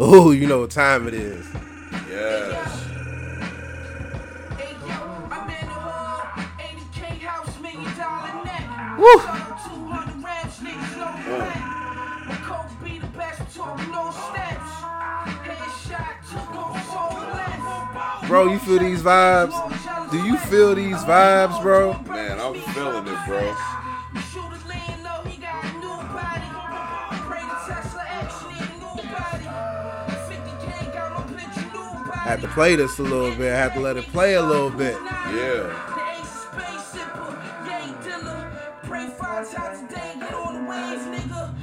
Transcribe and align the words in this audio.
Oh, 0.00 0.30
you 0.30 0.46
know 0.46 0.60
what 0.60 0.70
time 0.70 1.08
it 1.08 1.14
is. 1.14 1.44
Yes. 2.08 2.84
Woo! 8.96 9.20
Bro, 18.28 18.52
you 18.52 18.58
feel 18.60 18.78
these 18.78 19.02
vibes? 19.02 20.10
Do 20.12 20.18
you 20.24 20.36
feel 20.36 20.76
these 20.76 20.96
vibes, 20.98 21.60
bro? 21.60 21.94
Had 32.28 32.42
to 32.42 32.48
play 32.48 32.76
this 32.76 32.98
a 32.98 33.02
little 33.02 33.34
bit. 33.34 33.50
I 33.50 33.56
Had 33.56 33.72
to 33.72 33.80
let 33.80 33.96
it 33.96 34.04
play 34.08 34.34
a 34.34 34.42
little 34.42 34.68
bit. 34.68 34.98
Yeah. 35.32 35.94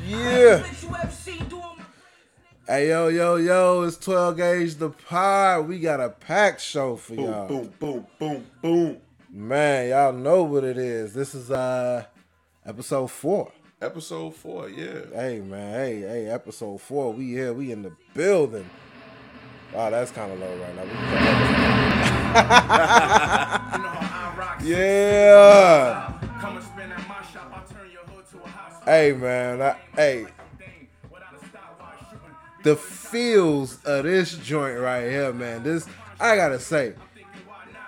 Yeah. 0.07 0.63
Hey 2.67 2.89
yo 2.89 3.09
yo 3.09 3.35
yo, 3.35 3.83
it's 3.83 3.97
12 3.97 4.37
gauge 4.37 4.75
the 4.77 4.89
pod. 4.89 5.67
We 5.67 5.77
got 5.77 5.99
a 5.99 6.09
packed 6.09 6.61
show 6.61 6.95
for 6.95 7.13
Boom, 7.13 7.25
y'all. 7.25 7.47
boom, 7.47 7.73
boom, 7.79 8.07
boom, 8.17 8.45
boom. 8.63 8.97
Man, 9.29 9.89
y'all 9.89 10.13
know 10.13 10.41
what 10.45 10.63
it 10.63 10.79
is. 10.79 11.13
This 11.13 11.35
is 11.35 11.51
uh 11.51 12.05
episode 12.65 13.11
four. 13.11 13.51
Episode 13.79 14.33
four, 14.33 14.67
yeah. 14.69 15.01
Hey 15.13 15.41
man, 15.41 15.73
hey, 15.75 15.99
hey, 15.99 16.25
episode 16.25 16.81
four. 16.81 17.13
We 17.13 17.27
here, 17.33 17.53
we 17.53 17.71
in 17.71 17.83
the 17.83 17.95
building. 18.15 18.67
Wow, 19.75 19.89
that's 19.89 20.11
kind 20.11 20.31
of 20.31 20.39
low 20.39 20.55
right 20.57 20.75
now. 20.75 20.83
We 20.83 20.89
can- 20.89 20.95
yeah. 24.65 26.11
Hey 28.85 29.13
man, 29.13 29.61
I, 29.61 29.75
hey, 29.95 30.25
the 32.63 32.75
feels 32.75 33.83
of 33.83 34.03
this 34.03 34.37
joint 34.37 34.79
right 34.79 35.09
here, 35.09 35.33
man. 35.33 35.63
This 35.63 35.87
I 36.19 36.35
gotta 36.35 36.59
say, 36.59 36.93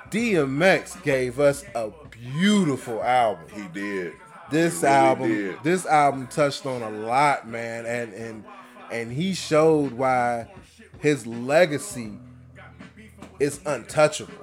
DMX 0.10 1.02
gave 1.04 1.40
us 1.40 1.64
a 1.76 1.92
beautiful 2.10 3.04
album. 3.04 3.46
He 3.54 3.68
did. 3.68 4.14
This 4.50 4.82
He 4.82 4.88
really 4.88 4.98
album, 4.98 5.28
did. 5.30 5.58
this 5.64 5.86
album 5.86 6.26
touched 6.28 6.66
on 6.66 6.82
a 6.82 6.90
lot, 6.90 7.48
man, 7.48 7.86
and 7.86 8.14
and 8.14 8.44
and 8.92 9.12
he 9.12 9.34
showed 9.36 9.92
why 9.94 10.48
his 11.00 11.26
legacy 11.28 12.14
is 13.40 13.59
untouchable 13.66 14.34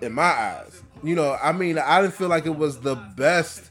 in 0.00 0.12
my 0.12 0.22
eyes. 0.22 0.82
You 1.02 1.14
know, 1.14 1.36
I 1.42 1.52
mean, 1.52 1.78
I 1.78 2.00
didn't 2.00 2.14
feel 2.14 2.28
like 2.28 2.46
it 2.46 2.56
was 2.56 2.80
the 2.80 2.94
best 2.94 3.70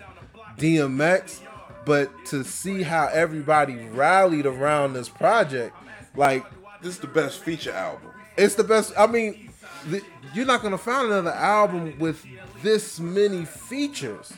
DMX, 0.57 1.39
but 1.85 2.09
to 2.27 2.43
see 2.43 2.83
how 2.83 3.07
everybody 3.07 3.75
rallied 3.89 4.45
around 4.45 4.93
this 4.93 5.09
project, 5.09 5.75
like 6.15 6.45
This 6.81 6.95
is 6.95 6.99
the 6.99 7.07
best 7.07 7.39
feature 7.39 7.71
album. 7.71 8.11
it's 8.37 8.55
the 8.55 8.63
best. 8.63 8.93
I 8.97 9.07
mean, 9.07 9.49
the, 9.87 10.01
you're 10.33 10.45
not 10.45 10.61
gonna 10.61 10.77
find 10.77 11.07
another 11.07 11.31
album 11.31 11.97
with 11.97 12.23
this 12.61 12.99
many 12.99 13.45
features 13.45 14.31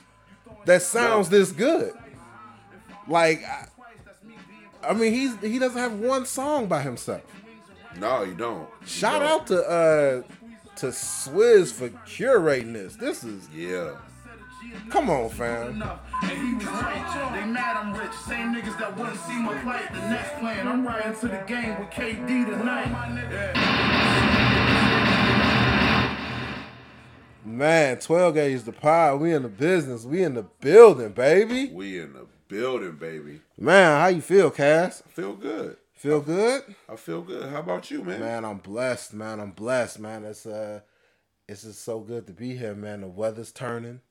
that 0.66 0.82
sounds 0.82 1.30
this 1.30 1.52
good. 1.52 1.94
Like, 3.08 3.44
I, 4.86 4.90
I 4.90 4.94
mean, 4.94 5.14
he's 5.14 5.36
he 5.42 5.60
doesn't 5.60 5.78
have 5.80 5.94
one 6.00 6.26
song 6.26 6.68
by 6.68 6.82
himself. 6.82 7.22
No, 8.00 8.24
you 8.24 8.34
don't. 8.34 8.68
You 8.82 8.88
Shout 8.88 9.22
don't. 9.22 9.32
out 9.32 9.48
to 9.48 9.64
uh 9.70 10.22
to 10.78 10.88
Swizz 10.88 11.72
for 11.72 11.90
curating 12.06 12.74
this. 12.74 12.96
This 12.96 13.24
is 13.24 13.48
Yeah. 13.50 13.92
come 14.90 15.10
on, 15.10 15.30
fam. 15.30 15.82
And 15.82 16.32
he 16.32 16.54
was 16.56 16.66
right. 16.66 17.32
They 17.40 17.46
mad 17.46 17.78
I'm 17.78 17.94
rich. 17.94 18.12
Same 18.28 18.54
niggas 18.54 18.78
that 18.80 18.98
wouldn't 18.98 19.20
see 19.22 19.38
my 19.40 19.54
plight. 19.62 19.94
The 19.94 20.10
next 20.10 20.38
plan. 20.40 20.68
I'm 20.68 20.86
riding 20.86 21.14
to 21.20 21.28
the 21.28 21.44
game 21.48 21.80
with 21.80 21.90
KD 21.90 22.46
tonight. 22.46 22.92
Man, 27.46 28.00
12 28.00 28.34
gauge 28.34 28.64
the 28.64 28.72
pod. 28.72 29.20
We 29.22 29.32
in 29.34 29.44
the 29.44 29.50
business. 29.50 30.04
We 30.04 30.24
in 30.24 30.34
the 30.34 30.44
building, 30.44 31.10
baby. 31.10 31.70
We 31.72 32.00
in 32.00 32.14
the 32.14 32.26
building, 32.48 32.94
baby. 32.96 33.42
Man, 33.58 34.02
how 34.02 34.08
you 34.08 34.22
feel, 34.22 34.52
Cass? 34.52 35.02
I 35.06 35.10
feel 35.12 35.34
good. 35.34 35.78
Feel 35.94 36.20
good? 36.20 36.64
I 36.90 36.98
feel 36.98 37.22
good. 37.22 37.50
How 37.50 37.60
about 37.60 37.90
you, 37.90 38.04
man? 38.04 38.20
Man, 38.20 38.44
I'm 38.44 38.58
blessed, 38.58 39.14
man. 39.14 39.40
I'm 39.40 39.52
blessed, 39.52 40.00
man. 40.00 40.26
It's 40.26 40.46
uh 40.46 40.82
it's 41.48 41.64
just 41.64 41.84
so 41.84 42.00
good 42.00 42.28
to 42.28 42.34
be 42.34 42.58
here, 42.58 42.76
man. 42.76 43.02
The 43.02 43.08
weather's 43.08 43.52
turning. 43.54 44.02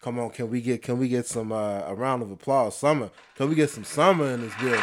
Come 0.00 0.18
on, 0.18 0.30
can 0.30 0.50
we 0.50 0.60
get 0.60 0.82
can 0.82 0.98
we 0.98 1.08
get 1.08 1.26
some 1.26 1.50
uh, 1.50 1.80
a 1.80 1.94
round 1.94 2.22
of 2.22 2.30
applause? 2.30 2.76
Summer. 2.76 3.10
Can 3.36 3.48
we 3.48 3.56
get 3.56 3.70
some 3.70 3.84
summer 3.84 4.26
in 4.30 4.42
this 4.42 4.54
building? 4.54 4.80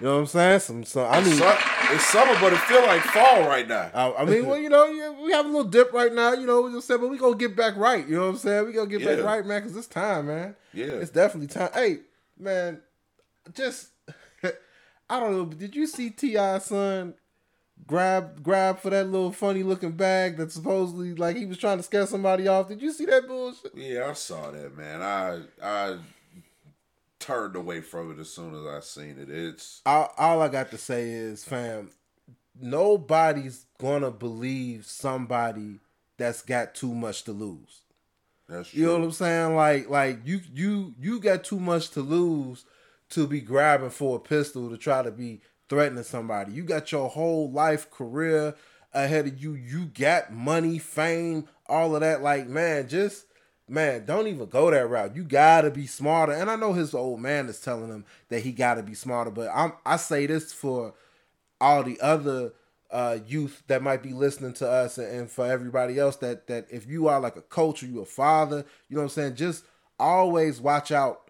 You 0.00 0.06
know 0.06 0.14
what 0.14 0.20
I'm 0.20 0.26
saying? 0.26 0.60
Some 0.60 0.84
some 0.84 1.06
I 1.10 1.20
mean 1.20 1.38
it's 1.92 2.06
summer, 2.06 2.34
but 2.40 2.54
it 2.54 2.60
feel 2.60 2.82
like 2.82 3.02
fall 3.02 3.42
right 3.42 3.68
now. 3.68 3.90
I, 3.92 4.22
I 4.22 4.24
mean, 4.24 4.46
well, 4.46 4.58
you 4.58 4.70
know, 4.70 4.86
yeah, 4.86 5.10
we 5.10 5.32
have 5.32 5.44
a 5.44 5.48
little 5.48 5.64
dip 5.64 5.92
right 5.92 6.12
now, 6.12 6.32
you 6.32 6.46
know, 6.46 6.62
we 6.62 6.72
just 6.72 6.86
said, 6.86 6.98
but 6.98 7.08
we 7.10 7.18
gonna 7.18 7.36
get 7.36 7.54
back 7.54 7.76
right. 7.76 8.08
You 8.08 8.16
know 8.16 8.22
what 8.22 8.28
I'm 8.30 8.36
saying? 8.38 8.66
We 8.66 8.72
gonna 8.72 8.88
get 8.88 9.04
back 9.04 9.22
right, 9.22 9.44
man, 9.44 9.60
because 9.60 9.76
it's 9.76 9.86
time, 9.86 10.28
man. 10.28 10.56
Yeah. 10.72 10.86
It's 10.86 11.10
definitely 11.10 11.48
time. 11.48 11.70
Hey, 11.74 11.98
man, 12.38 12.80
just 13.52 13.88
I 15.10 15.20
don't 15.20 15.32
know, 15.32 15.44
did 15.46 15.76
you 15.76 15.86
see 15.86 16.10
T.I. 16.10 16.58
son 16.58 17.14
grab 17.86 18.42
grab 18.42 18.78
for 18.78 18.90
that 18.90 19.08
little 19.08 19.32
funny 19.32 19.62
looking 19.62 19.92
bag 19.92 20.36
that 20.36 20.52
supposedly 20.52 21.14
like 21.14 21.36
he 21.36 21.44
was 21.44 21.58
trying 21.58 21.76
to 21.76 21.82
scare 21.82 22.06
somebody 22.06 22.48
off? 22.48 22.68
Did 22.68 22.80
you 22.82 22.92
see 22.92 23.04
that 23.06 23.26
bullshit? 23.26 23.72
Yeah, 23.74 24.08
I 24.08 24.12
saw 24.14 24.50
that, 24.50 24.76
man. 24.76 25.02
I 25.02 25.42
I 25.62 25.98
turned 27.18 27.56
away 27.56 27.80
from 27.80 28.12
it 28.12 28.18
as 28.18 28.30
soon 28.30 28.54
as 28.54 28.66
I 28.66 28.80
seen 28.80 29.18
it. 29.18 29.30
It's 29.30 29.80
all, 29.86 30.12
all 30.18 30.42
I 30.42 30.48
got 30.48 30.70
to 30.72 30.78
say 30.78 31.10
is, 31.10 31.42
fam, 31.42 31.90
nobody's 32.60 33.66
gonna 33.78 34.10
believe 34.10 34.86
somebody 34.86 35.80
that's 36.16 36.42
got 36.42 36.74
too 36.74 36.94
much 36.94 37.24
to 37.24 37.32
lose. 37.32 37.82
that's 38.48 38.70
true. 38.70 38.80
You 38.80 38.86
know 38.86 38.98
what 38.98 39.04
I'm 39.04 39.12
saying? 39.12 39.56
Like, 39.56 39.88
like 39.88 40.18
you, 40.24 40.40
you, 40.52 40.94
you 41.00 41.18
got 41.18 41.44
too 41.44 41.58
much 41.58 41.90
to 41.90 42.00
lose 42.00 42.64
to 43.14 43.26
be 43.26 43.40
grabbing 43.40 43.90
for 43.90 44.16
a 44.16 44.20
pistol 44.20 44.68
to 44.68 44.76
try 44.76 45.02
to 45.02 45.10
be 45.10 45.40
threatening 45.68 46.04
somebody. 46.04 46.52
You 46.52 46.64
got 46.64 46.90
your 46.90 47.08
whole 47.08 47.50
life 47.50 47.90
career 47.90 48.54
ahead 48.92 49.26
of 49.26 49.42
you. 49.42 49.54
You 49.54 49.86
got 49.86 50.32
money, 50.32 50.78
fame, 50.78 51.48
all 51.66 51.94
of 51.94 52.00
that. 52.00 52.22
Like, 52.22 52.48
man, 52.48 52.88
just 52.88 53.26
man, 53.68 54.04
don't 54.04 54.26
even 54.26 54.46
go 54.46 54.70
that 54.70 54.88
route. 54.88 55.14
You 55.14 55.22
gotta 55.22 55.70
be 55.70 55.86
smarter. 55.86 56.32
And 56.32 56.50
I 56.50 56.56
know 56.56 56.72
his 56.72 56.92
old 56.92 57.20
man 57.20 57.48
is 57.48 57.60
telling 57.60 57.88
him 57.88 58.04
that 58.28 58.40
he 58.40 58.52
gotta 58.52 58.82
be 58.82 58.94
smarter, 58.94 59.30
but 59.30 59.48
I'm 59.54 59.72
I 59.86 59.96
say 59.96 60.26
this 60.26 60.52
for 60.52 60.94
all 61.60 61.82
the 61.84 62.00
other 62.00 62.52
uh, 62.90 63.18
youth 63.26 63.62
that 63.68 63.82
might 63.82 64.02
be 64.02 64.12
listening 64.12 64.52
to 64.54 64.68
us 64.68 64.98
and, 64.98 65.08
and 65.08 65.30
for 65.30 65.46
everybody 65.46 65.98
else 65.98 66.16
that 66.16 66.48
that 66.48 66.66
if 66.70 66.86
you 66.86 67.06
are 67.08 67.20
like 67.20 67.36
a 67.36 67.42
coach 67.42 67.82
or 67.82 67.86
you 67.86 68.00
a 68.00 68.04
father, 68.04 68.64
you 68.88 68.96
know 68.96 69.02
what 69.02 69.04
I'm 69.04 69.10
saying, 69.10 69.36
just 69.36 69.64
always 69.98 70.60
watch 70.60 70.90
out 70.90 71.23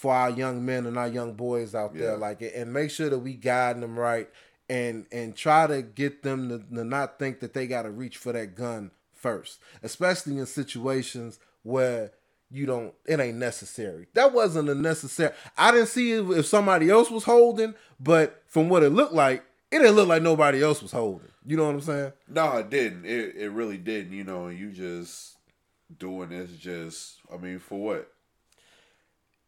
for 0.00 0.14
our 0.14 0.30
young 0.30 0.64
men 0.64 0.86
and 0.86 0.96
our 0.96 1.08
young 1.08 1.34
boys 1.34 1.74
out 1.74 1.92
there, 1.94 2.12
Yeah. 2.12 2.16
like 2.16 2.40
and 2.40 2.72
make 2.72 2.90
sure 2.90 3.10
that 3.10 3.18
we 3.18 3.34
guide 3.34 3.78
them 3.82 3.98
right 3.98 4.30
and 4.70 5.04
and 5.12 5.36
try 5.36 5.66
to 5.66 5.82
get 5.82 6.22
them 6.22 6.48
to, 6.48 6.58
to 6.74 6.84
not 6.84 7.18
think 7.18 7.40
that 7.40 7.52
they 7.52 7.66
got 7.66 7.82
to 7.82 7.90
reach 7.90 8.16
for 8.16 8.32
that 8.32 8.54
gun 8.54 8.92
first, 9.12 9.60
especially 9.82 10.38
in 10.38 10.46
situations 10.46 11.38
where 11.64 12.12
you 12.50 12.64
don't 12.64 12.94
it 13.04 13.20
ain't 13.20 13.36
necessary. 13.36 14.06
That 14.14 14.32
wasn't 14.32 14.70
a 14.70 14.74
necessary. 14.74 15.34
I 15.58 15.70
didn't 15.70 15.88
see 15.88 16.12
if 16.12 16.46
somebody 16.46 16.88
else 16.88 17.10
was 17.10 17.24
holding, 17.24 17.74
but 18.00 18.42
from 18.46 18.70
what 18.70 18.82
it 18.82 18.90
looked 18.90 19.12
like, 19.12 19.44
it 19.70 19.80
didn't 19.80 19.96
look 19.96 20.08
like 20.08 20.22
nobody 20.22 20.62
else 20.62 20.80
was 20.80 20.92
holding. 20.92 21.28
You 21.44 21.58
know 21.58 21.66
what 21.66 21.74
I'm 21.74 21.80
saying? 21.82 22.12
no, 22.26 22.56
it 22.56 22.70
didn't. 22.70 23.04
It 23.04 23.36
it 23.36 23.50
really 23.50 23.76
didn't. 23.76 24.14
You 24.14 24.24
know, 24.24 24.46
and 24.46 24.58
you 24.58 24.70
just 24.70 25.36
doing 25.98 26.30
this 26.30 26.50
just. 26.52 27.16
I 27.30 27.36
mean, 27.36 27.58
for 27.58 27.78
what? 27.78 28.10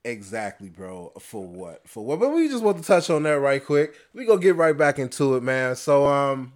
Exactly, 0.04 0.68
bro. 0.68 1.12
For 1.20 1.46
what? 1.46 1.88
For 1.88 2.04
what? 2.04 2.18
But 2.18 2.30
we 2.30 2.48
just 2.48 2.64
want 2.64 2.78
to 2.78 2.82
touch 2.82 3.08
on 3.08 3.22
that 3.22 3.38
right 3.38 3.64
quick. 3.64 3.94
We 4.12 4.24
gonna 4.24 4.40
get 4.40 4.56
right 4.56 4.76
back 4.76 4.98
into 4.98 5.36
it, 5.36 5.42
man. 5.44 5.76
So 5.76 6.06
um 6.06 6.54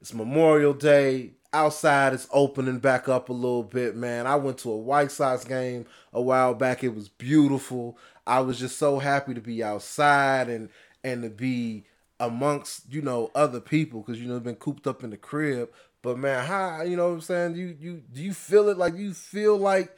it's 0.00 0.14
Memorial 0.14 0.74
Day. 0.74 1.32
Outside 1.52 2.12
it's 2.14 2.26
opening 2.32 2.80
back 2.80 3.08
up 3.08 3.28
a 3.28 3.32
little 3.32 3.62
bit, 3.62 3.94
man. 3.94 4.26
I 4.26 4.34
went 4.34 4.58
to 4.58 4.72
a 4.72 4.76
White 4.76 5.12
Sox 5.12 5.44
game 5.44 5.86
a 6.12 6.20
while 6.20 6.52
back. 6.52 6.82
It 6.82 6.94
was 6.94 7.08
beautiful. 7.08 7.96
I 8.26 8.40
was 8.40 8.58
just 8.58 8.76
so 8.76 8.98
happy 8.98 9.34
to 9.34 9.40
be 9.40 9.62
outside 9.62 10.48
and 10.48 10.68
and 11.04 11.22
to 11.22 11.30
be 11.30 11.84
amongst, 12.18 12.92
you 12.92 13.02
know, 13.02 13.30
other 13.36 13.60
people 13.60 14.00
because 14.00 14.20
you 14.20 14.26
know 14.28 14.40
been 14.40 14.56
cooped 14.56 14.88
up 14.88 15.04
in 15.04 15.10
the 15.10 15.16
crib. 15.16 15.70
But 16.02 16.18
man, 16.18 16.44
how 16.44 16.82
you 16.82 16.96
know 16.96 17.08
what 17.08 17.14
I'm 17.14 17.20
saying? 17.20 17.54
You 17.54 17.76
you 17.78 18.02
do 18.12 18.20
you 18.20 18.34
feel 18.34 18.68
it 18.68 18.76
like 18.76 18.96
you 18.96 19.14
feel 19.14 19.56
like 19.56 19.96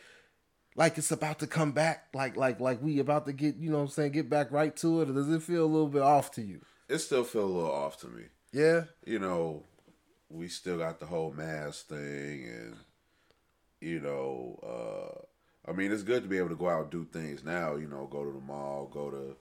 like 0.76 0.98
it's 0.98 1.10
about 1.10 1.38
to 1.40 1.46
come 1.46 1.72
back 1.72 2.06
like 2.14 2.36
like 2.36 2.60
like 2.60 2.80
we 2.82 2.98
about 2.98 3.26
to 3.26 3.32
get 3.32 3.56
you 3.56 3.70
know 3.70 3.78
what 3.78 3.84
i'm 3.84 3.88
saying 3.88 4.12
get 4.12 4.30
back 4.30 4.52
right 4.52 4.76
to 4.76 5.00
it 5.00 5.10
or 5.10 5.12
does 5.12 5.30
it 5.30 5.42
feel 5.42 5.64
a 5.64 5.66
little 5.66 5.88
bit 5.88 6.02
off 6.02 6.30
to 6.30 6.42
you 6.42 6.60
it 6.88 6.98
still 6.98 7.24
feel 7.24 7.44
a 7.44 7.46
little 7.46 7.72
off 7.72 7.98
to 8.00 8.08
me. 8.08 8.24
Yeah. 8.52 8.84
You 9.04 9.18
know, 9.18 9.64
we 10.28 10.48
still 10.48 10.78
got 10.78 11.00
the 11.00 11.06
whole 11.06 11.32
mask 11.32 11.88
thing, 11.88 12.44
and 12.48 12.76
you 13.80 14.00
know, 14.00 14.58
uh, 14.62 15.70
I 15.70 15.74
mean, 15.74 15.92
it's 15.92 16.02
good 16.02 16.22
to 16.22 16.28
be 16.28 16.38
able 16.38 16.50
to 16.50 16.56
go 16.56 16.68
out 16.68 16.82
and 16.82 16.90
do 16.90 17.04
things 17.04 17.44
now. 17.44 17.76
You 17.76 17.88
know, 17.88 18.06
go 18.10 18.24
to 18.24 18.32
the 18.32 18.40
mall, 18.40 18.86
go 18.86 19.10
to, 19.10 19.36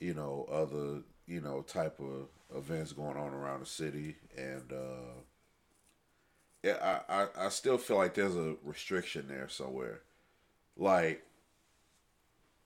you 0.00 0.14
know, 0.14 0.46
other 0.50 1.02
you 1.26 1.40
know 1.40 1.62
type 1.62 2.00
of 2.00 2.28
events 2.56 2.92
going 2.92 3.16
on 3.16 3.32
around 3.32 3.60
the 3.60 3.66
city, 3.66 4.16
and 4.36 4.72
uh, 4.72 5.20
yeah, 6.62 7.00
I, 7.08 7.22
I 7.22 7.46
I 7.46 7.48
still 7.48 7.78
feel 7.78 7.96
like 7.96 8.14
there's 8.14 8.36
a 8.36 8.56
restriction 8.64 9.26
there 9.28 9.48
somewhere, 9.48 10.02
like 10.76 11.22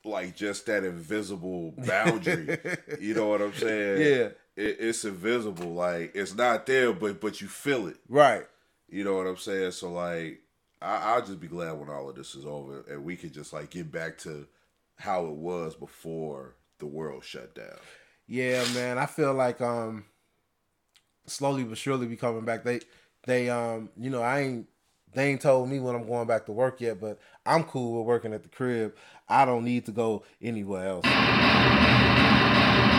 like 0.07 0.37
just 0.37 0.67
that 0.67 0.85
invisible 0.85 1.75
boundary. 1.79 2.59
you 3.01 3.15
know 3.15 3.29
what 3.29 3.43
I'm 3.43 3.55
saying? 3.55 4.01
Yeah. 4.01 4.29
It, 4.57 4.77
it's 4.81 5.05
invisible. 5.05 5.75
Like 5.75 6.13
it's 6.15 6.35
not 6.35 6.67
there, 6.67 6.93
but 6.93 7.21
but 7.21 7.41
you 7.41 7.49
feel 7.49 7.89
it. 7.89 7.97
Right. 8.09 8.45
You 8.89 9.05
know 9.05 9.17
what 9.17 9.27
I'm 9.27 9.37
saying? 9.37 9.73
So 9.73 9.93
like, 9.93 10.41
I, 10.81 11.15
I'll 11.15 11.25
just 11.25 11.41
be 11.41 11.49
glad 11.49 11.73
when 11.73 11.91
all 11.91 12.09
of 12.09 12.17
this 12.17 12.35
is 12.35 12.47
over 12.47 12.85
and 12.89 13.05
we 13.05 13.17
can 13.17 13.33
just 13.33 13.53
like 13.53 13.71
get 13.71 13.91
back 13.91 14.19
to 14.19 14.47
how 14.97 15.27
it 15.27 15.35
was 15.35 15.75
before 15.75 16.55
the 16.79 16.87
world 16.87 17.25
shut 17.25 17.55
down. 17.55 17.79
Yeah, 18.29 18.65
man. 18.75 18.99
I 18.99 19.07
feel 19.07 19.35
like 19.35 19.61
um 19.61 20.05
slowly 21.27 21.65
but 21.65 21.79
surely 21.79 22.07
we 22.07 22.17
coming 22.17 22.45
back. 22.45 22.65
They 22.65 22.81
they 23.27 23.51
um 23.51 23.91
you 23.97 24.11
know 24.11 24.23
I 24.23 24.41
ain't 24.41 24.67
they 25.17 25.31
ain't 25.31 25.41
told 25.41 25.69
me 25.71 25.81
when 25.81 25.97
I'm 25.97 26.07
going 26.07 26.27
back 26.27 26.45
to 26.45 26.53
work 26.53 26.79
yet, 26.83 27.01
but 27.01 27.19
I'm 27.47 27.65
cool 27.65 27.99
with 27.99 28.07
working 28.07 28.35
at 28.35 28.43
the 28.43 28.51
crib. 28.51 28.95
I 29.27 29.47
don't 29.47 29.65
need 29.65 29.87
to 29.87 29.93
go 29.93 30.25
anywhere 30.43 30.87
else. 30.87 31.05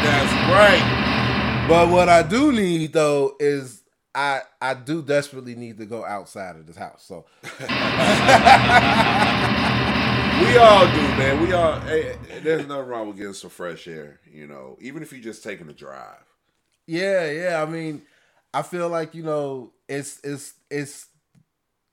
That's 0.03 0.33
right. 0.51 1.65
But 1.69 1.89
what 1.89 2.09
I 2.09 2.23
do 2.23 2.51
need 2.51 2.93
though 2.93 3.35
is 3.39 3.83
I 4.15 4.41
I 4.59 4.73
do 4.73 5.03
desperately 5.03 5.53
need 5.53 5.77
to 5.77 5.85
go 5.85 6.03
outside 6.03 6.55
of 6.55 6.65
this 6.65 6.75
house. 6.75 7.03
So 7.05 7.25
We 7.43 7.51
all 10.57 10.85
do, 10.87 11.01
man. 11.17 11.41
We 11.41 11.53
all. 11.53 11.79
Hey, 11.81 12.17
there's 12.41 12.65
nothing 12.65 12.87
wrong 12.87 13.07
with 13.09 13.17
getting 13.17 13.33
some 13.33 13.51
fresh 13.51 13.87
air. 13.87 14.19
You 14.31 14.47
know, 14.47 14.77
even 14.81 15.03
if 15.03 15.11
you're 15.11 15.21
just 15.21 15.43
taking 15.43 15.69
a 15.69 15.73
drive. 15.73 16.25
Yeah, 16.87 17.29
yeah. 17.29 17.61
I 17.61 17.69
mean, 17.69 18.01
I 18.55 18.63
feel 18.63 18.89
like 18.89 19.13
you 19.13 19.21
know 19.21 19.73
it's 19.87 20.19
it's 20.23 20.55
it's 20.71 21.07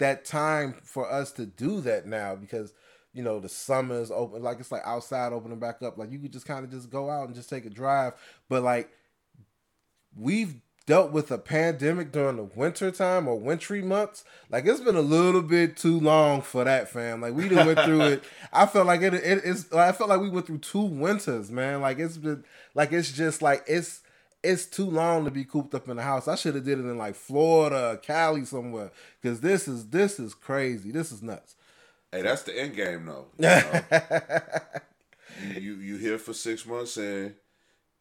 that 0.04 0.26
time 0.26 0.74
for 0.82 1.10
us 1.10 1.32
to 1.32 1.46
do 1.46 1.80
that 1.80 2.06
now 2.06 2.36
because 2.36 2.74
you 3.14 3.22
know 3.22 3.40
the 3.40 3.48
summer 3.48 3.98
is 3.98 4.10
open. 4.10 4.42
Like 4.42 4.60
it's 4.60 4.70
like 4.70 4.82
outside 4.84 5.32
opening 5.32 5.58
back 5.58 5.80
up. 5.80 5.96
Like 5.96 6.12
you 6.12 6.18
could 6.18 6.32
just 6.32 6.46
kind 6.46 6.62
of 6.62 6.70
just 6.70 6.90
go 6.90 7.08
out 7.08 7.26
and 7.26 7.34
just 7.34 7.48
take 7.48 7.64
a 7.64 7.70
drive. 7.70 8.12
But 8.50 8.62
like 8.62 8.90
we've 10.14 10.56
dealt 10.86 11.10
with 11.10 11.30
a 11.30 11.38
pandemic 11.38 12.12
during 12.12 12.36
the 12.36 12.42
winter 12.42 12.90
time 12.90 13.26
or 13.26 13.38
wintry 13.40 13.80
months. 13.80 14.24
Like 14.50 14.66
it's 14.66 14.80
been 14.80 14.94
a 14.94 15.00
little 15.00 15.40
bit 15.40 15.74
too 15.78 15.98
long 15.98 16.42
for 16.42 16.64
that, 16.64 16.90
fam. 16.90 17.22
Like 17.22 17.32
we 17.32 17.48
done 17.48 17.66
went 17.66 17.80
through 17.80 18.02
it. 18.02 18.24
I 18.52 18.66
felt 18.66 18.86
like 18.86 19.00
it, 19.00 19.14
it 19.14 19.40
it's 19.42 19.72
I 19.72 19.92
felt 19.92 20.10
like 20.10 20.20
we 20.20 20.28
went 20.28 20.46
through 20.46 20.58
two 20.58 20.82
winters, 20.82 21.50
man. 21.50 21.80
Like 21.80 21.98
it's 21.98 22.18
been 22.18 22.44
like 22.74 22.92
it's 22.92 23.10
just 23.10 23.40
like 23.40 23.64
it's 23.66 24.02
it's 24.44 24.66
too 24.66 24.88
long 24.88 25.24
to 25.24 25.30
be 25.30 25.44
cooped 25.44 25.74
up 25.74 25.88
in 25.88 25.96
the 25.96 26.02
house. 26.02 26.28
I 26.28 26.34
should 26.36 26.54
have 26.54 26.64
did 26.64 26.78
it 26.78 26.82
in 26.82 26.98
like 26.98 27.14
Florida, 27.14 27.98
Cali 28.02 28.44
somewhere. 28.44 28.90
Cause 29.22 29.40
this 29.40 29.66
is 29.66 29.88
this 29.88 30.20
is 30.20 30.34
crazy. 30.34 30.92
This 30.92 31.10
is 31.10 31.22
nuts. 31.22 31.56
Hey, 32.12 32.22
that's 32.22 32.42
the 32.42 32.56
end 32.56 32.76
game, 32.76 33.06
though. 33.06 33.26
You, 33.38 33.48
know? 33.48 33.80
you, 35.42 35.60
you 35.60 35.74
you 35.76 35.96
here 35.96 36.18
for 36.18 36.32
six 36.32 36.64
months 36.64 36.96
and 36.96 37.34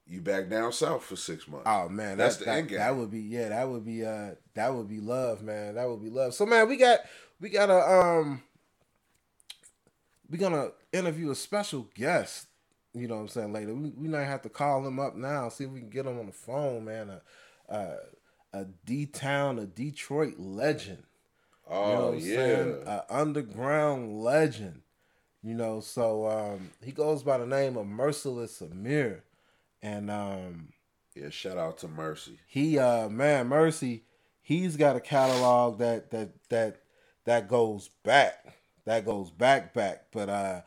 you 0.05 0.21
back 0.21 0.49
down 0.49 0.71
south 0.73 1.03
for 1.03 1.15
six 1.15 1.47
months. 1.47 1.65
Oh 1.65 1.87
man, 1.89 2.17
That's 2.17 2.35
that's 2.35 2.37
the 2.37 2.45
that, 2.45 2.57
end 2.57 2.67
game. 2.67 2.77
That 2.79 2.95
would 2.95 3.09
be 3.09 3.21
yeah, 3.21 3.49
that 3.49 3.67
would 3.67 3.85
be 3.85 4.05
uh 4.05 4.31
that 4.53 4.73
would 4.73 4.89
be 4.89 4.99
love, 4.99 5.41
man. 5.41 5.75
That 5.75 5.89
would 5.89 6.03
be 6.03 6.09
love. 6.09 6.33
So 6.33 6.45
man, 6.45 6.67
we 6.67 6.77
got 6.77 6.99
we 7.39 7.49
got 7.49 7.69
a 7.69 7.79
um 7.79 8.43
we 10.29 10.37
gonna 10.37 10.71
interview 10.91 11.31
a 11.31 11.35
special 11.35 11.87
guest. 11.95 12.47
You 12.93 13.07
know 13.07 13.15
what 13.15 13.21
I'm 13.21 13.27
saying 13.29 13.53
later. 13.53 13.73
We 13.73 13.89
we 13.91 14.07
might 14.07 14.23
have 14.25 14.41
to 14.43 14.49
call 14.49 14.85
him 14.85 14.99
up 14.99 15.15
now, 15.15 15.49
see 15.49 15.63
if 15.65 15.71
we 15.71 15.79
can 15.79 15.89
get 15.89 16.05
him 16.05 16.19
on 16.19 16.27
the 16.27 16.31
phone, 16.31 16.85
man. 16.85 17.09
A 17.09 17.21
a, 17.73 17.95
a 18.53 18.65
D 18.85 19.05
town, 19.07 19.59
a 19.59 19.65
Detroit 19.65 20.35
legend. 20.37 21.03
oh 21.67 21.89
You 21.89 21.93
know 21.93 22.07
I'm 22.09 22.19
yeah, 22.19 22.35
saying? 22.35 22.83
A 22.85 23.03
underground 23.09 24.21
legend. 24.21 24.81
You 25.43 25.55
know, 25.55 25.79
so 25.81 26.27
um 26.27 26.71
he 26.83 26.91
goes 26.91 27.23
by 27.23 27.37
the 27.37 27.45
name 27.47 27.77
of 27.77 27.87
Merciless 27.87 28.61
Amir. 28.61 29.23
And 29.81 30.09
um 30.11 30.69
yeah. 31.15 31.29
Shout 31.29 31.57
out 31.57 31.77
to 31.79 31.87
Mercy. 31.87 32.39
he 32.45 32.77
uh 32.79 33.09
man 33.09 33.47
mercy 33.47 34.03
he's 34.41 34.75
got 34.77 34.95
a 34.95 34.99
catalog 34.99 35.79
that 35.79 36.11
that 36.11 36.29
that 36.49 36.81
that 37.25 37.47
goes 37.47 37.89
back 38.03 38.57
that 38.85 39.05
goes 39.05 39.29
back 39.31 39.73
back 39.73 40.05
but 40.11 40.29
uh 40.29 40.61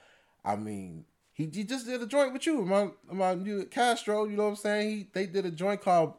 i 0.44 0.56
mean 0.56 1.04
he, 1.36 1.44
he 1.52 1.62
just 1.64 1.86
did 1.86 2.02
a 2.02 2.06
joint 2.06 2.32
with 2.32 2.46
you 2.46 2.62
my 2.64 2.88
my 3.10 3.32
you 3.32 3.64
castro 3.66 4.24
you 4.24 4.36
know 4.36 4.44
what 4.44 4.48
i'm 4.50 4.56
saying 4.56 4.88
he 4.90 5.06
they 5.12 5.26
did 5.26 5.44
a 5.46 5.50
joint 5.50 5.80
called 5.80 6.14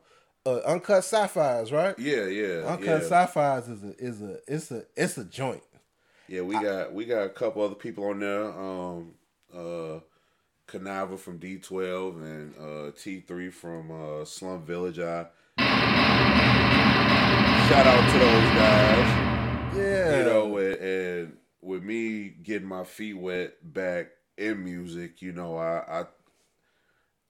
uh, 0.45 0.59
uncut 0.65 1.03
sapphires 1.03 1.71
right 1.73 1.97
Yeah, 1.99 2.25
yeah, 2.27 2.65
uncut 2.65 3.01
yeah. 3.01 3.07
sapphires 3.07 3.67
is 3.67 3.83
a 3.83 3.93
is 3.97 4.21
a 4.21 4.37
it's 4.47 4.71
a 4.71 4.83
it's 4.95 5.17
a 5.17 5.25
joint 5.25 5.63
Yeah, 6.29 6.41
we 6.41 6.53
got 6.55 6.93
we 6.93 7.05
got 7.05 7.23
a 7.23 7.29
couple 7.29 7.61
other 7.63 7.75
people 7.75 8.05
on 8.05 8.19
there. 8.19 8.45
Um, 8.45 9.13
uh, 9.53 9.99
Kuniva 10.67 11.17
from 11.17 11.39
D12 11.39 12.15
and 12.21 12.55
uh, 12.57 12.91
T3 12.91 13.51
from 13.53 13.91
uh, 13.91 14.25
Slum 14.25 14.63
Village. 14.65 14.99
I 14.99 15.27
shout 17.69 17.87
out 17.87 18.11
to 18.11 18.19
those 18.19 18.49
guys. 18.55 19.77
yeah 19.77 20.17
You 20.19 20.23
know, 20.25 20.57
and, 20.57 20.75
and 20.75 21.37
with 21.61 21.83
me 21.83 22.29
getting 22.29 22.67
my 22.67 22.83
feet 22.83 23.13
wet 23.17 23.53
back 23.73 24.07
in 24.37 24.63
music, 24.63 25.21
you 25.21 25.31
know, 25.31 25.57
I 25.57 26.01
I, 26.01 26.05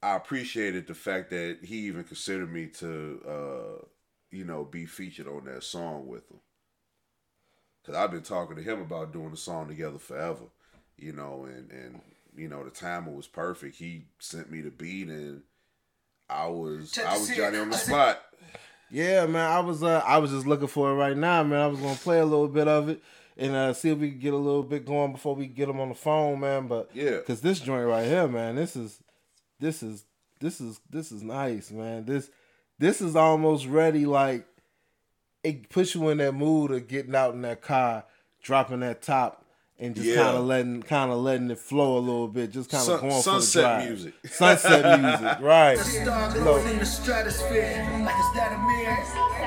I 0.02 0.16
appreciated 0.16 0.86
the 0.86 0.94
fact 0.94 1.30
that 1.30 1.58
he 1.62 1.76
even 1.86 2.04
considered 2.04 2.52
me 2.52 2.66
to, 2.78 3.20
uh, 3.26 3.84
you 4.30 4.44
know, 4.44 4.64
be 4.64 4.86
featured 4.86 5.26
on 5.26 5.44
that 5.46 5.64
song 5.64 6.06
with 6.06 6.30
him. 6.30 6.38
Cause 7.84 7.94
I've 7.96 8.10
been 8.10 8.22
talking 8.22 8.56
to 8.56 8.62
him 8.62 8.82
about 8.82 9.14
doing 9.14 9.30
the 9.30 9.36
song 9.36 9.68
together 9.68 9.98
forever, 9.98 10.44
you 10.98 11.12
know, 11.12 11.46
and 11.46 11.70
and 11.70 12.00
you 12.36 12.46
know 12.48 12.62
the 12.62 12.70
timing 12.70 13.16
was 13.16 13.26
perfect. 13.26 13.76
He 13.76 14.04
sent 14.18 14.50
me 14.50 14.60
the 14.60 14.70
beat, 14.70 15.08
and 15.08 15.42
I 16.28 16.48
was 16.48 16.92
Check 16.92 17.06
I 17.06 17.16
was 17.16 17.28
scene. 17.28 17.36
Johnny 17.36 17.58
on 17.58 17.70
the 17.70 17.76
spot. 17.76 18.22
Yeah, 18.90 19.26
man. 19.26 19.50
I 19.50 19.60
was 19.60 19.82
uh 19.82 20.02
I 20.06 20.16
was 20.16 20.30
just 20.30 20.46
looking 20.46 20.66
for 20.66 20.90
it 20.90 20.94
right 20.94 21.14
now, 21.16 21.42
man. 21.42 21.60
I 21.60 21.66
was 21.66 21.78
gonna 21.78 21.94
play 21.96 22.20
a 22.20 22.24
little 22.24 22.48
bit 22.48 22.68
of 22.68 22.88
it 22.88 23.02
and 23.38 23.54
uh 23.54 23.72
see 23.72 23.90
if 23.90 23.98
we 23.98 24.10
could 24.10 24.20
get 24.20 24.34
a 24.34 24.38
little 24.38 24.62
bit 24.62 24.84
going 24.84 25.12
before 25.12 25.34
we 25.34 25.46
get 25.46 25.66
them 25.66 25.80
on 25.80 25.88
the 25.90 25.94
phone, 25.94 26.40
man. 26.40 26.66
But 26.66 26.90
Yeah. 26.92 27.20
cause 27.26 27.40
this 27.40 27.60
joint 27.60 27.86
right 27.86 28.06
here, 28.06 28.28
man, 28.28 28.56
this 28.56 28.76
is 28.76 29.00
this 29.60 29.82
is 29.82 30.04
this 30.40 30.60
is 30.60 30.80
this 30.90 31.10
is 31.12 31.22
nice, 31.22 31.70
man. 31.70 32.04
This 32.04 32.30
this 32.78 33.00
is 33.00 33.16
almost 33.16 33.66
ready, 33.66 34.06
like 34.06 34.46
it 35.42 35.68
puts 35.68 35.94
you 35.94 36.08
in 36.10 36.18
that 36.18 36.34
mood 36.34 36.70
of 36.70 36.88
getting 36.88 37.14
out 37.14 37.34
in 37.34 37.42
that 37.42 37.62
car, 37.62 38.04
dropping 38.42 38.80
that 38.80 39.02
top, 39.02 39.44
and 39.80 39.94
just 39.94 40.06
Yeah. 40.08 40.16
kind 40.24 40.36
of 40.36 40.44
letting 40.44 40.82
kind 40.82 41.10
of 41.12 41.18
letting 41.18 41.50
it 41.50 41.58
flow 41.58 41.98
a 41.98 42.00
little 42.00 42.26
bit, 42.28 42.50
just 42.50 42.68
kind 42.70 42.80
of 42.82 42.86
Sun- 42.86 43.00
going 43.00 43.12
for 43.12 43.22
sunset 43.22 43.62
the 43.62 43.68
drive. 43.68 43.88
music. 43.88 44.14
sunset 44.30 45.00
music, 45.00 45.38
right? 45.40 45.78
The 45.78 45.84
star 45.84 46.28
Look. 46.30 46.42
glowing 46.42 46.68
in 46.68 46.78
the 46.78 46.86
stratosphere, 46.86 48.02
like 48.04 48.14
it's 48.18 48.34
that 48.36 48.52
a 48.52 48.58
mirror. 48.58 48.98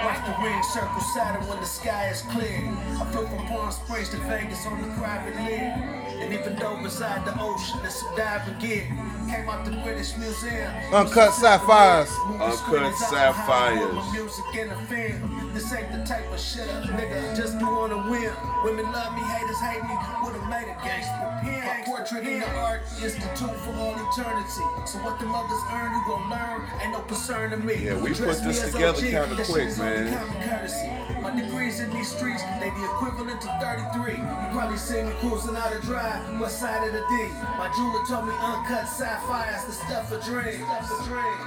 Watch 0.06 0.26
the 0.26 0.44
ring 0.44 0.64
circle 0.64 1.02
Saturn 1.14 1.48
when 1.48 1.60
the 1.60 1.66
sky 1.66 2.10
is 2.10 2.22
clear. 2.24 2.58
I 3.00 3.06
flew 3.12 3.28
from 3.28 3.46
Palm 3.48 3.72
Springs 3.72 4.10
to 4.10 4.18
Vegas 4.18 4.66
on 4.66 4.82
the 4.82 4.88
private 4.98 5.36
lit. 5.36 6.00
And 6.22 6.34
even 6.34 6.56
though 6.56 6.78
beside 6.82 7.26
the 7.26 7.34
ocean, 7.42 7.80
it's 7.84 8.02
a 8.04 8.16
diving 8.16 8.58
gear. 8.60 8.86
Came 9.30 9.50
out 9.50 9.66
the 9.66 9.72
British 9.84 10.16
Museum. 10.18 10.72
Uncut 10.94 11.34
sapphires. 11.34 12.10
Movie 12.28 12.44
Uncut 12.44 12.58
screenings 12.60 13.02
out 13.04 13.10
sapphires. 13.10 13.94
my 13.94 14.12
music 14.14 14.46
in 14.56 14.70
the 14.70 14.76
film. 14.88 15.52
This 15.54 15.74
ain't 15.74 15.92
the 15.92 16.04
type 16.06 16.32
of 16.32 16.40
shit 16.40 16.68
a 16.68 16.88
nigga 16.94 17.36
just 17.36 17.60
do 17.60 17.66
on 17.66 17.92
a 17.92 17.98
whim. 18.10 18.34
Women 18.64 18.86
love 18.92 19.14
me, 19.14 19.22
haters 19.22 19.60
hate 19.60 19.84
me. 19.84 19.96
Would've 20.24 20.48
made 20.50 20.70
a 20.70 20.76
gangster 20.86 21.40
pimp. 21.42 21.66
My 21.66 21.82
portrait 21.86 22.28
in 22.28 22.40
the 22.40 22.50
art 22.60 22.82
institute 23.02 23.56
for 23.66 23.74
all 23.74 23.96
eternity. 23.98 24.66
So 24.86 25.00
what 25.00 25.18
the 25.20 25.26
mothers 25.26 25.60
earn, 25.74 25.92
you 25.92 26.02
gon' 26.06 26.30
learn. 26.30 26.62
Ain't 26.82 26.92
no 26.94 27.02
concern 27.02 27.50
to 27.52 27.58
me. 27.58 27.76
Yeah, 27.76 27.96
we 27.96 28.14
Dress 28.14 28.40
put 28.40 28.48
this 28.48 28.62
together 28.72 28.90
OG, 28.90 29.02
kinda 29.02 29.36
quick, 29.36 29.48
shit 29.48 29.68
is 29.68 29.80
only 29.80 30.12
man. 30.12 31.22
My 31.24 31.32
degrees 31.34 31.80
in 31.80 31.90
these 31.90 32.12
streets, 32.16 32.44
they 32.60 32.70
the 32.70 32.86
equivalent 32.96 33.42
to 33.42 33.48
33. 33.62 34.14
You 34.14 34.48
probably 34.54 34.78
seen 34.78 35.08
me 35.08 35.14
cruising 35.22 35.56
out 35.56 35.74
of 35.74 35.82
drive, 35.82 36.40
west 36.40 36.60
side 36.60 36.84
of 36.86 36.94
the 36.94 37.02
D. 37.02 37.32
My 37.58 37.68
jeweler 37.76 38.06
told 38.06 38.28
me 38.28 38.34
uncut 38.38 38.88
sapphires, 38.88 39.64
the 39.66 39.74
stuff 39.74 40.12
of 40.12 40.24
dreams. 40.24 40.62
Stuff 40.62 40.92
of 40.92 41.04
dreams. 41.08 41.46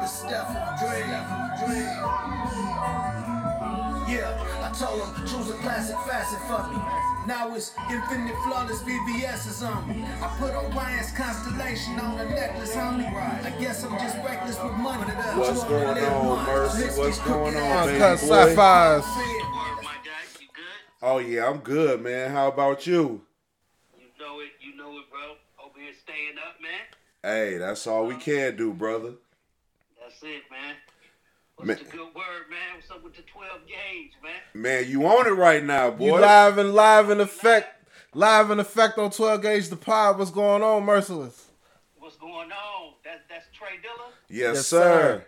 The 0.00 0.06
stuff 0.06 0.56
of 0.56 0.78
dreams. 0.80 1.26
Yeah, 4.12 4.36
I 4.60 4.70
told 4.76 5.00
him 5.00 5.26
choose 5.26 5.48
a 5.48 5.54
classic 5.64 5.96
facet 6.04 6.38
for 6.44 6.68
me. 6.68 6.76
Now 7.26 7.54
it's 7.54 7.72
infinite 7.90 8.36
flawless 8.44 8.82
VVS 8.82 9.48
is 9.48 9.62
on 9.62 9.88
me. 9.88 10.04
I 10.20 10.28
put 10.38 10.52
Orion's 10.52 11.12
constellation 11.12 11.98
on 11.98 12.18
a 12.18 12.28
necklace, 12.28 12.76
homie. 12.76 13.06
I 13.10 13.50
guess 13.58 13.84
I'm 13.84 13.98
just 13.98 14.16
reckless 14.16 14.62
with 14.62 14.74
money. 14.74 15.10
What's 15.38 15.64
going 15.64 16.04
on, 16.04 16.46
Mercy? 16.46 17.00
What's 17.00 17.20
going 17.20 17.56
on, 17.56 17.86
baby 17.86 18.02
Uncut 18.02 18.20
boy? 18.20 18.26
sapphires. 18.26 19.04
Word, 19.04 19.82
my 19.82 19.96
guy. 20.04 20.22
Oh 21.00 21.18
yeah, 21.18 21.48
I'm 21.48 21.58
good, 21.58 22.02
man. 22.02 22.32
How 22.32 22.48
about 22.48 22.86
you? 22.86 23.22
You 23.98 24.08
know 24.20 24.40
it. 24.40 24.50
You 24.60 24.76
know 24.76 24.90
it, 24.98 25.04
bro. 25.10 25.36
Over 25.64 25.80
here 25.80 25.92
staying 26.02 26.36
up, 26.36 26.60
man. 26.60 26.82
Hey, 27.22 27.56
that's 27.56 27.86
all 27.86 28.04
we 28.06 28.16
can 28.16 28.56
do, 28.56 28.74
brother. 28.74 29.14
That's 29.98 30.22
it, 30.22 30.42
man. 30.50 30.74
What's 31.64 31.80
Man. 31.80 31.90
the 31.90 31.96
good 31.96 32.14
word, 32.14 32.50
man? 32.50 32.58
What's 32.76 32.90
up 32.90 33.04
with 33.04 33.14
the 33.14 33.22
12 33.22 33.66
gauge, 33.66 34.12
man? 34.22 34.32
Man, 34.62 34.88
you 34.90 35.06
on 35.06 35.26
it 35.26 35.30
right 35.30 35.62
now, 35.62 35.90
boy. 35.90 36.06
You 36.06 36.10
boy. 36.12 36.20
live 36.20 36.58
and 36.58 36.74
live 36.74 37.10
in 37.10 37.20
effect. 37.20 37.68
Live 38.14 38.50
in 38.50 38.58
effect 38.60 38.98
on 38.98 39.10
12 39.10 39.40
Gauge 39.42 39.68
the 39.68 39.76
Pod. 39.76 40.18
What's 40.18 40.30
going 40.30 40.62
on, 40.62 40.84
Merciless? 40.84 41.46
What's 41.98 42.16
going 42.16 42.50
on? 42.52 42.92
That's 43.04 43.20
that's 43.30 43.46
Trey 43.56 43.76
Dilla. 43.78 44.10
Yes, 44.28 44.56
Yes, 44.56 44.66
sir. 44.66 44.78
sir. 44.78 45.26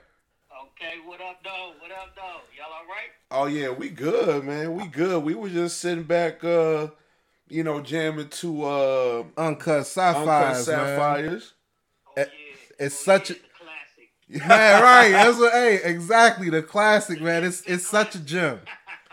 Okay, 0.67 0.95
what 1.07 1.21
up, 1.21 1.39
though? 1.43 1.73
What 1.81 1.91
up, 1.93 2.15
though? 2.15 2.41
Y'all 2.57 2.73
all 2.73 2.87
right? 2.89 3.11
Oh 3.31 3.47
yeah, 3.47 3.71
we 3.71 3.89
good, 3.89 4.45
man. 4.45 4.75
We 4.75 4.87
good. 4.89 5.23
We 5.25 5.35
was 5.35 5.53
just 5.53 5.79
sitting 5.79 6.05
back, 6.05 6.43
uh, 6.45 6.89
you 7.49 7.63
know, 7.65 7.81
jamming 7.81 8.29
to 8.29 8.65
uh, 8.65 9.25
Uncut 9.39 9.87
sapphires, 9.87 10.27
Uncut 10.27 10.53
man. 10.53 10.65
Sapphires. 10.65 11.53
Oh, 12.07 12.13
yeah. 12.19 12.25
it's 12.81 13.01
Oh, 13.01 13.05
such 13.05 13.31
yeah, 13.31 13.37
a- 13.37 13.54
the 14.29 14.41
classic. 14.41 14.49
Man, 14.49 14.83
right. 14.83 15.11
That's 15.13 15.39
what, 15.39 15.53
hey, 15.53 15.81
exactly. 15.85 16.51
The 16.51 16.63
classic, 16.63 17.21
man. 17.21 17.45
It's 17.45 17.63
it's 17.67 17.87
such 17.87 18.15
a 18.15 18.21
gem. 18.21 18.61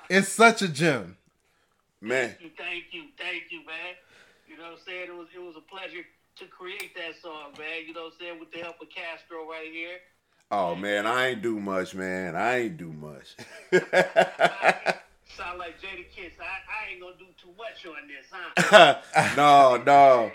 It's 0.09 0.29
such 0.29 0.61
a 0.61 0.67
gem. 0.67 1.17
Man, 2.01 2.29
Thank 2.29 2.41
you, 2.41 2.49
thank 2.57 2.83
you, 2.91 3.03
thank 3.17 3.43
you, 3.51 3.59
man. 3.65 3.95
You 4.47 4.57
know 4.57 4.63
what 4.63 4.73
I'm 4.73 4.79
saying? 4.85 5.07
It 5.09 5.15
was 5.15 5.27
it 5.35 5.39
was 5.41 5.55
a 5.57 5.61
pleasure 5.61 6.03
to 6.37 6.45
create 6.47 6.95
that 6.95 7.21
song, 7.21 7.53
man. 7.59 7.85
You 7.87 7.93
know 7.93 8.05
what 8.05 8.13
I'm 8.13 8.19
saying? 8.19 8.39
With 8.39 8.51
the 8.51 8.59
help 8.59 8.81
of 8.81 8.89
Castro 8.89 9.47
right 9.49 9.71
here. 9.71 9.97
oh 10.51 10.75
man, 10.75 11.05
I 11.05 11.27
ain't 11.29 11.41
do 11.43 11.59
much, 11.59 11.93
man. 11.95 12.35
I 12.35 12.59
ain't 12.61 12.77
do 12.77 12.91
much. 12.93 13.35
Sound 15.37 15.59
like 15.59 15.79
Jada 15.79 16.05
Kiss. 16.15 16.33
I, 16.41 16.43
I 16.43 16.91
ain't 16.91 17.01
gonna 17.01 17.15
do 17.19 17.27
too 17.41 17.53
much 17.57 17.85
on 17.85 18.07
this, 18.07 18.27
huh? 18.31 18.95
no, 19.37 19.77
no. 19.83 20.31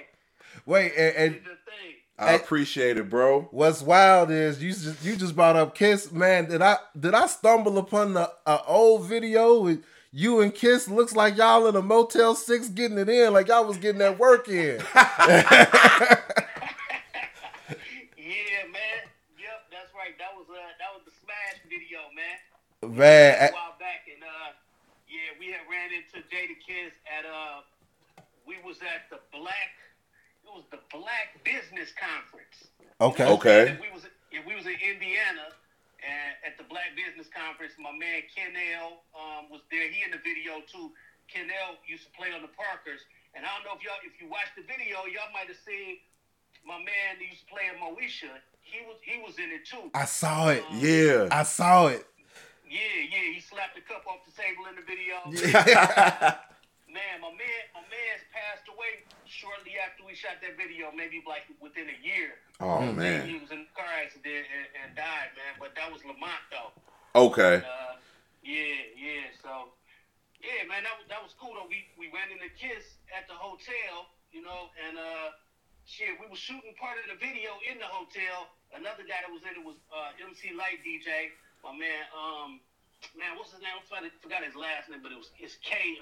Wait, 0.66 0.92
and, 0.96 1.16
and 1.16 1.34
the 1.36 1.58
thing. 1.66 1.95
I 2.18 2.32
appreciate 2.32 2.96
it, 2.96 3.10
bro. 3.10 3.48
what's 3.50 3.82
wild 3.82 4.30
is 4.30 4.62
you 4.62 4.70
just 4.72 5.04
you 5.04 5.16
just 5.16 5.36
brought 5.36 5.56
up 5.56 5.74
Kiss, 5.74 6.10
man. 6.12 6.48
Did 6.48 6.62
I 6.62 6.76
did 6.98 7.14
I 7.14 7.26
stumble 7.26 7.76
upon 7.78 8.14
the 8.14 8.30
uh, 8.46 8.58
old 8.66 9.04
video 9.06 9.60
with 9.60 9.84
you 10.12 10.40
and 10.40 10.54
Kiss? 10.54 10.88
Looks 10.88 11.14
like 11.14 11.36
y'all 11.36 11.66
in 11.66 11.76
a 11.76 11.82
Motel 11.82 12.34
Six 12.34 12.68
getting 12.68 12.96
it 12.98 13.08
in, 13.10 13.32
like 13.34 13.48
y'all 13.48 13.66
was 13.66 13.76
getting 13.76 13.98
that 13.98 14.18
work 14.18 14.48
in. 14.48 14.80
Yeah, 18.16 18.66
man. 18.74 19.06
Yep, 19.38 19.70
that's 19.70 19.92
right. 19.94 20.14
That 20.18 20.34
was 20.34 20.46
uh 20.50 20.58
that 20.82 20.90
was 20.94 21.02
the 21.06 21.14
smash 21.22 21.62
video, 21.70 22.10
man. 22.14 22.38
Man, 22.82 23.34
a 23.38 23.44
I- 23.50 23.54
while 23.54 23.78
back, 23.78 24.06
and 24.10 24.22
uh, 24.22 24.50
yeah, 25.06 25.30
we 25.38 25.50
had 25.54 25.62
ran 25.70 25.90
into 25.94 26.18
Jadakiss 26.26 26.94
at 27.06 27.22
uh, 27.26 27.62
we 28.46 28.58
was 28.66 28.78
at 28.82 29.06
the 29.10 29.18
Black, 29.30 29.70
it 29.78 29.85
was 30.56 30.64
the 30.72 30.80
Black 30.88 31.36
Business 31.44 31.92
Conference. 31.92 32.72
okay. 32.96 33.28
Okay. 33.28 33.76
And 33.76 33.80
we 33.84 33.92
was 33.92 34.08
yeah, 34.32 34.40
we 34.48 34.56
was 34.56 34.64
in 34.64 34.80
Indiana, 34.80 35.52
and 36.00 36.32
at 36.48 36.56
the 36.56 36.64
Black 36.64 36.96
Business 36.96 37.28
Conference, 37.28 37.76
my 37.76 37.92
man 37.92 38.24
Kennel 38.32 39.04
um, 39.12 39.52
was 39.52 39.60
there. 39.68 39.84
He 39.92 40.00
in 40.00 40.16
the 40.16 40.22
video 40.24 40.64
too. 40.64 40.96
Kennel 41.28 41.76
used 41.84 42.08
to 42.08 42.12
play 42.16 42.32
on 42.32 42.40
the 42.40 42.52
Parkers, 42.56 43.04
and 43.36 43.44
I 43.44 43.52
don't 43.52 43.68
know 43.68 43.76
if 43.76 43.84
y'all 43.84 44.00
if 44.00 44.16
you 44.16 44.32
watched 44.32 44.56
the 44.56 44.64
video, 44.64 45.04
y'all 45.12 45.28
might 45.36 45.52
have 45.52 45.60
seen 45.60 46.00
my 46.64 46.80
man 46.80 47.20
that 47.20 47.26
used 47.28 47.44
to 47.44 47.50
play 47.52 47.68
in 47.68 47.76
Moesha. 47.76 48.32
He 48.64 48.80
was 48.88 48.96
he 49.04 49.20
was 49.20 49.36
in 49.36 49.52
it 49.52 49.68
too. 49.68 49.92
I 49.92 50.08
saw 50.08 50.48
it. 50.48 50.64
Yeah. 50.72 51.28
I 51.28 51.44
saw 51.44 51.92
it. 51.92 52.08
Yeah, 52.64 52.80
yeah, 53.12 53.30
he 53.30 53.40
slapped 53.44 53.76
the 53.76 53.84
cup 53.84 54.08
off 54.08 54.26
the 54.26 54.34
table 54.34 54.66
in 54.66 54.74
the 54.74 54.82
video. 54.82 55.22
Man, 56.96 57.20
my 57.20 57.28
man, 57.28 57.62
my 57.76 57.84
man's 57.92 58.24
passed 58.32 58.64
away 58.72 59.04
shortly 59.28 59.76
after 59.76 60.00
we 60.00 60.16
shot 60.16 60.40
that 60.40 60.56
video, 60.56 60.88
maybe 60.96 61.20
like 61.28 61.44
within 61.60 61.92
a 61.92 61.98
year. 62.00 62.40
Oh 62.56 62.80
man. 62.88 63.28
He 63.28 63.36
was 63.36 63.52
in 63.52 63.68
a 63.68 63.72
car 63.76 63.84
accident 64.00 64.48
and, 64.48 64.64
and 64.80 64.88
died, 64.96 65.36
man. 65.36 65.60
But 65.60 65.76
that 65.76 65.92
was 65.92 66.00
Lamont 66.08 66.40
though. 66.48 66.72
Okay. 67.12 67.60
Uh, 67.60 68.00
yeah, 68.40 68.80
yeah. 68.96 69.28
So, 69.44 69.76
yeah, 70.40 70.64
man, 70.64 70.88
that 70.88 70.96
was 70.96 71.04
that 71.12 71.20
was 71.20 71.36
cool 71.36 71.52
though. 71.52 71.68
We 71.68 71.84
we 72.00 72.08
ran 72.16 72.32
into 72.32 72.48
Kiss 72.56 72.96
at 73.12 73.28
the 73.28 73.36
hotel, 73.36 74.08
you 74.32 74.40
know, 74.40 74.72
and 74.88 74.96
uh, 74.96 75.36
shit, 75.84 76.16
we 76.16 76.24
were 76.32 76.40
shooting 76.40 76.72
part 76.80 76.96
of 76.96 77.12
the 77.12 77.20
video 77.20 77.60
in 77.68 77.76
the 77.76 77.90
hotel. 77.92 78.48
Another 78.72 79.04
guy 79.04 79.20
that 79.20 79.28
was 79.28 79.44
in 79.44 79.52
it 79.52 79.60
was 79.68 79.76
uh, 79.92 80.16
MC 80.16 80.56
Light 80.56 80.80
DJ, 80.80 81.28
my 81.60 81.76
man. 81.76 82.08
Um, 82.16 82.56
man, 83.20 83.36
what's 83.36 83.52
his 83.52 83.60
name? 83.60 83.76
I 83.76 83.84
forgot- 83.84 84.16
forgot 84.24 84.40
his 84.48 84.56
last 84.56 84.88
name, 84.88 85.04
but 85.04 85.12
it 85.12 85.20
was 85.20 85.28
it's 85.36 85.60
K 85.60 86.00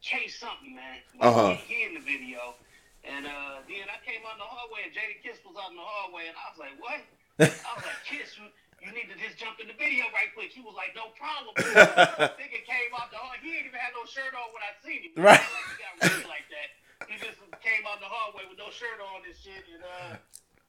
K 0.00 0.28
something, 0.28 0.74
man. 0.74 0.98
Uh-huh. 1.20 1.56
He, 1.64 1.74
he 1.74 1.78
in 1.84 1.94
the 1.94 2.04
video. 2.04 2.56
And 3.00 3.24
uh, 3.24 3.64
then 3.64 3.88
I 3.88 3.96
came 4.04 4.20
out 4.28 4.36
in 4.36 4.42
the 4.44 4.50
hallway, 4.50 4.84
and 4.84 4.92
Jadakiss 4.92 5.40
was 5.40 5.56
out 5.56 5.72
in 5.72 5.78
the 5.80 5.84
hallway, 5.84 6.28
and 6.28 6.36
I 6.36 6.44
was 6.52 6.60
like, 6.60 6.76
"What?" 6.76 7.00
I 7.40 7.70
was 7.72 7.84
like, 7.88 8.00
"Kiss, 8.04 8.36
you, 8.36 8.44
you 8.84 8.92
need 8.92 9.08
to 9.08 9.16
just 9.16 9.40
jump 9.40 9.56
in 9.56 9.72
the 9.72 9.76
video 9.80 10.04
right 10.12 10.28
quick." 10.36 10.52
He 10.52 10.60
was 10.60 10.76
like, 10.76 10.92
"No 10.92 11.08
problem." 11.16 11.56
Nigga 12.36 12.60
came 12.60 12.92
out 12.92 13.08
the 13.08 13.16
hallway. 13.16 13.40
He 13.40 13.56
didn't 13.56 13.72
even 13.72 13.80
have 13.80 13.96
no 13.96 14.04
shirt 14.04 14.36
on 14.36 14.52
when 14.52 14.60
I 14.60 14.76
seen 14.84 15.00
him. 15.08 15.16
Right. 15.16 15.40
Like 15.40 15.64
he 15.72 15.76
got 15.80 15.92
ready 15.96 16.28
like 16.28 16.46
that. 16.52 16.68
He 17.08 17.16
just 17.16 17.40
came 17.64 17.88
out 17.88 18.04
the 18.04 18.10
hallway 18.12 18.44
with 18.52 18.60
no 18.60 18.68
shirt 18.68 19.00
on 19.00 19.24
and 19.24 19.32
shit, 19.32 19.64
and 19.64 19.80
uh, 19.80 20.20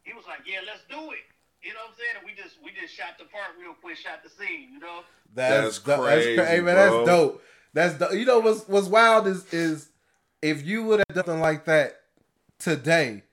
he 0.07 0.15
was 0.15 0.23
like, 0.23 0.47
"Yeah, 0.47 0.63
let's 0.63 0.87
do 0.87 1.11
it." 1.11 1.27
You 1.59 1.75
know 1.75 1.83
what 1.83 1.93
I'm 1.93 1.99
saying? 1.99 2.15
And 2.15 2.25
we 2.25 2.31
just 2.31 2.55
we 2.63 2.71
just 2.71 2.95
shot 2.95 3.19
the 3.19 3.27
part 3.27 3.59
real 3.59 3.75
quick, 3.75 3.99
shot 3.99 4.23
the 4.23 4.31
scene. 4.31 4.71
You 4.71 4.79
know? 4.79 5.03
That's 5.35 5.83
do- 5.83 5.99
crazy, 5.99 6.39
cra- 6.39 6.47
hey, 6.47 6.63
man, 6.63 6.79
bro. 6.79 7.03
that's 7.03 7.11
dope. 7.11 7.43
That's 7.73 7.95
the 7.95 8.09
You 8.11 8.25
know 8.25 8.39
what's 8.39 8.67
what's 8.67 8.87
wild 8.87 9.27
is 9.27 9.51
is 9.53 9.89
if 10.41 10.65
you 10.65 10.83
would 10.83 10.99
have 10.99 11.07
done 11.09 11.25
something 11.25 11.41
like 11.41 11.65
that 11.65 12.01
today, 12.59 13.23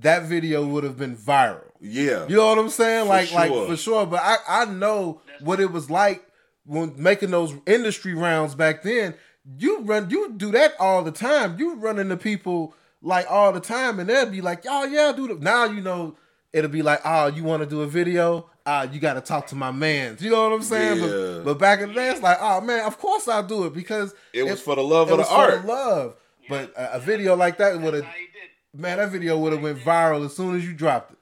that 0.00 0.24
video 0.24 0.66
would 0.66 0.84
have 0.84 0.98
been 0.98 1.16
viral. 1.16 1.64
Yeah. 1.80 2.26
You 2.26 2.36
know 2.36 2.48
what 2.48 2.58
I'm 2.58 2.70
saying? 2.70 3.04
For 3.04 3.08
like 3.10 3.32
like 3.32 3.52
for 3.52 3.76
sure. 3.76 4.06
But 4.06 4.20
I 4.22 4.36
I 4.48 4.64
know 4.64 5.20
what 5.40 5.60
it 5.60 5.70
was 5.70 5.90
like 5.90 6.24
when 6.64 6.94
making 6.96 7.30
those 7.30 7.54
industry 7.66 8.14
rounds 8.14 8.54
back 8.54 8.82
then. 8.82 9.14
You 9.58 9.80
run 9.82 10.08
you 10.08 10.32
do 10.36 10.50
that 10.52 10.74
all 10.80 11.04
the 11.04 11.12
time. 11.12 11.58
You 11.58 11.74
run 11.76 11.98
into 11.98 12.16
people 12.16 12.74
like 13.02 13.30
all 13.30 13.52
the 13.52 13.60
time, 13.60 14.00
and 14.00 14.08
they'll 14.08 14.30
be 14.30 14.40
like, 14.40 14.64
"Oh 14.66 14.84
yeah, 14.84 15.12
do 15.12 15.28
the." 15.28 15.34
Now 15.34 15.66
you 15.66 15.82
know 15.82 16.16
it'll 16.54 16.70
be 16.70 16.82
like, 16.82 17.00
"Oh, 17.04 17.26
you 17.26 17.44
want 17.44 17.62
to 17.62 17.68
do 17.68 17.82
a 17.82 17.86
video? 17.86 18.48
Ah, 18.64 18.84
you 18.84 18.98
got 19.00 19.14
to 19.14 19.20
talk 19.20 19.46
to 19.48 19.54
my 19.56 19.70
man." 19.70 20.16
You 20.20 20.30
know 20.30 20.44
what 20.48 20.52
I'm 20.54 20.62
saying? 20.62 21.00
Yeah. 21.02 21.06
But, 21.06 21.44
but 21.44 21.58
back 21.58 21.80
in 21.80 21.88
the 21.88 21.94
day, 21.94 22.10
it's 22.10 22.22
like, 22.22 22.38
"Oh 22.40 22.60
man, 22.62 22.84
of 22.86 22.98
course 22.98 23.28
I'll 23.28 23.42
do 23.46 23.66
it 23.66 23.74
because 23.74 24.14
It 24.32 24.44
was 24.44 24.60
for 24.62 24.76
the 24.76 24.82
love 24.82 25.08
it 25.10 25.12
of 25.12 25.18
was 25.18 25.28
the 25.28 25.34
for 25.34 25.40
art. 25.40 25.62
the 25.62 25.68
love." 25.68 26.14
But 26.48 26.72
a, 26.76 26.96
a 26.96 27.00
video 27.00 27.36
like 27.36 27.58
that 27.58 27.80
would 27.80 27.94
have, 27.94 28.04
how 28.04 28.12
he 28.12 28.26
did. 28.26 28.48
it. 28.48 28.80
man, 28.80 28.98
that 28.98 29.10
video 29.10 29.38
would 29.38 29.52
have 29.52 29.62
went 29.62 29.78
viral 29.78 30.24
as 30.24 30.34
soon 30.36 30.56
as 30.56 30.64
you 30.66 30.72
dropped 30.74 31.12
it. 31.12 31.18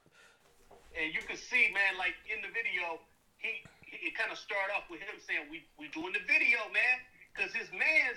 and 1.00 1.14
you 1.14 1.20
can 1.26 1.36
see, 1.36 1.70
man, 1.72 1.96
like 1.98 2.14
in 2.30 2.42
the 2.42 2.48
video, 2.54 2.98
he, 3.38 3.48
he 3.82 4.08
it 4.08 4.14
kind 4.18 4.30
of 4.30 4.38
started 4.38 4.72
off 4.76 4.84
with 4.90 5.00
him 5.00 5.14
saying, 5.26 5.46
"We 5.50 5.64
we 5.78 5.88
doing 5.88 6.12
the 6.12 6.24
video, 6.26 6.58
man," 6.74 6.96
because 7.34 7.52
his 7.54 7.70
man 7.72 8.12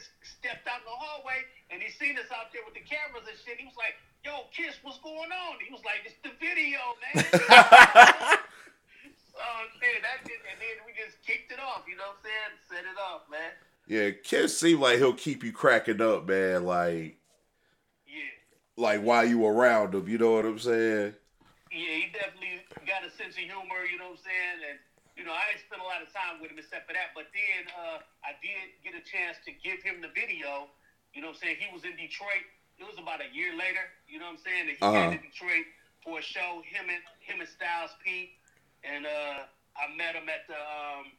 stepped 0.46 0.70
out 0.70 0.86
in 0.86 0.86
the 0.86 0.94
hallway 0.94 1.42
and 1.74 1.82
he 1.82 1.90
seen 1.90 2.14
us 2.22 2.30
out 2.30 2.54
there 2.54 2.62
with 2.70 2.78
the 2.78 2.86
cameras 2.86 3.26
and 3.26 3.34
shit. 3.42 3.58
He 3.58 3.66
was 3.66 3.74
like, 3.74 3.98
"Yo, 4.22 4.46
Kiss, 4.54 4.78
what's 4.86 5.02
going 5.02 5.34
on?" 5.34 5.58
He 5.58 5.74
was 5.74 5.82
like, 5.82 6.06
"It's 6.06 6.22
the 6.22 6.30
video, 6.38 6.78
man." 7.02 7.26
so 9.34 9.42
man, 9.82 10.00
that 10.06 10.22
did, 10.22 10.38
and 10.46 10.58
then 10.62 10.78
we 10.86 10.94
just 10.94 11.18
kicked 11.26 11.50
it 11.50 11.58
off. 11.58 11.90
You 11.90 11.98
know 11.98 12.14
what 12.14 12.22
I'm 12.22 12.30
saying? 12.30 12.54
Set 12.70 12.86
it 12.86 12.98
off, 13.02 13.26
man. 13.34 13.52
Yeah, 13.90 14.14
Kiss 14.24 14.54
seemed 14.58 14.82
like 14.82 14.98
he'll 15.02 15.14
keep 15.18 15.44
you 15.44 15.52
cracking 15.52 16.02
up, 16.02 16.28
man. 16.30 16.66
Like, 16.66 17.18
Yeah. 18.06 18.30
like 18.78 19.02
while 19.02 19.26
you 19.26 19.46
around 19.46 19.94
him. 19.94 20.08
You 20.08 20.18
know 20.18 20.34
what 20.34 20.46
I'm 20.46 20.60
saying? 20.60 21.14
Yeah, 21.72 21.94
he 22.06 22.10
definitely 22.14 22.62
got 22.88 23.04
a 23.06 23.10
sense 23.18 23.34
of 23.34 23.44
humor, 23.44 23.86
you 23.92 23.98
know 23.98 24.10
what 24.14 24.20
I'm 24.22 24.26
saying? 24.26 24.60
And, 24.70 24.80
know, 25.26 25.34
I 25.34 25.50
didn't 25.50 25.62
spend 25.62 25.82
a 25.82 25.86
lot 25.88 26.02
of 26.02 26.10
time 26.14 26.40
with 26.40 26.52
him 26.52 26.58
except 26.60 26.88
for 26.88 26.94
that. 26.94 27.12
But 27.16 27.26
then 27.34 27.68
uh, 27.74 28.00
I 28.24 28.34
did 28.42 28.72
get 28.84 28.96
a 28.96 29.04
chance 29.04 29.40
to 29.46 29.52
give 29.54 29.82
him 29.84 30.02
the 30.02 30.10
video. 30.14 30.70
You 31.14 31.22
know 31.22 31.30
what 31.34 31.42
I'm 31.42 31.56
saying? 31.56 31.58
He 31.60 31.68
was 31.72 31.84
in 31.86 31.96
Detroit. 31.96 32.46
It 32.78 32.86
was 32.86 32.98
about 33.00 33.22
a 33.22 33.30
year 33.32 33.54
later, 33.56 33.90
you 34.08 34.20
know 34.20 34.26
what 34.26 34.38
I'm 34.40 34.46
saying? 34.46 34.68
And 34.70 34.78
he 34.78 34.88
Uh-huh. 34.88 34.94
came 34.94 35.12
to 35.12 35.18
Detroit 35.18 35.66
for 36.04 36.20
a 36.20 36.22
show, 36.24 36.62
him 36.66 36.90
and 36.90 37.02
him 37.20 37.40
and 37.40 37.50
Styles 37.50 37.96
P. 38.04 38.32
And 38.84 39.06
uh, 39.06 39.46
I 39.78 39.88
met 39.96 40.16
him 40.16 40.30
at 40.30 40.42
the 40.48 40.58
um, 40.58 41.16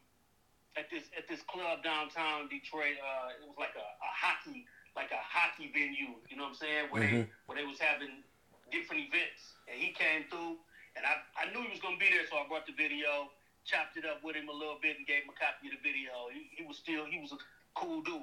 at 0.76 0.86
this 0.90 1.08
at 1.16 1.26
this 1.28 1.42
club 1.42 1.82
downtown 1.82 2.48
Detroit. 2.48 2.96
Uh, 3.00 3.28
it 3.40 3.46
was 3.46 3.56
like 3.58 3.74
a, 3.76 3.86
a 3.86 4.10
hockey 4.12 4.64
like 4.96 5.10
a 5.12 5.20
hockey 5.20 5.70
venue, 5.72 6.18
you 6.28 6.36
know 6.36 6.44
what 6.44 6.56
I'm 6.56 6.60
saying? 6.60 6.84
Where 6.90 7.00
they 7.00 7.20
where 7.46 7.56
they 7.56 7.64
was 7.64 7.78
having 7.78 8.22
different 8.70 9.02
events. 9.08 9.56
And 9.68 9.78
he 9.78 9.90
came 9.90 10.24
through 10.30 10.56
and 10.96 11.04
I, 11.06 11.16
I 11.36 11.46
knew 11.50 11.62
he 11.62 11.70
was 11.70 11.80
gonna 11.80 11.96
be 12.00 12.08
there, 12.10 12.24
so 12.26 12.36
I 12.36 12.44
brought 12.48 12.66
the 12.66 12.72
video, 12.76 13.30
chopped 13.66 13.96
it 13.96 14.04
up 14.06 14.22
with 14.24 14.36
him 14.36 14.48
a 14.48 14.52
little 14.52 14.78
bit 14.80 14.96
and 14.96 15.06
gave 15.06 15.22
him 15.24 15.30
a 15.30 15.38
copy 15.38 15.68
of 15.68 15.74
the 15.74 15.82
video. 15.82 16.10
He, 16.32 16.48
he 16.56 16.66
was 16.66 16.76
still 16.78 17.04
he 17.10 17.18
was 17.20 17.32
a 17.32 17.36
cool 17.74 18.02
dude. 18.02 18.22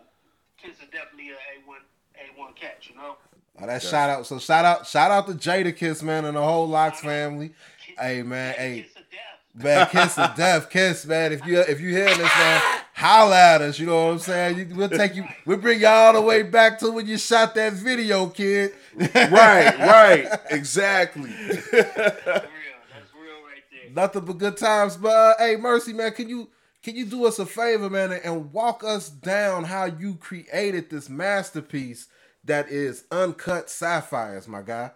Kiss 0.57 0.77
is 0.77 0.89
definitely 0.91 1.31
a 1.31 1.33
A 1.35 1.67
one 1.67 1.83
A 2.15 2.39
one 2.39 2.53
catch, 2.53 2.89
you 2.89 2.95
know. 2.95 3.17
Oh, 3.61 3.67
that 3.67 3.83
shout 3.83 4.09
out. 4.09 4.25
So 4.25 4.39
shout 4.39 4.65
out, 4.65 4.87
shout 4.87 5.11
out 5.11 5.27
to 5.27 5.33
Jadakiss, 5.33 6.01
man, 6.01 6.25
and 6.25 6.35
the 6.37 6.41
whole 6.41 6.67
LOX 6.67 7.01
family. 7.01 7.53
Kiss, 7.85 7.95
Hey, 7.99 8.23
man, 8.23 8.55
hey. 8.55 8.81
Kiss 8.81 8.95
of 8.95 9.03
death. 9.11 9.63
Man, 9.63 9.87
kiss 9.91 10.17
of 10.17 10.35
death, 10.35 10.69
kiss, 10.69 11.05
man. 11.05 11.31
If 11.33 11.45
you 11.45 11.59
if 11.59 11.79
you 11.79 11.89
hear 11.89 12.05
this, 12.07 12.17
man, 12.17 12.61
holla 12.95 13.35
at 13.37 13.61
us. 13.61 13.77
You 13.77 13.85
know 13.85 14.05
what 14.05 14.11
I'm 14.13 14.19
saying? 14.19 14.57
You, 14.57 14.75
we'll 14.75 14.89
take 14.89 15.15
you. 15.15 15.25
We'll 15.45 15.57
bring 15.57 15.81
you 15.81 15.87
all 15.87 16.13
the 16.13 16.21
way 16.21 16.41
back 16.41 16.79
to 16.79 16.89
when 16.91 17.05
you 17.05 17.17
shot 17.19 17.53
that 17.55 17.73
video, 17.73 18.27
kid. 18.27 18.73
right, 18.97 19.77
right, 19.77 20.27
exactly. 20.49 21.29
That's 21.51 21.71
real. 21.71 21.83
That's 21.93 23.13
real 23.13 23.43
right 23.45 23.63
there. 23.71 23.82
Nothing 23.95 24.25
but 24.25 24.37
good 24.37 24.57
times. 24.57 24.97
But 24.97 25.09
uh, 25.09 25.33
hey, 25.37 25.55
Mercy, 25.55 25.93
man, 25.93 26.11
can 26.13 26.27
you 26.27 26.49
can 26.81 26.95
you 26.95 27.05
do 27.05 27.25
us 27.25 27.39
a 27.39 27.45
favor, 27.45 27.89
man, 27.89 28.11
and, 28.11 28.25
and 28.25 28.51
walk 28.51 28.83
us 28.83 29.09
down 29.09 29.63
how 29.63 29.85
you 29.85 30.15
created 30.15 30.89
this 30.89 31.09
masterpiece 31.09 32.07
that 32.43 32.69
is 32.69 33.05
uncut 33.11 33.69
sapphires, 33.69 34.47
my 34.47 34.61
guy? 34.61 34.91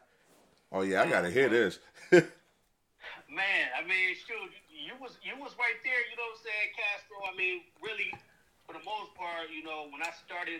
Oh 0.71 0.81
yeah, 0.81 1.03
I 1.03 1.09
gotta 1.09 1.29
hear 1.29 1.47
this. 1.47 1.79
Man, 2.11 3.67
I 3.77 3.85
mean, 3.87 4.15
shoot, 4.15 4.51
you 4.71 4.93
was 4.99 5.15
you 5.21 5.31
was 5.39 5.53
right 5.59 5.79
there. 5.83 6.01
You 6.09 6.15
know 6.17 6.27
what 6.31 6.39
I'm 6.39 6.47
saying, 6.47 6.69
Castro. 6.75 7.17
I 7.23 7.33
mean, 7.37 7.61
really, 7.79 8.11
for 8.65 8.73
the 8.73 8.83
most 8.83 9.13
part, 9.15 9.47
you 9.53 9.63
know, 9.63 9.87
when 9.93 10.01
I 10.01 10.11
started 10.25 10.59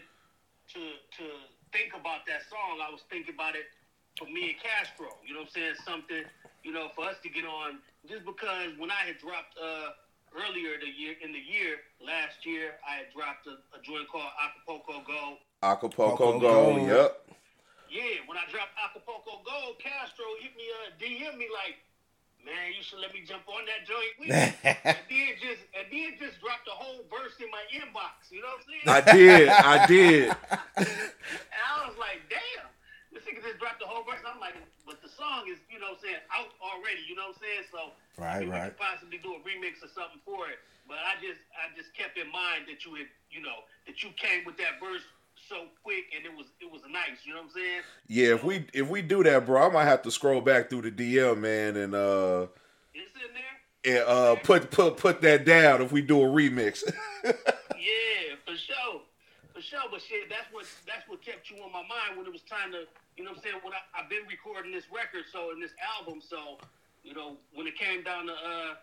to 0.75 0.81
to 1.19 1.25
think 1.73 1.91
about 1.91 2.23
that 2.27 2.47
song, 2.47 2.79
I 2.79 2.91
was 2.91 3.01
thinking 3.09 3.35
about 3.35 3.55
it 3.55 3.67
for 4.15 4.29
me 4.31 4.55
and 4.55 4.59
Castro. 4.63 5.11
You 5.25 5.33
know 5.33 5.43
what 5.43 5.51
I'm 5.55 5.75
saying? 5.75 5.75
Something, 5.83 6.23
you 6.63 6.71
know, 6.71 6.87
for 6.95 7.03
us 7.03 7.19
to 7.23 7.29
get 7.29 7.43
on. 7.43 7.79
Just 8.07 8.23
because 8.25 8.71
when 8.79 8.89
I 8.89 9.03
had 9.03 9.19
dropped 9.19 9.59
uh 9.59 9.91
earlier 10.31 10.79
the 10.79 10.87
year 10.87 11.15
in 11.19 11.31
the 11.35 11.43
year 11.43 11.83
last 11.99 12.45
year, 12.45 12.79
I 12.87 13.03
had 13.03 13.11
dropped 13.11 13.47
a, 13.47 13.59
a 13.75 13.79
joint 13.83 14.07
called 14.07 14.31
Acapulco 14.39 15.03
Go. 15.03 15.37
Acapulco 15.63 16.15
Acapulco 16.15 16.39
Gold. 16.39 16.75
Gold. 16.77 16.87
Yep. 16.87 17.11
Yeah, 17.91 18.23
when 18.27 18.39
I 18.39 18.47
dropped 18.51 18.75
Acapulco 18.79 19.43
Gold, 19.43 19.79
Castro 19.83 20.23
hit 20.39 20.55
me 20.55 20.67
uh 20.71 20.95
DM 20.99 21.35
me 21.35 21.51
like, 21.51 21.79
man, 22.47 22.71
you 22.71 22.83
should 22.83 23.03
let 23.03 23.11
me 23.11 23.27
jump 23.27 23.43
on 23.51 23.67
that 23.67 23.83
joint 23.83 24.13
with 24.23 24.31
you. 24.31 24.71
and 24.87 25.03
then 25.11 25.31
just 25.43 25.63
and 25.75 25.87
then 25.91 26.15
just 26.15 26.39
dropped 26.39 26.67
a 26.71 26.75
whole 26.75 27.03
verse 27.11 27.35
in 27.43 27.51
my 27.51 27.63
inbox. 27.75 28.31
You 28.31 28.39
know 28.39 28.55
what 28.55 28.63
I'm 28.63 28.71
saying? 28.71 28.87
I 28.87 28.99
did. 29.03 29.45
I 29.51 29.75
did. 29.83 30.27
and 30.79 31.59
I 31.59 31.87
was 31.91 31.99
like, 31.99 32.23
damn. 32.31 32.71
This 33.11 33.23
nigga 33.27 33.43
just 33.43 33.59
dropped 33.59 33.83
the 33.83 33.87
whole 33.87 34.03
verse. 34.07 34.23
I'm 34.23 34.39
like, 34.39 34.55
but 34.87 35.03
the 35.03 35.11
song 35.11 35.45
is, 35.51 35.59
you 35.69 35.77
know 35.83 35.91
what 35.93 35.99
I'm 35.99 36.07
saying, 36.07 36.23
out 36.31 36.49
already, 36.63 37.03
you 37.03 37.13
know 37.19 37.27
what 37.29 37.37
I'm 37.37 37.43
saying? 37.43 37.65
So 37.69 37.81
Right, 38.17 38.41
we 38.41 38.49
right. 38.49 38.71
could 38.71 38.79
possibly 38.79 39.19
do 39.19 39.35
a 39.35 39.39
remix 39.45 39.83
or 39.85 39.91
something 39.93 40.23
for 40.25 40.47
it. 40.49 40.57
But 40.87 40.97
I 41.03 41.19
just 41.21 41.43
I 41.53 41.69
just 41.75 41.91
kept 41.93 42.17
in 42.17 42.31
mind 42.31 42.65
that 42.71 42.87
you 42.87 42.95
had, 42.95 43.11
you 43.29 43.43
know, 43.43 43.67
that 43.85 44.01
you 44.01 44.09
came 44.15 44.47
with 44.47 44.55
that 44.57 44.79
verse 44.79 45.03
so 45.51 45.67
quick 45.83 46.05
and 46.15 46.25
it 46.25 46.31
was 46.33 46.47
it 46.63 46.71
was 46.71 46.81
nice, 46.89 47.21
you 47.27 47.35
know 47.35 47.43
what 47.43 47.51
I'm 47.51 47.59
saying? 47.59 47.81
Yeah, 48.07 48.33
if 48.33 48.43
we 48.43 48.65
if 48.73 48.87
we 48.87 49.03
do 49.03 49.21
that, 49.27 49.45
bro, 49.45 49.67
I 49.67 49.69
might 49.69 49.85
have 49.85 50.01
to 50.03 50.11
scroll 50.11 50.39
back 50.41 50.69
through 50.71 50.87
the 50.89 50.91
DM, 50.91 51.39
man, 51.43 51.75
and 51.75 51.93
uh 51.93 52.47
It's 52.95 53.11
in 53.19 53.35
there. 53.35 53.99
and 53.99 54.09
uh 54.09 54.35
put 54.41 54.71
put 54.71 54.97
put 54.97 55.21
that 55.21 55.43
down 55.45 55.81
if 55.83 55.91
we 55.91 56.01
do 56.01 56.21
a 56.23 56.25
remix. 56.25 56.81
Yeah, 57.77 58.35
for 58.45 58.55
sure. 58.57 59.01
For 59.53 59.61
sure. 59.61 59.85
But 59.91 60.01
shit, 60.01 60.29
that's 60.29 60.47
what 60.51 60.65
that's 60.87 61.07
what 61.07 61.21
kept 61.23 61.49
you 61.49 61.57
on 61.63 61.71
my 61.71 61.83
mind 61.83 62.17
when 62.17 62.25
it 62.25 62.31
was 62.33 62.41
time 62.49 62.71
to 62.71 62.83
you 63.17 63.25
know 63.25 63.33
what 63.33 63.41
I'm 63.41 63.43
saying, 63.43 63.59
when 63.65 63.73
I, 63.73 63.81
I've 63.97 64.09
been 64.09 64.29
recording 64.29 64.71
this 64.71 64.85
record 64.93 65.25
so 65.33 65.49
in 65.49 65.59
this 65.59 65.73
album, 65.81 66.21
so 66.21 66.61
you 67.01 67.17
know, 67.17 67.41
when 67.53 67.65
it 67.65 67.75
came 67.75 68.05
down 68.05 68.29
to 68.29 68.35
uh 68.37 68.77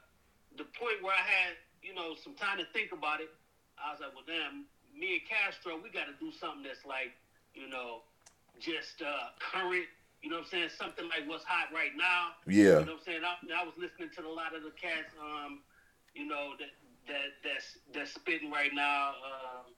the 0.58 0.66
point 0.74 1.02
where 1.02 1.14
I 1.14 1.22
had, 1.22 1.54
you 1.82 1.94
know, 1.94 2.18
some 2.18 2.34
time 2.34 2.58
to 2.58 2.66
think 2.74 2.90
about 2.90 3.22
it, 3.22 3.30
I 3.78 3.94
was 3.94 4.02
like, 4.02 4.12
Well 4.12 4.26
damn, 4.26 4.66
me 4.90 5.22
and 5.22 5.24
Castro, 5.24 5.78
we 5.78 5.88
gotta 5.94 6.18
do 6.18 6.34
something 6.34 6.66
that's 6.66 6.82
like, 6.82 7.14
you 7.54 7.70
know, 7.70 8.02
just 8.58 9.00
uh 9.00 9.30
current 9.38 9.86
you 10.24 10.32
know 10.32 10.40
what 10.40 10.48
I'm 10.56 10.56
saying? 10.56 10.72
Something 10.80 11.04
like 11.12 11.28
what's 11.28 11.44
hot 11.44 11.68
right 11.68 11.92
now. 11.92 12.32
Yeah. 12.48 12.80
You 12.80 12.88
know 12.88 12.96
what 12.96 13.04
I'm 13.04 13.06
saying? 13.06 13.22
I, 13.28 13.36
I 13.60 13.62
was 13.62 13.76
listening 13.76 14.08
to 14.16 14.24
a 14.24 14.32
lot 14.32 14.56
of 14.56 14.64
the 14.64 14.72
cats, 14.72 15.12
um, 15.20 15.60
you 16.16 16.24
know, 16.24 16.56
that 16.56 16.72
that 17.04 17.28
that's 17.44 17.76
that's 17.92 18.16
spitting 18.16 18.48
right 18.50 18.72
now. 18.72 19.20
Um, 19.20 19.76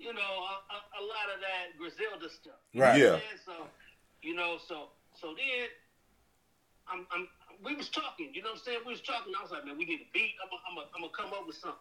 you 0.00 0.12
know, 0.16 0.32
a, 0.48 0.54
a, 0.72 0.78
a 0.98 1.02
lot 1.04 1.28
of 1.28 1.38
that 1.44 1.76
Griselda 1.76 2.32
stuff. 2.32 2.60
Right. 2.74 2.96
Yeah. 2.96 3.20
what? 3.20 3.44
So, 3.44 3.52
you 4.24 4.34
know, 4.34 4.56
so 4.56 4.88
so 5.12 5.36
then 5.36 5.68
I'm 6.88 7.06
I'm 7.12 7.28
we 7.62 7.76
was 7.76 7.88
talking, 7.88 8.32
you 8.32 8.42
know 8.42 8.56
what 8.56 8.64
I'm 8.64 8.64
saying? 8.64 8.80
We 8.84 8.92
was 8.96 9.04
talking. 9.04 9.32
I 9.36 9.42
was 9.44 9.52
like, 9.52 9.64
man, 9.64 9.76
we 9.76 9.84
need 9.84 10.00
a 10.04 10.10
beat. 10.12 10.34
I'm 10.40 10.48
gonna 10.48 10.64
I'm 10.64 10.74
I'm 10.96 11.02
gonna 11.04 11.16
come 11.16 11.30
up 11.36 11.46
with 11.46 11.60
something. 11.60 11.78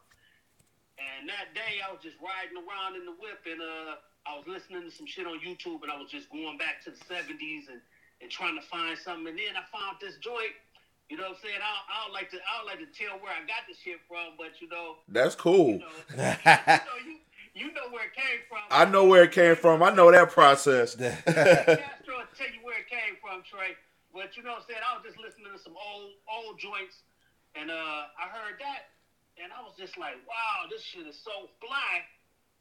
And 0.99 1.25
that 1.25 1.57
day, 1.57 1.81
I 1.81 1.89
was 1.89 2.03
just 2.05 2.21
riding 2.21 2.53
around 2.53 2.93
in 2.93 3.09
the 3.09 3.17
whip, 3.17 3.41
and 3.49 3.57
uh, 3.57 3.97
I 4.29 4.37
was 4.37 4.45
listening 4.45 4.85
to 4.85 4.93
some 4.93 5.09
shit 5.09 5.25
on 5.25 5.41
YouTube, 5.41 5.81
and 5.81 5.89
I 5.89 5.97
was 5.97 6.11
just 6.11 6.29
going 6.29 6.59
back 6.61 6.85
to 6.85 6.93
the 6.93 7.01
'70s 7.09 7.65
and, 7.71 7.81
and 8.21 8.29
trying 8.29 8.53
to 8.53 8.65
find 8.69 8.93
something. 8.93 9.25
And 9.25 9.39
then 9.39 9.57
I 9.57 9.65
found 9.73 9.97
this 9.97 10.21
joint. 10.21 10.53
You 11.09 11.17
know 11.17 11.33
what 11.33 11.41
I'm 11.41 11.43
saying? 11.43 11.59
I, 11.59 11.73
I 11.89 11.95
don't 12.05 12.13
like 12.13 12.29
to 12.31 12.37
I 12.37 12.63
like 12.63 12.79
to 12.79 12.89
tell 12.93 13.17
where 13.19 13.33
I 13.33 13.41
got 13.49 13.65
this 13.67 13.81
shit 13.81 13.99
from, 14.07 14.37
but 14.37 14.61
you 14.61 14.69
know, 14.69 15.01
That's 15.09 15.33
cool. 15.35 15.81
you 15.81 15.83
know, 15.83 15.97
you 16.13 16.17
know, 16.17 16.99
you, 17.05 17.17
you 17.55 17.67
know 17.73 17.89
where 17.91 18.05
it 18.05 18.15
came 18.15 18.39
from. 18.49 18.61
I 18.71 18.85
know 18.85 19.05
where 19.05 19.23
it 19.23 19.31
came 19.31 19.55
from. 19.55 19.83
I 19.83 19.91
know 19.91 20.11
that 20.11 20.31
process. 20.31 20.95
Tell 22.33 22.49
you 22.49 22.65
where 22.65 22.81
it 22.81 22.89
came 22.89 23.13
from, 23.21 23.45
Trey. 23.45 23.77
But 24.09 24.33
you 24.37 24.41
know 24.41 24.57
what 24.57 24.65
I'm 24.65 24.69
saying? 24.69 24.83
I 24.85 24.97
was 24.97 25.05
just 25.05 25.17
listening 25.21 25.53
to 25.53 25.61
some 25.61 25.73
old 25.77 26.13
old 26.29 26.57
joints 26.61 27.01
and 27.57 27.69
uh 27.69 28.09
I 28.13 28.29
heard 28.29 28.57
that 28.61 28.89
and 29.41 29.49
I 29.49 29.61
was 29.65 29.73
just 29.77 29.97
like, 29.97 30.17
wow, 30.29 30.69
this 30.69 30.81
shit 30.85 31.05
is 31.09 31.17
so 31.17 31.49
fly, 31.57 32.05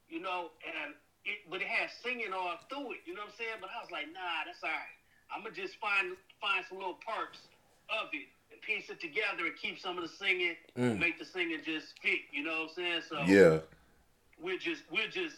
you 0.09 0.21
know, 0.21 0.53
and 0.65 0.97
it 1.25 1.45
but 1.49 1.61
it 1.61 1.69
had 1.69 1.93
singing 2.05 2.33
all 2.33 2.57
through 2.69 2.97
it, 2.97 3.05
you 3.05 3.13
know 3.13 3.25
what 3.29 3.37
I'm 3.37 3.41
saying? 3.41 3.59
But 3.61 3.69
I 3.73 3.81
was 3.85 3.93
like, 3.93 4.09
nah, 4.13 4.49
that's 4.49 4.65
all 4.65 4.73
right. 4.73 4.97
I'm 5.29 5.45
gonna 5.45 5.57
just 5.57 5.77
find 5.81 6.17
find 6.41 6.65
some 6.69 6.81
little 6.81 7.01
parts 7.05 7.41
of 7.89 8.09
it 8.13 8.29
and 8.53 8.61
piece 8.65 8.89
it 8.93 9.01
together 9.01 9.49
and 9.49 9.57
keep 9.57 9.81
some 9.81 9.97
of 9.97 10.05
the 10.05 10.13
singing, 10.17 10.57
make 11.01 11.17
the 11.21 11.29
singing 11.29 11.61
just 11.65 11.97
fit, 12.01 12.25
you 12.33 12.45
know 12.45 12.69
what 12.69 12.77
I'm 12.77 12.77
saying? 12.77 13.03
So 13.09 13.17
Yeah. 13.29 13.61
we'll 14.41 14.61
just 14.61 14.85
we'll 14.93 15.09
just 15.13 15.37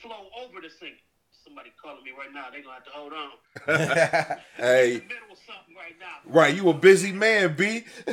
flow 0.00 0.28
over 0.40 0.60
the 0.60 0.72
singing. 0.72 1.03
Somebody 1.44 1.70
calling 1.80 2.02
me 2.04 2.10
right 2.16 2.32
now. 2.32 2.46
They're 2.50 2.62
gonna 2.62 2.74
have 2.74 2.84
to 2.84 2.90
hold 2.90 3.12
on. 3.12 3.30
Hey, 4.56 4.94
In 4.96 5.00
the 5.00 5.14
middle 5.14 5.32
of 5.32 5.38
something 5.44 5.74
right 5.76 5.94
now. 6.00 6.24
right, 6.26 6.54
you 6.54 6.68
a 6.70 6.74
busy 6.74 7.12
man, 7.12 7.54
B. 7.54 7.84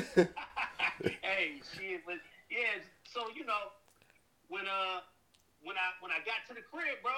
hey, 1.21 1.61
shit, 1.75 2.01
but 2.05 2.15
yeah. 2.49 2.81
So 3.13 3.21
you 3.35 3.45
know, 3.45 3.71
when 4.49 4.65
uh, 4.67 4.99
when 5.63 5.75
I 5.77 5.95
when 6.01 6.11
I 6.11 6.19
got 6.27 6.43
to 6.49 6.53
the 6.53 6.61
crib, 6.61 6.99
bro, 7.01 7.11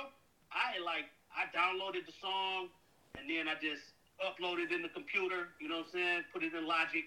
I 0.51 0.73
had 0.73 0.81
like 0.85 1.05
I 1.33 1.49
downloaded 1.55 2.05
the 2.05 2.13
song 2.21 2.69
and 3.17 3.29
then 3.29 3.47
I 3.47 3.55
just 3.59 3.83
uploaded 4.21 4.71
in 4.71 4.81
the 4.81 4.89
computer. 4.89 5.49
You 5.59 5.67
know 5.69 5.77
what 5.81 5.87
I'm 5.87 5.91
saying? 5.93 6.21
Put 6.31 6.43
it 6.43 6.53
in 6.53 6.67
Logic, 6.67 7.05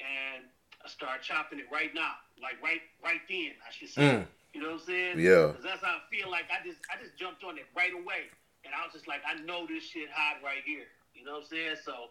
and 0.00 0.44
I 0.84 0.88
started 0.88 1.22
chopping 1.22 1.58
it 1.58 1.66
right 1.72 1.92
now, 1.94 2.14
like 2.40 2.62
right 2.62 2.80
right 3.02 3.20
then. 3.28 3.52
I 3.66 3.72
should 3.72 3.88
say. 3.90 4.02
Mm. 4.02 4.26
You 4.54 4.62
know 4.62 4.72
what 4.72 4.80
I'm 4.80 4.86
saying? 4.86 5.18
Yeah. 5.18 5.52
'Cause 5.52 5.62
that's 5.64 5.82
how 5.84 5.98
feel 6.16 6.30
like 6.32 6.48
I 6.48 6.64
just 6.64 6.80
I 6.92 6.96
just 7.00 7.16
jumped 7.20 7.44
on 7.44 7.58
it 7.58 7.68
right 7.76 7.92
away, 7.92 8.32
and 8.64 8.72
I 8.72 8.82
was 8.84 8.92
just 8.96 9.08
like, 9.08 9.20
I 9.28 9.36
know 9.44 9.66
this 9.68 9.84
shit 9.84 10.08
hot 10.10 10.40
right 10.42 10.64
here. 10.64 10.88
You 11.14 11.24
know 11.24 11.36
what 11.36 11.44
I'm 11.44 11.52
saying? 11.52 11.76
So 11.84 12.08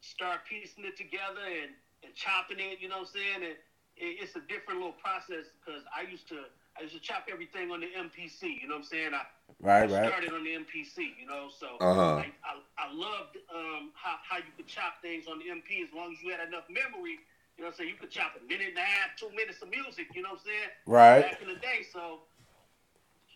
start 0.00 0.44
piecing 0.48 0.84
it 0.84 0.96
together 0.96 1.42
and, 1.42 1.74
and 2.04 2.14
chopping 2.14 2.58
it. 2.60 2.78
You 2.80 2.88
know 2.88 3.02
what 3.02 3.10
I'm 3.10 3.18
saying? 3.18 3.40
And 3.42 3.56
it, 3.98 4.12
it's 4.22 4.36
a 4.36 4.44
different 4.46 4.80
little 4.80 4.96
process 4.98 5.50
because 5.58 5.82
I 5.94 6.02
used 6.08 6.28
to 6.30 6.46
I 6.78 6.82
used 6.82 6.94
to 6.94 7.02
chop 7.02 7.26
everything 7.30 7.70
on 7.70 7.80
the 7.80 7.90
MPC. 7.90 8.62
You 8.62 8.68
know 8.68 8.78
what 8.78 8.86
I'm 8.86 8.92
saying? 8.94 9.12
I, 9.14 9.24
Right, 9.60 9.84
I 9.84 9.92
right. 9.92 10.06
started 10.06 10.32
on 10.32 10.44
the 10.44 10.54
MPC. 10.54 11.14
You 11.18 11.26
know, 11.26 11.48
so 11.50 11.76
Uh-huh. 11.80 12.16
like, 12.22 12.34
I 12.44 12.58
I 12.78 12.86
loved 12.92 13.38
um, 13.54 13.90
how 13.94 14.16
how 14.22 14.38
you 14.38 14.52
could 14.56 14.66
chop 14.66 15.02
things 15.02 15.26
on 15.26 15.38
the 15.38 15.50
MP 15.50 15.82
as 15.84 15.92
long 15.94 16.12
as 16.12 16.22
you 16.22 16.30
had 16.30 16.46
enough 16.46 16.68
memory. 16.70 17.18
You 17.56 17.64
know 17.64 17.68
what 17.68 17.76
I'm 17.76 17.84
saying? 17.84 17.90
You 17.90 17.96
could 18.00 18.10
chop 18.10 18.34
a 18.40 18.42
minute 18.48 18.70
and 18.72 18.78
a 18.78 18.86
half, 18.86 19.14
two 19.16 19.30
minutes 19.36 19.60
of 19.62 19.68
music. 19.68 20.08
You 20.14 20.22
know 20.22 20.30
what 20.34 20.40
I'm 20.40 20.46
saying? 20.46 20.70
Right. 20.86 21.20
Back 21.20 21.42
in 21.42 21.48
the 21.48 21.60
day, 21.60 21.84
so 21.84 22.24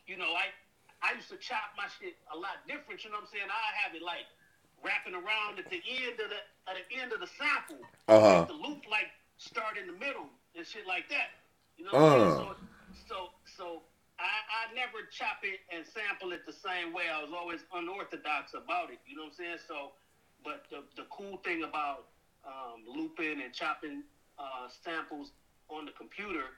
you 0.07 0.17
know, 0.17 0.33
I 0.33 0.51
I 1.05 1.15
used 1.15 1.29
to 1.29 1.37
chop 1.37 1.77
my 1.77 1.87
shit 1.99 2.17
a 2.33 2.37
lot 2.37 2.65
different. 2.67 3.05
You 3.05 3.11
know 3.11 3.21
what 3.21 3.29
I'm 3.29 3.35
saying? 3.35 3.51
I 3.51 3.69
have 3.85 3.93
it 3.95 4.03
like 4.03 4.27
wrapping 4.83 5.15
around 5.15 5.59
at 5.59 5.69
the 5.69 5.83
end 5.83 6.19
of 6.19 6.31
the 6.31 6.41
at 6.67 6.79
the 6.79 6.87
end 6.97 7.13
of 7.13 7.21
the 7.21 7.31
sample. 7.37 7.83
Uh-huh. 8.09 8.47
The 8.49 8.57
loop 8.57 8.87
like 8.91 9.13
start 9.37 9.77
in 9.77 9.87
the 9.87 9.97
middle 9.99 10.31
and 10.57 10.65
shit 10.67 10.87
like 10.87 11.09
that. 11.11 11.37
You 11.77 11.87
know 11.87 11.93
what 11.93 12.03
I'm 12.03 12.21
saying? 12.21 12.39
So 12.41 12.47
so 13.07 13.17
so 13.45 13.67
I, 14.17 14.25
I 14.25 14.63
never 14.73 15.05
chop 15.13 15.45
it 15.45 15.61
and 15.69 15.85
sample 15.85 16.33
it 16.33 16.49
the 16.49 16.57
same 16.57 16.97
way. 16.97 17.05
I 17.13 17.21
was 17.21 17.33
always 17.37 17.61
unorthodox 17.75 18.55
about 18.57 18.89
it. 18.89 18.99
You 19.05 19.17
know 19.17 19.29
what 19.29 19.37
I'm 19.37 19.61
saying? 19.61 19.61
So, 19.69 19.93
but 20.41 20.65
the, 20.73 20.89
the 20.97 21.05
cool 21.13 21.37
thing 21.45 21.65
about 21.65 22.09
um, 22.49 22.81
looping 22.89 23.45
and 23.45 23.53
chopping 23.53 24.03
uh, 24.39 24.73
samples 24.85 25.33
on 25.69 25.85
the 25.85 25.93
computer 25.93 26.57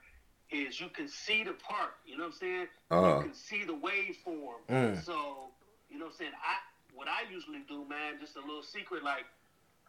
is 0.51 0.79
you 0.79 0.89
can 0.89 1.07
see 1.07 1.43
the 1.43 1.53
part. 1.53 1.97
You 2.05 2.17
know 2.17 2.25
what 2.25 2.33
I'm 2.33 2.39
saying? 2.39 2.67
Uh-huh. 2.91 3.17
You 3.17 3.23
can 3.23 3.33
see 3.33 3.63
the 3.65 3.73
waveform. 3.73 4.61
Mm. 4.69 5.03
So, 5.03 5.53
you 5.89 5.97
know 5.97 6.05
what 6.05 6.13
I'm 6.13 6.17
saying? 6.17 6.31
I 6.37 6.57
what 6.93 7.07
I 7.07 7.29
usually 7.31 7.61
do, 7.69 7.85
man, 7.87 8.17
just 8.19 8.35
a 8.35 8.41
little 8.41 8.65
secret, 8.65 9.03
like 9.03 9.25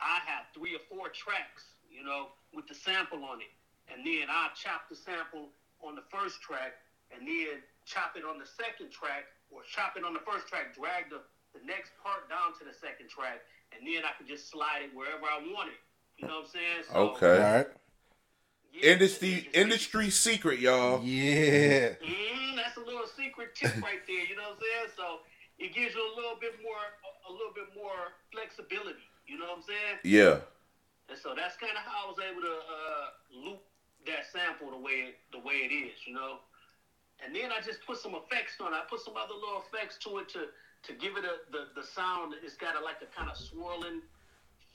I 0.01 0.21
have 0.29 0.53
three 0.55 0.77
or 0.77 0.85
four 0.89 1.09
tracks, 1.09 1.77
you 1.91 2.05
know, 2.05 2.29
with 2.55 2.69
the 2.69 2.75
sample 2.75 3.25
on 3.25 3.41
it. 3.41 3.53
And 3.91 4.07
then 4.07 4.29
I 4.31 4.53
chop 4.55 4.87
the 4.89 4.95
sample 4.95 5.51
on 5.83 5.97
the 5.97 6.05
first 6.13 6.41
track 6.41 6.77
and 7.11 7.27
then 7.27 7.65
chop 7.85 8.15
it 8.15 8.23
on 8.23 8.39
the 8.39 8.47
second 8.47 8.93
track 8.93 9.27
or 9.51 9.67
chop 9.67 9.97
it 9.97 10.05
on 10.05 10.15
the 10.15 10.23
first 10.23 10.47
track, 10.47 10.77
drag 10.77 11.11
the, 11.11 11.25
the 11.57 11.65
next 11.67 11.91
part 11.99 12.29
down 12.31 12.55
to 12.61 12.63
the 12.63 12.77
second 12.77 13.11
track, 13.11 13.43
and 13.75 13.83
then 13.83 14.07
I 14.07 14.15
could 14.15 14.29
just 14.29 14.47
slide 14.47 14.87
it 14.87 14.95
wherever 14.95 15.27
I 15.27 15.43
want 15.51 15.75
it. 15.75 15.81
You 16.21 16.29
know 16.29 16.47
what 16.47 16.53
I'm 16.53 16.55
saying? 16.55 16.81
So, 16.87 16.95
Okay. 17.17 17.43
All 17.43 17.55
right. 17.59 17.71
Yeah, 18.73 18.93
Industry 18.93 19.49
industry 19.53 20.11
secret, 20.11 20.61
y'all. 20.61 21.03
Yeah. 21.03 21.95
Mm, 22.03 22.57
that's 22.57 22.77
a 22.77 22.81
little 22.81 23.07
secret 23.17 23.55
tip 23.55 23.75
right 23.83 24.01
there. 24.07 24.25
You 24.25 24.37
know 24.37 24.55
what 24.55 24.59
I'm 24.59 24.63
saying? 24.63 24.91
So 24.97 25.21
it 25.59 25.75
gives 25.75 25.95
you 25.95 26.01
a 26.01 26.15
little 26.17 26.39
bit 26.41 26.55
more, 26.63 26.79
a, 26.79 27.31
a 27.31 27.33
little 27.33 27.53
bit 27.55 27.69
more 27.75 28.15
flexibility. 28.33 29.05
You 29.27 29.39
know 29.39 29.47
what 29.47 29.59
I'm 29.59 29.63
saying? 29.63 29.97
Yeah. 30.05 30.41
And 31.11 31.19
so 31.19 31.35
that's 31.35 31.57
kind 31.57 31.75
of 31.75 31.83
how 31.83 32.07
I 32.07 32.09
was 32.09 32.19
able 32.23 32.43
to 32.43 32.57
uh, 32.57 33.07
loop 33.35 33.63
that 34.07 34.27
sample 34.33 34.71
the 34.71 34.79
way 34.79 35.19
the 35.33 35.39
way 35.39 35.67
it 35.67 35.75
is, 35.75 36.07
you 36.07 36.15
know. 36.15 36.39
And 37.25 37.35
then 37.37 37.53
I 37.53 37.61
just 37.61 37.85
put 37.85 37.99
some 37.99 38.15
effects 38.15 38.57
on 38.61 38.73
it. 38.73 38.77
I 38.77 38.87
put 38.89 39.01
some 39.01 39.15
other 39.19 39.35
little 39.35 39.63
effects 39.67 39.99
to 40.07 40.19
it 40.19 40.29
to 40.31 40.49
to 40.87 40.93
give 40.95 41.19
it 41.19 41.25
a 41.27 41.43
the, 41.51 41.75
the 41.75 41.85
sound. 41.85 42.35
It's 42.43 42.57
got 42.57 42.79
a, 42.79 42.81
like 42.81 43.03
a 43.03 43.11
kind 43.11 43.29
of 43.29 43.37
swirling 43.37 44.01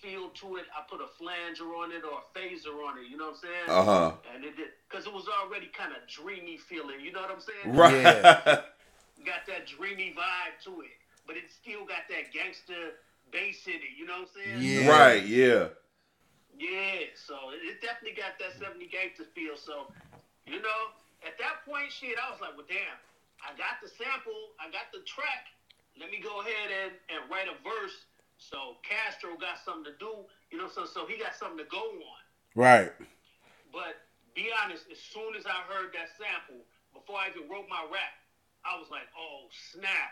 feel 0.05 0.29
to 0.29 0.57
it. 0.57 0.65
I 0.69 0.85
put 0.85 1.01
a 1.01 1.09
flanger 1.17 1.73
on 1.73 1.89
it 1.91 2.05
or 2.05 2.21
a 2.21 2.25
phaser 2.37 2.77
on 2.85 3.01
it. 3.01 3.09
You 3.09 3.17
know 3.17 3.33
what 3.33 3.41
I'm 3.41 3.49
saying? 3.49 3.67
Uh 3.67 3.83
huh. 3.83 4.11
And 4.33 4.45
it 4.45 4.55
did 4.55 4.69
because 4.89 5.09
it 5.09 5.13
was 5.13 5.25
already 5.41 5.67
kind 5.73 5.91
of 5.91 6.05
dreamy 6.05 6.57
feeling. 6.57 7.01
You 7.01 7.11
know 7.11 7.21
what 7.21 7.33
I'm 7.33 7.41
saying? 7.41 7.75
Right. 7.75 8.03
Got 9.25 9.49
that 9.49 9.65
dreamy 9.65 10.13
vibe 10.13 10.61
to 10.69 10.85
it, 10.85 10.93
but 11.25 11.33
it 11.33 11.49
still 11.49 11.81
got 11.81 12.05
that 12.13 12.29
gangster 12.29 13.01
bass 13.33 13.65
in 13.65 13.81
it. 13.81 13.97
You 13.97 14.05
know 14.05 14.21
what 14.21 14.29
I'm 14.29 14.61
saying? 14.61 14.61
Yeah. 14.61 14.85
Right. 14.85 15.25
Yeah. 15.25 15.73
Yeah, 16.55 17.11
so 17.19 17.51
it 17.51 17.83
definitely 17.83 18.15
got 18.15 18.39
that 18.39 18.55
70 18.55 18.85
gangster 18.87 19.27
feel. 19.35 19.59
So, 19.59 19.91
you 20.47 20.61
know, 20.63 20.81
at 21.25 21.35
that 21.35 21.67
point, 21.67 21.91
shit, 21.91 22.15
I 22.15 22.31
was 22.31 22.39
like, 22.39 22.55
well, 22.55 22.69
damn, 22.69 22.95
I 23.43 23.51
got 23.59 23.83
the 23.83 23.91
sample, 23.91 24.55
I 24.55 24.71
got 24.71 24.87
the 24.95 25.03
track. 25.03 25.51
Let 25.99 26.11
me 26.11 26.23
go 26.23 26.39
ahead 26.39 26.71
and, 26.71 26.91
and 27.11 27.19
write 27.27 27.51
a 27.51 27.57
verse. 27.59 28.07
So 28.37 28.77
Castro 28.83 29.37
got 29.37 29.57
something 29.63 29.91
to 29.91 29.97
do, 29.97 30.27
you 30.51 30.57
know, 30.57 30.67
so 30.67 30.85
so 30.85 31.05
he 31.05 31.17
got 31.17 31.35
something 31.35 31.59
to 31.59 31.69
go 31.69 31.81
on. 31.81 32.21
Right. 32.55 32.91
But 33.71 34.03
be 34.35 34.51
honest, 34.63 34.85
as 34.91 34.99
soon 34.99 35.35
as 35.35 35.45
I 35.45 35.63
heard 35.71 35.91
that 35.95 36.11
sample, 36.15 36.63
before 36.93 37.19
I 37.19 37.31
even 37.31 37.49
wrote 37.49 37.67
my 37.69 37.83
rap, 37.87 38.15
I 38.63 38.77
was 38.79 38.87
like, 38.91 39.07
oh 39.17 39.47
snap, 39.51 40.11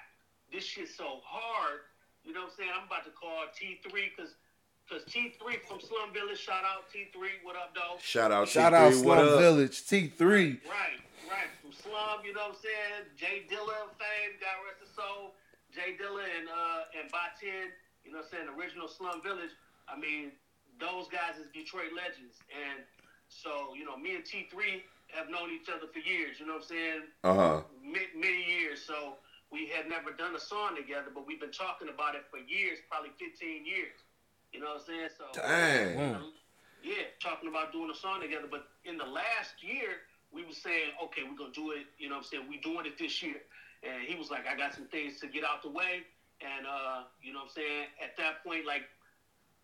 this 0.51 0.63
shit's 0.63 0.95
so 0.95 1.19
hard. 1.23 1.87
You 2.23 2.31
know 2.31 2.47
what 2.47 2.55
I'm 2.55 2.57
saying? 2.57 2.71
I'm 2.71 2.87
about 2.87 3.03
to 3.03 3.11
call 3.11 3.43
T3 3.51 3.91
because 4.15 4.35
because 4.83 5.03
T3 5.07 5.63
from 5.63 5.79
Slum 5.79 6.11
Village, 6.11 6.39
shout 6.39 6.63
out 6.67 6.91
T3, 6.91 7.39
what 7.43 7.55
up, 7.55 7.71
though? 7.73 7.95
Shout 8.03 8.31
out. 8.31 8.47
Shout 8.49 8.73
T3, 8.73 8.75
out 8.75 8.91
what 9.05 9.19
Slum 9.19 9.27
up? 9.27 9.39
Village 9.39 9.77
T3. 9.87 10.19
Right, 10.19 10.99
right. 11.31 11.51
From 11.63 11.71
Slum, 11.71 12.19
you 12.27 12.33
know 12.35 12.51
what 12.51 12.59
I'm 12.59 12.63
saying? 12.63 13.07
Jay 13.15 13.47
Dilla 13.47 13.87
fame, 13.95 14.35
God 14.43 14.59
rest 14.67 14.83
his 14.83 14.91
soul. 14.95 15.35
Jay 15.71 15.95
Dilla 15.97 16.21
and 16.21 16.47
uh 16.51 16.99
and 16.99 17.07
Baatin, 17.09 17.71
you 18.05 18.11
know 18.11 18.19
what 18.19 18.31
I'm 18.31 18.45
saying? 18.45 18.47
Original 18.55 18.87
Slum 18.87 19.23
Village. 19.23 19.51
I 19.87 19.99
mean, 19.99 20.31
those 20.79 21.07
guys 21.07 21.39
is 21.39 21.47
Detroit 21.51 21.95
legends. 21.95 22.39
And 22.51 22.83
so, 23.27 23.73
you 23.75 23.83
know, 23.85 23.97
me 23.97 24.15
and 24.15 24.23
T3 24.23 24.83
have 25.15 25.29
known 25.29 25.51
each 25.53 25.69
other 25.69 25.87
for 25.91 25.99
years, 25.99 26.39
you 26.39 26.45
know 26.45 26.57
what 26.57 26.69
I'm 26.69 26.73
saying? 26.73 27.01
Uh 27.23 27.35
huh. 27.35 27.57
many, 27.83 28.09
many 28.17 28.41
years. 28.43 28.81
So 28.81 29.21
we 29.53 29.69
had 29.69 29.85
never 29.87 30.11
done 30.11 30.35
a 30.35 30.41
song 30.41 30.75
together, 30.75 31.13
but 31.13 31.27
we've 31.27 31.39
been 31.39 31.53
talking 31.53 31.87
about 31.87 32.15
it 32.15 32.25
for 32.33 32.41
years, 32.41 32.81
probably 32.89 33.13
15 33.21 33.65
years. 33.65 33.93
You 34.51 34.61
know 34.61 34.77
what 34.77 34.85
I'm 34.85 34.89
saying? 34.89 35.09
So 35.17 35.25
Dang. 35.33 36.29
yeah, 36.81 37.09
talking 37.21 37.49
about 37.49 37.71
doing 37.73 37.89
a 37.89 37.97
song 37.97 38.21
together. 38.21 38.49
But 38.49 38.65
in 38.85 38.97
the 38.97 39.05
last 39.05 39.61
year, 39.61 40.05
we 40.33 40.45
were 40.45 40.57
saying, 40.57 40.97
okay, 41.09 41.21
we're 41.21 41.37
gonna 41.37 41.53
do 41.53 41.71
it. 41.71 41.85
You 41.97 42.09
know 42.09 42.17
what 42.17 42.25
I'm 42.25 42.29
saying? 42.29 42.45
We're 42.49 42.61
doing 42.61 42.85
it 42.85 42.97
this 42.97 43.21
year. 43.21 43.41
And 43.85 44.01
he 44.07 44.15
was 44.15 44.29
like, 44.29 44.47
I 44.47 44.55
got 44.57 44.73
some 44.73 44.87
things 44.87 45.19
to 45.21 45.27
get 45.27 45.43
out 45.43 45.61
the 45.61 45.69
way. 45.69 46.05
And 46.41 46.65
uh, 46.65 47.07
you 47.21 47.31
know 47.33 47.45
what 47.45 47.53
I'm 47.53 47.55
saying? 47.55 47.85
At 48.01 48.17
that 48.17 48.43
point, 48.43 48.65
like 48.65 48.83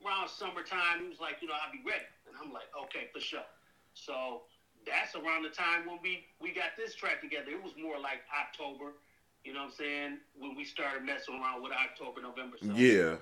around 0.06 0.30
summertime, 0.30 1.04
he 1.04 1.08
was 1.10 1.20
like, 1.20 1.42
you 1.42 1.48
know, 1.48 1.58
I'll 1.58 1.72
be 1.74 1.84
ready. 1.84 2.06
And 2.28 2.36
I'm 2.40 2.54
like, 2.54 2.70
okay, 2.88 3.10
for 3.12 3.20
sure. 3.20 3.46
So 3.94 4.44
that's 4.88 5.16
around 5.16 5.44
the 5.44 5.52
time 5.52 5.84
when 5.86 6.00
we 6.02 6.24
we 6.40 6.54
got 6.56 6.78
this 6.78 6.96
track 6.96 7.20
together. 7.22 7.52
It 7.52 7.62
was 7.62 7.74
more 7.76 8.00
like 8.00 8.24
October. 8.32 8.96
You 9.44 9.56
know 9.56 9.68
what 9.68 9.76
I'm 9.76 9.80
saying? 9.80 10.12
When 10.36 10.56
we 10.56 10.64
started 10.68 11.04
messing 11.04 11.36
around 11.40 11.64
with 11.64 11.72
October, 11.72 12.20
November. 12.22 12.60
So, 12.60 12.76
Yeah. 12.76 13.16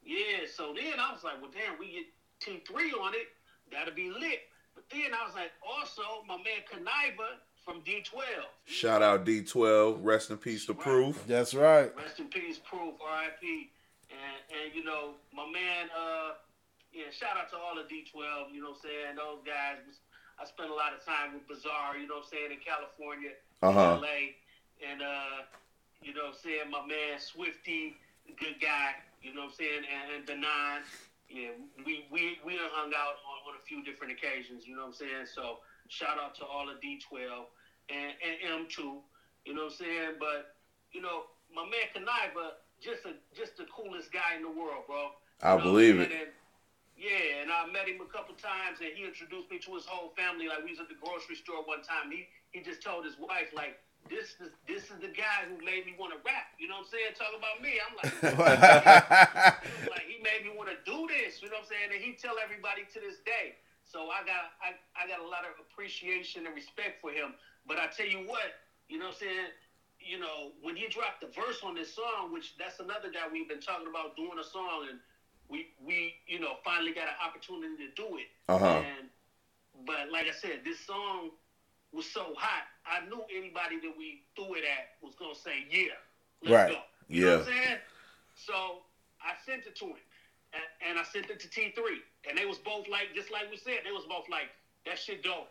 yeah, 0.00 0.48
so 0.48 0.72
then 0.72 0.96
I 0.96 1.12
was 1.12 1.24
like, 1.24 1.36
well, 1.44 1.52
damn, 1.52 1.76
we 1.76 1.92
get 1.92 2.08
T3 2.40 2.96
on 2.96 3.12
it. 3.12 3.28
That'll 3.70 3.94
be 3.94 4.08
lit. 4.08 4.48
But 4.74 4.88
then 4.88 5.12
I 5.12 5.24
was 5.28 5.34
like, 5.36 5.52
also, 5.60 6.24
my 6.26 6.36
man 6.40 6.64
Kuniva 6.64 7.36
from 7.66 7.82
D12. 7.82 8.22
Shout 8.64 9.02
out 9.02 9.26
D12. 9.26 9.98
Rest 10.02 10.30
in 10.30 10.38
peace 10.38 10.64
to 10.66 10.72
Right. 10.72 10.80
Proof. 10.82 11.26
That's 11.26 11.52
right. 11.52 11.90
Rest 11.96 12.20
in 12.20 12.28
peace, 12.28 12.58
Proof, 12.62 12.94
RIP. 13.02 13.42
And, 14.08 14.38
and 14.54 14.74
you 14.74 14.84
know, 14.84 15.14
my 15.34 15.44
man, 15.50 15.90
uh, 15.90 16.38
yeah, 16.94 17.10
shout 17.10 17.36
out 17.36 17.50
to 17.50 17.56
all 17.58 17.76
of 17.76 17.90
D12, 17.90 18.54
you 18.54 18.62
know 18.62 18.70
what 18.70 18.78
I'm 18.78 18.86
saying? 18.86 19.16
Those 19.18 19.42
guys, 19.44 19.82
I 20.38 20.46
spent 20.46 20.70
a 20.70 20.74
lot 20.74 20.94
of 20.94 21.04
time 21.04 21.34
with 21.34 21.44
Bizarre, 21.50 21.98
you 21.98 22.06
know 22.06 22.22
what 22.22 22.30
I'm 22.30 22.30
saying, 22.30 22.50
in 22.54 22.62
California, 22.62 23.34
Uh 23.60 23.72
huh. 23.72 23.98
LA. 24.00 24.38
And, 24.78 25.02
uh, 25.02 25.42
you 26.00 26.14
know 26.14 26.30
what 26.30 26.38
I'm 26.38 26.42
saying, 26.46 26.70
my 26.70 26.86
man 26.86 27.18
Swifty, 27.18 27.96
good 28.38 28.62
guy, 28.62 28.94
you 29.22 29.34
know 29.34 29.50
what 29.50 29.58
I'm 29.58 29.58
saying, 29.58 29.82
and, 29.90 30.06
and 30.14 30.22
Denaun. 30.22 30.86
Yeah, 31.26 31.58
we, 31.84 32.06
we, 32.14 32.38
we 32.46 32.54
hung 32.78 32.94
out 32.94 33.18
on, 33.26 33.50
on 33.50 33.58
a 33.58 33.64
few 33.66 33.82
different 33.82 34.12
occasions, 34.14 34.62
you 34.62 34.76
know 34.78 34.86
what 34.86 34.94
I'm 34.94 35.02
saying? 35.02 35.26
So 35.34 35.58
shout 35.88 36.18
out 36.22 36.34
to 36.36 36.44
all 36.44 36.68
of 36.68 36.76
D12 36.80 37.46
and, 37.90 38.12
and 38.22 38.66
M2, 38.66 38.78
you 39.44 39.54
know 39.54 39.64
what 39.64 39.72
I'm 39.72 39.78
saying? 39.78 40.10
But, 40.18 40.56
you 40.92 41.00
know, 41.00 41.24
my 41.54 41.62
man 41.64 41.86
Kuniva, 41.94 42.58
just 42.80 43.06
a 43.06 43.14
just 43.34 43.56
the 43.56 43.64
coolest 43.72 44.12
guy 44.12 44.36
in 44.36 44.42
the 44.42 44.50
world, 44.50 44.84
bro. 44.86 45.10
I 45.42 45.52
You 45.52 45.58
know 45.58 45.64
believe 45.64 46.00
it. 46.00 46.10
And, 46.12 46.30
yeah, 46.96 47.44
and 47.44 47.52
I 47.52 47.68
met 47.68 47.88
him 47.88 48.00
a 48.00 48.08
couple 48.08 48.32
times, 48.40 48.80
and 48.80 48.88
he 48.96 49.04
introduced 49.04 49.52
me 49.52 49.60
to 49.68 49.70
his 49.76 49.84
whole 49.84 50.16
family. 50.16 50.48
Like 50.48 50.64
we 50.64 50.72
was 50.72 50.80
at 50.80 50.88
the 50.88 50.96
grocery 50.96 51.36
store 51.36 51.60
one 51.64 51.84
time. 51.84 52.08
He 52.08 52.24
he 52.56 52.64
just 52.64 52.80
told 52.80 53.04
his 53.04 53.20
wife 53.20 53.52
like, 53.52 53.76
"This 54.08 54.40
is 54.40 54.48
this 54.64 54.88
is 54.88 54.96
the 55.04 55.12
guy 55.12 55.44
who 55.44 55.60
made 55.60 55.84
me 55.84 55.92
want 56.00 56.16
to 56.16 56.20
rap." 56.24 56.56
You 56.56 56.72
know 56.72 56.80
what 56.80 56.88
I'm 56.88 56.96
saying? 56.96 57.12
Talk 57.20 57.36
about 57.36 57.60
me. 57.60 57.76
I'm 57.76 57.94
like, 58.00 58.12
he 58.16 59.88
like 59.92 60.08
he 60.08 60.16
made 60.24 60.48
me 60.48 60.56
want 60.56 60.72
to 60.72 60.80
do 60.88 61.04
this. 61.12 61.44
You 61.44 61.52
know 61.52 61.60
what 61.60 61.68
I'm 61.68 61.72
saying? 61.72 61.88
And 61.92 62.00
he 62.00 62.16
tell 62.16 62.40
everybody 62.40 62.88
to 62.96 62.98
this 63.00 63.20
day. 63.28 63.60
So 63.86 64.10
I 64.10 64.26
got 64.26 64.50
I, 64.60 64.74
I 64.98 65.06
got 65.06 65.20
a 65.22 65.28
lot 65.28 65.46
of 65.46 65.54
appreciation 65.62 66.46
and 66.46 66.54
respect 66.54 66.98
for 67.00 67.10
him. 67.10 67.34
But 67.66 67.78
I 67.78 67.86
tell 67.86 68.06
you 68.06 68.20
what, 68.26 68.50
you 68.88 68.98
know 68.98 69.06
what 69.06 69.16
I'm 69.22 69.28
saying? 69.30 69.50
You 70.00 70.18
know, 70.18 70.52
when 70.60 70.76
he 70.76 70.86
dropped 70.88 71.22
the 71.22 71.28
verse 71.28 71.62
on 71.64 71.74
this 71.74 71.94
song, 71.94 72.30
which 72.32 72.54
that's 72.58 72.80
another 72.80 73.08
guy 73.10 73.26
we've 73.30 73.48
been 73.48 73.62
talking 73.62 73.88
about 73.88 74.14
doing 74.16 74.38
a 74.40 74.44
song 74.44 74.86
and 74.90 74.98
we 75.48 75.66
we, 75.78 76.14
you 76.26 76.40
know, 76.40 76.54
finally 76.64 76.92
got 76.92 77.08
an 77.08 77.18
opportunity 77.24 77.76
to 77.78 77.88
do 77.94 78.16
it. 78.18 78.28
Uh 78.48 78.58
huh. 78.58 78.80
And 78.82 79.08
but 79.86 80.08
like 80.10 80.26
I 80.26 80.32
said, 80.34 80.60
this 80.64 80.78
song 80.78 81.30
was 81.92 82.06
so 82.06 82.34
hot. 82.36 82.64
I 82.86 83.00
knew 83.00 83.22
anybody 83.34 83.78
that 83.82 83.92
we 83.96 84.18
threw 84.36 84.54
it 84.54 84.64
at 84.64 84.86
was 85.00 85.14
gonna 85.14 85.34
say, 85.34 85.64
"Yeah, 85.70 85.94
let's 86.42 86.54
Right. 86.54 86.68
go." 86.68 86.80
You 87.08 87.22
know 87.22 87.26
Yeah. 87.26 87.36
what 87.38 87.46
I'm 87.48 87.54
saying? 87.54 87.78
So 88.34 88.82
I 89.22 89.34
sent 89.44 89.66
it 89.66 89.74
to 89.76 89.86
him, 89.86 89.96
and, 90.52 90.64
and 90.80 90.98
I 90.98 91.02
sent 91.02 91.30
it 91.30 91.40
to 91.40 91.48
T3, 91.48 92.02
and 92.28 92.36
they 92.36 92.44
was 92.44 92.58
both 92.58 92.88
like, 92.88 93.14
just 93.14 93.30
like 93.30 93.50
we 93.50 93.56
said, 93.56 93.86
they 93.86 93.94
was 93.94 94.04
both 94.06 94.28
like, 94.28 94.50
"That 94.84 94.98
shit 94.98 95.22
dope." 95.22 95.48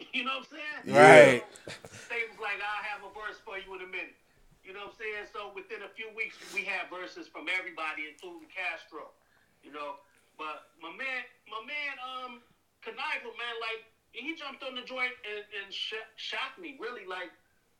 You 0.16 0.24
know 0.24 0.40
what 0.40 0.48
I'm 0.48 0.56
saying? 0.56 0.96
Right. 0.96 1.44
So 1.68 2.08
they 2.12 2.24
was 2.28 2.40
like, 2.40 2.56
"I'll 2.56 2.84
have 2.88 3.04
a 3.04 3.12
verse 3.12 3.36
for 3.44 3.60
you 3.60 3.68
in 3.76 3.84
a 3.84 3.90
minute." 3.90 4.16
You 4.64 4.72
know 4.72 4.88
what 4.88 4.96
I'm 4.96 5.00
saying? 5.00 5.28
So 5.32 5.52
within 5.52 5.84
a 5.84 5.90
few 5.92 6.08
weeks, 6.16 6.40
we 6.56 6.64
had 6.64 6.88
verses 6.88 7.28
from 7.28 7.48
everybody, 7.52 8.08
including 8.08 8.48
Castro. 8.48 9.12
You 9.60 9.72
know, 9.76 10.00
but 10.40 10.72
my 10.80 10.88
man, 10.92 11.20
my 11.48 11.60
man, 11.68 11.94
um, 12.00 12.32
Kuniva, 12.80 13.28
man, 13.36 13.56
like 13.60 13.84
he 14.12 14.32
jumped 14.32 14.64
on 14.64 14.72
the 14.72 14.84
joint 14.84 15.12
and, 15.28 15.44
and 15.60 15.68
sh- 15.68 16.00
shocked 16.16 16.56
me. 16.56 16.80
Really, 16.80 17.04
like 17.04 17.32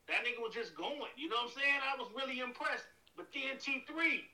that 0.09 0.25
nigga 0.25 0.41
was 0.41 0.53
just 0.53 0.77
going. 0.77 1.13
You 1.17 1.29
know 1.29 1.41
what 1.45 1.53
I'm 1.53 1.57
saying? 1.57 1.81
I 1.81 1.97
was 1.97 2.09
really 2.13 2.41
impressed. 2.41 2.89
But 3.17 3.29
then 3.37 3.61
T3 3.61 4.25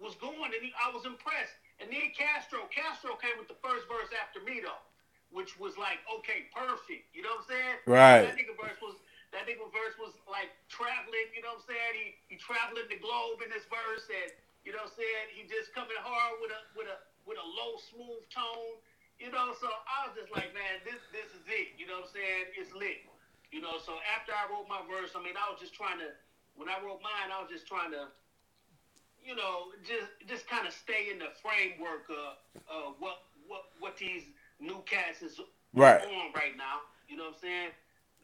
was 0.00 0.16
going, 0.16 0.48
and 0.48 0.62
he, 0.64 0.72
I 0.80 0.88
was 0.92 1.04
impressed. 1.04 1.59
And 1.80 1.88
then 1.88 2.12
Castro, 2.12 2.68
Castro 2.68 3.16
came 3.16 3.40
with 3.40 3.48
the 3.48 3.56
first 3.64 3.88
verse 3.88 4.12
after 4.20 4.44
me 4.44 4.60
though, 4.60 4.84
which 5.32 5.56
was 5.56 5.80
like, 5.80 6.04
okay, 6.20 6.46
perfect. 6.52 7.08
You 7.16 7.24
know 7.24 7.40
what 7.40 7.48
I'm 7.48 7.52
saying? 7.56 7.76
Right. 7.88 8.22
That 8.28 8.36
nigga 8.36 8.54
verse 8.60 8.76
was 8.84 9.00
that 9.32 9.48
nigga 9.48 9.64
verse 9.72 9.96
was 9.96 10.12
like 10.28 10.52
traveling. 10.68 11.32
You 11.32 11.40
know 11.40 11.56
what 11.56 11.64
I'm 11.64 11.70
saying? 11.72 11.92
He 11.96 12.06
he 12.28 12.36
traveling 12.36 12.86
the 12.92 13.00
globe 13.00 13.40
in 13.40 13.48
this 13.48 13.64
verse, 13.72 14.04
and 14.12 14.28
you 14.62 14.76
know 14.76 14.84
what 14.84 14.92
I'm 14.92 15.00
saying? 15.00 15.26
He 15.32 15.48
just 15.48 15.72
coming 15.72 15.96
hard 16.04 16.36
with 16.44 16.52
a 16.52 16.60
with 16.76 16.88
a 16.90 16.98
with 17.24 17.40
a 17.40 17.46
low 17.56 17.80
smooth 17.90 18.22
tone. 18.28 18.76
You 19.16 19.28
know, 19.28 19.52
so 19.60 19.68
I 19.68 20.08
was 20.08 20.16
just 20.16 20.32
like, 20.32 20.52
man, 20.52 20.84
this 20.84 21.00
this 21.16 21.32
is 21.32 21.44
it. 21.48 21.80
You 21.80 21.88
know 21.88 22.04
what 22.04 22.12
I'm 22.12 22.16
saying? 22.16 22.44
It's 22.60 22.72
lit. 22.76 23.08
You 23.50 23.64
know, 23.64 23.80
so 23.82 23.98
after 24.14 24.30
I 24.30 24.46
wrote 24.46 24.70
my 24.70 24.84
verse, 24.86 25.16
I 25.16 25.20
mean, 25.24 25.34
I 25.34 25.48
was 25.48 25.56
just 25.58 25.72
trying 25.72 25.98
to. 26.04 26.12
When 26.58 26.68
I 26.68 26.76
wrote 26.84 27.00
mine, 27.00 27.32
I 27.32 27.40
was 27.40 27.48
just 27.48 27.64
trying 27.64 27.94
to 27.94 28.12
you 29.24 29.36
know, 29.36 29.72
just 29.86 30.10
just 30.26 30.48
kind 30.48 30.66
of 30.66 30.72
stay 30.72 31.08
in 31.12 31.18
the 31.18 31.30
framework 31.42 32.08
of 32.10 32.36
uh, 32.68 32.90
what 32.98 33.22
what 33.46 33.64
what 33.78 33.96
these 33.96 34.24
new 34.60 34.82
cats 34.86 35.22
is 35.22 35.40
Right. 35.72 36.02
on 36.02 36.32
right 36.34 36.56
now. 36.56 36.82
You 37.08 37.16
know 37.16 37.30
what 37.30 37.34
I'm 37.38 37.40
saying? 37.40 37.70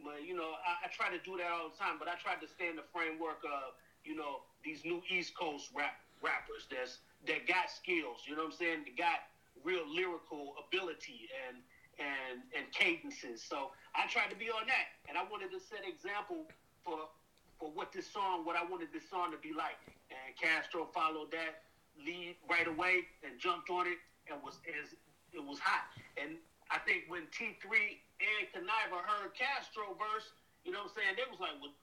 but 0.04 0.24
you 0.26 0.35
know, 0.37 0.52
I, 0.66 0.87
I 0.87 0.88
try 0.92 1.09
to 1.09 1.20
do 1.24 1.37
that 1.38 1.48
all 1.50 1.70
the 1.70 1.78
time. 1.78 1.96
But 1.98 2.09
I 2.09 2.16
try 2.20 2.35
to 2.37 2.48
stay 2.48 2.68
in 2.68 2.76
the 2.76 2.87
framework 2.92 3.40
of 3.46 3.74
you 4.04 4.16
know 4.16 4.44
these 4.64 4.85
new 4.85 5.00
East 5.09 5.37
Coast 5.37 5.70
rap 5.76 5.96
rappers 6.22 6.66
that's 6.70 6.98
that 7.26 7.46
got 7.48 7.70
skills. 7.70 8.24
You 8.26 8.37
know 8.37 8.44
what 8.44 8.56
I'm 8.56 8.61
saying? 8.61 8.85
That 8.87 8.96
got 8.96 9.20
real 9.64 9.85
lyrical 9.88 10.54
ability 10.61 11.28
and 11.48 11.62
and 11.98 12.44
and 12.56 12.68
cadences. 12.72 13.42
So 13.42 13.72
I 13.94 14.06
tried 14.09 14.30
to 14.30 14.37
be 14.37 14.50
on 14.50 14.66
that, 14.68 14.87
and 15.09 15.16
I 15.16 15.24
wanted 15.30 15.50
to 15.52 15.61
set 15.61 15.87
example 15.87 16.44
for 16.85 17.09
for 17.59 17.71
what 17.73 17.92
this 17.92 18.07
song, 18.11 18.45
what 18.45 18.57
I 18.57 18.64
wanted 18.64 18.88
this 18.92 19.09
song 19.09 19.33
to 19.33 19.38
be 19.38 19.53
like. 19.53 19.77
And 20.11 20.37
Castro 20.37 20.88
followed 20.92 21.31
that 21.33 21.64
lead 21.99 22.37
right 22.49 22.69
away 22.69 23.09
and 23.25 23.38
jumped 23.38 23.71
on 23.71 23.87
it 23.87 23.99
and 24.31 24.42
was 24.42 24.61
as 24.69 24.92
it 25.33 25.42
was 25.42 25.59
hot. 25.59 25.88
And 26.16 26.37
I 26.71 26.79
think 26.85 27.05
when 27.09 27.29
T3 27.33 27.64
and 27.64 28.42
Kuniva 28.53 28.99
heard 29.05 29.33
Castro 29.37 29.97
verse, 29.97 30.33
you 30.64 30.73
know 30.73 30.85
what 30.85 30.97
I'm 30.97 31.03
saying, 31.03 31.12
they 31.16 31.27
was 31.31 31.40
like, 31.40 31.57
well, 31.61 31.75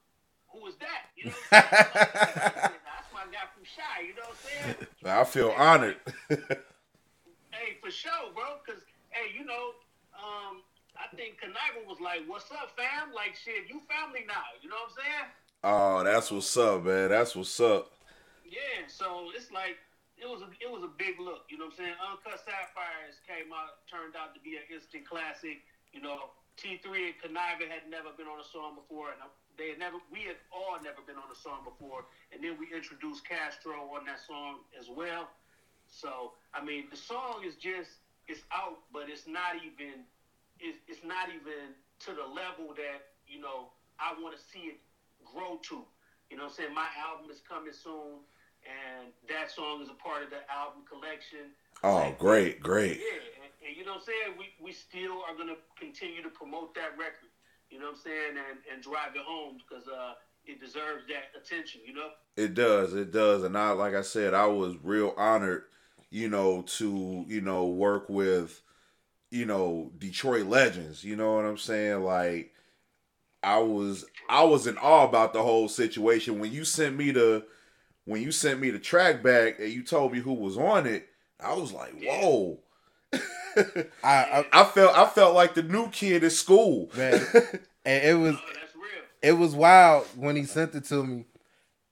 who 0.51 0.67
is 0.67 0.75
that? 0.81 1.09
You 1.17 1.31
know 1.31 1.37
what 1.49 1.63
I'm 1.63 2.67
saying? 2.69 2.83
That's 2.85 3.09
my 3.13 3.25
guy 3.31 3.45
from 3.53 3.65
Shy, 3.65 3.95
you 4.05 4.13
know 4.13 4.27
what 4.27 4.37
I'm 4.37 4.45
saying? 4.45 4.75
I 5.05 5.23
feel 5.23 5.51
honored. 5.55 5.97
hey, 6.29 7.77
for 7.81 7.89
sure, 7.89 8.29
bro, 8.33 8.61
because, 8.61 8.81
hey, 9.09 9.33
you 9.33 9.45
know, 9.45 9.77
um, 10.13 10.61
I 10.93 11.09
think 11.15 11.41
Kuniva 11.41 11.85
was 11.87 11.97
like, 12.01 12.21
what's 12.27 12.49
up, 12.51 12.73
fam? 12.77 13.13
Like, 13.13 13.33
shit, 13.33 13.65
you 13.69 13.81
family 13.89 14.25
now, 14.27 14.45
you 14.61 14.69
know 14.69 14.77
what 14.85 14.93
I'm 14.93 15.01
saying? 15.01 15.27
Oh, 15.63 16.03
that's 16.03 16.27
what's 16.27 16.57
up, 16.59 16.83
man. 16.83 17.07
That's 17.07 17.39
what's 17.39 17.55
up. 17.63 17.87
Yeah, 18.43 18.83
so 18.91 19.31
it's 19.31 19.47
like 19.47 19.79
it 20.19 20.27
was 20.27 20.43
a 20.43 20.51
it 20.59 20.67
was 20.67 20.83
a 20.83 20.91
big 20.99 21.23
look. 21.23 21.47
You 21.47 21.55
know 21.55 21.71
what 21.71 21.79
I'm 21.79 21.87
saying? 21.87 21.95
Uncut 22.03 22.35
Sapphires 22.43 23.23
came 23.23 23.47
out, 23.55 23.79
turned 23.87 24.19
out 24.19 24.35
to 24.35 24.43
be 24.43 24.59
an 24.59 24.67
instant 24.67 25.07
classic. 25.07 25.63
You 25.95 26.03
know, 26.03 26.35
T3 26.59 26.83
and 26.83 27.15
Kuniva 27.15 27.71
had 27.71 27.87
never 27.87 28.11
been 28.11 28.27
on 28.27 28.43
a 28.43 28.47
song 28.51 28.75
before, 28.75 29.15
and 29.15 29.23
they 29.55 29.71
had 29.71 29.79
never 29.79 30.03
we 30.11 30.27
had 30.27 30.35
all 30.51 30.75
never 30.83 30.99
been 31.07 31.15
on 31.15 31.31
a 31.31 31.39
song 31.39 31.63
before. 31.63 32.11
And 32.35 32.43
then 32.43 32.59
we 32.59 32.67
introduced 32.75 33.23
Castro 33.23 33.87
on 33.95 34.03
that 34.03 34.19
song 34.19 34.67
as 34.75 34.91
well. 34.91 35.31
So 35.87 36.35
I 36.51 36.59
mean, 36.59 36.91
the 36.91 36.99
song 36.99 37.47
is 37.47 37.55
just 37.55 38.03
it's 38.27 38.43
out, 38.51 38.83
but 38.91 39.07
it's 39.07 39.31
not 39.31 39.63
even 39.63 40.03
it's, 40.59 40.75
it's 40.91 41.07
not 41.07 41.31
even 41.31 41.71
to 42.03 42.11
the 42.11 42.27
level 42.27 42.75
that 42.75 43.15
you 43.31 43.39
know 43.39 43.71
I 43.95 44.11
want 44.19 44.35
to 44.35 44.43
see 44.43 44.75
it 44.75 44.83
grow 45.33 45.59
to. 45.69 45.83
You 46.29 46.37
know 46.37 46.45
what 46.45 46.53
I'm 46.53 46.55
saying? 46.55 46.73
My 46.73 46.87
album 46.97 47.29
is 47.29 47.41
coming 47.41 47.73
soon, 47.73 48.21
and 48.63 49.11
that 49.29 49.51
song 49.51 49.81
is 49.81 49.89
a 49.89 49.97
part 49.97 50.23
of 50.23 50.29
the 50.29 50.41
album 50.49 50.85
collection. 50.87 51.51
Oh, 51.83 52.15
great, 52.17 52.61
great. 52.61 52.97
Yeah, 52.97 53.43
and, 53.43 53.51
and 53.67 53.75
you 53.75 53.83
know 53.85 53.99
what 53.99 54.07
I'm 54.07 54.13
saying? 54.13 54.37
We, 54.39 54.53
we 54.63 54.71
still 54.71 55.21
are 55.27 55.35
going 55.35 55.49
to 55.49 55.59
continue 55.77 56.23
to 56.23 56.29
promote 56.29 56.73
that 56.75 56.97
record. 56.97 57.29
You 57.69 57.79
know 57.79 57.91
what 57.91 57.97
I'm 57.97 58.01
saying? 58.01 58.33
And, 58.37 58.59
and 58.71 58.81
drive 58.81 59.15
it 59.15 59.25
home 59.25 59.57
because 59.57 59.87
uh, 59.87 60.13
it 60.45 60.59
deserves 60.59 61.03
that 61.07 61.37
attention, 61.39 61.81
you 61.85 61.93
know? 61.93 62.09
It 62.35 62.53
does, 62.53 62.93
it 62.93 63.11
does, 63.11 63.43
and 63.43 63.57
I 63.57 63.71
like 63.71 63.93
I 63.93 64.01
said, 64.01 64.33
I 64.33 64.47
was 64.47 64.75
real 64.81 65.13
honored, 65.17 65.63
you 66.09 66.29
know, 66.29 66.63
to 66.63 67.25
you 67.27 67.41
know 67.41 67.67
work 67.67 68.09
with, 68.09 68.61
you 69.29 69.45
know, 69.45 69.91
Detroit 69.97 70.47
legends. 70.47 71.03
You 71.03 71.15
know 71.15 71.35
what 71.35 71.45
I'm 71.45 71.57
saying? 71.57 72.01
Like, 72.03 72.52
I 73.43 73.59
was 73.59 74.05
I 74.29 74.43
was 74.43 74.67
in 74.67 74.77
awe 74.77 75.03
about 75.07 75.33
the 75.33 75.43
whole 75.43 75.67
situation 75.67 76.39
when 76.39 76.51
you 76.51 76.63
sent 76.65 76.95
me 76.97 77.11
the 77.11 77.45
when 78.05 78.21
you 78.21 78.31
sent 78.31 78.59
me 78.59 78.69
the 78.69 78.79
track 78.79 79.21
back 79.23 79.59
and 79.59 79.71
you 79.71 79.83
told 79.83 80.11
me 80.13 80.19
who 80.19 80.33
was 80.33 80.57
on 80.57 80.85
it. 80.87 81.07
I 81.39 81.53
was 81.55 81.71
like, 81.73 81.93
whoa. 82.01 82.59
I, 83.15 83.85
I 84.03 84.45
I 84.61 84.63
felt 84.63 84.97
I 84.97 85.05
felt 85.07 85.35
like 85.35 85.53
the 85.53 85.63
new 85.63 85.89
kid 85.89 86.23
at 86.23 86.31
school. 86.31 86.89
man, 86.95 87.21
and 87.85 88.03
it 88.03 88.17
was 88.17 88.35
Oh, 88.35 88.79
real. 88.79 89.03
it 89.21 89.33
was 89.33 89.53
wild 89.55 90.05
when 90.15 90.35
he 90.35 90.45
sent 90.45 90.73
it 90.75 90.85
to 90.85 91.03
me, 91.03 91.25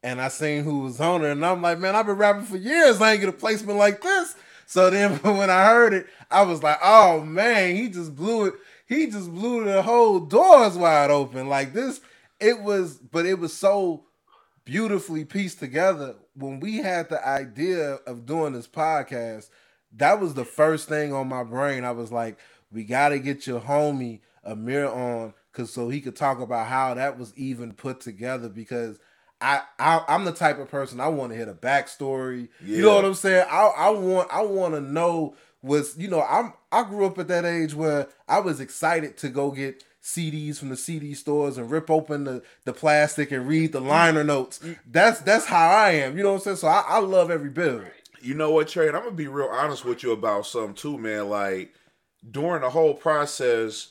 and 0.04 0.20
I 0.22 0.30
seen 0.30 0.64
who 0.64 0.80
was 0.80 1.00
on 1.00 1.24
it, 1.24 1.32
and 1.32 1.46
I'm 1.46 1.62
like, 1.62 1.80
man, 1.80 1.96
I've 1.96 2.06
been 2.08 2.18
rapping 2.18 2.46
for 2.46 2.58
years. 2.58 3.02
I 3.02 3.12
ain't 3.12 3.20
get 3.20 3.30
a 3.30 3.34
placement 3.34 3.78
like 3.78 4.02
this. 4.02 4.36
So 4.66 4.90
then 4.90 5.18
when 5.20 5.50
I 5.50 5.66
heard 5.66 5.94
it, 5.94 6.08
I 6.30 6.44
was 6.44 6.64
like, 6.64 6.80
oh 6.84 7.22
man, 7.22 7.76
he 7.76 7.90
just 7.90 8.16
blew 8.16 8.46
it. 8.46 8.54
He 8.92 9.08
just 9.08 9.32
blew 9.34 9.64
the 9.64 9.82
whole 9.82 10.20
doors 10.20 10.76
wide 10.76 11.12
open. 11.12 11.48
Like 11.48 11.72
this, 11.72 12.02
it 12.42 12.62
was, 12.62 12.98
but 12.98 13.26
it 13.26 13.40
was 13.40 13.54
so 13.54 14.04
beautifully 14.66 15.24
pieced 15.24 15.60
together. 15.60 16.16
When 16.36 16.60
we 16.60 16.80
had 16.80 17.08
the 17.08 17.26
idea 17.26 18.00
of 18.06 18.26
doing 18.26 18.52
this 18.52 18.68
podcast, 18.68 19.50
that 19.96 20.20
was 20.20 20.34
the 20.34 20.44
first 20.44 20.90
thing 20.90 21.14
on 21.14 21.30
my 21.30 21.42
brain. 21.42 21.86
I 21.86 21.92
was 21.92 22.12
like, 22.12 22.38
we 22.70 22.84
got 22.84 23.10
to 23.10 23.20
get 23.20 23.48
your 23.48 23.62
homie 23.62 24.20
Amir 24.44 24.88
on, 24.88 25.36
cause 25.54 25.72
so 25.72 25.88
he 25.88 26.02
could 26.02 26.18
talk 26.18 26.42
about 26.42 26.68
how 26.68 26.94
that 26.94 27.18
was 27.18 27.34
even 27.38 27.72
put 27.72 28.02
together. 28.02 28.50
Because 28.50 29.00
I, 29.40 29.62
I 29.80 30.04
I'm 30.10 30.26
the 30.26 30.34
type 30.34 30.60
of 30.60 30.70
person 30.70 31.00
I 31.00 31.08
want 31.08 31.32
to 31.32 31.38
hear 31.38 31.46
the 31.46 31.54
backstory. 31.54 32.50
You 32.62 32.82
know 32.82 32.96
what 32.96 33.06
I'm 33.06 33.14
saying? 33.14 33.46
I 33.50 33.72
I 33.78 33.90
want 33.92 34.30
I 34.34 34.42
want 34.42 34.74
to 34.74 34.82
know 34.82 35.36
what's 35.62 35.98
you 35.98 36.08
know 36.08 36.22
I'm 36.22 36.54
I 36.72 36.84
grew 36.84 37.06
up 37.06 37.18
at 37.18 37.28
that 37.30 37.46
age 37.46 37.74
where 37.74 38.08
I 38.28 38.40
was 38.40 38.60
excited 38.60 39.18
to 39.20 39.30
go 39.30 39.52
get 39.52 39.84
CDs 40.04 40.58
from 40.58 40.70
the 40.70 40.78
CD 40.78 41.14
stores 41.14 41.58
and 41.58 41.70
rip 41.70 41.90
open 41.90 42.24
the, 42.24 42.44
the 42.66 42.74
plastic 42.74 43.32
and 43.32 43.48
read 43.48 43.72
the 43.72 43.80
liner 43.80 44.24
notes. 44.24 44.60
That's 44.86 45.20
that's 45.22 45.46
how 45.46 45.70
I 45.70 45.92
am. 45.92 46.18
You 46.18 46.24
know 46.24 46.32
what 46.32 46.38
I'm 46.38 46.42
saying? 46.44 46.58
So 46.58 46.68
I, 46.68 46.84
I 46.88 47.00
love 47.00 47.30
every 47.30 47.50
bit 47.50 47.76
of 47.76 47.82
it. 47.84 47.94
You 48.22 48.34
know 48.34 48.52
what, 48.52 48.68
Trey? 48.68 48.88
I'm 48.88 48.94
gonna 48.94 49.12
be 49.12 49.28
real 49.28 49.48
honest 49.48 49.86
with 49.86 50.04
you 50.04 50.12
about 50.12 50.46
something 50.48 50.74
too, 50.76 50.98
man. 50.98 51.30
Like 51.30 51.74
during 52.30 52.62
the 52.62 52.70
whole 52.70 52.94
process, 52.96 53.90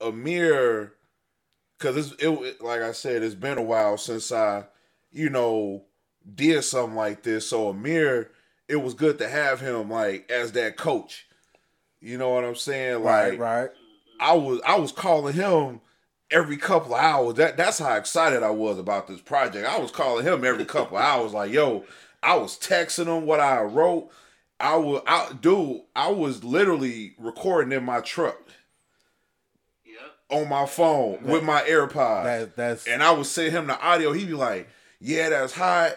Amir, 0.00 0.94
because 1.78 1.96
it's 1.96 2.22
it 2.22 2.60
like 2.60 2.80
I 2.80 2.92
said, 2.92 3.22
it's 3.22 3.34
been 3.34 3.58
a 3.58 3.62
while 3.62 3.98
since 3.98 4.30
I, 4.30 4.64
you 5.10 5.28
know, 5.28 5.84
did 6.34 6.62
something 6.62 6.96
like 6.96 7.22
this. 7.24 7.48
So 7.48 7.68
Amir, 7.70 8.30
it 8.70 8.76
was 8.82 8.94
good 8.94 9.18
to 9.18 9.28
have 9.28 9.60
him 9.60 9.90
like 9.90 10.30
as 10.30 10.52
that 10.52 10.76
coach. 10.76 11.26
You 12.00 12.16
know 12.16 12.30
what 12.30 12.44
I'm 12.44 12.54
saying? 12.56 13.02
Right, 13.02 13.30
Like 13.32 13.38
right. 13.40 13.70
I 14.20 14.34
was 14.34 14.60
I 14.66 14.78
was 14.78 14.92
calling 14.92 15.34
him 15.34 15.80
every 16.30 16.56
couple 16.56 16.94
of 16.94 17.00
hours. 17.00 17.34
That 17.34 17.56
that's 17.56 17.78
how 17.78 17.94
excited 17.96 18.42
I 18.42 18.50
was 18.50 18.78
about 18.78 19.06
this 19.08 19.20
project. 19.20 19.66
I 19.68 19.78
was 19.78 19.90
calling 19.90 20.24
him 20.24 20.44
every 20.44 20.64
couple 20.64 20.96
of 20.96 21.02
hours, 21.02 21.32
like, 21.34 21.52
yo, 21.52 21.84
I 22.22 22.36
was 22.36 22.58
texting 22.58 23.06
him 23.06 23.26
what 23.26 23.40
I 23.40 23.60
wrote. 23.62 24.10
I 24.58 24.76
was 24.76 25.02
I 25.06 25.32
dude, 25.40 25.82
I 25.96 26.10
was 26.10 26.44
literally 26.44 27.14
recording 27.18 27.72
in 27.72 27.84
my 27.84 28.00
truck 28.00 28.38
Yeah. 29.84 30.38
on 30.38 30.48
my 30.48 30.66
phone 30.66 31.22
with 31.22 31.42
my 31.42 31.62
AirPods. 31.62 32.24
That 32.24 32.56
that's 32.56 32.86
and 32.86 33.02
I 33.02 33.12
would 33.12 33.26
send 33.26 33.52
him 33.52 33.66
the 33.66 33.80
audio. 33.80 34.12
He'd 34.12 34.28
be 34.28 34.34
like, 34.34 34.68
Yeah, 35.00 35.30
that's 35.30 35.54
hot. 35.54 35.96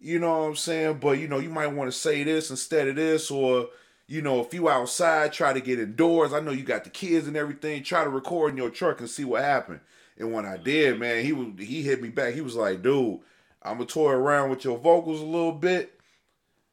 You 0.00 0.18
know 0.18 0.30
what 0.30 0.48
I'm 0.48 0.56
saying? 0.56 0.98
But 0.98 1.18
you 1.18 1.28
know, 1.28 1.38
you 1.38 1.50
might 1.50 1.66
want 1.68 1.92
to 1.92 1.98
say 1.98 2.24
this 2.24 2.50
instead 2.50 2.88
of 2.88 2.96
this, 2.96 3.30
or 3.30 3.68
you 4.06 4.22
know, 4.22 4.40
if 4.40 4.52
you 4.54 4.68
outside, 4.68 5.32
try 5.32 5.52
to 5.52 5.60
get 5.60 5.78
indoors. 5.78 6.32
I 6.32 6.40
know 6.40 6.52
you 6.52 6.64
got 6.64 6.84
the 6.84 6.90
kids 6.90 7.28
and 7.28 7.36
everything. 7.36 7.82
Try 7.82 8.02
to 8.02 8.10
record 8.10 8.52
in 8.52 8.56
your 8.56 8.70
truck 8.70 9.00
and 9.00 9.10
see 9.10 9.24
what 9.24 9.42
happened. 9.42 9.80
And 10.18 10.32
when 10.32 10.46
I 10.46 10.54
mm-hmm. 10.54 10.64
did, 10.64 10.98
man, 10.98 11.24
he 11.24 11.32
was 11.32 11.48
he 11.58 11.82
hit 11.82 12.00
me 12.00 12.08
back. 12.08 12.34
He 12.34 12.40
was 12.40 12.56
like, 12.56 12.82
"Dude, 12.82 13.20
I'm 13.62 13.74
gonna 13.74 13.86
toy 13.86 14.10
around 14.10 14.50
with 14.50 14.64
your 14.64 14.78
vocals 14.78 15.20
a 15.20 15.24
little 15.24 15.52
bit." 15.52 16.00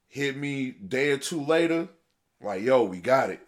Hit 0.07 0.37
me 0.37 0.71
day 0.71 1.11
or 1.11 1.17
two 1.17 1.43
later, 1.43 1.89
like, 2.41 2.63
"Yo, 2.63 2.83
we 2.83 2.99
got 2.99 3.29
it." 3.29 3.41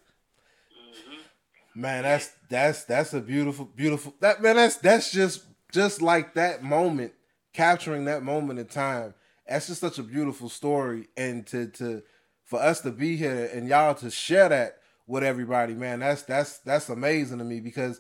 Mm-hmm. 0.72 1.82
man, 1.82 2.04
that's 2.04 2.32
that's 2.50 2.84
that's 2.84 3.14
a 3.14 3.22
beautiful, 3.22 3.66
beautiful 3.66 4.14
that 4.20 4.42
man, 4.42 4.58
that's 4.58 4.76
that's 4.76 5.10
just 5.12 5.46
just 5.72 6.02
like 6.02 6.34
that 6.34 6.64
moment, 6.64 7.14
capturing 7.54 8.06
that 8.06 8.24
moment 8.24 8.60
in 8.60 8.66
time. 8.66 9.14
That's 9.50 9.68
just 9.68 9.82
such 9.82 9.98
a 9.98 10.04
beautiful 10.04 10.48
story. 10.48 11.08
And 11.18 11.46
to 11.48 11.68
to 11.72 12.04
for 12.46 12.60
us 12.62 12.82
to 12.82 12.92
be 12.92 13.18
here 13.18 13.50
and 13.54 13.68
y'all 13.68 13.96
to 13.96 14.12
share 14.12 14.50
that 14.50 14.78
with 15.08 15.24
everybody, 15.24 15.74
man, 15.74 16.00
that's 16.00 16.22
that's 16.22 16.60
that's 16.60 16.90
amazing 16.90 17.40
to 17.40 17.44
me 17.44 17.60
because 17.60 18.00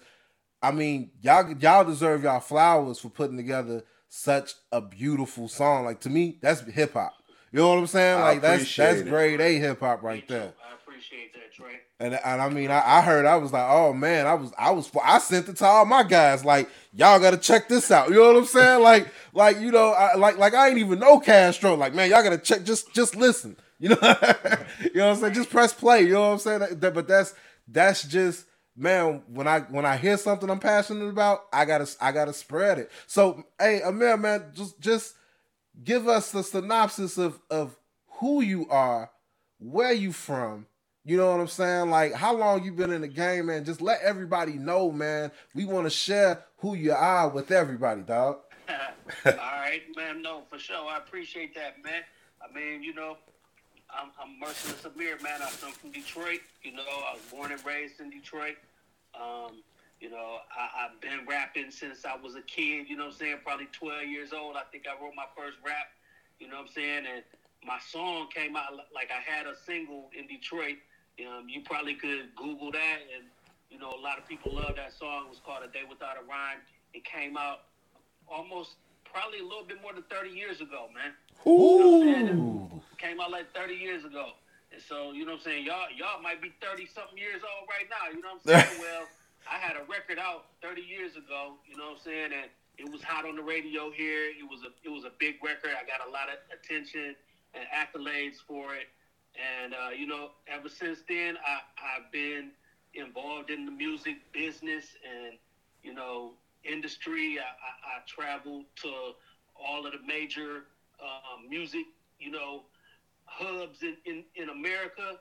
I 0.62 0.72
mean, 0.72 1.12
y'all 1.22 1.52
y'all 1.60 1.84
deserve 1.84 2.24
y'all 2.24 2.40
flowers 2.40 3.00
for 3.00 3.10
putting 3.10 3.38
together 3.38 3.84
such 4.10 4.54
a 4.72 4.82
beautiful 4.82 5.48
song. 5.48 5.86
Like 5.86 6.02
to 6.02 6.10
me, 6.10 6.38
that's 6.42 6.62
hip 6.62 6.94
hop. 6.94 7.14
You 7.52 7.60
know 7.60 7.70
what 7.70 7.80
I'm 7.80 7.88
saying? 7.88 8.22
Like 8.22 8.42
that's 8.42 8.62
appreciate 8.62 8.86
that's 8.86 9.00
it. 9.02 9.10
grade 9.10 9.42
A 9.42 9.58
hip 9.58 9.80
hop 9.80 10.04
right 10.04 10.28
there. 10.28 10.54
Appreciate 11.26 11.34
that, 11.34 11.54
Trey. 11.54 11.80
And 12.00 12.14
and 12.14 12.42
I 12.42 12.50
mean, 12.50 12.72
I, 12.72 12.82
I 12.98 13.02
heard 13.02 13.26
I 13.26 13.36
was 13.38 13.52
like, 13.52 13.68
oh 13.70 13.94
man, 13.94 14.26
I 14.28 14.34
was 14.34 14.52
I 14.58 14.72
was 14.72 14.90
I 15.04 15.20
sent 15.20 15.50
it 15.50 15.58
to 15.58 15.66
all 15.66 15.86
my 15.86 16.04
guys 16.04 16.46
like 16.46 16.70
y'all 16.94 17.20
got 17.20 17.32
to 17.32 17.38
check 17.38 17.68
this 17.68 17.92
out. 17.92 18.10
You 18.10 18.16
know 18.16 18.28
what 18.28 18.38
I'm 18.38 18.46
saying? 18.46 18.82
Like 18.82 19.08
like 19.34 19.60
you 19.60 19.72
know 19.72 19.90
I, 19.92 20.16
like 20.16 20.38
like 20.38 20.54
I 20.54 20.70
ain't 20.70 20.78
even 20.78 21.00
know 21.00 21.20
Castro. 21.20 21.76
Like 21.76 21.94
man, 21.94 22.10
y'all 22.10 22.24
got 22.24 22.30
to 22.30 22.38
check 22.38 22.64
just 22.64 22.94
just 22.94 23.16
listen. 23.16 23.58
You 23.80 23.90
know 23.90 23.98
you 24.02 24.92
know 24.96 25.08
what 25.08 25.16
I'm 25.16 25.16
saying? 25.18 25.34
Just 25.34 25.50
press 25.50 25.74
play. 25.74 26.04
You 26.04 26.14
know 26.14 26.22
what 26.22 26.28
I'm 26.34 26.40
saying? 26.40 26.60
That- 26.60 26.82
that- 26.82 26.94
but 26.94 27.08
that's 27.08 27.34
that's 27.68 28.04
just 28.04 28.46
man 28.76 29.22
when 29.28 29.48
I 29.48 29.62
when 29.62 29.86
I 29.86 29.98
hear 29.98 30.18
something 30.18 30.50
I'm 30.50 30.60
passionate 30.60 31.08
about, 31.08 31.42
I 31.52 31.66
gotta 31.66 31.88
I 32.02 32.12
gotta 32.12 32.34
spread 32.34 32.80
it. 32.80 32.92
So 33.08 33.44
hey 33.60 33.82
Amir, 33.82 34.18
man, 34.18 34.46
just 34.54 34.80
just 34.80 35.16
give 35.84 36.08
us 36.08 36.32
the 36.32 36.44
synopsis 36.44 37.18
of 37.18 37.40
of 37.50 37.76
who 38.20 38.42
you 38.42 38.68
are, 38.70 39.12
where 39.60 39.94
you 39.94 40.12
from. 40.12 40.66
You 41.10 41.18
know 41.18 41.32
what 41.32 41.40
I'm 41.40 41.48
saying? 41.48 41.90
Like 41.90 42.14
how 42.14 42.38
long 42.38 42.64
you 42.64 42.72
been 42.72 42.94
in 42.94 43.02
the 43.02 43.08
game, 43.08 43.48
man? 43.48 43.66
Just 43.66 43.82
let 43.82 44.00
everybody 44.04 44.54
know, 44.54 44.92
man. 44.92 45.32
We 45.56 45.66
want 45.66 45.88
to 45.88 45.90
share 45.90 46.46
who 46.60 46.76
you 46.76 46.92
are 46.92 47.28
with 47.30 47.50
everybody, 47.50 48.04
dog. 48.04 48.38
All 49.26 49.32
right, 49.34 49.82
man. 49.98 50.22
No, 50.22 50.44
for 50.48 50.60
sure. 50.60 50.88
I 50.88 50.98
appreciate 50.98 51.56
that, 51.56 51.84
man. 51.84 52.04
I 52.48 52.54
mean, 52.54 52.84
you 52.84 52.94
know, 52.94 53.18
I'm, 53.90 54.12
I'm 54.22 54.40
Merciless 54.40 54.86
Amir, 54.86 55.18
man. 55.24 55.42
I'm 55.42 55.50
from 55.50 55.90
Detroit. 55.90 56.42
You 56.62 56.74
know, 56.74 56.84
I 56.84 57.16
was 57.16 57.24
born 57.32 57.52
and 57.52 57.66
raised 57.66 58.00
in 58.02 58.12
Detroit. 58.12 58.58
Um, 59.20 59.64
you 60.00 60.12
know, 60.12 60.38
I, 60.56 60.86
I've 60.86 61.02
been 61.02 61.26
rapping 61.28 61.72
since 61.72 62.06
I 62.06 62.18
was 62.22 62.36
a 62.36 62.44
kid. 62.44 62.88
You 62.88 62.98
know 62.98 63.06
what 63.06 63.14
I'm 63.14 63.18
saying? 63.18 63.38
Probably 63.44 63.68
12 63.72 64.04
years 64.10 64.32
old. 64.32 64.58
I 64.58 64.62
think 64.72 64.84
I 64.86 64.94
wrote 65.04 65.16
my 65.16 65.26
first 65.36 65.58
rap. 65.66 65.90
You 66.40 66.50
know 66.50 66.58
what 66.58 66.68
I'm 66.68 66.72
saying? 66.72 67.06
And 67.12 67.24
my 67.66 67.80
song 67.92 68.28
came 68.32 68.56
out 68.56 68.74
like 68.94 69.10
I 69.10 69.20
had 69.28 69.48
a 69.48 69.56
single 69.66 70.12
in 70.16 70.28
Detroit. 70.28 70.78
Um, 71.28 71.50
you 71.50 71.62
probably 71.62 71.96
could 71.96 72.34
Google 72.36 72.72
that, 72.72 73.00
and 73.16 73.26
you 73.70 73.78
know, 73.78 73.92
a 73.92 74.02
lot 74.02 74.18
of 74.18 74.28
people 74.28 74.54
love 74.56 74.76
that 74.76 74.94
song. 74.98 75.26
It 75.28 75.30
was 75.30 75.42
called 75.46 75.64
"A 75.64 75.72
Day 75.72 75.84
Without 75.90 76.16
a 76.18 76.24
Rhyme." 76.28 76.60
It 76.94 77.04
came 77.04 77.38
out 77.38 77.66
almost 78.28 78.76
probably 79.12 79.40
a 79.40 79.44
little 79.44 79.66
bit 79.66 79.82
more 79.82 79.94
than 79.94 80.04
30 80.10 80.30
years 80.30 80.62
ago, 80.62 80.88
man. 80.94 81.14
You 81.46 82.24
know? 82.34 82.70
Ooh. 82.74 82.82
came 82.98 83.20
out 83.20 83.32
like 83.32 83.54
30 83.54 83.74
years 83.74 84.06
ago. 84.06 84.34
And 84.72 84.82
so, 84.82 85.12
you 85.14 85.26
know 85.26 85.34
what 85.34 85.42
I'm 85.42 85.46
saying? 85.46 85.66
Y'all 85.66 85.90
y'all 85.98 86.22
might 86.22 86.42
be 86.42 86.54
30 86.62 86.86
something 86.94 87.18
years 87.18 87.42
old 87.42 87.68
right 87.70 87.90
now. 87.90 88.14
You 88.14 88.22
know 88.22 88.38
what 88.38 88.46
I'm 88.54 88.70
saying? 88.70 88.80
well, 88.86 89.08
I 89.50 89.58
had 89.58 89.76
a 89.76 89.84
record 89.90 90.20
out 90.20 90.54
30 90.62 90.82
years 90.82 91.16
ago, 91.16 91.58
you 91.66 91.76
know 91.78 91.98
what 91.98 92.06
I'm 92.06 92.06
saying? 92.06 92.32
And 92.38 92.50
it 92.78 92.88
was 92.92 93.02
hot 93.02 93.26
on 93.26 93.36
the 93.36 93.42
radio 93.42 93.90
here. 93.90 94.30
It 94.30 94.46
was 94.46 94.62
a 94.62 94.72
it 94.86 94.94
was 94.94 95.06
a 95.06 95.12
big 95.18 95.42
record. 95.44 95.74
I 95.74 95.84
got 95.90 96.06
a 96.06 96.12
lot 96.12 96.30
of 96.30 96.38
attention 96.54 97.16
and 97.58 97.66
accolades 97.74 98.38
for 98.46 98.76
it. 98.76 98.94
And 99.40 99.74
uh, 99.74 99.92
you 99.98 100.06
know, 100.06 100.32
ever 100.48 100.70
since 100.70 101.00
then 101.08 101.38
I, 101.46 101.60
I've 101.78 102.12
been 102.12 102.52
involved 102.94 103.50
in 103.50 103.66
the 103.66 103.72
music 103.72 104.18
business 104.34 104.86
and, 105.06 105.38
you 105.84 105.94
know, 105.94 106.32
industry. 106.64 107.38
I, 107.40 107.44
I, 107.44 107.98
I 107.98 108.02
traveled 108.08 108.66
to 108.84 109.12
all 109.56 109.86
of 109.86 109.94
the 109.94 110.00
major 110.06 110.66
um, 111.02 111.50
music, 111.50 111.86
you 112.20 112.32
know, 112.32 112.64
hubs 113.26 113.84
in, 113.84 113.96
in, 114.06 114.24
in 114.36 114.50
America, 114.50 115.20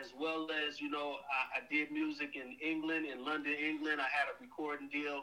as 0.00 0.08
well 0.18 0.48
as, 0.66 0.80
you 0.80 0.90
know, 0.90 1.16
I, 1.30 1.58
I 1.58 1.62
did 1.70 1.92
music 1.92 2.34
in 2.34 2.56
England, 2.66 3.06
in 3.06 3.24
London, 3.24 3.52
England. 3.52 4.00
I 4.00 4.08
had 4.10 4.26
a 4.28 4.36
recording 4.40 4.88
deal 4.88 5.22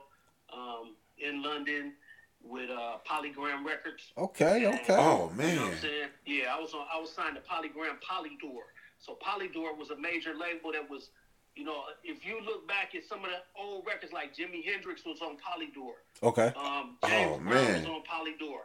um, 0.53 0.95
in 1.17 1.43
London 1.43 1.93
with 2.43 2.69
uh, 2.69 2.97
Polygram 3.09 3.65
Records. 3.65 4.03
Okay, 4.17 4.65
okay. 4.67 4.95
Oh 4.97 5.31
man. 5.35 5.49
You 5.49 5.55
know 5.55 5.61
what 5.61 5.67
man. 5.67 5.73
I'm 5.73 5.81
saying? 5.81 6.09
Yeah, 6.25 6.55
I 6.55 6.59
was 6.59 6.73
on. 6.73 6.85
I 6.93 6.99
was 6.99 7.11
signed 7.11 7.35
to 7.35 7.41
Polygram 7.41 7.97
Polydor. 8.01 8.61
So 8.99 9.17
Polydor 9.23 9.77
was 9.77 9.89
a 9.91 9.95
major 9.97 10.33
label 10.33 10.71
that 10.71 10.89
was, 10.89 11.09
you 11.55 11.63
know, 11.63 11.83
if 12.03 12.25
you 12.25 12.39
look 12.43 12.67
back 12.67 12.95
at 12.95 13.03
some 13.05 13.19
of 13.19 13.29
the 13.29 13.37
old 13.61 13.85
records, 13.85 14.11
like 14.11 14.35
Jimi 14.35 14.63
Hendrix 14.65 15.05
was 15.05 15.21
on 15.21 15.37
Polydor. 15.37 15.93
Okay. 16.23 16.51
Um, 16.57 16.97
Oh, 17.03 17.07
James 17.07 17.37
Brown 17.43 17.43
man. 17.65 17.81
was 17.81 17.85
on 17.85 18.01
Polydor. 18.03 18.61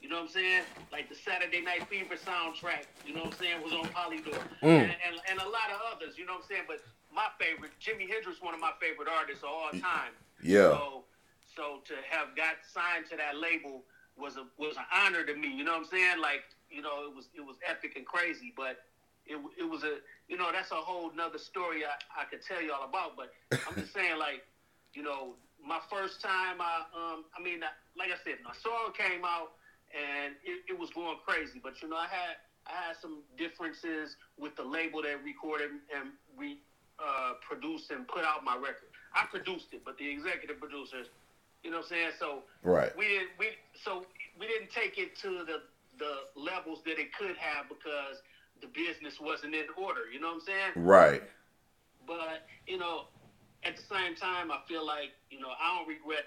You 0.00 0.10
know 0.10 0.16
what 0.16 0.22
I'm 0.22 0.28
saying? 0.28 0.62
Like 0.92 1.08
the 1.08 1.14
Saturday 1.14 1.60
Night 1.62 1.86
Fever 1.88 2.14
soundtrack. 2.16 2.84
You 3.06 3.14
know 3.14 3.24
what 3.24 3.32
I'm 3.34 3.38
saying? 3.38 3.62
Was 3.62 3.72
on 3.72 3.86
Polydor, 3.88 4.38
and, 4.62 4.70
and 4.92 5.16
and 5.30 5.38
a 5.40 5.44
lot 5.48 5.68
of 5.72 5.80
others. 5.96 6.16
You 6.18 6.26
know 6.26 6.34
what 6.34 6.42
I'm 6.44 6.48
saying? 6.48 6.62
But 6.68 6.80
my 7.14 7.28
favorite, 7.40 7.72
Jimi 7.80 8.08
Hendrix, 8.08 8.40
one 8.42 8.52
of 8.54 8.60
my 8.60 8.72
favorite 8.80 9.08
artists 9.08 9.42
of 9.44 9.48
all 9.50 9.70
time. 9.72 10.12
Yeah. 10.42 10.76
So, 10.76 11.04
so 11.56 11.80
to 11.86 11.94
have 12.10 12.36
got 12.36 12.62
signed 12.66 13.06
to 13.10 13.16
that 13.16 13.38
label 13.38 13.82
was 14.16 14.36
a 14.36 14.46
was 14.58 14.76
an 14.76 14.86
honor 14.92 15.24
to 15.24 15.34
me. 15.34 15.48
You 15.48 15.64
know 15.64 15.72
what 15.72 15.86
I'm 15.86 15.90
saying? 15.90 16.20
Like, 16.20 16.42
you 16.70 16.82
know, 16.82 17.06
it 17.08 17.14
was 17.14 17.28
it 17.34 17.40
was 17.40 17.56
epic 17.68 17.94
and 17.96 18.06
crazy, 18.06 18.52
but 18.56 18.84
it 19.26 19.38
it 19.58 19.68
was 19.68 19.82
a 19.82 19.98
you 20.28 20.36
know 20.36 20.50
that's 20.52 20.70
a 20.70 20.76
whole 20.78 21.10
nother 21.14 21.38
story 21.38 21.84
I, 21.84 22.22
I 22.22 22.24
could 22.24 22.42
tell 22.42 22.62
you 22.62 22.72
all 22.72 22.84
about. 22.88 23.16
But 23.16 23.32
I'm 23.68 23.74
just 23.74 23.92
saying, 23.92 24.18
like, 24.18 24.42
you 24.92 25.02
know, 25.02 25.34
my 25.64 25.80
first 25.90 26.20
time, 26.20 26.60
I 26.60 26.84
um, 26.94 27.24
I 27.36 27.42
mean, 27.42 27.60
like 27.96 28.10
I 28.10 28.18
said, 28.24 28.38
my 28.44 28.54
song 28.54 28.92
came 28.96 29.24
out 29.24 29.52
and 29.94 30.34
it, 30.44 30.74
it 30.74 30.78
was 30.78 30.90
going 30.90 31.16
crazy. 31.26 31.60
But 31.62 31.82
you 31.82 31.88
know, 31.88 31.96
I 31.96 32.08
had 32.10 32.36
I 32.66 32.72
had 32.88 32.96
some 33.00 33.22
differences 33.36 34.16
with 34.38 34.56
the 34.56 34.64
label 34.64 35.02
that 35.02 35.22
recorded 35.24 35.70
and 35.94 36.10
re 36.36 36.58
uh, 36.98 37.34
produced 37.42 37.90
and 37.90 38.06
put 38.06 38.24
out 38.24 38.44
my 38.44 38.54
record. 38.54 38.90
I 39.14 39.26
produced 39.26 39.70
it, 39.72 39.82
but 39.84 39.98
the 39.98 40.08
executive 40.10 40.58
producers, 40.58 41.06
you 41.64 41.70
know 41.70 41.78
what 41.78 41.86
I'm 41.86 41.88
saying? 41.90 42.12
So 42.18 42.44
Right. 42.62 42.92
we 42.96 43.08
didn't 43.08 43.30
we 43.38 43.56
so 43.74 44.04
we 44.38 44.46
didn't 44.46 44.70
take 44.70 44.98
it 44.98 45.16
to 45.22 45.44
the 45.44 45.62
the 45.98 46.26
levels 46.36 46.82
that 46.86 46.98
it 47.00 47.12
could 47.12 47.36
have 47.38 47.68
because 47.68 48.22
the 48.62 48.68
business 48.68 49.20
wasn't 49.20 49.54
in 49.54 49.66
order. 49.76 50.02
You 50.12 50.20
know 50.20 50.28
what 50.28 50.34
I'm 50.34 50.40
saying? 50.40 50.72
Right. 50.76 51.22
But 52.06 52.40
you 52.66 52.78
know, 52.78 53.04
at 53.64 53.76
the 53.76 53.82
same 53.82 54.14
time, 54.14 54.52
I 54.52 54.58
feel 54.68 54.84
like 54.86 55.12
you 55.30 55.40
know 55.40 55.50
I 55.60 55.76
don't 55.76 55.88
regret 55.88 56.24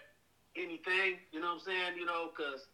anything. 0.58 1.19
You 1.32 1.39
know 1.41 1.47
what 1.47 1.54
I'm 1.54 1.60
saying? 1.60 1.97
You 1.97 2.06
know, 2.06 2.30
because 2.36 2.67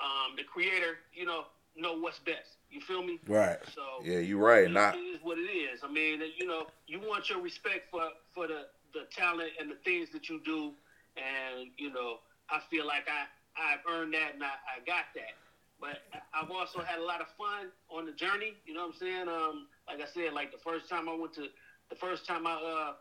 um, 0.00 0.34
the 0.36 0.44
creator, 0.44 0.98
you 1.12 1.24
know, 1.24 1.42
know 1.76 1.94
what's 1.94 2.18
best. 2.20 2.56
You 2.70 2.80
feel 2.80 3.02
me? 3.02 3.20
Right. 3.26 3.58
So 3.74 4.00
Yeah, 4.02 4.18
you're 4.18 4.38
right. 4.38 4.64
it- 4.64 4.72
Not 4.72 4.94
it 4.94 4.98
is 4.98 5.22
what 5.22 5.38
it 5.38 5.42
is. 5.50 5.80
I 5.84 5.88
mean, 5.88 6.20
you 6.36 6.46
know, 6.46 6.66
you 6.86 7.00
want 7.00 7.28
your 7.28 7.40
respect 7.40 7.90
for 7.90 8.10
for 8.34 8.46
the 8.46 8.66
the 8.94 9.04
talent 9.14 9.50
and 9.60 9.70
the 9.70 9.76
things 9.84 10.10
that 10.12 10.28
you 10.28 10.40
do, 10.44 10.74
and 11.18 11.70
you 11.76 11.90
know, 11.92 12.16
I 12.50 12.60
feel 12.70 12.86
like 12.86 13.08
I 13.08 13.26
I've 13.58 13.80
earned 13.90 14.14
that 14.14 14.34
and 14.34 14.44
I, 14.44 14.54
I 14.70 14.80
got 14.86 15.06
that. 15.14 15.34
But 15.80 15.98
I've 16.34 16.50
also 16.50 16.80
had 16.80 16.98
a 16.98 17.04
lot 17.04 17.20
of 17.20 17.28
fun 17.36 17.70
on 17.90 18.06
the 18.06 18.12
journey. 18.12 18.56
You 18.64 18.74
know 18.74 18.80
what 18.82 18.94
I'm 18.94 18.94
saying? 18.94 19.28
Um, 19.28 19.66
like 19.88 20.00
I 20.00 20.06
said, 20.06 20.32
like 20.32 20.50
the 20.52 20.58
first 20.62 20.88
time 20.88 21.08
I 21.08 21.14
went 21.14 21.34
to 21.34 21.48
the 21.90 21.96
first 21.96 22.26
time 22.26 22.46
I 22.46 22.54
uh 22.54 22.92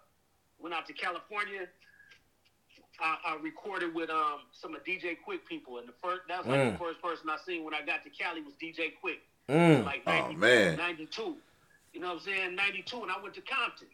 went 0.60 0.74
out 0.76 0.86
to 0.88 0.94
California. 0.94 1.68
I, 3.00 3.18
I 3.26 3.36
recorded 3.42 3.94
with 3.94 4.10
um 4.10 4.46
some 4.52 4.76
of 4.76 4.84
DJ 4.84 5.16
Quik 5.18 5.46
people, 5.48 5.78
and 5.78 5.88
the 5.88 5.94
first 6.02 6.22
that 6.28 6.40
was 6.40 6.48
like 6.48 6.60
Mm. 6.60 6.74
the 6.74 6.78
first 6.80 7.02
person 7.02 7.30
I 7.30 7.38
seen 7.46 7.64
when 7.64 7.74
I 7.74 7.82
got 7.82 8.04
to 8.04 8.10
Cali 8.10 8.42
was 8.42 8.56
DJ 8.62 8.92
Quik 8.94 9.20
Mm. 9.50 9.86
like 9.86 10.04
Oh, 10.08 10.32
man. 10.34 10.76
92. 10.78 11.38
You 11.94 12.02
know 12.02 12.08
what 12.10 12.14
I'm 12.16 12.20
saying? 12.20 12.56
92, 12.56 13.02
and 13.04 13.12
I 13.12 13.18
went 13.20 13.36
to 13.36 13.42
Compton. 13.42 13.88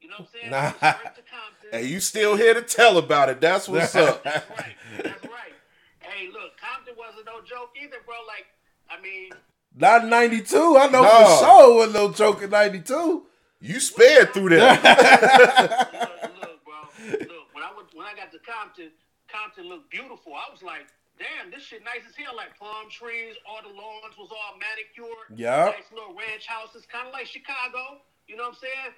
You 0.00 0.08
know 0.08 0.16
what 0.18 0.28
I'm 0.34 0.40
saying? 0.40 0.50
Nah. 0.50 0.56
I 0.58 0.62
went 0.62 0.76
straight 0.76 1.14
to 1.16 1.22
Compton. 1.30 1.68
Hey, 1.72 1.84
you 1.86 2.00
still 2.00 2.36
here 2.36 2.54
to 2.54 2.62
tell 2.62 2.98
about 2.98 3.28
it. 3.28 3.40
That's 3.40 3.68
what's 3.68 3.94
up. 3.94 4.24
That's 4.24 4.48
right. 4.50 4.74
That's 5.04 5.24
right. 5.24 5.54
Hey, 6.00 6.26
look, 6.32 6.52
Compton 6.60 6.94
wasn't 6.98 7.26
no 7.26 7.40
joke 7.42 7.70
either, 7.80 7.96
bro. 8.04 8.16
Like, 8.26 8.46
I 8.90 9.00
mean, 9.02 9.30
Not 9.76 10.06
92. 10.06 10.56
I 10.76 10.88
know 10.88 11.02
No. 11.02 11.08
for 11.08 11.44
sure 11.44 11.70
it 11.72 11.86
was 11.86 11.94
no 11.94 12.10
joke 12.12 12.42
in 12.42 12.50
92. 12.50 13.26
You 13.60 13.78
sped 13.78 14.32
through 14.32 14.48
that. 14.56 14.80
look, 14.82 16.40
look, 16.40 16.64
bro. 16.64 16.80
Look, 17.12 17.46
when 17.54 17.62
I 17.62 17.70
went, 17.76 17.88
when 17.94 18.06
I 18.06 18.14
got 18.16 18.32
to 18.32 18.38
Compton, 18.40 18.90
Compton 19.28 19.68
looked 19.68 19.90
beautiful. 19.90 20.32
I 20.34 20.50
was 20.50 20.62
like, 20.62 20.88
damn, 21.20 21.52
this 21.52 21.62
shit 21.62 21.84
nice 21.84 22.02
as 22.08 22.16
hell. 22.16 22.34
Like 22.34 22.56
palm 22.58 22.88
trees, 22.90 23.36
all 23.46 23.60
the 23.62 23.68
lawns 23.68 24.16
was 24.18 24.32
all 24.32 24.56
manicured. 24.58 25.36
Yeah. 25.36 25.76
Nice 25.76 25.92
little 25.92 26.16
ranch 26.16 26.46
houses, 26.48 26.88
kind 26.90 27.06
of 27.06 27.12
like 27.12 27.26
Chicago. 27.26 28.00
You 28.26 28.36
know 28.36 28.48
what 28.48 28.56
I'm 28.56 28.64
saying? 28.64 28.92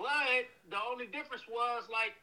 But 0.00 0.48
the 0.72 0.80
only 0.80 1.04
difference 1.12 1.44
was 1.44 1.84
like 1.92 2.16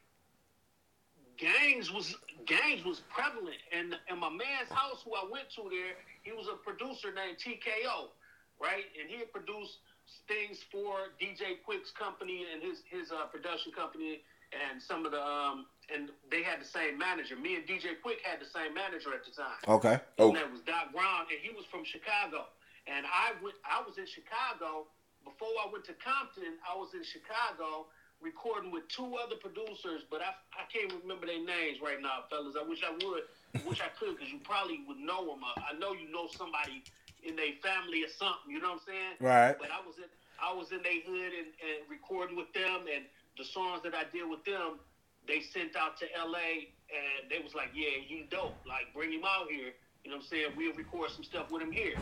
gangs 1.37 1.93
was 1.93 2.17
gangs 2.49 2.81
was 2.81 3.05
prevalent, 3.13 3.61
and 3.69 3.93
and 4.09 4.17
my 4.19 4.33
man's 4.33 4.73
house 4.73 5.05
who 5.05 5.13
I 5.13 5.29
went 5.29 5.53
to 5.61 5.69
there, 5.69 5.93
he 6.25 6.33
was 6.33 6.49
a 6.49 6.57
producer 6.57 7.13
named 7.13 7.37
TKO, 7.37 8.09
right? 8.57 8.89
And 8.97 9.05
he 9.05 9.21
had 9.21 9.31
produced 9.31 9.77
things 10.25 10.65
for 10.73 11.13
DJ 11.21 11.61
Quik's 11.61 11.93
company 11.93 12.49
and 12.49 12.65
his 12.65 12.81
his 12.89 13.13
uh, 13.13 13.29
production 13.29 13.71
company, 13.71 14.25
and 14.49 14.81
some 14.81 15.05
of 15.05 15.13
the 15.13 15.21
um 15.21 15.69
and 15.93 16.09
they 16.33 16.41
had 16.41 16.57
the 16.57 16.67
same 16.67 16.97
manager. 16.97 17.37
Me 17.37 17.61
and 17.61 17.63
DJ 17.69 18.01
Quik 18.01 18.25
had 18.25 18.41
the 18.41 18.49
same 18.49 18.73
manager 18.73 19.13
at 19.13 19.21
the 19.21 19.31
time. 19.37 19.61
Okay. 19.69 20.01
Oh. 20.17 20.33
His 20.33 20.41
name 20.41 20.51
was 20.51 20.65
Doc 20.65 20.89
Brown, 20.91 21.29
and 21.29 21.37
he 21.45 21.53
was 21.53 21.69
from 21.69 21.85
Chicago. 21.85 22.49
And 22.89 23.05
I 23.05 23.37
went. 23.37 23.53
I 23.61 23.85
was 23.85 24.01
in 24.01 24.09
Chicago 24.09 24.89
before 25.27 25.51
I 25.59 25.67
went 25.67 25.83
to 25.91 25.95
Compton. 25.99 26.55
I 26.63 26.71
was 26.79 26.95
in 26.95 27.03
Chicago 27.03 27.91
recording 28.23 28.71
with 28.71 28.87
two 28.87 29.19
other 29.19 29.35
producers, 29.35 30.07
but 30.07 30.23
I 30.23 30.31
I 30.55 30.63
can't 30.71 30.89
remember 31.03 31.27
their 31.27 31.43
names 31.43 31.83
right 31.83 31.99
now, 31.99 32.23
fellas. 32.31 32.55
I 32.55 32.63
wish 32.63 32.81
I 32.81 32.95
would. 32.95 33.27
I 33.55 33.59
wish 33.67 33.83
I 33.83 33.91
could, 33.99 34.15
because 34.15 34.31
you 34.31 34.39
probably 34.43 34.79
would 34.87 34.99
know 34.99 35.27
them. 35.27 35.43
Uh, 35.43 35.59
I 35.59 35.75
know 35.75 35.91
you 35.91 36.07
know 36.07 36.31
somebody 36.31 36.83
in 37.23 37.35
their 37.35 37.59
family 37.59 38.07
or 38.07 38.11
something. 38.11 38.47
You 38.47 38.63
know 38.63 38.79
what 38.79 38.87
I'm 38.87 38.87
saying? 38.87 39.15
Right. 39.19 39.55
But 39.59 39.69
I 39.69 39.83
was 39.83 39.99
in 39.99 40.09
I 40.39 40.53
was 40.55 40.71
in 40.71 40.79
their 40.85 41.01
hood 41.03 41.33
and, 41.35 41.49
and 41.59 41.77
recording 41.91 42.39
with 42.39 42.51
them, 42.55 42.87
and 42.87 43.03
the 43.35 43.43
songs 43.45 43.83
that 43.83 43.93
I 43.93 44.07
did 44.09 44.25
with 44.29 44.45
them, 44.47 44.79
they 45.27 45.43
sent 45.43 45.75
out 45.75 45.99
to 45.99 46.05
LA, 46.15 46.71
and 46.87 47.27
they 47.27 47.43
was 47.43 47.51
like, 47.51 47.75
"Yeah, 47.75 47.99
he's 47.99 48.25
dope. 48.31 48.55
Like, 48.63 48.95
bring 48.95 49.11
him 49.11 49.27
out 49.27 49.51
here." 49.51 49.75
You 50.07 50.15
know 50.15 50.23
what 50.23 50.31
I'm 50.31 50.31
saying? 50.31 50.55
We'll 50.55 50.73
record 50.73 51.11
some 51.11 51.25
stuff 51.25 51.51
with 51.51 51.61
him 51.61 51.71
here. 51.71 51.99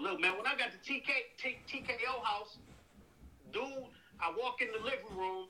Look, 0.00 0.20
man, 0.20 0.36
when 0.36 0.46
I 0.46 0.56
got 0.56 0.70
to 0.72 0.78
TK, 0.80 1.08
T, 1.38 1.58
TKO 1.68 2.22
house, 2.24 2.58
dude, 3.52 3.62
I 4.20 4.32
walk 4.38 4.60
in 4.60 4.68
the 4.72 4.82
living 4.84 5.16
room. 5.16 5.46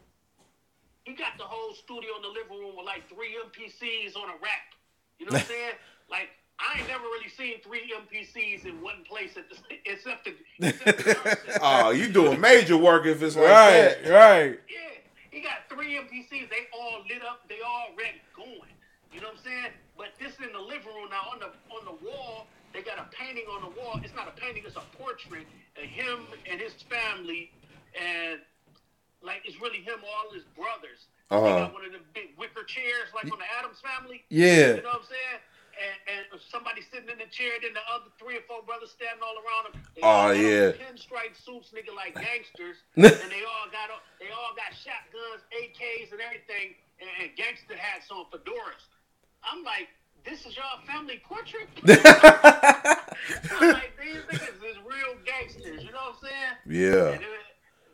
He 1.05 1.15
got 1.15 1.37
the 1.37 1.45
whole 1.45 1.75
studio 1.75 2.17
in 2.17 2.23
the 2.23 2.29
living 2.29 2.59
room 2.59 2.77
with 2.77 2.87
like 2.87 3.09
three 3.09 3.37
MPCs 3.37 4.17
on 4.17 4.29
a 4.31 4.39
rack. 4.43 4.75
You 5.19 5.27
know 5.27 5.33
what 5.33 5.43
I'm 5.43 5.49
saying? 5.49 5.75
Like, 6.11 6.29
I 6.59 6.79
ain't 6.79 6.89
never 6.89 7.05
really 7.05 7.29
seen 7.29 7.61
three 7.63 7.93
MPCs 7.93 8.65
in 8.65 8.81
one 8.81 9.05
place 9.09 9.37
at 9.37 9.49
the, 9.51 9.57
except 9.91 10.25
the. 10.25 10.35
Except 10.67 11.47
the 11.47 11.59
oh, 11.61 11.91
you 11.91 12.09
doing 12.09 12.41
major 12.41 12.77
work 12.77 13.07
if 13.07 13.23
it's 13.23 13.37
right, 13.37 13.45
like 13.45 14.05
Right, 14.05 14.11
Right, 14.11 14.59
Yeah, 14.71 15.03
he 15.31 15.41
got 15.41 15.69
three 15.69 15.97
MPCs. 15.99 16.49
They 16.49 16.69
all 16.73 17.03
lit 17.09 17.23
up. 17.23 17.49
They 17.49 17.59
all 17.67 17.89
ready 17.99 18.23
going. 18.37 18.71
You 19.13 19.21
know 19.21 19.29
what 19.29 19.39
I'm 19.39 19.45
saying? 19.45 19.73
But 19.97 20.09
this 20.19 20.35
in 20.45 20.53
the 20.53 20.61
living 20.61 20.95
room 20.95 21.11
now 21.11 21.31
on 21.33 21.39
the 21.41 21.51
on 21.75 21.85
the 21.85 22.07
wall 22.07 22.47
painting 22.83 23.45
on 23.55 23.63
the 23.63 23.81
wall. 23.81 24.01
It's 24.03 24.15
not 24.15 24.27
a 24.29 24.35
painting; 24.41 24.65
it's 24.67 24.77
a 24.77 24.83
portrait 24.99 25.47
of 25.77 25.85
him 25.85 26.27
and 26.51 26.61
his 26.61 26.75
family, 26.91 27.53
and 27.95 28.41
like 29.23 29.43
it's 29.45 29.61
really 29.61 29.79
him, 29.81 30.01
all 30.03 30.33
his 30.33 30.43
brothers. 30.57 31.07
They 31.31 31.37
Uh-huh. 31.37 31.67
got 31.67 31.73
one 31.73 31.85
of 31.87 31.93
them 31.93 32.05
big 32.13 32.37
wicker 32.37 32.65
chairs, 32.65 33.09
like 33.15 33.25
on 33.33 33.39
the 33.39 33.49
Addams 33.59 33.81
family. 33.81 34.25
Yeah. 34.29 34.77
You 34.77 34.83
know 34.83 34.93
what 35.01 35.09
I'm 35.09 35.09
saying? 35.09 35.41
And, 35.75 36.23
and 36.31 36.41
somebody 36.53 36.83
sitting 36.87 37.09
in 37.11 37.19
the 37.19 37.27
chair, 37.35 37.51
then 37.59 37.75
the 37.75 37.83
other 37.91 38.07
three 38.21 38.37
or 38.39 38.45
four 38.47 38.63
brothers 38.63 38.95
standing 38.95 39.19
all 39.25 39.35
around 39.43 39.75
him. 39.75 39.75
Oh, 40.07 40.31
yeah. 40.31 40.71
Pinstripe 40.79 41.35
suits, 41.35 41.75
nigga, 41.75 41.91
like 41.97 42.15
gangsters. 42.29 42.79
and 42.95 43.31
they 43.33 43.43
all 43.43 43.67
got 43.73 43.91
they 44.21 44.31
all 44.31 44.53
got 44.55 44.71
shotguns, 44.77 45.43
AKs, 45.51 46.13
and 46.13 46.21
everything, 46.21 46.77
and, 47.01 47.11
and 47.19 47.35
gangster 47.35 47.75
hats 47.75 48.07
on 48.13 48.27
fedoras. 48.31 48.87
I'm 49.43 49.65
like, 49.65 49.89
this 50.25 50.47
is 50.47 50.57
y'all 50.57 50.81
family 50.87 51.21
portrait? 51.25 51.69
I'm 51.85 53.73
like, 53.73 53.93
these 54.01 54.23
niggas 54.31 54.61
is 54.65 54.77
real 54.85 55.15
gangsters. 55.25 55.83
You 55.85 55.93
know 55.93 56.13
what 56.13 56.17
I'm 56.23 56.29
saying? 56.29 56.55
Yeah. 56.67 57.09
It- 57.21 57.23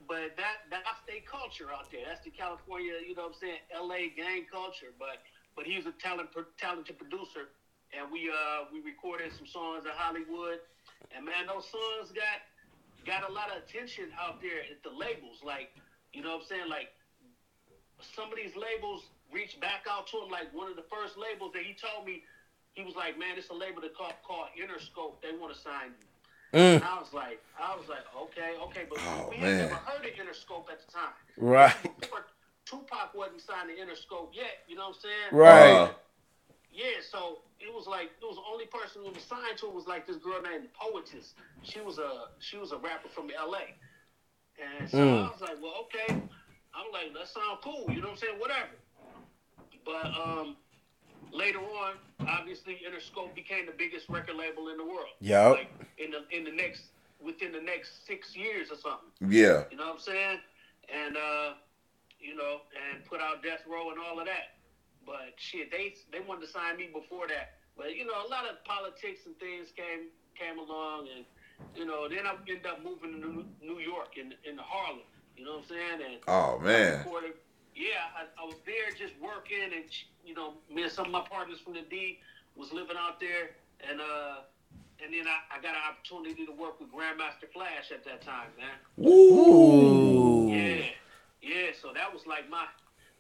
But 0.09 0.35
that 0.37 0.67
that's 0.71 1.03
their 1.07 1.23
culture 1.23 1.71
out 1.71 1.87
there. 1.93 2.03
That's 2.07 2.25
the 2.27 2.31
California, 2.35 2.99
you 3.07 3.15
know 3.15 3.31
what 3.31 3.39
I'm 3.39 3.41
saying, 3.41 3.63
LA 3.71 4.11
gang 4.17 4.47
culture. 4.51 4.91
But 4.99 5.23
but 5.55 5.67
he's 5.67 5.87
a 5.87 5.93
talent 6.03 6.31
talented 6.59 6.99
producer 6.99 7.55
and 7.95 8.11
we 8.11 8.31
uh 8.31 8.67
we 8.73 8.81
recorded 8.83 9.31
some 9.37 9.47
songs 9.47 9.85
in 9.87 9.93
Hollywood. 9.95 10.59
And 11.15 11.25
man, 11.25 11.47
those 11.47 11.67
songs 11.71 12.11
got 12.11 12.43
got 13.07 13.23
a 13.29 13.33
lot 13.33 13.51
of 13.55 13.63
attention 13.63 14.11
out 14.19 14.43
there 14.43 14.67
at 14.67 14.83
the 14.83 14.91
labels. 14.91 15.43
Like, 15.47 15.71
you 16.13 16.23
know 16.23 16.35
what 16.39 16.43
I'm 16.43 16.51
saying? 16.51 16.69
Like 16.69 16.91
some 18.03 18.31
of 18.33 18.37
these 18.37 18.57
labels 18.59 19.07
reached 19.33 19.61
back 19.61 19.87
out 19.91 20.07
to 20.09 20.19
him. 20.23 20.31
Like 20.31 20.53
one 20.55 20.71
of 20.71 20.77
the 20.77 20.87
first 20.91 21.17
labels 21.19 21.53
that 21.55 21.63
he 21.63 21.75
told 21.75 22.07
me, 22.07 22.23
he 22.75 22.85
was 22.85 22.95
like, 22.95 23.19
Man, 23.19 23.35
it's 23.37 23.51
a 23.51 23.55
label 23.55 23.81
that 23.83 23.95
called 23.97 24.15
called 24.27 24.49
Interscope. 24.59 25.21
They 25.23 25.33
want 25.37 25.55
to 25.55 25.59
sign 25.61 25.95
you. 25.99 26.07
Mm. 26.59 26.83
And 26.83 26.85
I 26.85 26.99
was 26.99 27.13
like, 27.15 27.39
I 27.55 27.77
was 27.79 27.87
like, 27.89 28.03
okay, 28.27 28.59
okay, 28.59 28.83
but 28.91 28.99
Oh, 29.07 29.29
we 29.31 29.39
man. 29.39 29.55
had 29.55 29.71
never 29.71 29.75
heard 29.87 30.03
of 30.05 30.11
Interscope 30.19 30.67
at 30.67 30.83
the 30.85 30.91
time. 30.91 31.15
Right. 31.39 31.75
Before 32.01 32.27
Tupac 32.67 33.15
wasn't 33.15 33.41
signed 33.41 33.71
to 33.71 33.77
Interscope 33.79 34.35
yet. 34.35 34.67
You 34.67 34.75
know 34.75 34.91
what 34.91 34.97
I'm 34.99 35.03
saying? 35.03 35.31
Right. 35.31 35.71
Uh, 35.71 35.91
Yeah, 36.73 36.99
so 37.07 37.43
it 37.61 37.73
was 37.73 37.87
like 37.87 38.11
it 38.21 38.27
was 38.27 38.35
the 38.37 38.47
only 38.51 38.67
person 38.67 39.03
who 39.07 39.11
was 39.15 39.23
signed 39.23 39.59
to 39.63 39.67
it 39.67 39.75
was 39.75 39.87
like 39.87 40.07
this 40.07 40.17
girl 40.19 40.43
named 40.43 40.69
Poetess. 40.75 41.35
She 41.63 41.81
was 41.81 41.99
a 41.99 42.31
she 42.41 42.59
was 42.59 42.73
a 42.73 42.79
rapper 42.79 43.09
from 43.15 43.29
LA. 43.31 43.75
And 44.59 44.91
so 44.91 44.97
Mm. 44.99 45.27
I 45.27 45.31
was 45.31 45.41
like, 45.41 45.59
well, 45.63 45.87
okay. 45.87 46.15
I'm 46.75 46.89
like, 46.93 47.15
that 47.15 47.27
sounds 47.29 47.59
cool, 47.63 47.87
you 47.91 48.01
know 48.01 48.09
what 48.15 48.23
I'm 48.23 48.23
saying? 48.23 48.39
Whatever. 48.39 48.75
But 49.91 50.07
um 50.15 50.57
later 51.33 51.59
on, 51.59 51.95
obviously 52.29 52.81
Interscope 52.87 53.35
became 53.35 53.67
the 53.67 53.73
biggest 53.77 54.09
record 54.09 54.37
label 54.37 54.69
in 54.69 54.77
the 54.77 54.85
world. 54.85 55.15
Yup. 55.21 55.57
Like 55.59 55.71
in 55.99 56.11
the 56.13 56.23
in 56.37 56.45
the 56.45 56.53
next 56.53 56.83
within 57.23 57.53
the 57.53 57.61
next 57.61 58.07
six 58.07 58.35
years 58.37 58.69
or 58.71 58.77
something. 58.77 59.11
yeah. 59.21 59.65
You 59.71 59.77
know 59.77 59.87
what 59.87 59.95
I'm 59.95 60.01
saying? 60.01 60.39
And 60.89 61.17
uh, 61.17 61.49
you 62.21 62.35
know, 62.37 62.61
and 62.93 63.05
put 63.05 63.21
out 63.21 63.43
Death 63.43 63.61
Row 63.71 63.91
and 63.91 63.99
all 63.99 64.19
of 64.21 64.27
that. 64.27 64.57
But 65.07 65.35
shit, 65.37 65.71
they 65.71 65.95
they 66.13 66.21
wanted 66.27 66.47
to 66.47 66.53
sign 66.53 66.77
me 66.77 66.89
before 66.93 67.27
that. 67.29 67.57
But 67.77 67.97
you 67.97 68.05
know, 68.07 68.15
a 68.27 68.29
lot 68.29 68.45
of 68.49 68.63
politics 68.65 69.21
and 69.27 69.37
things 69.39 69.69
came 69.77 70.09
came 70.39 70.59
along, 70.59 71.09
and 71.15 71.25
you 71.75 71.85
know, 71.85 72.09
then 72.09 72.27
I 72.27 72.35
ended 72.49 72.67
up 72.67 72.83
moving 72.85 73.13
to 73.13 73.19
New, 73.19 73.45
New 73.63 73.79
York 73.81 74.17
in 74.17 74.33
in 74.49 74.57
Harlem. 74.59 75.01
You 75.37 75.45
know 75.45 75.53
what 75.57 75.65
I'm 75.65 75.69
saying? 75.69 75.99
And 76.05 76.19
Oh 76.29 76.59
man. 76.59 76.99
recorded- 76.99 77.35
yeah, 77.81 78.13
I, 78.13 78.29
I 78.37 78.45
was 78.45 78.61
there 78.69 78.93
just 78.93 79.17
working, 79.17 79.73
and 79.73 79.89
you 80.25 80.35
know, 80.35 80.53
me 80.69 80.85
and 80.85 80.93
some 80.93 81.07
of 81.07 81.13
my 81.13 81.25
partners 81.25 81.59
from 81.65 81.73
the 81.73 81.81
D 81.89 82.21
was 82.55 82.73
living 82.73 82.97
out 83.01 83.19
there, 83.21 83.57
and 83.89 84.01
uh, 84.01 84.45
and 85.01 85.09
then 85.15 85.25
I, 85.25 85.41
I 85.49 85.57
got 85.65 85.73
an 85.73 85.81
opportunity 85.89 86.45
to 86.45 86.53
work 86.53 86.77
with 86.79 86.93
Grandmaster 86.93 87.49
Flash 87.53 87.89
at 87.91 88.05
that 88.05 88.21
time, 88.21 88.53
man. 88.61 88.77
Ooh. 89.01 90.53
Yeah, 90.53 90.93
yeah. 91.41 91.73
So 91.81 91.93
that 91.97 92.13
was 92.13 92.27
like 92.27 92.51
my 92.51 92.69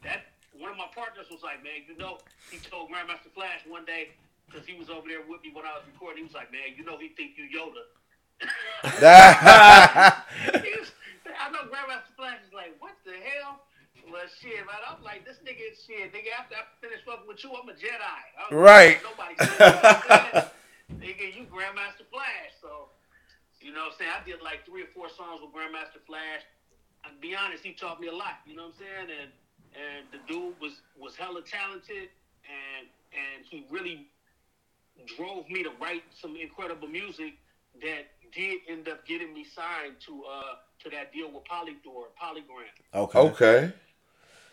that 0.04 0.28
one 0.52 0.70
of 0.70 0.76
my 0.76 0.92
partners 0.94 1.26
was 1.32 1.40
like, 1.42 1.64
man, 1.64 1.88
you 1.88 1.96
know, 1.96 2.18
he 2.52 2.58
told 2.58 2.90
Grandmaster 2.92 3.32
Flash 3.32 3.64
one 3.66 3.86
day 3.86 4.12
because 4.44 4.66
he 4.68 4.76
was 4.76 4.90
over 4.90 5.08
there 5.08 5.24
with 5.24 5.40
me 5.42 5.52
when 5.56 5.64
I 5.64 5.72
was 5.80 5.88
recording. 5.88 6.28
He 6.28 6.28
was 6.28 6.34
like, 6.36 6.52
man, 6.52 6.76
you 6.76 6.84
know, 6.84 6.98
he 6.98 7.08
think 7.16 7.40
you 7.40 7.48
Yoda. 7.48 7.88
Was- 10.52 10.92
I 11.40 11.48
know 11.50 11.64
Grandmaster 11.72 12.12
Flash 12.16 12.40
is 12.46 12.52
like, 12.52 12.76
what 12.80 12.92
the 13.06 13.12
hell? 13.12 13.64
Well, 14.10 14.26
shit, 14.42 14.58
man. 14.66 14.82
I'm 14.82 15.02
like, 15.02 15.24
this 15.24 15.38
nigga 15.46 15.72
is 15.72 15.78
shit. 15.86 16.10
Nigga, 16.12 16.34
after 16.34 16.58
I 16.58 16.66
finish 16.82 16.98
fucking 17.06 17.26
with 17.26 17.42
you, 17.44 17.54
I'm 17.54 17.68
a 17.68 17.76
Jedi. 17.78 18.02
I 18.02 18.50
don't 18.50 18.58
Right. 18.58 18.98
Nobody. 19.06 19.34
nigga, 20.98 21.24
you 21.30 21.46
Grandmaster 21.46 22.02
Flash. 22.10 22.52
So, 22.60 22.90
you 23.60 23.72
know 23.72 23.86
what 23.86 23.94
I'm 23.94 23.98
saying? 23.98 24.10
I 24.10 24.24
did 24.26 24.42
like 24.42 24.66
three 24.66 24.82
or 24.82 24.90
four 24.94 25.08
songs 25.14 25.40
with 25.42 25.54
Grandmaster 25.54 26.02
Flash. 26.06 26.42
I'll 27.04 27.14
be 27.20 27.34
honest, 27.34 27.62
he 27.64 27.72
taught 27.72 28.00
me 28.00 28.08
a 28.08 28.14
lot. 28.14 28.42
You 28.46 28.56
know 28.56 28.74
what 28.74 28.74
I'm 28.82 29.08
saying? 29.08 29.08
And 29.22 29.30
and 29.74 30.02
the 30.10 30.18
dude 30.26 30.58
was 30.60 30.82
was 30.98 31.14
hella 31.16 31.42
talented, 31.42 32.10
and 32.44 32.90
and 33.14 33.46
he 33.48 33.66
really 33.70 34.08
drove 35.16 35.48
me 35.48 35.62
to 35.62 35.70
write 35.80 36.02
some 36.20 36.36
incredible 36.36 36.88
music 36.88 37.34
that 37.82 38.10
did 38.34 38.58
end 38.68 38.88
up 38.88 39.06
getting 39.06 39.32
me 39.32 39.44
signed 39.44 39.94
to 40.06 40.24
uh 40.24 40.54
to 40.82 40.90
that 40.90 41.12
deal 41.12 41.30
with 41.30 41.44
Polydor, 41.44 42.08
Polygram. 42.20 42.72
Okay. 42.94 43.18
Okay. 43.18 43.72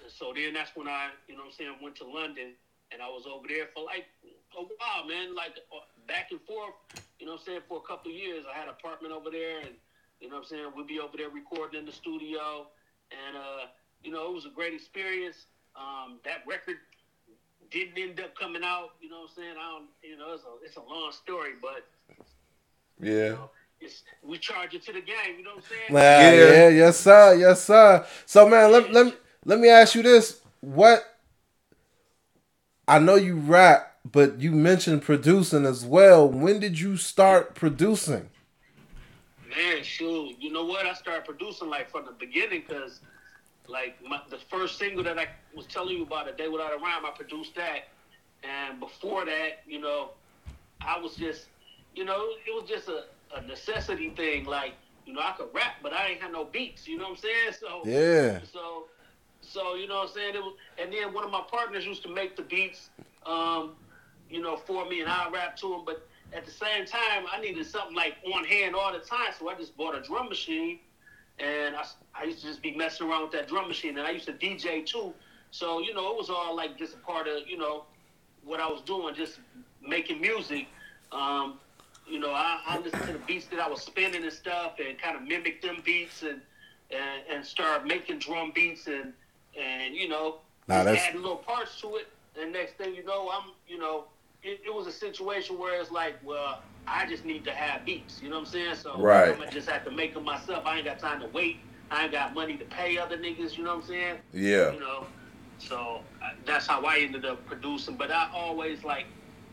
And 0.08 0.16
so 0.16 0.32
then 0.32 0.56
that's 0.56 0.72
when 0.72 0.88
I, 0.88 1.12
you 1.28 1.36
know 1.36 1.44
what 1.44 1.52
I'm 1.52 1.60
saying, 1.60 1.76
went 1.84 2.00
to 2.00 2.08
London 2.08 2.56
and 2.96 3.04
I 3.04 3.12
was 3.12 3.28
over 3.28 3.44
there 3.44 3.68
for 3.76 3.84
like 3.84 4.08
a 4.56 4.64
while, 4.64 5.04
man, 5.04 5.36
like 5.36 5.60
uh, 5.68 5.84
back 6.08 6.32
and 6.32 6.40
forth, 6.48 6.80
you 7.20 7.28
know 7.28 7.36
what 7.36 7.44
I'm 7.44 7.60
saying, 7.60 7.68
for 7.68 7.84
a 7.84 7.86
couple 7.86 8.12
of 8.12 8.16
years. 8.16 8.48
I 8.48 8.56
had 8.56 8.72
an 8.72 8.76
apartment 8.80 9.12
over 9.12 9.28
there 9.28 9.60
and, 9.68 9.76
you 10.24 10.32
know 10.32 10.40
what 10.40 10.48
I'm 10.48 10.48
saying, 10.48 10.72
we'd 10.80 10.88
be 10.88 11.04
over 11.04 11.20
there 11.20 11.28
recording 11.28 11.84
in 11.84 11.86
the 11.86 11.92
studio. 11.92 12.72
And, 13.12 13.36
uh, 13.36 13.68
you 14.00 14.16
know, 14.16 14.32
it 14.32 14.34
was 14.34 14.48
a 14.48 14.56
great 14.56 14.72
experience. 14.72 15.52
Um, 15.76 16.24
that 16.24 16.48
record 16.48 16.80
didn't 17.68 18.00
end 18.00 18.24
up 18.24 18.32
coming 18.40 18.64
out, 18.64 18.96
you 19.04 19.12
know 19.12 19.28
what 19.28 19.36
I'm 19.36 19.44
saying? 19.44 19.56
I 19.60 19.68
don't, 19.76 19.92
you 20.00 20.16
know, 20.16 20.32
it's 20.32 20.48
a, 20.48 20.54
it's 20.64 20.78
a 20.80 20.88
long 20.88 21.12
story, 21.12 21.60
but 21.60 21.84
you 23.04 23.12
Yeah. 23.12 23.44
know, 23.44 23.52
it's, 23.84 24.08
we 24.24 24.40
charge 24.40 24.72
it 24.74 24.88
to 24.88 24.94
the 24.96 25.04
game, 25.04 25.36
you 25.36 25.44
know 25.44 25.60
what 25.60 25.68
I'm 25.68 25.92
saying? 25.92 25.92
Yeah, 25.92 26.32
Yeah. 26.32 26.52
yeah, 26.64 26.70
yes, 26.70 26.96
sir, 26.96 27.36
yes, 27.36 27.66
sir. 27.68 28.08
So, 28.26 28.48
man, 28.48 28.72
let, 28.72 28.92
let, 28.94 29.14
let 29.48 29.60
me 29.60 29.70
ask 29.70 29.96
you 29.96 30.04
this. 30.04 30.42
What, 30.60 31.06
I 32.86 33.00
know 33.00 33.16
you 33.16 33.38
rap, 33.38 33.96
but 34.12 34.42
you 34.42 34.52
mentioned 34.52 35.04
producing 35.04 35.66
as 35.66 35.86
well. 35.86 36.28
When 36.28 36.60
did 36.60 36.80
you 36.80 36.98
start 36.98 37.56
producing? 37.56 38.30
Man, 39.50 39.84
shoot, 39.84 40.36
you 40.40 40.52
know 40.52 40.66
what? 40.66 40.86
I 40.86 40.94
started 40.94 41.24
producing 41.24 41.70
like 41.70 41.90
from 41.90 42.06
the 42.06 42.12
beginning 42.12 42.64
because, 42.68 43.00
like, 43.70 43.96
my, 44.06 44.20
the 44.30 44.38
first 44.38 44.78
single 44.78 45.04
that 45.06 45.18
I 45.18 45.28
was 45.56 45.66
telling 45.66 45.96
you 45.96 46.04
about, 46.04 46.28
"A 46.28 46.34
Day 46.34 46.50
Without 46.50 46.74
a 46.74 46.78
Rhyme," 46.78 47.06
I 47.06 47.12
produced 47.16 47.56
that, 47.56 47.88
and 48.44 48.82
before 48.82 49.24
that, 49.26 49.64
you 49.66 49.80
know, 49.80 50.10
I 50.82 51.00
was 51.00 51.16
just, 51.16 51.46
you 51.96 52.04
know, 52.04 52.28
it 52.46 52.54
was 52.54 52.70
just 52.70 52.90
a, 52.90 53.06
a 53.36 53.42
necessity 53.44 54.10
thing. 54.10 54.44
Like, 54.44 54.74
you 55.06 55.14
know, 55.14 55.22
I 55.22 55.32
could 55.38 55.48
rap, 55.54 55.76
but 55.82 55.94
I 55.94 56.10
ain't 56.10 56.22
had 56.22 56.34
no 56.34 56.44
beats. 56.44 56.86
You 56.86 56.98
know 56.98 57.06
what 57.06 57.12
I'm 57.12 57.18
saying? 57.18 57.54
So, 57.60 57.82
Yeah. 57.86 58.42
so, 58.52 58.88
so 59.48 59.76
you 59.76 59.88
know 59.88 60.00
what 60.00 60.10
I'm 60.10 60.14
saying? 60.14 60.36
It 60.36 60.42
was, 60.42 60.56
and 60.82 60.92
then 60.92 61.14
one 61.14 61.24
of 61.24 61.32
my 61.32 61.44
partners 61.50 61.86
used 61.86 62.04
to 62.04 62.10
make 62.10 62.36
the 62.36 62.44
beats, 62.44 62.90
um, 63.26 63.72
you 64.30 64.42
know, 64.42 64.58
for 64.58 64.88
me, 64.88 65.02
and 65.02 65.10
I 65.10 65.30
rap 65.30 65.56
to 65.58 65.74
him. 65.74 65.82
But 65.86 66.08
at 66.34 66.46
the 66.46 66.52
same 66.52 66.86
time, 66.86 67.26
I 67.32 67.40
needed 67.40 67.66
something 67.66 67.96
like 67.96 68.16
on 68.34 68.44
hand 68.44 68.76
all 68.76 68.92
the 68.92 69.00
time, 69.00 69.32
so 69.38 69.50
I 69.50 69.56
just 69.56 69.78
bought 69.78 69.96
a 69.96 70.02
drum 70.02 70.30
machine, 70.30 70.80
and 71.40 71.76
I, 71.76 71.86
I 72.14 72.26
used 72.26 72.42
to 72.42 72.48
just 72.48 72.62
be 72.62 72.76
messing 72.76 73.08
around 73.08 73.24
with 73.24 73.32
that 73.32 73.48
drum 73.48 73.68
machine, 73.68 73.98
and 73.98 74.06
I 74.06 74.12
used 74.12 74.26
to 74.26 74.34
DJ 74.34 74.86
too. 74.86 75.14
So 75.52 75.80
you 75.80 75.94
know, 75.94 76.12
it 76.12 76.18
was 76.18 76.30
all 76.30 76.56
like 76.56 76.78
just 76.78 76.96
a 76.96 76.98
part 76.98 77.28
of 77.28 77.48
you 77.48 77.58
know 77.58 77.86
what 78.44 78.60
I 78.60 78.68
was 78.68 78.82
doing, 78.82 79.16
just 79.16 79.40
making 79.86 80.20
music. 80.20 80.68
Um, 81.12 81.60
you 82.10 82.20
know, 82.20 82.32
I, 82.32 82.62
I 82.66 82.80
listened 82.80 83.04
to 83.04 83.14
the 83.14 83.20
beats 83.20 83.48
that 83.48 83.60
I 83.60 83.68
was 83.68 83.82
spinning 83.82 84.24
and 84.24 84.32
stuff, 84.34 84.74
and 84.86 84.98
kind 85.00 85.16
of 85.16 85.24
mimic 85.24 85.62
them 85.62 85.82
beats, 85.86 86.24
and 86.24 86.42
and, 86.92 87.22
and 87.30 87.46
start 87.46 87.86
making 87.86 88.20
drum 88.20 88.52
beats, 88.54 88.88
and 88.88 89.14
and 89.58 89.96
you 89.96 90.08
know, 90.08 90.38
Nah, 90.68 90.84
that's- 90.84 91.06
adding 91.08 91.22
little 91.22 91.38
parts 91.38 91.80
to 91.82 91.96
it. 91.96 92.08
And 92.40 92.54
next 92.54 92.74
thing 92.74 92.94
you 92.94 93.04
know, 93.04 93.30
I'm 93.32 93.52
you 93.68 93.78
know, 93.80 94.06
it, 94.44 94.62
it 94.66 94.74
was 94.74 94.88
a 94.88 94.92
situation 94.92 95.58
where 95.58 95.80
it's 95.82 95.92
like, 95.92 96.16
well, 96.24 96.62
I 96.88 97.06
just 97.08 97.26
need 97.26 97.44
to 97.46 97.52
have 97.52 97.84
beats. 97.86 98.22
You 98.22 98.30
know 98.30 98.36
what 98.36 98.48
I'm 98.48 98.52
saying? 98.54 98.76
So 98.76 98.98
Right. 98.98 99.30
I'm 99.30 99.40
gonna 99.40 99.52
just 99.52 99.70
have 99.70 99.84
to 99.86 99.92
make 99.92 100.14
them 100.14 100.24
myself. 100.26 100.66
I 100.66 100.78
ain't 100.78 100.86
got 100.86 101.00
time 101.00 101.20
to 101.22 101.28
wait. 101.28 101.58
I 101.90 102.04
ain't 102.04 102.12
got 102.12 102.34
money 102.34 102.58
to 102.58 102.66
pay 102.66 102.98
other 102.98 103.18
niggas. 103.18 103.58
You 103.58 103.64
know 103.64 103.76
what 103.76 103.84
I'm 103.84 103.90
saying? 103.90 104.18
Yeah. 104.34 104.74
you 104.74 104.80
know. 104.80 105.08
So 105.60 106.02
that's 106.46 106.68
how 106.68 106.84
I 106.86 107.00
ended 107.00 107.26
up 107.26 107.44
producing. 107.48 107.96
But 107.96 108.12
I 108.12 108.30
always 108.34 108.84
like, 108.84 109.06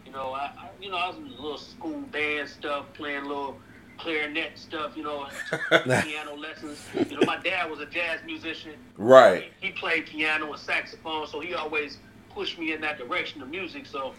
you 0.05 0.13
know, 0.13 0.33
I, 0.33 0.51
I 0.59 0.69
you 0.81 0.91
know 0.91 0.97
I 0.97 1.09
was 1.09 1.17
in 1.17 1.27
a 1.27 1.29
little 1.41 1.57
school 1.59 2.01
band 2.13 2.49
stuff, 2.49 2.85
playing 2.93 3.25
little 3.25 3.57
clarinet 3.99 4.59
stuff, 4.59 4.97
you 4.97 5.03
know, 5.03 5.27
piano 5.71 6.35
lessons. 6.37 6.79
You 7.09 7.19
know, 7.19 7.27
my 7.27 7.39
dad 7.39 7.71
was 7.71 7.81
a 7.81 7.87
jazz 7.87 8.21
musician. 8.25 8.75
Right. 8.97 9.51
He, 9.61 9.69
he 9.69 9.73
played 9.73 10.07
piano 10.07 10.53
and 10.53 10.61
saxophone, 10.61 11.27
so 11.27 11.41
he 11.41 11.55
always 11.55 11.99
pushed 12.31 12.59
me 12.59 12.73
in 12.73 12.81
that 12.81 12.99
direction 12.99 13.43
of 13.43 13.49
music. 13.49 13.87
So, 13.87 14.15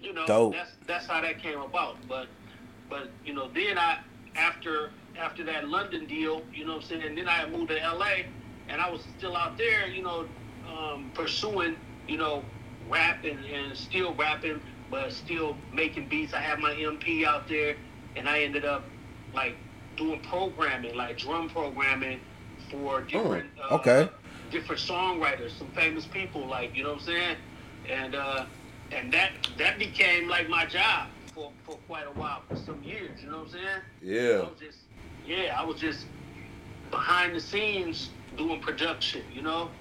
you 0.00 0.12
know, 0.12 0.26
Dope. 0.26 0.54
that's 0.54 0.72
that's 0.86 1.06
how 1.06 1.20
that 1.20 1.40
came 1.40 1.60
about. 1.60 1.96
But 2.08 2.26
but 2.88 3.10
you 3.24 3.34
know, 3.34 3.48
then 3.54 3.78
I 3.78 3.98
after 4.36 4.90
after 5.18 5.44
that 5.44 5.68
London 5.68 6.06
deal, 6.06 6.42
you 6.52 6.64
know 6.64 6.74
what 6.74 6.82
I'm 6.82 6.88
saying, 6.88 7.02
and 7.02 7.18
then 7.18 7.28
I 7.28 7.48
moved 7.48 7.70
to 7.70 7.76
LA 7.76 8.24
and 8.68 8.80
I 8.80 8.90
was 8.90 9.02
still 9.16 9.36
out 9.36 9.56
there, 9.56 9.88
you 9.88 10.02
know, 10.02 10.26
um, 10.68 11.10
pursuing, 11.14 11.76
you 12.06 12.18
know, 12.18 12.44
rapping 12.88 13.38
and 13.52 13.76
still 13.76 14.14
rapping, 14.14 14.60
but 14.90 15.12
still 15.12 15.56
making 15.72 16.08
beats. 16.08 16.34
I 16.34 16.40
had 16.40 16.58
my 16.58 16.72
MP 16.72 17.24
out 17.24 17.48
there 17.48 17.76
and 18.16 18.28
I 18.28 18.40
ended 18.42 18.64
up 18.64 18.92
like 19.32 19.56
doing 19.96 20.20
programming, 20.22 20.96
like 20.96 21.18
drum 21.18 21.48
programming 21.48 22.20
for 22.70 23.02
different 23.02 23.46
Oh, 23.70 23.76
okay. 23.76 24.02
uh, 24.02 24.08
different 24.50 24.80
songwriters, 24.80 25.50
some 25.58 25.70
famous 25.70 26.06
people, 26.06 26.48
like 26.48 26.76
you 26.76 26.82
know 26.82 26.90
what 26.94 27.00
I'm 27.02 27.06
saying, 27.06 27.36
and 27.90 28.14
uh, 28.14 28.46
and 28.90 29.12
that 29.12 29.30
that 29.58 29.78
became 29.78 30.28
like 30.28 30.48
my 30.48 30.66
job 30.66 31.08
for, 31.32 31.52
for 31.64 31.78
quite 31.78 32.06
a 32.06 32.12
while, 32.12 32.42
for 32.48 32.56
some 32.56 32.82
years. 32.82 33.22
You 33.22 33.30
know 33.30 33.38
what 33.38 33.46
I'm 33.46 33.52
saying? 33.52 33.66
I 33.66 33.80
Yeah. 34.00 34.40
was 34.50 34.58
just 34.60 34.78
yeah, 35.24 35.54
I 35.58 35.64
was 35.64 35.80
just 35.80 36.06
behind 36.90 37.34
the 37.34 37.40
scenes 37.40 38.14
doing 38.36 38.60
production, 38.60 39.22
you 39.30 39.42
know, 39.42 39.72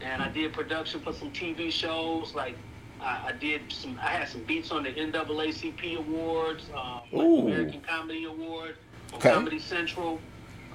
and 0.00 0.22
I 0.22 0.30
did 0.30 0.52
production 0.52 1.00
for 1.00 1.12
some 1.12 1.32
TV 1.32 1.70
shows. 1.70 2.34
Like 2.34 2.58
I, 3.00 3.28
I 3.28 3.32
did 3.32 3.62
some, 3.72 3.98
I 4.02 4.08
had 4.10 4.28
some 4.28 4.42
beats 4.42 4.70
on 4.70 4.82
the 4.82 4.90
NAACP 4.92 5.96
awards, 5.98 6.64
um, 6.74 7.00
like 7.12 7.26
American 7.44 7.80
Comedy 7.82 8.24
Award, 8.24 8.76
Okay. 9.14 9.32
Comedy 9.32 9.58
Central. 9.58 10.18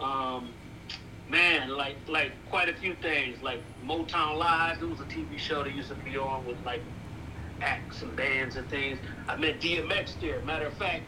Um, 0.01 0.49
man, 1.29 1.69
like 1.69 1.95
like 2.07 2.31
quite 2.49 2.67
a 2.69 2.73
few 2.73 2.95
things. 2.95 3.41
Like 3.43 3.61
Motown 3.85 4.37
Live, 4.37 4.81
it 4.81 4.89
was 4.89 4.99
a 4.99 5.03
TV 5.05 5.37
show 5.37 5.63
that 5.63 5.73
used 5.75 5.89
to 5.89 5.95
be 5.95 6.17
on 6.17 6.45
with 6.45 6.57
like 6.65 6.81
acts 7.61 8.01
and 8.01 8.15
bands 8.15 8.55
and 8.55 8.67
things. 8.69 8.97
I 9.27 9.35
met 9.35 9.59
DMX 9.61 10.19
there. 10.19 10.41
Matter 10.41 10.65
of 10.67 10.73
fact, 10.73 11.03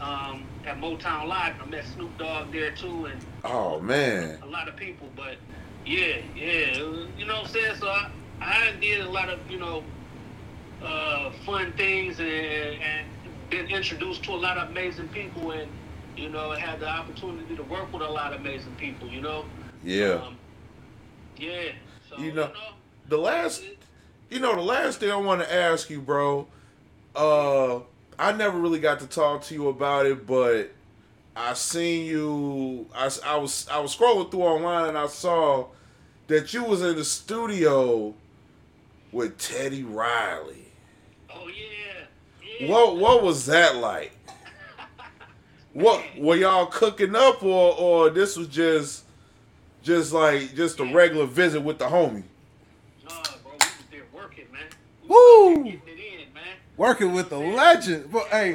um, 0.00 0.44
at 0.66 0.78
Motown 0.78 1.28
Live, 1.28 1.54
I 1.62 1.66
met 1.66 1.84
Snoop 1.94 2.16
Dogg 2.18 2.52
there 2.52 2.72
too, 2.72 3.06
and 3.06 3.24
Oh 3.44 3.80
man. 3.80 4.38
a 4.42 4.46
lot 4.46 4.68
of 4.68 4.76
people. 4.76 5.08
But 5.16 5.36
yeah, 5.86 6.16
yeah, 6.36 6.82
was- 6.82 7.06
you 7.18 7.24
know 7.24 7.36
what 7.36 7.44
I'm 7.46 7.50
saying. 7.50 7.76
So 7.80 7.88
I, 7.88 8.10
I 8.42 8.72
did 8.80 9.00
a 9.00 9.08
lot 9.08 9.30
of 9.30 9.38
you 9.50 9.58
know 9.58 9.82
uh, 10.84 11.30
fun 11.44 11.72
things 11.72 12.20
and, 12.20 12.28
and 12.28 13.06
been 13.50 13.66
introduced 13.68 14.22
to 14.24 14.32
a 14.32 14.36
lot 14.36 14.58
of 14.58 14.70
amazing 14.70 15.08
people, 15.08 15.52
and 15.52 15.70
you 16.16 16.28
know 16.28 16.50
had 16.52 16.80
the 16.80 16.88
opportunity 16.88 17.56
to 17.56 17.62
work 17.64 17.92
with 17.92 18.02
a 18.02 18.08
lot 18.08 18.32
of 18.32 18.40
amazing 18.40 18.74
people. 18.76 19.08
You 19.08 19.20
know. 19.20 19.44
Yeah. 19.82 20.22
Um, 20.26 20.38
yeah. 21.36 21.72
So 22.08 22.18
You 22.18 22.32
know, 22.32 22.52
the 23.08 23.18
last 23.18 23.62
you 24.30 24.40
know, 24.40 24.54
the 24.54 24.62
last 24.62 25.00
thing 25.00 25.10
I 25.10 25.16
want 25.16 25.42
to 25.42 25.52
ask 25.52 25.90
you, 25.90 26.00
bro. 26.00 26.46
Uh, 27.14 27.80
I 28.18 28.32
never 28.32 28.58
really 28.58 28.80
got 28.80 29.00
to 29.00 29.06
talk 29.06 29.42
to 29.44 29.54
you 29.54 29.68
about 29.68 30.06
it, 30.06 30.26
but 30.26 30.72
I 31.36 31.54
seen 31.54 32.06
you. 32.06 32.86
i, 32.94 33.10
I 33.24 33.36
was 33.36 33.68
I 33.70 33.78
was 33.80 33.96
scrolling 33.96 34.30
through 34.30 34.42
online 34.42 34.90
and 34.90 34.98
I 34.98 35.06
saw 35.06 35.66
that 36.28 36.54
you 36.54 36.64
was 36.64 36.82
in 36.82 36.96
the 36.96 37.04
studio 37.04 38.14
with 39.12 39.38
Teddy 39.38 39.82
Riley. 39.82 40.63
What 42.62 42.96
what 42.96 43.22
was 43.22 43.46
that 43.46 43.76
like? 43.76 44.12
What 45.72 46.02
were 46.18 46.36
y'all 46.36 46.66
cooking 46.66 47.16
up, 47.16 47.42
or 47.42 47.74
or 47.76 48.10
this 48.10 48.36
was 48.36 48.46
just 48.48 49.04
just 49.82 50.12
like 50.12 50.54
just 50.54 50.78
a 50.80 50.84
regular 50.84 51.26
visit 51.26 51.60
with 51.60 51.78
the 51.78 51.86
homie? 51.86 52.22
Nah, 53.08 53.22
bro, 53.42 53.52
we 53.52 53.56
was 53.58 53.72
there 53.90 54.02
working, 54.14 54.44
man. 54.52 54.62
We 55.02 55.08
Woo! 55.08 55.54
there 55.54 55.62
getting 55.64 55.78
it 55.88 56.28
in, 56.28 56.34
man. 56.34 56.44
Working 56.76 57.12
with 57.12 57.28
the 57.30 57.38
legend. 57.38 58.10
But 58.12 58.26
hey, 58.28 58.52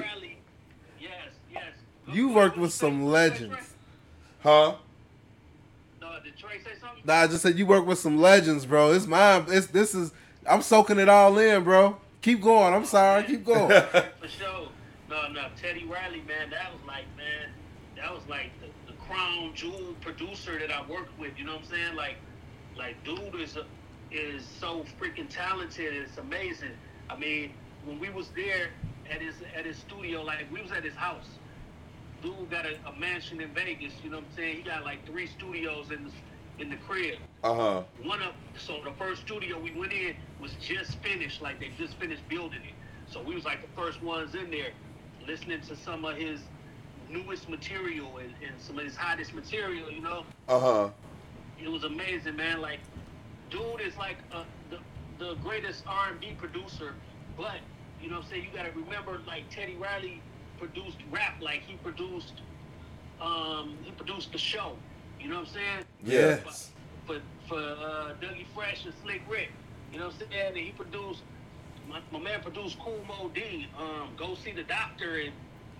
Yes, 1.00 1.12
yes. 1.54 1.64
you 2.08 2.30
worked 2.30 2.58
with 2.58 2.72
some 2.72 3.06
legends. 3.06 3.58
Huh? 4.41 4.76
No, 6.02 6.08
did 6.24 6.38
Trey 6.38 6.60
say 6.60 6.72
something? 6.80 7.02
Nah, 7.04 7.16
I 7.16 7.28
just 7.28 7.41
said 7.41 7.60
you 7.60 7.66
work 7.66 7.86
with 7.86 8.00
some 8.00 8.22
legends, 8.22 8.66
bro. 8.66 8.93
It's 8.93 9.06
my 9.08 9.43
It's 9.50 9.68
this 9.68 9.93
is. 9.93 10.14
I'm 10.50 10.62
soaking 10.62 11.00
it 11.00 11.10
all 11.10 11.38
in, 11.38 11.66
bro. 11.66 11.97
Keep 12.22 12.41
going. 12.41 12.74
I'm 12.74 12.86
sorry. 12.86 13.24
Keep 13.24 13.45
going. 13.45 13.70
For 14.22 14.28
sure. 14.28 14.70
No, 15.09 15.28
no, 15.30 15.47
Teddy 15.59 15.86
Riley, 15.86 16.22
man, 16.28 16.51
that 16.51 16.72
was 16.72 16.82
like, 16.86 17.05
man, 17.17 17.49
that 17.95 18.13
was 18.13 18.22
like 18.30 18.51
the, 18.61 18.67
the 18.91 18.97
crown 18.99 19.51
jewel 19.55 19.95
producer 20.01 20.59
that 20.59 20.72
I 20.72 20.86
worked 20.88 21.17
with. 21.20 21.32
You 21.38 21.45
know 21.45 21.53
what 21.53 21.63
I'm 21.63 21.70
saying? 21.70 21.95
Like, 21.95 22.17
like, 22.78 23.03
dude 23.03 23.41
is 23.41 23.57
is 24.11 24.45
so 24.59 24.86
freaking 24.99 25.28
talented. 25.30 25.93
It's 25.93 26.17
amazing. 26.17 26.72
I 27.09 27.17
mean, 27.17 27.53
when 27.86 27.99
we 27.99 28.09
was 28.09 28.30
there 28.36 28.70
at 29.09 29.22
his 29.22 29.36
at 29.55 29.65
his 29.65 29.78
studio, 29.78 30.22
like 30.22 30.45
we 30.51 30.61
was 30.61 30.72
at 30.72 30.84
his 30.84 30.95
house. 30.95 31.28
Dude 32.22 32.49
got 32.51 32.65
a, 32.65 32.76
a 32.88 32.99
mansion 32.99 33.41
in 33.41 33.49
Vegas. 33.53 33.93
You 34.03 34.11
know 34.11 34.17
what 34.17 34.26
I'm 34.32 34.36
saying? 34.36 34.57
He 34.57 34.61
got 34.61 34.84
like 34.84 35.05
three 35.05 35.26
studios 35.26 35.89
in 35.91 36.03
the 36.03 36.11
in 36.60 36.70
the 36.70 36.78
crib. 36.78 37.20
Uh 37.43 37.53
huh. 37.53 37.84
one 38.03 38.22
of 38.22 38.34
so 38.57 38.80
the 38.84 38.91
first 38.91 39.22
studio 39.22 39.60
we 39.60 39.78
went 39.78 39.93
in 39.93 40.16
was 40.39 40.55
just 40.55 40.97
finished, 41.03 41.41
like 41.41 41.60
they 41.60 41.70
just 41.70 41.99
finished 41.99 42.28
building 42.30 42.60
it. 42.64 42.76
So 43.05 43.24
we 43.24 43.36
was 43.36 43.45
like 43.45 43.62
the 43.62 43.68
first 43.76 44.01
ones 44.01 44.36
in 44.36 44.51
there, 44.51 44.72
listening 45.26 45.62
to 45.62 45.76
some 45.76 46.05
of 46.05 46.16
his 46.18 46.49
newest 47.10 47.49
material 47.49 48.18
and, 48.18 48.34
and 48.47 48.60
some 48.60 48.78
of 48.78 48.86
his 48.86 48.95
hottest 48.95 49.34
material. 49.34 49.91
You 49.91 50.01
know, 50.01 50.26
Uh 50.47 50.60
huh. 50.60 50.89
it 51.57 51.70
was 51.70 51.84
amazing, 51.84 52.36
man. 52.36 52.62
Like, 52.62 52.82
dude 53.49 53.82
is 53.82 53.97
like 53.97 54.18
uh 54.32 54.43
the 54.70 54.78
the 55.20 55.36
greatest 55.36 55.84
R&B 55.88 56.34
producer, 56.36 56.95
but 57.38 57.62
you 57.99 58.10
know 58.10 58.16
what 58.18 58.26
I'm 58.26 58.30
saying. 58.30 58.43
You 58.45 58.51
got 58.57 58.66
to 58.66 58.72
remember, 58.72 59.20
like 59.28 59.49
Teddy 59.49 59.78
Riley 59.78 60.24
produced 60.57 60.99
rap, 61.12 61.36
like 61.41 61.64
he 61.64 61.76
produced 61.76 62.41
um 63.22 63.80
he 63.84 63.91
produced 63.91 64.32
the 64.32 64.38
show. 64.39 64.78
You 65.20 65.30
know 65.30 65.39
what 65.39 65.47
I'm 65.47 65.53
saying? 65.53 65.86
Yes. 66.03 66.72
for 67.05 67.17
for 67.47 67.57
uh, 67.59 68.13
Dougie 68.22 68.45
Fresh 68.55 68.86
and 68.86 68.93
Slick 69.03 69.22
Rick. 69.30 69.51
You 69.91 69.99
know 69.99 70.05
what 70.05 70.15
I'm 70.22 70.32
saying? 70.32 70.47
And 70.47 70.57
he 70.57 70.72
produced 70.72 71.22
my, 71.89 71.99
my 72.11 72.20
man 72.20 72.41
produced 72.41 72.78
Kool 72.80 72.99
Moe 73.07 73.30
Dee, 73.34 73.67
um, 73.78 74.09
Go 74.17 74.36
See 74.36 74.51
the 74.51 74.63
Doctor 74.63 75.15
and 75.17 75.32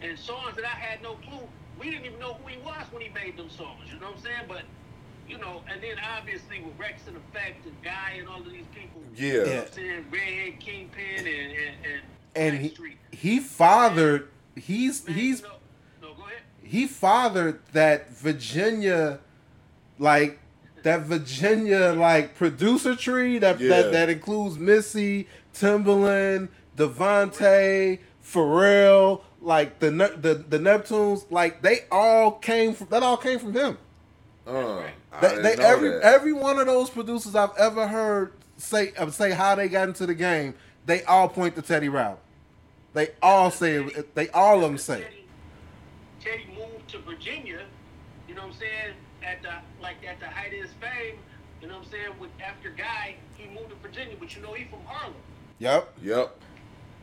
and 0.02 0.18
songs 0.18 0.56
that 0.56 0.66
I 0.66 0.70
had 0.70 1.02
no 1.04 1.16
clue. 1.16 1.48
We 1.80 1.90
didn't 1.92 2.06
even 2.06 2.20
know 2.20 2.34
who 2.34 2.48
he 2.50 2.58
was 2.58 2.86
when 2.92 3.02
he 3.02 3.10
made 3.10 3.38
them 3.38 3.50
songs, 3.50 3.92
you 3.94 4.00
know 4.00 4.08
what 4.08 4.18
I'm 4.18 4.24
saying? 4.24 4.46
But 4.48 4.64
you 5.28 5.38
know, 5.38 5.62
and 5.72 5.82
then 5.82 5.98
obviously 6.18 6.60
with 6.62 6.76
Wreckx-n-Effect 6.80 7.64
and 7.66 7.84
Guy 7.84 8.16
and 8.18 8.28
all 8.28 8.40
of 8.40 8.50
these 8.50 8.66
people. 8.74 9.02
Yeah. 9.16 9.28
You 9.28 9.46
know 9.46 9.56
what 9.58 9.68
I'm 9.68 9.74
saying? 9.74 10.06
Redhead 10.12 10.60
Kingpin 10.60 11.18
and 11.20 11.28
and, 11.28 11.76
and, 11.86 12.02
And 12.36 12.58
he 12.58 12.74
he 13.12 13.40
fathered. 13.40 14.30
He's 14.56 15.06
Man, 15.08 15.16
he's 15.16 15.42
know, 15.44 15.50
no, 16.02 16.14
go 16.16 16.24
ahead. 16.24 16.40
he 16.64 16.88
fathered 16.88 17.62
that 17.74 18.10
Virginia, 18.10 19.20
like 20.00 20.40
that 20.84 21.02
Virginia 21.02 21.94
like 21.94 22.36
producer 22.36 22.96
tree 22.96 23.38
that 23.40 23.60
Yeah. 23.60 23.70
that, 23.70 23.92
that 23.92 24.10
includes 24.10 24.58
Missy, 24.58 25.28
Timbaland, 25.54 26.48
DeVante, 26.78 28.00
Pharrell, 28.24 29.22
like 29.42 29.80
the 29.80 29.90
the 29.92 30.36
the 30.48 30.58
Neptunes, 30.60 31.26
like 31.30 31.62
they 31.62 31.82
all 31.92 32.32
came 32.32 32.74
from 32.74 32.88
that 32.90 33.04
all 33.04 33.18
came 33.18 33.40
from 33.40 33.54
him. 33.54 33.78
Uh, 34.48 34.80
I 35.12 35.20
They, 35.22 35.28
didn't 35.30 35.44
they 35.44 35.56
know 35.58 35.64
every 35.66 35.90
that. 35.90 36.02
every 36.04 36.34
one 36.34 36.60
of 36.60 36.66
those 36.66 36.90
producers 36.90 37.36
I've 37.36 37.56
ever 37.58 37.88
heard 37.88 38.34
say 38.58 38.94
uh, 38.98 39.10
say 39.10 39.32
how 39.32 39.56
they 39.56 39.68
got 39.70 39.88
into 39.90 40.06
the 40.06 40.16
game, 40.16 40.54
they 40.86 41.04
all 41.04 41.28
point 41.30 41.56
to 41.56 41.62
Teddy 41.62 41.90
Riley. 41.90 42.18
They 42.94 43.10
all 43.22 43.52
say. 43.52 43.86
They 44.16 44.30
all 44.30 44.56
of 44.58 44.62
them 44.64 44.78
say. 44.78 45.02
Teddy, 45.04 45.26
Teddy 46.22 46.48
moved 46.58 46.88
to 46.90 47.00
Virginia, 47.00 47.62
you 48.28 48.34
know 48.36 48.42
what 48.42 48.54
I'm 48.54 48.60
saying, 48.60 48.94
at 49.30 49.42
the 49.44 49.54
like 49.82 49.98
at 50.10 50.20
the 50.20 50.26
height 50.28 50.54
of 50.54 50.60
his 50.66 50.74
fame, 50.82 51.16
you 51.62 51.68
know 51.68 51.78
what 51.78 51.86
I'm 51.86 51.92
saying, 51.92 52.14
with 52.20 52.32
after 52.42 52.70
Guy, 52.70 53.16
he 53.38 53.48
moved 53.48 53.70
to 53.70 53.76
Virginia, 53.76 54.16
but 54.20 54.36
you 54.36 54.42
know 54.42 54.54
he 54.54 54.66
from 54.66 54.82
Harlem. 54.86 55.16
Yep. 55.60 55.94
Yep. 56.02 56.36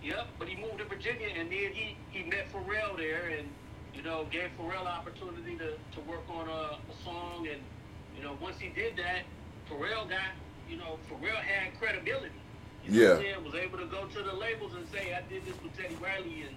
Yep, 0.02 0.26
but 0.38 0.48
he 0.48 0.56
moved 0.60 0.78
to 0.78 0.84
Virginia 0.84 1.28
and 1.36 1.50
then 1.50 1.72
he, 1.72 1.96
he 2.10 2.22
met 2.28 2.46
Pharrell 2.52 2.96
there 2.96 3.28
and, 3.36 3.48
you 3.94 4.02
know, 4.02 4.26
gave 4.30 4.50
Pharrell 4.58 4.86
opportunity 4.86 5.56
to, 5.56 5.74
to 5.94 6.00
work 6.08 6.22
on 6.30 6.48
a, 6.48 6.78
a 6.78 6.94
song 7.04 7.48
and, 7.50 7.60
you 8.16 8.22
know, 8.22 8.36
once 8.40 8.56
he 8.58 8.68
did 8.68 8.96
that, 8.96 9.26
Pharrell 9.68 10.08
got, 10.08 10.30
you 10.70 10.76
know, 10.76 10.98
Pharrell 11.10 11.40
had 11.42 11.76
credibility. 11.80 12.30
You 12.84 12.92
know 12.92 13.10
what 13.10 13.18
I'm 13.18 13.24
Yeah. 13.24 13.32
saying? 13.34 13.44
Was 13.44 13.54
able 13.54 13.78
to 13.78 13.86
go 13.86 14.04
to 14.06 14.22
the 14.22 14.32
labels 14.32 14.72
and 14.76 14.86
say, 14.92 15.12
I 15.12 15.26
did 15.28 15.44
this 15.44 15.56
with 15.62 15.76
Teddy 15.76 15.96
Riley 16.00 16.44
and, 16.46 16.54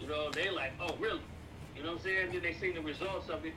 you 0.00 0.08
know, 0.08 0.32
they 0.32 0.50
like, 0.50 0.72
oh, 0.80 0.96
really? 0.98 1.22
You 1.76 1.84
know 1.84 1.92
what 1.92 1.98
I'm 1.98 2.04
saying? 2.04 2.32
Then 2.32 2.42
they 2.42 2.54
seen 2.54 2.74
the 2.74 2.82
results 2.82 3.28
of 3.28 3.44
it. 3.44 3.54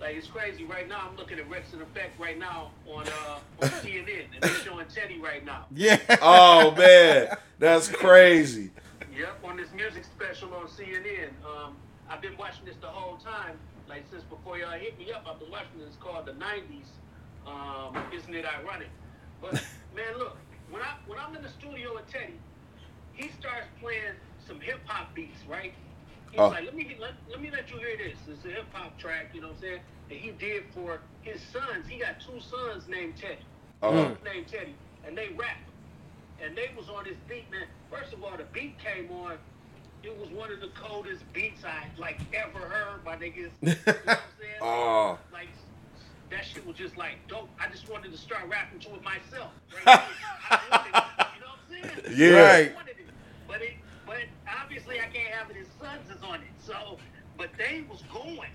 Like, 0.00 0.16
it's 0.16 0.26
crazy. 0.26 0.64
Right 0.64 0.88
now, 0.88 1.08
I'm 1.08 1.16
looking 1.16 1.38
at 1.38 1.48
Wreckx-n-Effect 1.48 2.18
right 2.20 2.38
now 2.38 2.70
on, 2.86 3.06
uh, 3.06 3.38
on 3.62 3.68
CNN 3.82 4.26
and 4.34 4.42
they're 4.42 4.50
showing 4.50 4.86
Teddy 4.86 5.18
right 5.20 5.44
now. 5.44 5.66
Yeah. 5.74 5.98
Oh 6.20 6.74
man, 6.76 7.36
that's 7.58 7.88
crazy. 7.88 8.70
Yep, 9.16 9.44
on 9.44 9.56
this 9.56 9.68
music 9.74 10.04
special 10.04 10.52
on 10.54 10.66
CNN. 10.66 11.30
Um, 11.44 11.76
I've 12.08 12.20
been 12.20 12.36
watching 12.36 12.66
this 12.66 12.76
the 12.80 12.88
whole 12.88 13.16
time, 13.16 13.56
like 13.88 14.04
since 14.10 14.22
before 14.24 14.58
y'all 14.58 14.78
hit 14.78 14.98
me 14.98 15.12
up. 15.12 15.24
I've 15.28 15.40
been 15.40 15.50
watching 15.50 15.78
this 15.78 15.96
called 16.00 16.26
the 16.26 16.32
'90s. 16.32 16.92
Um, 17.46 17.96
isn't 18.12 18.34
it 18.34 18.44
ironic? 18.44 18.88
But 19.40 19.54
man, 19.96 20.18
look, 20.18 20.36
when 20.70 20.82
I 20.82 20.94
when 21.06 21.18
I'm 21.18 21.34
in 21.34 21.42
the 21.42 21.48
studio 21.48 21.94
with 21.94 22.06
Teddy, 22.10 22.38
he 23.14 23.30
starts 23.40 23.66
playing 23.80 24.14
some 24.46 24.60
hip 24.60 24.80
hop 24.84 25.14
beats, 25.14 25.40
right? 25.48 25.72
He 26.36 26.42
was 26.42 26.50
Oh. 26.50 26.54
like, 26.54 26.64
let 26.66 26.74
me 26.74 26.96
let, 27.00 27.12
let 27.30 27.40
me 27.40 27.50
let 27.50 27.70
you 27.70 27.78
hear 27.78 27.96
this. 27.96 28.18
It's 28.28 28.44
a 28.44 28.48
hip 28.48 28.66
hop 28.72 28.98
track, 28.98 29.30
you 29.32 29.40
know 29.40 29.48
what 29.48 29.56
I'm 29.56 29.62
saying? 29.62 29.80
That 30.10 30.18
he 30.18 30.30
did 30.32 30.64
for 30.74 31.00
his 31.22 31.40
sons. 31.40 31.88
He 31.88 31.98
got 31.98 32.20
two 32.20 32.38
sons 32.40 32.86
named 32.88 33.16
Teddy. 33.16 33.38
Uh-huh. 33.82 34.10
Named 34.22 34.46
Teddy, 34.46 34.74
and 35.06 35.16
they 35.16 35.28
rap. 35.36 35.56
And 36.44 36.54
they 36.54 36.68
was 36.76 36.90
on 36.90 37.04
this 37.04 37.16
beat, 37.26 37.50
man. 37.50 37.66
First 37.90 38.12
of 38.12 38.22
all, 38.22 38.36
the 38.36 38.44
beat 38.52 38.76
came 38.78 39.10
on. 39.10 39.38
It 40.02 40.14
was 40.18 40.28
one 40.28 40.52
of 40.52 40.60
the 40.60 40.68
coldest 40.78 41.22
beats 41.32 41.64
I 41.64 41.86
like 41.98 42.20
ever 42.34 42.58
heard 42.58 43.02
by 43.02 43.16
niggas. 43.16 43.50
You 43.62 43.68
know 43.70 43.74
what 43.86 44.08
I'm 44.08 44.18
saying? 44.38 44.52
Oh. 44.60 45.18
like 45.32 45.48
that 46.30 46.44
shit 46.44 46.66
was 46.66 46.76
just 46.76 46.98
like 46.98 47.14
dope. 47.28 47.48
I 47.58 47.70
just 47.70 47.88
wanted 47.88 48.12
to 48.12 48.18
start 48.18 48.42
rapping 48.48 48.78
to 48.80 48.94
it 48.94 49.02
myself. 49.02 49.52
Right. 49.86 50.00
I 50.50 50.60
wanted 50.70 51.32
you 51.34 51.40
know 51.40 51.46
what 51.46 51.88
I'm 51.88 52.04
saying? 52.04 52.16
Yeah. 52.18 52.40
Right. 52.40 52.72
I 52.72 52.74
wanted 52.74 52.90
it. 52.98 53.06
But 53.48 53.62
it 53.62 53.72
but 54.06 54.16
obviously 54.62 55.00
I 55.00 55.06
can't 55.06 55.34
have 55.34 55.50
it 55.50 55.56
his 55.56 55.66
sons 55.80 56.08
is 56.16 56.22
on 56.22 56.36
it. 56.36 56.48
So 56.58 56.98
but 57.36 57.50
they 57.58 57.84
was 57.90 58.02
going. 58.12 58.50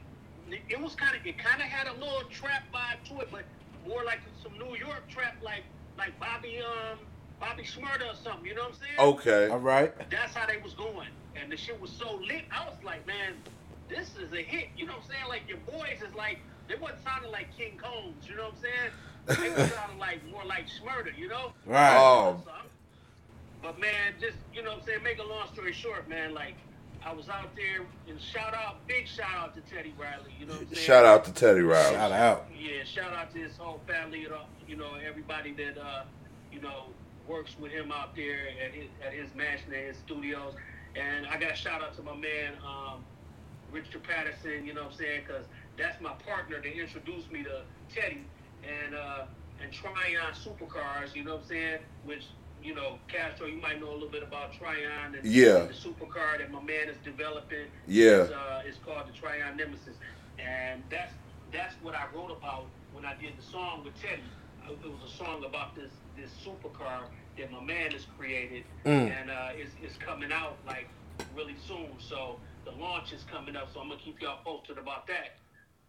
It, 0.50 0.62
it 0.70 0.82
was 0.82 0.96
kinda 0.96 1.16
it 1.24 1.38
kinda 1.38 1.64
had 1.66 1.88
a 1.88 1.94
little 1.94 2.24
trap 2.30 2.64
vibe 2.74 3.08
to 3.10 3.22
it, 3.22 3.30
but 3.32 3.44
more 3.88 4.04
like 4.04 4.20
some 4.44 4.54
New 4.58 4.76
York 4.76 5.08
trap 5.10 5.36
like 5.44 5.64
like 5.98 6.18
Bobby 6.20 6.60
um 6.62 7.00
Bobby 7.40 7.64
Shmurda 7.64 8.12
or 8.12 8.16
something, 8.16 8.46
you 8.46 8.54
know 8.54 8.64
what 8.64 8.74
I'm 8.74 8.78
saying? 8.80 9.00
Okay. 9.16 9.48
All 9.52 9.60
right. 9.60 9.94
That's 10.12 10.34
how 10.36 10.46
they 10.46 10.58
was 10.58 10.74
going. 10.74 11.08
And 11.36 11.52
the 11.52 11.58
shit 11.58 11.80
was 11.82 11.90
so 11.90 12.16
lit. 12.18 12.44
I 12.52 12.66
was 12.66 12.76
like, 12.84 13.08
man, 13.08 13.34
this 13.90 14.10
is 14.18 14.32
a 14.34 14.44
hit. 14.44 14.68
You 14.78 14.86
know 14.86 14.94
what 14.94 15.04
I'm 15.06 15.10
saying? 15.10 15.24
Like 15.30 15.44
your 15.48 15.58
boys 15.60 16.02
is 16.08 16.14
like 16.16 16.40
they 16.68 16.76
wasn't 16.76 17.04
sounding 17.04 17.32
like 17.32 17.48
King 17.58 17.78
Combs, 17.78 18.28
you 18.30 18.36
know 18.36 18.50
what 18.50 18.56
I'm 18.56 19.38
saying? 19.38 19.52
They 19.56 19.62
was 19.62 19.72
sounding 19.76 19.98
like 20.00 20.20
more 20.30 20.44
like 20.46 20.66
Shmurda, 20.68 21.18
you 21.18 21.28
know? 21.30 21.54
Right. 21.66 21.98
Oh. 21.98 22.44
I'm- 22.48 22.68
But 23.62 23.80
man, 23.80 24.14
just 24.20 24.38
you 24.54 24.62
know 24.64 24.72
what 24.72 24.80
I'm 24.82 24.86
saying, 24.86 25.04
make 25.04 25.20
a 25.20 25.24
long 25.24 25.48
story 25.54 25.74
short, 25.74 26.08
man, 26.10 26.34
like 26.34 26.56
I 27.04 27.14
was 27.14 27.30
out 27.30 27.56
there 27.56 27.86
and 28.08 28.22
shout 28.22 28.54
out, 28.54 28.86
big 28.88 29.08
shout 29.08 29.34
out 29.36 29.56
to 29.56 29.62
Teddy 29.62 29.93
Riley, 29.97 30.34
you 30.39 30.45
know 30.45 30.54
what 30.54 30.62
I'm 30.62 30.68
saying? 30.74 30.86
Shout 30.86 31.06
out 31.06 31.26
to 31.26 31.34
Teddy 31.34 31.62
Riley. 31.62 31.95
Shout 31.95 32.12
out. 32.12 32.45
Yeah, 32.58 32.84
shout 32.84 33.14
out 33.14 33.32
to 33.34 33.39
his 33.39 33.58
whole 33.58 33.82
family, 33.88 34.22
you 34.22 34.30
know, 34.30 34.43
you 34.68 34.76
know 34.76 34.91
everybody 35.06 35.54
that 35.54 35.78
uh, 35.78 36.04
you 36.52 36.62
know 36.62 36.86
works 37.28 37.56
with 37.60 37.72
him 37.72 37.91
out 37.91 38.16
there 38.16 38.39
at 38.64 38.74
his 38.74 38.89
at 39.06 39.14
his 39.14 39.34
mansion, 39.36 39.74
at 39.74 39.88
his 39.88 39.97
studios, 39.97 40.54
and 40.95 41.26
I 41.28 41.39
got 41.39 41.58
shout 41.58 41.82
out 41.82 41.95
to 41.95 42.04
my 42.04 42.16
man 42.16 42.54
um, 42.66 43.04
Richard 43.72 44.04
Patterson, 44.04 44.66
you 44.66 44.74
know 44.74 44.84
what 44.84 44.91
I'm 44.91 44.97
saying, 44.97 45.22
because 45.26 45.45
that's 45.78 45.99
my 46.02 46.14
partner 46.26 46.62
that 46.62 46.80
introduced 46.80 47.32
me 47.32 47.43
to 47.43 47.64
Teddy 47.93 48.26
and 48.64 48.95
uh, 48.95 49.26
and 49.62 49.72
Trion 49.72 50.34
Supercars, 50.34 51.16
you 51.16 51.24
know 51.24 51.36
what 51.36 51.43
I'm 51.43 51.47
saying, 51.47 51.80
which 52.06 52.26
you 52.64 52.76
know 52.76 52.99
Castro, 53.07 53.47
you 53.47 53.59
might 53.62 53.80
know 53.80 53.91
a 53.91 53.93
little 53.93 54.09
bit 54.09 54.24
about 54.24 54.53
Trion 54.53 55.16
and 55.18 55.26
Yeah. 55.26 55.66
the 55.66 55.74
supercar 55.74 56.38
that 56.38 56.51
my 56.51 56.62
man 56.62 56.89
is 56.89 56.97
developing 57.03 57.68
Yeah. 57.88 58.24
is, 58.24 58.32
uh, 58.32 58.64
is 58.66 58.78
called 58.78 59.07
the 59.07 59.14
Trion 59.14 59.55
Nemesis, 59.57 59.97
and 60.39 60.84
that's 60.89 61.14
that's 61.51 61.76
what 61.82 61.95
I 61.95 62.05
wrote 62.16 62.32
about 62.32 62.68
when 62.93 63.03
I 63.05 63.14
did 63.16 63.38
the 63.38 63.41
song 63.43 63.84
with 63.84 63.99
Teddy. 64.01 64.24
Uh, 64.66 64.72
It 64.74 64.86
was 64.89 65.12
a 65.12 65.16
song 65.18 65.43
about 65.45 65.76
this 65.76 65.91
this 66.16 66.32
supercar 66.45 67.03
that 67.38 67.51
my 67.51 67.62
man 67.62 67.91
has 67.91 68.05
created, 68.18 68.64
Mm. 68.86 69.09
and 69.22 69.32
uh, 69.32 69.49
it's, 69.53 69.72
it's 69.82 69.97
coming 69.97 70.32
out 70.32 70.57
like 70.68 70.88
really 71.36 71.55
soon. 71.68 71.89
So 71.99 72.39
the 72.66 72.72
launch 72.72 73.12
is 73.14 73.24
coming 73.24 73.55
up, 73.55 73.74
so 73.74 73.80
I'm 73.80 73.89
gonna 73.89 73.99
keep 73.99 74.22
y'all 74.22 74.39
posted 74.43 74.78
about 74.78 75.07
that. 75.07 75.38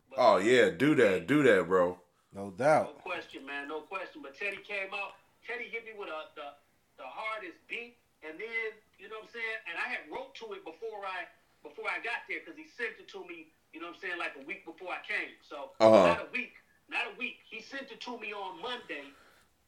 But, 0.08 0.18
Oh 0.18 0.36
yeah, 0.38 0.70
do 0.70 0.94
that, 0.96 1.26
do 1.26 1.42
that, 1.42 1.66
bro. 1.68 1.98
No 2.32 2.50
doubt. 2.50 2.84
no 2.86 2.92
question, 3.02 3.44
man, 3.44 3.68
no 3.68 3.80
question. 3.82 4.22
But 4.22 4.34
Teddy 4.38 4.56
came 4.66 4.94
out. 4.94 5.12
Teddy 5.47 5.68
hit 5.68 5.84
me 5.84 5.93
with 5.95 6.09
a, 6.11 6.26
the 6.34 6.53
the 6.99 7.07
hardest 7.09 7.59
beat, 7.68 7.95
and 8.22 8.38
then 8.38 8.68
you 8.99 9.09
know 9.09 9.18
what 9.20 9.28
I'm 9.30 9.34
saying. 9.34 9.59
And 9.66 9.76
I 9.78 9.86
had 9.88 10.03
wrote 10.11 10.34
to 10.45 10.53
it 10.55 10.64
before 10.64 11.05
I 11.07 11.26
before 11.62 11.86
I 11.90 11.99
got 12.01 12.22
there 12.28 12.40
because 12.40 12.57
he 12.59 12.66
sent 12.66 12.99
it 12.99 13.09
to 13.12 13.24
me. 13.24 13.47
You 13.72 13.80
know 13.80 13.88
what 13.88 13.97
I'm 13.99 14.03
saying, 14.05 14.18
like 14.18 14.34
a 14.36 14.45
week 14.45 14.64
before 14.64 14.93
I 14.93 15.01
came. 15.03 15.34
So 15.43 15.70
Uh-huh. 15.80 16.05
not 16.05 16.20
a 16.20 16.28
week, 16.32 16.55
not 16.88 17.07
a 17.07 17.14
week. 17.16 17.38
He 17.49 17.61
sent 17.61 17.90
it 17.90 18.01
to 18.03 18.16
me 18.18 18.32
on 18.32 18.61
Monday. 18.61 19.14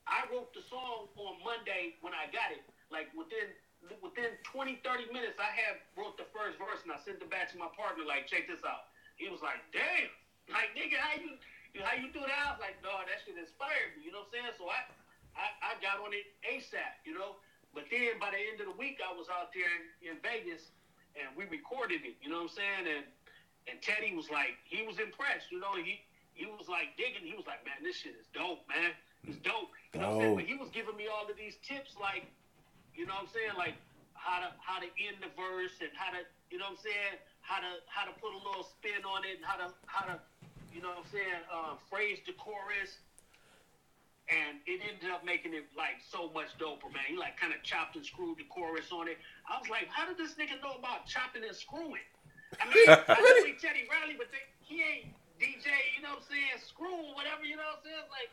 I 0.06 0.24
wrote 0.30 0.52
the 0.54 0.62
song 0.62 1.08
on 1.16 1.34
Monday 1.44 1.94
when 2.00 2.12
I 2.14 2.26
got 2.28 2.50
it. 2.52 2.62
Like 2.90 3.08
within 3.14 3.54
within 4.00 4.36
20, 4.44 4.76
30 4.84 5.06
minutes, 5.12 5.38
I 5.38 5.50
had 5.52 5.76
wrote 5.96 6.16
the 6.16 6.24
first 6.32 6.58
verse 6.58 6.80
and 6.82 6.92
I 6.92 6.98
sent 6.98 7.20
it 7.22 7.30
back 7.30 7.48
to 7.52 7.56
my 7.58 7.68
partner. 7.76 8.04
Like, 8.04 8.26
check 8.26 8.46
this 8.46 8.64
out. 8.64 8.84
He 9.16 9.28
was 9.28 9.40
like, 9.42 9.60
damn, 9.72 10.10
like 10.52 10.72
nigga, 10.74 10.96
how 10.98 11.14
you 11.16 11.36
how 11.84 11.94
you 11.94 12.08
do 12.10 12.20
that? 12.24 12.38
I 12.46 12.50
was 12.52 12.60
like, 12.60 12.76
no, 12.82 12.96
that 13.04 13.18
shit 13.24 13.36
inspired 13.36 13.92
me. 13.96 14.02
You 14.04 14.12
know 14.12 14.24
what 14.24 14.32
I'm 14.34 14.44
saying? 14.44 14.52
So 14.58 14.68
I 14.68 14.82
I, 15.34 15.74
I 15.74 15.82
got 15.82 16.00
on 16.00 16.14
it 16.14 16.26
ASAP. 16.42 17.04
You 17.04 17.14
know. 17.14 17.36
But 17.74 17.90
then 17.90 18.22
by 18.22 18.30
the 18.30 18.38
end 18.38 18.62
of 18.62 18.70
the 18.70 18.78
week, 18.78 19.02
I 19.02 19.10
was 19.10 19.26
out 19.26 19.50
there 19.50 19.66
in, 19.66 20.14
in 20.14 20.16
Vegas 20.22 20.70
and 21.18 21.26
we 21.34 21.42
recorded 21.50 22.06
it. 22.06 22.14
You 22.22 22.30
know 22.30 22.46
what 22.46 22.54
I'm 22.54 22.58
saying? 22.58 22.84
And 22.86 23.04
and 23.66 23.80
Teddy 23.80 24.12
was 24.14 24.28
like, 24.28 24.60
he 24.62 24.84
was 24.86 25.00
impressed. 25.00 25.50
You 25.50 25.58
know, 25.58 25.74
he 25.74 25.98
he 26.34 26.46
was 26.46 26.70
like 26.70 26.94
digging. 26.94 27.26
He 27.26 27.34
was 27.34 27.46
like, 27.46 27.66
man, 27.66 27.82
this 27.82 27.98
shit 27.98 28.14
is 28.14 28.30
dope, 28.30 28.62
man. 28.70 28.94
It's 29.26 29.40
dope. 29.42 29.74
You 29.94 30.02
know 30.02 30.14
what 30.14 30.14
I'm 30.14 30.20
saying? 30.20 30.30
Dope. 30.34 30.38
But 30.38 30.46
he 30.46 30.54
was 30.54 30.70
giving 30.70 30.94
me 30.94 31.10
all 31.10 31.26
of 31.26 31.34
these 31.34 31.56
tips, 31.66 31.96
like, 31.98 32.26
you 32.94 33.06
know 33.06 33.16
what 33.18 33.30
I'm 33.30 33.34
saying, 33.34 33.54
like 33.58 33.74
how 34.14 34.38
to 34.38 34.54
how 34.62 34.78
to 34.78 34.88
end 35.00 35.18
the 35.18 35.30
verse 35.34 35.74
and 35.82 35.90
how 35.98 36.14
to, 36.14 36.22
you 36.50 36.58
know 36.62 36.70
what 36.70 36.78
I'm 36.78 36.86
saying, 36.86 37.14
how 37.42 37.58
to 37.58 37.82
how 37.90 38.06
to 38.06 38.14
put 38.22 38.30
a 38.34 38.40
little 38.40 38.62
spin 38.62 39.02
on 39.02 39.26
it 39.26 39.42
and 39.42 39.46
how 39.46 39.58
to 39.58 39.68
how 39.90 40.06
to, 40.06 40.16
you 40.70 40.78
know 40.78 40.94
what 40.94 41.06
I'm 41.06 41.10
saying, 41.10 41.42
uh, 41.50 41.74
phrase 41.90 42.22
the 42.22 42.38
chorus. 42.38 43.02
And 44.24 44.56
it 44.64 44.80
ended 44.80 45.12
up 45.12 45.20
making 45.20 45.52
it 45.52 45.68
like 45.76 46.00
so 46.00 46.32
much 46.32 46.56
doper, 46.56 46.88
man. 46.88 47.04
He 47.04 47.16
like 47.16 47.36
kind 47.36 47.52
of 47.52 47.60
chopped 47.60 47.96
and 47.96 48.04
screwed 48.04 48.40
the 48.40 48.48
chorus 48.48 48.88
on 48.88 49.04
it. 49.04 49.20
I 49.44 49.60
was 49.60 49.68
like, 49.68 49.84
how 49.92 50.08
did 50.08 50.16
this 50.16 50.40
nigga 50.40 50.56
know 50.64 50.80
about 50.80 51.04
chopping 51.04 51.44
and 51.44 51.52
screwing? 51.52 52.04
I 52.56 52.64
mean, 52.72 52.88
I 53.08 53.20
know 53.20 53.44
he 53.44 53.52
Teddy 53.60 53.84
Riley, 53.84 54.16
but 54.16 54.32
they, 54.32 54.40
he 54.64 54.80
ain't 54.80 55.12
DJ, 55.36 55.68
you 55.92 56.00
know 56.00 56.16
what 56.16 56.24
I'm 56.24 56.30
saying, 56.32 56.56
screw 56.64 57.12
whatever, 57.12 57.44
you 57.44 57.60
know 57.60 57.68
what 57.68 57.84
I'm 57.84 57.90
saying? 57.90 58.08
Like, 58.08 58.30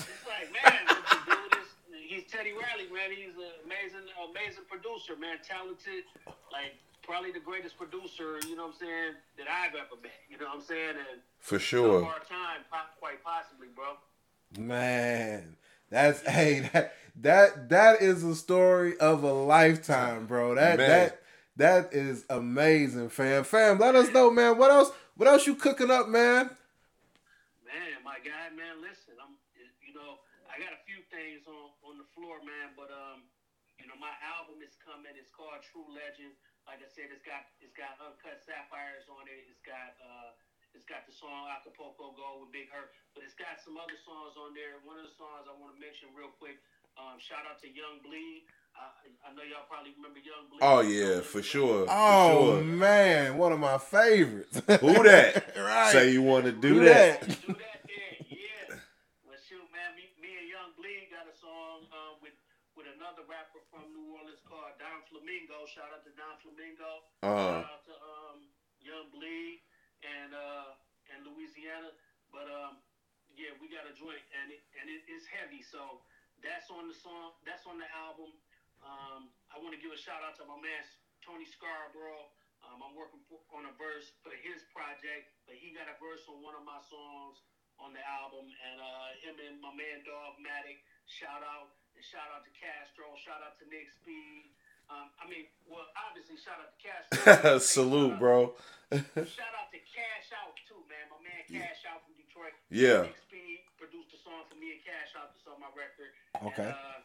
it's 0.00 0.24
like, 0.24 0.48
man, 0.54 0.80
what 0.88 1.04
you 1.12 1.20
do 1.28 1.40
this? 1.60 1.68
He's 1.92 2.24
Teddy 2.30 2.56
Riley, 2.56 2.88
man. 2.88 3.12
He's 3.12 3.34
an 3.36 3.52
amazing, 3.66 4.06
amazing 4.16 4.64
producer, 4.70 5.18
man. 5.18 5.42
Talented, 5.42 6.08
like 6.48 6.78
probably 7.02 7.30
the 7.30 7.42
greatest 7.42 7.78
producer, 7.78 8.38
you 8.46 8.58
know 8.58 8.70
what 8.70 8.78
I'm 8.78 8.82
saying, 8.82 9.12
that 9.38 9.46
I've 9.46 9.74
ever 9.78 9.94
met. 10.02 10.18
You 10.26 10.38
know 10.38 10.50
what 10.50 10.62
I'm 10.62 10.66
saying? 10.66 10.98
And 10.98 11.22
For 11.38 11.56
of 11.56 11.62
sure. 11.62 12.02
our 12.02 12.22
time, 12.26 12.66
quite 12.98 13.22
possibly, 13.22 13.70
bro. 13.74 13.98
Man, 14.58 15.56
that's 15.90 16.20
hey 16.28 16.68
that 16.72 16.94
that 17.20 17.68
that 17.70 18.02
is 18.02 18.24
a 18.24 18.34
story 18.34 18.96
of 18.98 19.22
a 19.22 19.32
lifetime, 19.32 20.26
bro. 20.26 20.54
That 20.54 20.78
Man. 20.78 20.88
that 20.88 21.22
that 21.56 21.94
is 21.96 22.24
amazing, 22.28 23.08
fam. 23.08 23.44
Fam, 23.44 23.78
let 23.78 23.96
us 23.96 24.12
know, 24.12 24.30
man. 24.30 24.58
What 24.58 24.70
else? 24.70 24.90
What 25.16 25.28
else 25.28 25.46
you 25.46 25.56
cooking 25.56 25.90
up, 25.90 26.08
man? 26.08 26.52
Man, 27.64 27.96
my 28.04 28.20
guy, 28.20 28.52
man, 28.52 28.84
listen, 28.84 29.16
I'm, 29.16 29.32
you 29.80 29.96
know, 29.96 30.20
I 30.44 30.60
got 30.60 30.76
a 30.76 30.80
few 30.84 31.00
things 31.08 31.48
on 31.48 31.72
on 31.88 31.96
the 31.96 32.04
floor, 32.12 32.44
man, 32.44 32.76
but 32.76 32.92
um, 32.92 33.24
you 33.80 33.88
know, 33.88 33.96
my 33.96 34.12
album 34.20 34.60
is 34.60 34.76
coming. 34.84 35.16
It's 35.16 35.32
called 35.32 35.64
True 35.64 35.88
Legend. 35.88 36.36
Like 36.68 36.84
I 36.84 36.88
said, 36.92 37.08
it's 37.08 37.24
got 37.24 37.48
it's 37.64 37.72
got 37.72 37.96
uncut 38.04 38.44
sapphires 38.44 39.08
on 39.08 39.24
it. 39.24 39.48
It's 39.48 39.64
got 39.64 39.96
uh, 40.04 40.36
it's 40.76 40.84
got 40.84 41.08
the 41.08 41.14
song 41.16 41.48
Acapulco 41.56 42.12
Go 42.14 42.44
with 42.44 42.52
Big 42.52 42.68
Hurt, 42.68 42.92
but 43.16 43.24
it's 43.24 43.34
got 43.34 43.56
some 43.64 43.80
other 43.80 43.96
songs 44.04 44.36
on 44.36 44.52
there. 44.52 44.76
One 44.84 45.00
of 45.00 45.08
the 45.08 45.16
songs 45.16 45.48
I 45.48 45.56
want 45.56 45.72
to 45.74 45.80
mention 45.80 46.12
real 46.12 46.30
quick. 46.36 46.60
Um, 47.00 47.16
shout 47.20 47.48
out 47.48 47.56
to 47.64 47.68
Young 47.68 48.00
Bleed. 48.04 48.44
I, 48.76 48.92
I 49.24 49.32
know 49.32 49.40
y'all 49.44 49.64
probably 49.68 49.96
remember 49.96 50.20
Young 50.20 50.52
Bleed. 50.52 50.60
Oh 50.60 50.84
yeah, 50.84 51.24
for 51.24 51.40
sure. 51.40 51.88
For 51.88 51.92
Oh 51.96 52.60
sure. 52.60 52.64
man, 52.64 53.40
one 53.40 53.56
of 53.56 53.60
my 53.60 53.80
favorites. 53.80 54.60
Who 54.84 55.00
that? 55.08 55.56
right. 55.56 55.92
Say 55.92 56.12
you 56.12 56.20
want 56.20 56.44
to 56.44 56.52
do 56.52 56.80
Who 56.80 56.84
that. 56.84 57.24
that? 57.24 57.28
do 57.40 57.56
that 57.56 57.80
there, 57.88 58.12
yeah. 58.28 58.76
Well, 59.24 59.40
shoot, 59.40 59.64
man, 59.72 59.96
me, 59.96 60.12
me 60.20 60.28
and 60.44 60.48
Young 60.52 60.70
Bleed 60.76 61.08
got 61.08 61.24
a 61.24 61.36
song 61.36 61.88
um, 61.88 62.20
with 62.20 62.36
with 62.76 62.84
another 63.00 63.24
rapper 63.24 63.64
from 63.72 63.88
New 63.96 64.12
Orleans 64.12 64.44
called 64.44 64.76
Don 64.76 65.00
Flamingo. 65.08 65.64
Shout 65.68 65.88
out 65.92 66.04
to 66.04 66.12
Don 66.16 66.36
Flamingo. 66.44 67.08
Uh, 67.24 67.64
Shout 67.64 67.68
out 67.80 67.82
to 67.88 67.94
um, 67.96 68.38
Young 68.84 69.08
Bleed 69.12 69.64
and 70.02 70.30
uh, 70.34 70.76
and 71.14 71.24
Louisiana. 71.24 71.92
But 72.28 72.48
um, 72.50 72.80
yeah, 73.36 73.54
we 73.60 73.68
got 73.68 73.84
a 73.88 73.94
joint, 73.94 74.22
and 74.42 74.52
it 74.52 74.62
and 74.80 74.86
it 74.88 75.04
is 75.08 75.24
heavy. 75.28 75.62
So 75.62 76.02
that's 76.40 76.68
on 76.72 76.88
the 76.88 76.96
song. 76.96 77.36
That's 77.44 77.64
on 77.64 77.80
the 77.80 77.88
album. 77.92 78.32
Um, 78.84 79.32
I 79.52 79.56
want 79.60 79.72
to 79.72 79.80
give 79.80 79.92
a 79.92 80.00
shout 80.00 80.20
out 80.20 80.36
to 80.40 80.44
my 80.44 80.58
man 80.60 80.82
Tony 81.24 81.48
Scarborough. 81.48 82.28
Um, 82.64 82.82
I'm 82.82 82.94
working 82.98 83.22
for, 83.30 83.38
on 83.54 83.68
a 83.68 83.74
verse 83.78 84.10
for 84.24 84.32
his 84.42 84.64
project, 84.74 85.30
but 85.46 85.54
he 85.54 85.70
got 85.76 85.86
a 85.86 85.96
verse 86.02 86.24
on 86.26 86.42
one 86.42 86.56
of 86.56 86.64
my 86.66 86.80
songs 86.88 87.38
on 87.76 87.92
the 87.92 88.00
album, 88.02 88.48
and 88.48 88.76
uh, 88.80 89.08
him 89.20 89.36
and 89.36 89.60
my 89.60 89.72
man 89.76 90.00
Dogmatic. 90.02 90.80
Shout 91.06 91.44
out 91.44 91.76
and 91.94 92.02
shout 92.02 92.26
out 92.34 92.42
to 92.42 92.52
Castro. 92.56 93.12
Shout 93.20 93.38
out 93.44 93.54
to 93.62 93.64
Nick 93.70 93.92
Speed. 93.92 94.55
Um, 94.86 95.10
I 95.18 95.24
mean, 95.26 95.50
well, 95.66 95.86
obviously, 95.98 96.38
shout 96.38 96.62
out 96.62 96.70
to 96.70 96.78
Castro. 96.78 97.58
salute, 97.74 98.18
bro. 98.22 98.54
Shout 98.94 99.54
out 99.58 99.68
to 99.74 99.80
Cash 99.82 100.30
Out 100.30 100.54
too, 100.62 100.78
man. 100.86 101.10
My 101.10 101.18
man 101.26 101.42
Cash 101.50 101.82
Out 101.90 102.06
from 102.06 102.14
Detroit. 102.14 102.54
Yeah. 102.70 103.10
Nick 103.34 103.66
produced 103.74 104.14
a 104.14 104.20
song 104.22 104.46
for 104.46 104.54
me 104.54 104.78
and 104.78 104.82
Cash 104.86 105.18
Out 105.18 105.34
that's 105.34 105.42
on 105.50 105.58
my 105.58 105.70
record. 105.74 106.14
Okay. 106.54 106.70
And, 106.70 106.78
uh, 106.78 107.02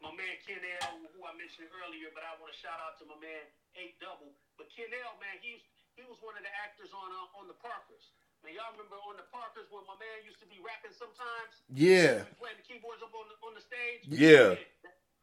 my 0.00 0.12
man 0.16 0.34
Ken 0.46 0.62
L, 0.88 1.04
who 1.12 1.20
I 1.28 1.36
mentioned 1.36 1.68
earlier, 1.84 2.08
but 2.16 2.24
I 2.24 2.32
want 2.40 2.48
to 2.54 2.58
shout 2.58 2.80
out 2.80 2.96
to 3.02 3.04
my 3.04 3.18
man 3.20 3.44
Eight 3.76 4.00
Double. 4.00 4.32
But 4.56 4.72
Ken 4.72 4.88
L, 5.04 5.20
man, 5.20 5.36
he's 5.44 5.60
he 6.00 6.06
was 6.08 6.16
one 6.24 6.32
of 6.38 6.42
the 6.46 6.52
actors 6.64 6.88
on 6.96 7.08
uh, 7.12 7.38
on 7.42 7.44
the 7.50 7.58
Parkers. 7.60 8.14
Man, 8.40 8.54
y'all 8.56 8.70
remember 8.72 8.96
on 9.04 9.18
the 9.20 9.26
Parkers 9.34 9.66
when 9.68 9.82
my 9.90 9.98
man 10.00 10.22
used 10.24 10.38
to 10.40 10.48
be 10.48 10.62
rapping 10.64 10.94
sometimes? 10.94 11.60
Yeah. 11.74 12.22
Playing 12.40 12.56
the 12.56 12.64
keyboards 12.64 13.02
up 13.04 13.10
on 13.12 13.26
the 13.28 13.36
on 13.44 13.52
the 13.52 13.60
stage. 13.60 14.06
Yeah. 14.08 14.56
that- 14.56 14.77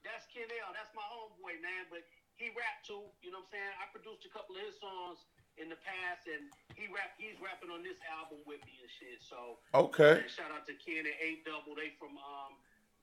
that's 0.05 0.29
Ken 0.29 0.45
L. 0.61 0.69
That's 0.71 0.93
my 0.93 1.03
homeboy, 1.09 1.57
man. 1.65 1.89
But 1.89 2.05
he 2.37 2.53
rapped 2.53 2.85
too. 2.85 3.09
You 3.25 3.33
know 3.33 3.41
what 3.41 3.49
I'm 3.51 3.57
saying? 3.57 3.73
I 3.81 3.85
produced 3.89 4.23
a 4.29 4.31
couple 4.31 4.53
of 4.55 4.61
his 4.63 4.77
songs 4.77 5.25
in 5.57 5.67
the 5.71 5.79
past, 5.81 6.29
and 6.29 6.45
he 6.77 6.85
rap. 6.93 7.17
He's 7.17 7.35
rapping 7.41 7.73
on 7.73 7.81
this 7.81 7.97
album 8.07 8.39
with 8.45 8.61
me 8.69 8.77
and 8.85 8.91
shit. 9.01 9.19
So 9.25 9.57
Okay. 9.73 10.21
and 10.21 10.29
shout 10.29 10.53
out 10.53 10.69
to 10.69 10.75
Ken 10.77 11.03
and 11.09 11.17
Eight 11.19 11.41
Double. 11.43 11.73
They 11.73 11.91
from 11.97 12.13
um 12.21 12.55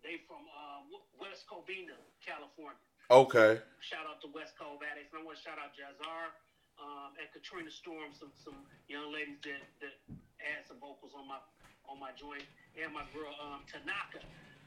they 0.07 0.23
from 0.27 0.43
uh, 0.51 0.83
West 1.19 1.47
Covina, 1.47 1.95
California. 2.23 2.79
Okay. 3.11 3.59
Shout 3.83 4.07
out 4.07 4.19
to 4.23 4.29
West 4.35 4.55
Cove 4.59 4.83
addicts. 4.83 5.11
And 5.15 5.21
I 5.21 5.25
want 5.27 5.39
to 5.39 5.43
shout 5.43 5.59
out 5.63 5.75
Jazar 5.79 6.35
um, 6.83 7.15
and 7.23 7.27
Katrina 7.31 7.71
Storm, 7.71 8.11
some 8.15 8.31
some 8.35 8.59
young 8.91 9.11
ladies 9.15 9.39
that 9.47 9.63
that 9.83 9.95
add 10.43 10.67
some 10.67 10.79
vocals 10.83 11.15
on 11.15 11.27
my 11.31 11.39
on 11.91 11.99
my 11.99 12.11
joint, 12.19 12.45
and 12.79 12.91
my 12.95 13.03
girl 13.15 13.31
um, 13.43 13.63
Tanaka. 13.71 14.23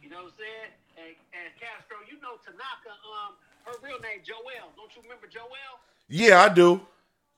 You 0.05 0.13
know 0.13 0.29
what 0.29 0.37
I'm 0.37 0.37
saying? 0.37 0.69
And, 1.01 1.13
and 1.33 1.49
Castro, 1.57 1.97
you 2.05 2.21
know 2.21 2.37
Tanaka. 2.45 2.93
Um, 2.93 3.33
her 3.65 3.73
real 3.81 3.97
name 4.05 4.21
Joelle. 4.21 4.69
Don't 4.77 4.93
you 4.93 5.01
remember 5.01 5.25
Joelle? 5.25 5.81
Yeah, 6.05 6.45
I 6.45 6.53
do. 6.53 6.77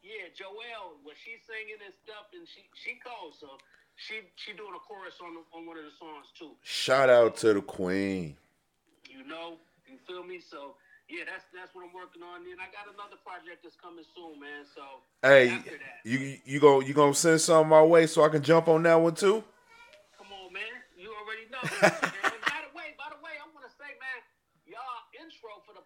Yeah, 0.04 0.28
Joelle. 0.36 1.00
When 1.08 1.16
she's 1.16 1.40
singing 1.48 1.80
and 1.80 1.96
stuff, 2.04 2.28
and 2.36 2.44
she 2.44 2.68
she 2.76 3.00
calls, 3.00 3.40
so 3.40 3.56
she 3.96 4.28
she 4.36 4.52
doing 4.52 4.76
a 4.76 4.84
chorus 4.84 5.16
on 5.24 5.40
on 5.56 5.64
one 5.64 5.80
of 5.80 5.88
the 5.88 5.96
songs 5.96 6.28
too. 6.36 6.60
Shout 6.60 7.08
out 7.08 7.40
to 7.48 7.56
the 7.56 7.64
queen. 7.64 8.36
You 9.08 9.24
know, 9.24 9.56
you 9.88 9.96
feel 10.04 10.28
me? 10.28 10.44
So 10.44 10.76
yeah, 11.08 11.24
that's 11.24 11.48
that's 11.56 11.72
what 11.72 11.88
I'm 11.88 11.96
working 11.96 12.20
on. 12.20 12.44
And 12.44 12.60
I 12.60 12.68
got 12.76 12.92
another 12.92 13.16
project 13.24 13.64
that's 13.64 13.80
coming 13.80 14.04
soon, 14.12 14.44
man. 14.44 14.68
So 14.68 14.84
Hey, 15.24 15.56
after 15.56 15.80
that, 15.80 16.04
you 16.04 16.36
you 16.44 16.60
go 16.60 16.84
you 16.84 16.92
gonna 16.92 17.16
send 17.16 17.40
something 17.40 17.72
my 17.72 17.84
way 17.84 18.12
so 18.12 18.28
I 18.28 18.30
can 18.30 18.44
jump 18.44 18.68
on 18.68 18.84
that 18.84 19.00
one 19.00 19.16
too? 19.16 19.40
come 20.20 20.28
on, 20.36 20.52
man. 20.52 20.76
You 21.00 21.16
already 21.16 21.48
know. 21.48 21.64
and 21.88 22.42
by 22.44 22.60
the 22.68 22.72
way, 22.76 22.92
by 23.00 23.08
the 23.12 23.20
way, 23.24 23.40
I 23.40 23.48
want 23.56 23.64
to 23.64 23.74
say, 23.80 23.96
man, 23.96 24.20
y'all 24.68 25.08
intro 25.16 25.64
for 25.64 25.72
the 25.72 25.86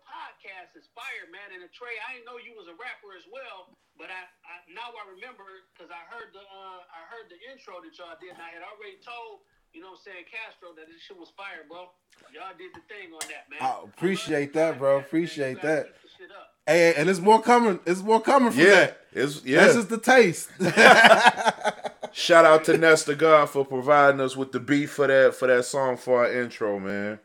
podcast 0.61 0.77
is 0.77 0.85
fire, 0.93 1.25
man. 1.33 1.49
And 1.57 1.65
Trey, 1.73 1.97
I 2.05 2.13
didn't 2.13 2.29
know 2.29 2.37
you 2.37 2.53
was 2.53 2.69
a 2.69 2.77
rapper 2.77 3.17
as 3.17 3.25
well, 3.33 3.73
but 3.97 4.13
I, 4.13 4.21
I 4.45 4.53
now 4.69 4.93
I 4.93 5.03
remember 5.09 5.43
because 5.73 5.89
I 5.89 6.01
heard 6.13 6.29
the 6.33 6.41
uh, 6.41 6.81
I 6.85 7.01
heard 7.09 7.33
the 7.33 7.39
intro 7.49 7.81
that 7.81 7.93
y'all 7.97 8.13
did, 8.21 8.37
and 8.37 8.41
I 8.41 8.53
had 8.53 8.61
already 8.61 9.01
told. 9.01 9.41
You 9.73 9.79
know 9.79 9.95
what 9.95 10.03
I'm 10.03 10.11
saying, 10.11 10.25
Castro, 10.27 10.75
that 10.75 10.91
this 10.91 10.99
shit 10.99 11.15
was 11.15 11.31
fire, 11.37 11.63
bro. 11.69 11.87
Y'all 12.35 12.51
did 12.59 12.75
the 12.75 12.83
thing 12.91 13.07
on 13.15 13.23
that, 13.31 13.47
man. 13.47 13.59
I 13.63 13.79
appreciate 13.87 14.51
that, 14.53 14.77
bro. 14.77 14.99
Appreciate 14.99 15.61
that. 15.61 15.85
keep 15.85 15.95
the 15.95 16.09
shit 16.19 16.31
up. 16.31 16.59
Hey, 16.67 16.93
and 16.97 17.09
it's 17.09 17.21
more 17.21 17.41
coming. 17.41 17.79
It's 17.85 18.01
more 18.03 18.19
coming 18.19 18.51
from 18.51 18.59
Yeah, 18.59 18.91
that. 18.91 19.01
it's 19.13 19.45
yeah. 19.45 19.61
That's 19.61 19.75
just 19.75 19.89
the 19.89 19.97
taste. 19.97 20.51
Shout 22.11 22.43
out 22.43 22.65
to 22.65 22.77
Nesta 22.77 23.15
God 23.15 23.49
for 23.49 23.63
providing 23.63 24.19
us 24.19 24.35
with 24.35 24.51
the 24.51 24.59
beat 24.59 24.87
for 24.87 25.07
that 25.07 25.35
for 25.35 25.47
that 25.47 25.63
song 25.63 25.95
for 25.95 26.25
our 26.27 26.31
intro, 26.31 26.77
man. 26.77 27.19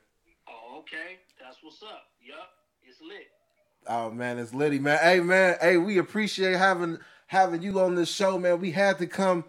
Oh, 0.48 0.78
okay. 0.86 1.18
That's 1.42 1.58
what's 1.62 1.82
up. 1.82 2.04
Yup. 2.22 2.46
It's 2.86 3.00
lit. 3.02 3.26
Oh 3.88 4.10
man, 4.10 4.38
it's 4.38 4.54
Liddy, 4.54 4.78
man. 4.78 4.98
Hey 5.02 5.20
man, 5.20 5.56
hey, 5.60 5.76
we 5.76 5.98
appreciate 5.98 6.56
having 6.56 6.98
having 7.28 7.62
you 7.62 7.80
on 7.80 7.94
this 7.94 8.10
show, 8.10 8.38
man. 8.38 8.60
We 8.60 8.72
had 8.72 8.98
to 8.98 9.06
come. 9.06 9.44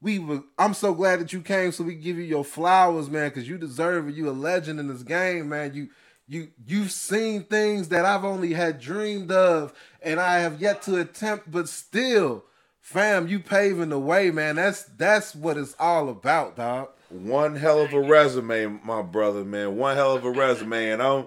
We 0.00 0.18
were. 0.18 0.42
I'm 0.58 0.74
so 0.74 0.94
glad 0.94 1.20
that 1.20 1.32
you 1.32 1.42
came, 1.42 1.72
so 1.72 1.84
we 1.84 1.94
give 1.94 2.16
you 2.16 2.24
your 2.24 2.44
flowers, 2.44 3.10
man, 3.10 3.30
because 3.30 3.48
you 3.48 3.58
deserve 3.58 4.08
it. 4.08 4.14
You 4.14 4.30
a 4.30 4.32
legend 4.32 4.80
in 4.80 4.88
this 4.88 5.02
game, 5.02 5.48
man. 5.50 5.74
You 5.74 5.88
you 6.28 6.48
you've 6.66 6.92
seen 6.92 7.44
things 7.44 7.88
that 7.88 8.04
I've 8.04 8.24
only 8.24 8.52
had 8.54 8.80
dreamed 8.80 9.32
of, 9.32 9.72
and 10.02 10.20
I 10.20 10.40
have 10.40 10.60
yet 10.60 10.82
to 10.82 10.98
attempt, 11.00 11.50
but 11.50 11.68
still, 11.68 12.44
fam, 12.80 13.28
you 13.28 13.40
paving 13.40 13.90
the 13.90 13.98
way, 13.98 14.30
man. 14.30 14.56
That's 14.56 14.84
that's 14.84 15.34
what 15.34 15.56
it's 15.56 15.74
all 15.78 16.08
about, 16.08 16.56
dog. 16.56 16.90
One 17.10 17.56
hell 17.56 17.80
of 17.80 17.92
a 17.94 18.00
resume, 18.00 18.66
my 18.84 19.02
brother, 19.02 19.44
man. 19.44 19.76
One 19.76 19.96
hell 19.96 20.14
of 20.14 20.24
a 20.24 20.30
resume, 20.30 20.90
and 20.90 21.02
I'm 21.02 21.26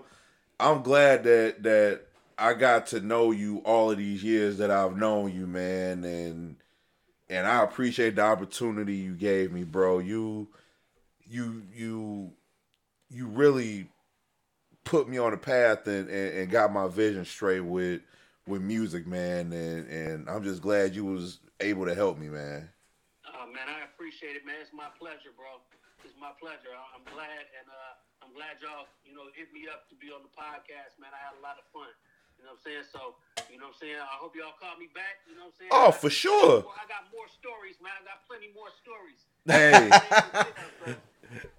I'm 0.59 0.83
glad 0.83 1.23
that 1.23 1.63
that 1.63 2.01
I 2.41 2.55
got 2.55 2.87
to 2.87 2.99
know 2.99 3.29
you 3.29 3.59
all 3.59 3.91
of 3.91 3.99
these 3.99 4.23
years 4.23 4.57
that 4.57 4.71
I've 4.71 4.97
known 4.97 5.31
you, 5.31 5.45
man, 5.45 6.03
and 6.03 6.55
and 7.29 7.45
I 7.45 7.63
appreciate 7.63 8.15
the 8.15 8.23
opportunity 8.23 8.95
you 8.95 9.13
gave 9.13 9.51
me, 9.51 9.63
bro. 9.63 9.99
You 9.99 10.47
you 11.23 11.61
you 11.71 12.31
you 13.11 13.27
really 13.27 13.89
put 14.83 15.07
me 15.07 15.19
on 15.19 15.33
a 15.33 15.37
path 15.37 15.85
and, 15.85 16.09
and, 16.09 16.37
and 16.39 16.49
got 16.49 16.73
my 16.73 16.87
vision 16.87 17.25
straight 17.25 17.61
with 17.61 18.01
with 18.47 18.63
music, 18.63 19.05
man, 19.05 19.53
and 19.53 19.87
and 19.87 20.27
I'm 20.27 20.43
just 20.43 20.63
glad 20.63 20.95
you 20.95 21.05
was 21.05 21.37
able 21.59 21.85
to 21.85 21.93
help 21.93 22.17
me, 22.17 22.27
man. 22.27 22.67
Oh 23.37 23.45
man, 23.45 23.69
I 23.69 23.85
appreciate 23.85 24.35
it, 24.35 24.47
man. 24.47 24.55
It's 24.59 24.73
my 24.73 24.89
pleasure, 24.97 25.29
bro. 25.37 25.61
It's 26.03 26.17
my 26.19 26.33
pleasure. 26.41 26.73
I'm 26.97 27.05
glad, 27.13 27.45
and 27.53 27.69
uh, 27.69 28.25
I'm 28.25 28.33
glad 28.33 28.57
y'all, 28.65 28.89
you 29.05 29.13
know, 29.13 29.29
hit 29.37 29.53
me 29.53 29.69
up 29.69 29.85
to 29.89 29.95
be 30.01 30.09
on 30.09 30.25
the 30.25 30.33
podcast, 30.33 30.97
man. 30.97 31.13
I 31.13 31.21
had 31.21 31.37
a 31.37 31.43
lot 31.45 31.61
of 31.61 31.69
fun. 31.69 31.85
You 32.41 32.47
know 32.49 32.53
what 32.53 32.65
I'm 32.65 32.65
saying? 32.65 32.85
So, 32.91 32.99
you 33.53 33.59
know 33.61 33.69
what 33.69 33.75
I'm 33.75 33.79
saying? 33.79 34.01
I 34.01 34.17
hope 34.17 34.35
y'all 34.35 34.57
call 34.59 34.73
me 34.79 34.89
back. 34.95 35.21
You 35.29 35.35
know 35.37 35.45
what 35.45 35.53
I'm 35.53 35.59
saying? 35.61 35.69
Oh, 35.71 35.87
I- 35.89 35.91
for 35.91 36.09
sure. 36.09 36.65
I 36.73 36.87
got 36.89 37.05
more 37.13 37.29
stories, 37.29 37.75
man. 37.81 37.93
I 38.01 38.03
got 38.03 38.25
plenty 38.27 38.49
more 38.57 38.73
stories. 38.81 39.21
Hey. 39.45 40.97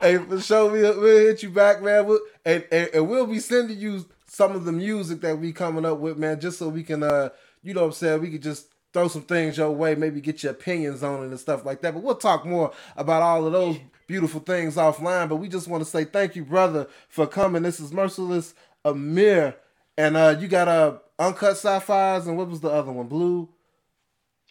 Hey, 0.01 0.19
for 0.19 0.39
sure, 0.41 0.71
we'll, 0.71 1.01
we'll 1.01 1.27
hit 1.29 1.43
you 1.43 1.49
back, 1.51 1.83
man. 1.83 2.05
We'll, 2.07 2.21
and, 2.45 2.63
and 2.71 2.91
and 2.93 3.09
we'll 3.09 3.27
be 3.27 3.39
sending 3.39 3.79
you 3.79 4.05
some 4.27 4.53
of 4.55 4.65
the 4.67 4.73
music 4.73 5.23
that 5.23 5.39
we 5.39 5.53
coming 5.53 5.87
up 5.87 5.99
with, 5.99 6.19
man, 6.19 6.41
just 6.41 6.59
so 6.59 6.69
we 6.69 6.83
can, 6.83 7.03
uh, 7.03 7.31
you 7.63 7.73
know 7.73 7.81
what 7.83 7.87
I'm 7.87 7.93
saying, 7.93 8.21
we 8.21 8.31
could 8.31 8.43
just 8.43 8.67
throw 8.93 9.09
some 9.09 9.23
things 9.23 9.57
your 9.57 9.71
way, 9.71 9.95
maybe 9.95 10.21
get 10.21 10.43
your 10.43 10.53
opinions 10.53 11.03
on 11.03 11.23
it 11.23 11.29
and 11.29 11.41
stuff 11.41 11.65
like 11.65 11.81
that. 11.81 11.95
But 11.95 12.03
we'll 12.03 12.17
talk 12.17 12.45
more 12.45 12.73
about 12.97 13.23
all 13.23 13.47
of 13.47 13.53
those 13.53 13.79
beautiful 14.07 14.41
things 14.41 14.77
offline. 14.77 15.31
But 15.31 15.37
we 15.37 15.49
just 15.49 15.69
want 15.69 15.83
to 15.83 15.89
say 15.89 16.05
thank 16.05 16.37
you, 16.37 16.45
brother, 16.45 16.87
for 17.09 17.27
coming. 17.27 17.63
This 17.63 17.81
is 17.81 17.93
Merciless 17.95 18.55
Amir, 18.85 19.55
and 19.97 20.17
uh, 20.17 20.37
you 20.39 20.49
got 20.49 20.69
uh, 20.69 20.99
Uncut 21.19 21.57
Sapphires, 21.57 22.27
and 22.27 22.37
what 22.37 22.49
was 22.49 22.61
the 22.61 22.71
other 22.71 22.93
one? 22.93 23.09
Blue. 23.09 23.49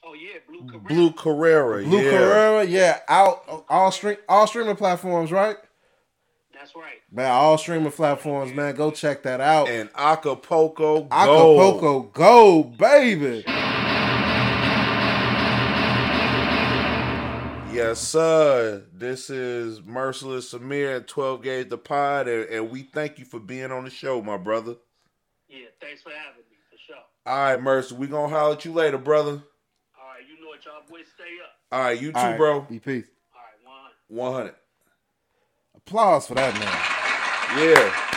Oh 0.03 0.13
yeah, 0.13 0.39
Blue 0.47 0.67
Carrera. 0.67 0.87
Blue 0.87 1.11
Carrera, 1.11 1.83
Blue 1.83 2.01
yeah. 2.01 2.09
Carrera, 2.11 2.63
yeah, 2.65 2.99
out 3.07 3.65
all 3.69 3.91
stream 3.91 4.17
all 4.27 4.47
streaming 4.47 4.75
platforms, 4.75 5.31
right? 5.31 5.57
That's 6.53 6.75
right. 6.75 7.01
Man, 7.11 7.31
all 7.31 7.57
streaming 7.57 7.91
platforms, 7.91 8.53
man. 8.53 8.75
Go 8.75 8.91
check 8.91 9.23
that 9.23 9.41
out. 9.41 9.67
and 9.67 9.89
Acapulco 9.95 10.75
Gold. 10.75 11.07
Acapulco 11.11 12.01
Gold, 12.03 12.77
baby. 12.77 13.43
Yes, 17.73 17.99
sir. 17.99 18.83
This 18.93 19.29
is 19.29 19.81
Merciless 19.83 20.53
Samir 20.53 20.97
at 20.97 21.07
12 21.07 21.41
Gauge 21.41 21.69
the 21.69 21.77
Pod, 21.77 22.27
and, 22.27 22.47
and 22.49 22.69
we 22.69 22.83
thank 22.83 23.17
you 23.17 23.23
for 23.25 23.39
being 23.39 23.71
on 23.71 23.85
the 23.85 23.89
show, 23.89 24.21
my 24.21 24.37
brother. 24.37 24.75
Yeah, 25.51 25.67
thanks 25.81 26.01
for 26.01 26.11
having 26.11 26.43
me, 26.49 26.55
for 26.71 26.77
sure. 26.87 27.03
All 27.25 27.37
right, 27.37 27.61
Mercy, 27.61 27.93
we 27.95 28.07
gonna 28.07 28.29
holler 28.29 28.53
at 28.53 28.63
you 28.63 28.71
later, 28.71 28.97
brother. 28.97 29.31
All 29.31 29.37
right, 29.37 30.23
you 30.25 30.41
know 30.41 30.47
what 30.47 30.63
y'all 30.63 30.81
boys 30.89 31.05
stay 31.13 31.23
up. 31.43 31.51
All 31.73 31.83
right, 31.83 32.01
you 32.01 32.13
too, 32.13 32.17
All 32.17 32.23
right, 32.23 32.37
bro. 32.37 32.61
Be 32.61 32.79
peace. 32.79 33.07
All 33.35 33.41
right, 33.67 34.23
one. 34.23 34.33
100. 34.33 34.55
Applause 35.75 36.27
for 36.27 36.35
that 36.35 36.53
man. 36.53 37.67
Yeah. 37.67 38.07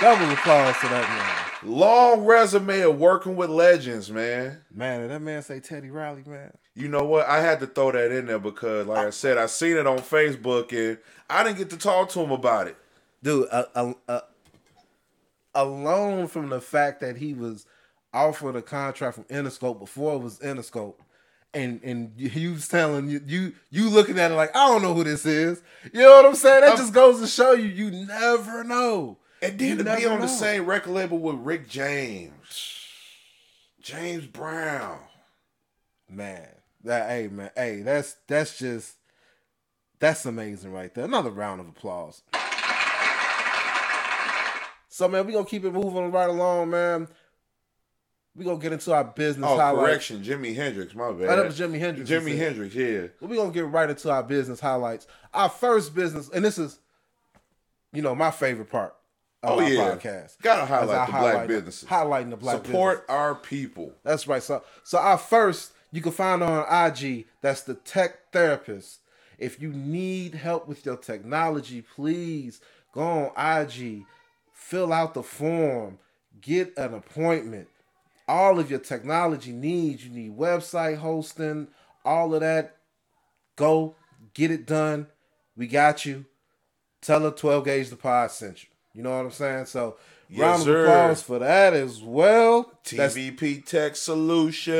Double 0.00 0.30
applause 0.32 0.76
for 0.76 0.88
that 0.88 1.08
man. 1.08 1.72
Long 1.74 2.24
resume 2.24 2.80
of 2.80 2.98
working 2.98 3.36
with 3.36 3.50
legends, 3.50 4.10
man. 4.10 4.62
man. 4.72 5.00
Man, 5.00 5.00
did 5.00 5.10
that 5.10 5.22
man 5.22 5.42
say 5.42 5.60
Teddy 5.60 5.90
Riley, 5.90 6.22
man? 6.26 6.52
You 6.74 6.88
know 6.88 7.04
what? 7.04 7.26
I 7.26 7.40
had 7.40 7.60
to 7.60 7.66
throw 7.66 7.92
that 7.92 8.10
in 8.10 8.26
there 8.26 8.38
because, 8.38 8.86
like 8.86 9.06
I 9.06 9.10
said, 9.10 9.38
I 9.38 9.46
seen 9.46 9.76
it 9.76 9.86
on 9.86 9.98
Facebook 9.98 10.72
and 10.72 10.98
I 11.28 11.44
didn't 11.44 11.58
get 11.58 11.70
to 11.70 11.76
talk 11.76 12.10
to 12.10 12.20
him 12.20 12.30
about 12.30 12.66
it. 12.66 12.76
Dude, 13.22 13.46
uh, 13.50 13.64
uh, 13.74 13.92
uh, 14.08 14.20
alone 15.54 16.28
from 16.28 16.48
the 16.48 16.60
fact 16.60 17.00
that 17.00 17.16
he 17.16 17.34
was 17.34 17.66
offered 18.12 18.56
a 18.56 18.62
contract 18.62 19.14
from 19.14 19.24
Interscope 19.24 19.78
before 19.78 20.14
it 20.14 20.18
was 20.18 20.38
Interscope. 20.38 20.96
And 21.52 21.80
and 21.82 22.12
you 22.16 22.52
was 22.52 22.68
telling 22.68 23.08
you 23.08 23.20
you 23.26 23.52
you 23.70 23.88
looking 23.88 24.20
at 24.20 24.30
it 24.30 24.34
like 24.34 24.54
I 24.54 24.68
don't 24.68 24.82
know 24.82 24.94
who 24.94 25.02
this 25.02 25.26
is. 25.26 25.60
You 25.92 26.00
know 26.00 26.12
what 26.12 26.26
I'm 26.26 26.36
saying? 26.36 26.60
That 26.60 26.76
just 26.76 26.92
goes 26.92 27.20
to 27.20 27.26
show 27.26 27.52
you 27.52 27.66
you 27.66 27.90
never 28.06 28.62
know. 28.62 29.18
And 29.42 29.58
then 29.58 29.78
You 29.78 29.84
to 29.84 29.96
be 29.96 30.06
on 30.06 30.20
the 30.20 30.28
same 30.28 30.66
record 30.66 30.92
label 30.92 31.18
with 31.18 31.36
Rick 31.36 31.68
James, 31.68 32.84
James 33.80 34.26
Brown. 34.26 35.00
Man, 36.08 36.46
that 36.84 37.08
hey 37.08 37.26
man, 37.26 37.50
hey, 37.56 37.82
that's 37.82 38.16
that's 38.28 38.56
just 38.56 38.96
that's 39.98 40.24
amazing 40.26 40.72
right 40.72 40.94
there. 40.94 41.04
Another 41.04 41.30
round 41.30 41.60
of 41.60 41.68
applause. 41.68 42.22
So 45.00 45.08
man, 45.08 45.26
we 45.26 45.32
gonna 45.32 45.46
keep 45.46 45.64
it 45.64 45.72
moving 45.72 46.12
right 46.12 46.28
along, 46.28 46.68
man. 46.68 47.08
We 48.36 48.44
gonna 48.44 48.58
get 48.58 48.74
into 48.74 48.92
our 48.92 49.02
business 49.02 49.48
Oh, 49.48 49.56
highlights. 49.56 49.86
correction, 49.86 50.22
Jimi 50.22 50.54
Hendrix. 50.54 50.94
My 50.94 51.10
bad. 51.10 51.30
Oh, 51.30 51.36
that 51.36 51.46
was 51.46 51.58
Jimi 51.58 51.78
Hendrix. 51.78 52.10
Jimi. 52.10 52.36
Hendrix. 52.36 52.74
Yeah. 52.74 53.06
we 53.26 53.36
gonna 53.38 53.50
get 53.50 53.64
right 53.66 53.88
into 53.88 54.10
our 54.10 54.22
business 54.22 54.60
highlights. 54.60 55.06
Our 55.32 55.48
first 55.48 55.94
business, 55.94 56.28
and 56.28 56.44
this 56.44 56.58
is, 56.58 56.80
you 57.94 58.02
know, 58.02 58.14
my 58.14 58.30
favorite 58.30 58.68
part. 58.68 58.94
of 59.42 59.58
Oh 59.58 59.60
yeah, 59.66 59.96
podcast. 59.96 60.36
gotta 60.42 60.66
highlight 60.66 61.06
the 61.06 61.12
black 61.18 61.48
businesses. 61.48 61.88
Highlighting 61.88 62.28
the 62.28 62.36
black 62.36 62.66
Support 62.66 62.98
business. 63.06 63.08
our 63.08 63.34
people. 63.36 63.92
That's 64.04 64.28
right. 64.28 64.42
So 64.42 64.62
so 64.84 64.98
our 64.98 65.16
first 65.16 65.72
you 65.92 66.02
can 66.02 66.12
find 66.12 66.42
on 66.42 66.66
IG. 66.68 67.24
That's 67.40 67.62
the 67.62 67.72
Tech 67.72 68.30
Therapist. 68.32 68.98
If 69.38 69.62
you 69.62 69.72
need 69.72 70.34
help 70.34 70.68
with 70.68 70.84
your 70.84 70.98
technology, 70.98 71.80
please 71.80 72.60
go 72.92 73.00
on 73.34 73.62
IG, 73.62 74.04
fill 74.70 74.92
out 74.92 75.14
the 75.14 75.22
form, 75.22 75.98
get 76.40 76.72
an 76.78 76.94
appointment. 76.94 77.66
All 78.28 78.60
of 78.60 78.70
your 78.70 78.78
technology 78.78 79.50
needs. 79.50 80.04
You 80.04 80.10
need 80.12 80.38
website 80.38 80.98
hosting, 80.98 81.66
all 82.04 82.32
of 82.32 82.40
that. 82.42 82.76
Go 83.56 83.96
get 84.32 84.52
it 84.52 84.66
done. 84.66 85.08
We 85.56 85.66
got 85.66 86.06
you. 86.06 86.24
Tell 87.02 87.20
her 87.22 87.32
12 87.32 87.64
gauge 87.64 87.90
the 87.90 87.96
pod 87.96 88.30
sent 88.30 88.62
you. 88.62 88.68
You 88.94 89.02
know 89.02 89.10
what 89.16 89.24
I'm 89.24 89.30
saying? 89.32 89.66
So 89.66 89.96
Yes, 90.28 90.40
round 90.40 90.60
of 90.60 90.64
sir. 90.66 90.82
applause 90.84 91.22
for 91.22 91.38
that 91.40 91.74
as 91.74 92.00
well. 92.00 92.72
That's 92.92 93.16
TVP 93.16 93.66
Tech 93.66 93.96
Solutions. 93.96 94.76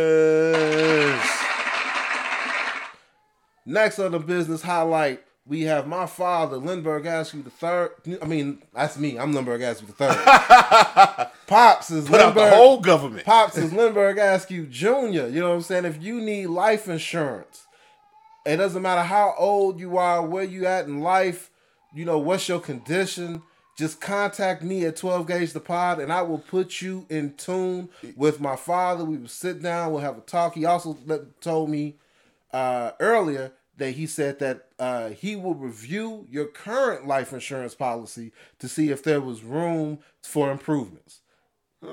Next 3.66 3.99
on 3.99 4.12
the 4.12 4.20
business 4.20 4.62
highlight, 4.62 5.24
we 5.51 5.63
have 5.63 5.89
my 5.89 6.07
father, 6.07 6.57
Lindbergh 6.59 7.07
Askew 7.07 7.43
the 7.43 7.51
third. 7.51 7.91
I 8.23 8.25
mean, 8.25 8.63
that's 8.73 8.97
me. 8.97 9.19
I'm 9.19 9.33
Lindbergh 9.33 9.61
Askew 9.63 9.89
the 9.89 9.93
third. 9.93 10.17
Pops 11.49 11.91
is 11.91 12.09
Put 12.09 12.21
out 12.21 12.35
the 12.35 12.41
Lindbergh. 12.41 12.57
whole 12.57 12.81
government. 12.81 13.27
Pops 13.27 13.59
is 13.59 13.73
Lindbergh 13.73 14.17
Askew 14.17 14.67
Jr. 14.67 14.87
You 15.27 15.41
know 15.41 15.49
what 15.49 15.55
I'm 15.57 15.63
saying? 15.63 15.87
If 15.87 16.01
you 16.01 16.21
need 16.21 16.47
life 16.47 16.89
insurance, 16.89 17.67
it 18.47 18.59
doesn't 18.59 18.81
matter 18.81 19.03
how 19.03 19.35
old 19.37 19.81
you 19.81 19.99
are, 19.99 20.25
where 20.25 20.45
you 20.45 20.67
at 20.67 20.87
in 20.87 21.01
life, 21.01 21.51
you 21.93 22.05
know, 22.05 22.19
what's 22.19 22.49
your 22.49 22.61
condition. 22.61 23.43
Just 23.77 24.01
contact 24.01 24.63
me 24.63 24.85
at 24.85 24.97
12 24.97 25.27
Gauge 25.27 25.53
the 25.53 25.59
Pod 25.59 25.99
and 25.99 26.13
I 26.13 26.23
will 26.23 26.39
put 26.39 26.81
you 26.81 27.07
in 27.09 27.35
tune 27.35 27.89
with 28.15 28.41
my 28.41 28.55
father. 28.55 29.05
We 29.05 29.17
will 29.17 29.27
sit 29.27 29.61
down, 29.61 29.91
we'll 29.91 30.03
have 30.03 30.17
a 30.17 30.21
talk. 30.21 30.55
He 30.55 30.65
also 30.65 30.97
told 31.41 31.71
me 31.71 31.97
uh, 32.53 32.93
earlier 33.01 33.53
that 33.81 33.93
he 33.93 34.07
said 34.07 34.39
that 34.39 34.68
uh, 34.78 35.09
he 35.09 35.35
will 35.35 35.55
review 35.55 36.26
your 36.31 36.47
current 36.47 37.07
life 37.07 37.33
insurance 37.33 37.74
policy 37.74 38.31
to 38.59 38.68
see 38.68 38.91
if 38.91 39.03
there 39.03 39.20
was 39.20 39.43
room 39.43 39.99
for 40.22 40.53
improvements. 40.53 41.20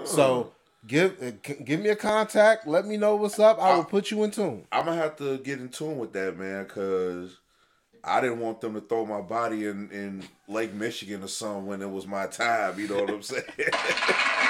So 0.04 0.52
give 0.86 1.22
uh, 1.24 1.32
give 1.64 1.80
me 1.80 1.90
a 1.90 1.96
contact. 1.96 2.68
Let 2.68 2.86
me 2.86 2.98
know 2.98 3.16
what's 3.16 3.40
up. 3.40 3.58
I 3.60 3.76
will 3.76 3.86
put 3.86 4.12
you 4.12 4.24
in 4.26 4.32
tune. 4.32 4.66
I'm 4.72 4.86
gonna 4.86 4.98
have 4.98 5.16
to 5.18 5.38
get 5.40 5.60
in 5.60 5.70
tune 5.70 5.98
with 5.98 6.12
that 6.14 6.38
man 6.38 6.66
because 6.66 7.38
I 8.04 8.20
didn't 8.20 8.40
want 8.40 8.60
them 8.62 8.74
to 8.74 8.82
throw 8.82 9.06
my 9.06 9.22
body 9.22 9.66
in, 9.66 9.90
in 9.92 10.24
Lake 10.48 10.74
Michigan 10.74 11.24
or 11.24 11.28
something 11.28 11.66
when 11.66 11.82
it 11.82 11.90
was 11.90 12.06
my 12.06 12.28
time. 12.28 12.80
You 12.80 12.90
know 12.90 13.02
what 13.02 13.10
I'm 13.10 13.22
saying? 13.22 13.44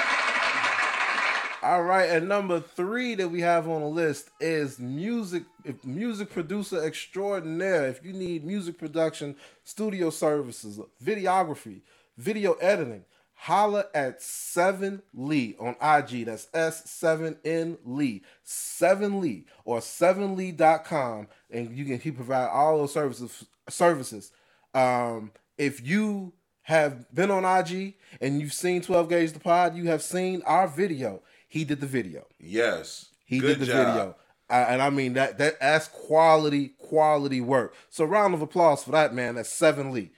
All 1.67 1.83
right, 1.83 2.09
and 2.09 2.29
number 2.29 2.61
three 2.61 3.15
that 3.15 3.27
we 3.27 3.41
have 3.41 3.67
on 3.67 3.81
the 3.81 3.89
list 3.89 4.29
is 4.39 4.79
music 4.79 5.43
music 5.83 6.29
producer 6.29 6.81
extraordinaire. 6.81 7.87
If 7.87 8.05
you 8.05 8.13
need 8.13 8.45
music 8.45 8.77
production, 8.77 9.35
studio 9.65 10.09
services, 10.09 10.79
videography, 11.03 11.81
video 12.17 12.53
editing, 12.53 13.03
holla 13.33 13.87
at 13.93 14.21
Seven 14.21 15.01
Lee 15.13 15.57
on 15.59 15.75
IG. 15.81 16.27
That's 16.27 16.47
S 16.53 16.89
seven 16.89 17.35
N 17.43 17.77
Lee, 17.83 18.21
Seven 18.45 19.19
Lee, 19.19 19.43
or 19.65 19.79
sevenlee.com, 19.79 21.27
and 21.51 21.77
you 21.77 21.83
can 21.83 21.99
he 21.99 22.11
provide 22.11 22.47
all 22.47 22.77
those 22.77 22.93
services 22.93 23.43
services. 23.67 24.31
Um, 24.73 25.33
if 25.57 25.85
you 25.85 26.31
have 26.61 27.13
been 27.13 27.31
on 27.31 27.43
IG 27.43 27.95
and 28.19 28.41
you've 28.41 28.53
seen 28.53 28.81
12 28.81 29.09
Gauge 29.09 29.31
the 29.33 29.39
Pod, 29.39 29.75
you 29.75 29.87
have 29.87 30.01
seen 30.01 30.41
our 30.45 30.67
video. 30.67 31.21
He 31.57 31.65
did 31.65 31.81
the 31.81 31.87
video. 31.87 32.25
yes. 32.39 33.07
He 33.25 33.39
Good 33.39 33.59
did 33.59 33.61
the 33.61 33.65
job. 33.65 33.87
video. 33.87 34.15
I, 34.49 34.59
and 34.61 34.81
I 34.81 34.89
mean 34.89 35.11
that 35.13 35.37
that 35.39 35.59
that's 35.59 35.89
quality, 35.89 36.69
quality 36.77 37.41
work. 37.41 37.75
So 37.89 38.05
round 38.05 38.33
of 38.33 38.41
applause 38.41 38.83
for 38.85 38.91
that 38.91 39.13
man. 39.13 39.35
That's 39.35 39.49
Seven 39.49 39.91
Lee. 39.91 40.11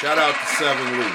Shout 0.00 0.18
out 0.18 0.32
to 0.34 0.46
Seven 0.54 1.00
Lee. 1.00 1.10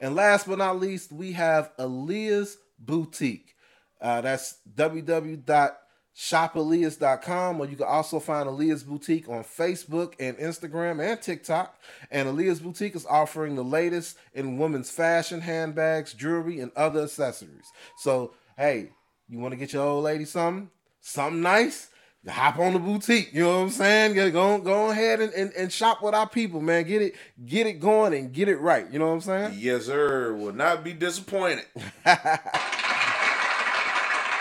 And 0.00 0.14
last 0.14 0.46
but 0.46 0.58
not 0.58 0.78
least, 0.78 1.10
we 1.12 1.32
have 1.32 1.72
Aaliyah's 1.78 2.56
Boutique. 2.78 3.56
Uh, 4.00 4.20
that's 4.20 4.58
www.shopaleahs.com, 4.74 7.60
or 7.60 7.66
you 7.66 7.76
can 7.76 7.86
also 7.86 8.18
find 8.20 8.48
Aaliyah's 8.48 8.82
Boutique 8.84 9.28
on 9.28 9.42
Facebook 9.44 10.14
and 10.20 10.36
Instagram 10.38 11.02
and 11.04 11.20
TikTok. 11.20 11.76
And 12.10 12.28
Aaliyah's 12.28 12.60
Boutique 12.60 12.94
is 12.96 13.06
offering 13.06 13.56
the 13.56 13.64
latest 13.64 14.16
in 14.34 14.58
women's 14.58 14.90
fashion, 14.90 15.40
handbags, 15.40 16.12
jewelry, 16.14 16.60
and 16.60 16.70
other 16.76 17.02
accessories. 17.04 17.66
So, 17.98 18.34
hey, 18.56 18.90
you 19.28 19.38
want 19.38 19.52
to 19.52 19.56
get 19.56 19.72
your 19.72 19.82
old 19.84 20.04
lady 20.04 20.24
something? 20.24 20.70
Something 21.00 21.42
nice? 21.42 21.88
Hop 22.28 22.58
on 22.60 22.72
the 22.74 22.78
boutique, 22.78 23.32
you 23.34 23.42
know 23.42 23.56
what 23.58 23.64
I'm 23.64 23.70
saying? 23.70 24.14
Go, 24.14 24.30
go, 24.30 24.58
go 24.58 24.90
ahead 24.90 25.20
and, 25.20 25.32
and, 25.32 25.52
and 25.54 25.72
shop 25.72 26.02
with 26.04 26.14
our 26.14 26.28
people, 26.28 26.60
man. 26.60 26.84
Get 26.84 27.02
it, 27.02 27.16
get 27.44 27.66
it 27.66 27.80
going 27.80 28.14
and 28.14 28.32
get 28.32 28.48
it 28.48 28.58
right. 28.58 28.88
You 28.92 29.00
know 29.00 29.08
what 29.08 29.14
I'm 29.14 29.20
saying? 29.22 29.54
Yes, 29.58 29.86
sir. 29.86 30.32
Will 30.32 30.52
not 30.52 30.84
be 30.84 30.92
disappointed. 30.92 31.64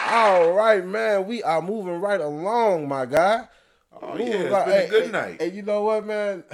All 0.09 0.51
right, 0.51 0.86
man. 0.86 1.26
We 1.26 1.41
are 1.41 1.62
moving 1.62 1.99
right 2.01 2.20
along, 2.22 2.88
my 2.88 3.05
guy. 3.07 3.47
Oh 4.01 4.09
Moving 4.18 4.28
yeah, 4.28 4.34
it's 4.34 4.51
right- 4.51 4.66
been 4.68 4.86
a 4.86 4.89
good 4.89 5.05
hey, 5.05 5.12
night. 5.12 5.41
And 5.41 5.53
you 5.55 5.62
know 5.64 5.84
what, 5.84 6.05
man? 6.05 6.43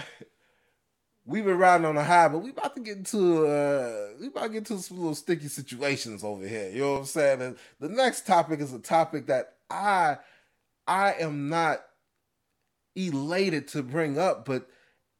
We've 1.27 1.43
been 1.43 1.57
riding 1.57 1.85
on 1.85 1.97
a 1.97 2.03
high, 2.05 2.29
but 2.29 2.39
we 2.39 2.51
about 2.51 2.73
to 2.77 2.81
get 2.81 2.97
into 2.97 3.45
uh 3.45 4.11
we 4.19 4.27
about 4.27 4.43
to 4.43 4.49
get 4.49 4.57
into 4.59 4.79
some 4.79 4.97
little 4.97 5.13
sticky 5.13 5.49
situations 5.49 6.23
over 6.23 6.47
here. 6.47 6.69
You 6.69 6.79
know 6.79 6.91
what 6.93 6.99
I'm 6.99 7.05
saying? 7.05 7.41
And 7.41 7.57
the 7.81 7.89
next 7.89 8.25
topic 8.25 8.61
is 8.61 8.73
a 8.73 8.79
topic 8.79 9.27
that 9.27 9.55
I 9.69 10.17
I 10.87 11.15
am 11.19 11.49
not 11.49 11.83
elated 12.95 13.67
to 13.69 13.83
bring 13.83 14.17
up, 14.17 14.45
but 14.45 14.69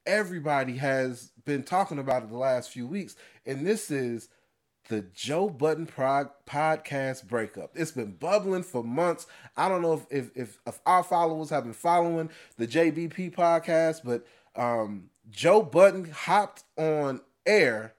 everybody 0.06 0.78
has 0.78 1.34
been 1.44 1.64
talking 1.64 2.00
about 2.00 2.24
it 2.24 2.30
the 2.30 2.38
last 2.38 2.72
few 2.72 2.88
weeks, 2.88 3.18
and 3.46 3.68
this 3.68 3.92
is 3.92 4.30
the 4.88 5.02
Joe 5.14 5.50
Budden 5.50 5.86
prog- 5.86 6.32
podcast 6.48 7.28
breakup. 7.28 7.72
It's 7.76 7.92
been 7.92 8.14
bubbling 8.14 8.64
for 8.64 8.82
months. 8.82 9.28
I 9.58 9.68
don't 9.68 9.82
know 9.82 9.94
if, 9.94 10.06
if 10.10 10.38
if 10.38 10.60
if 10.66 10.80
our 10.86 11.04
followers 11.04 11.50
have 11.50 11.66
been 11.66 11.74
following 11.74 12.30
the 12.58 12.66
JBP 12.66 13.36
podcast, 13.36 14.02
but 14.06 14.26
um, 14.56 15.10
Joe 15.30 15.62
Budden 15.62 16.10
hopped 16.12 16.64
on 16.78 17.22
air 17.46 17.94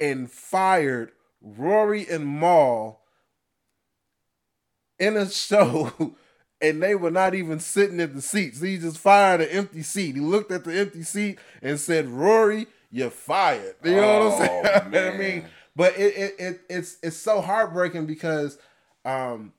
and 0.00 0.30
fired 0.30 1.12
Rory 1.40 2.06
and 2.08 2.26
Mal 2.40 3.00
in 4.98 5.16
a 5.16 5.28
show. 5.30 6.14
And 6.60 6.80
they 6.80 6.94
were 6.94 7.10
not 7.10 7.34
even 7.34 7.58
sitting 7.58 7.98
at 8.00 8.14
the 8.14 8.22
seats. 8.22 8.60
He 8.60 8.78
just 8.78 8.98
fired 8.98 9.40
an 9.40 9.48
empty 9.48 9.82
seat. 9.82 10.14
He 10.14 10.20
looked 10.20 10.52
at 10.52 10.62
the 10.62 10.78
empty 10.78 11.02
seat 11.02 11.40
and 11.60 11.78
said, 11.80 12.06
"Rory, 12.08 12.68
you're 12.88 13.10
fired." 13.10 13.74
You 13.82 13.96
know 13.96 14.30
what 14.30 14.40
I'm 14.40 14.48
Oh, 14.48 14.90
saying? 14.92 14.94
I 15.14 15.18
mean, 15.18 15.44
but 15.74 15.98
it, 15.98 16.16
it, 16.16 16.34
it 16.38 16.60
it's 16.70 16.98
it's 17.02 17.16
so 17.16 17.40
heartbreaking 17.40 18.06
because 18.06 18.58
um 19.04 19.52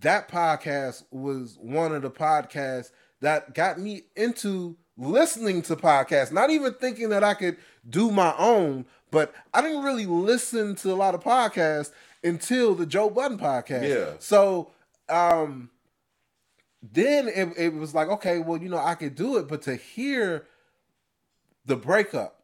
that 0.00 0.28
podcast 0.28 1.04
was 1.10 1.56
one 1.58 1.94
of 1.94 2.02
the 2.02 2.10
podcasts 2.10 2.90
that 3.22 3.54
got 3.54 3.80
me 3.80 4.02
into 4.14 4.76
listening 5.00 5.62
to 5.62 5.74
podcasts 5.74 6.30
not 6.30 6.50
even 6.50 6.72
thinking 6.74 7.08
that 7.08 7.24
i 7.24 7.32
could 7.34 7.56
do 7.88 8.10
my 8.10 8.34
own 8.38 8.84
but 9.10 9.32
i 9.54 9.62
didn't 9.62 9.82
really 9.82 10.06
listen 10.06 10.74
to 10.76 10.92
a 10.92 10.94
lot 10.94 11.14
of 11.14 11.22
podcasts 11.22 11.90
until 12.22 12.74
the 12.74 12.84
joe 12.86 13.08
budden 13.10 13.38
podcast 13.38 13.88
Yeah. 13.88 14.12
so 14.18 14.70
um 15.08 15.70
then 16.82 17.28
it, 17.28 17.48
it 17.56 17.74
was 17.74 17.94
like 17.94 18.08
okay 18.08 18.38
well 18.38 18.60
you 18.62 18.68
know 18.68 18.76
i 18.78 18.94
could 18.94 19.14
do 19.14 19.38
it 19.38 19.48
but 19.48 19.62
to 19.62 19.74
hear 19.76 20.46
the 21.64 21.76
breakup 21.76 22.42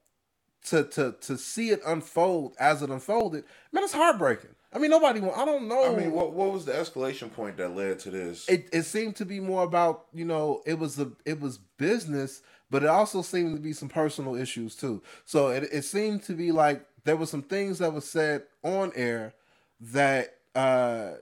to 0.65 0.83
to 0.85 1.15
to 1.21 1.37
see 1.39 1.71
it 1.71 1.81
unfold 1.87 2.55
as 2.59 2.83
it 2.83 2.91
unfolded, 2.91 3.45
man, 3.71 3.85
it's 3.85 3.93
heartbreaking. 3.93 4.51
I 4.77 4.79
mean, 4.79 4.91
nobody. 4.91 5.21
I 5.23 5.47
don't 5.47 5.69
know. 5.69 5.91
I 5.91 5.99
mean, 5.99 6.13
what 6.13 6.35
what 6.35 6.53
was 6.53 6.67
the 6.67 6.73
escalation 6.73 7.33
point 7.33 7.57
that 7.57 7.75
led 7.75 7.99
to 8.01 8.11
this? 8.11 8.47
it 8.47 8.69
it 8.75 8.83
seemed 8.83 9.17
to 9.17 9.25
be 9.25 9.41
more 9.41 9.63
about 9.63 10.05
you 10.13 10.27
know 10.27 10.63
it 10.67 10.79
was 10.79 10.99
a 11.01 11.11
it 11.25 11.41
was 11.41 11.57
business, 11.57 12.43
but 12.71 12.83
it 12.83 12.89
also 12.91 13.23
seemed 13.23 13.57
to 13.57 13.63
be 13.63 13.73
some 13.73 13.89
personal 13.89 14.37
issues 14.37 14.77
too. 14.77 15.03
So 15.25 15.49
it 15.49 15.63
it 15.73 15.85
seemed 15.85 16.25
to 16.25 16.35
be 16.35 16.53
like 16.53 16.85
there 17.05 17.17
were 17.17 17.25
some 17.25 17.43
things 17.43 17.79
that 17.79 17.95
were 17.95 18.03
said 18.03 18.43
on 18.63 18.93
air 18.95 19.33
that 19.81 20.35
uh 20.55 21.13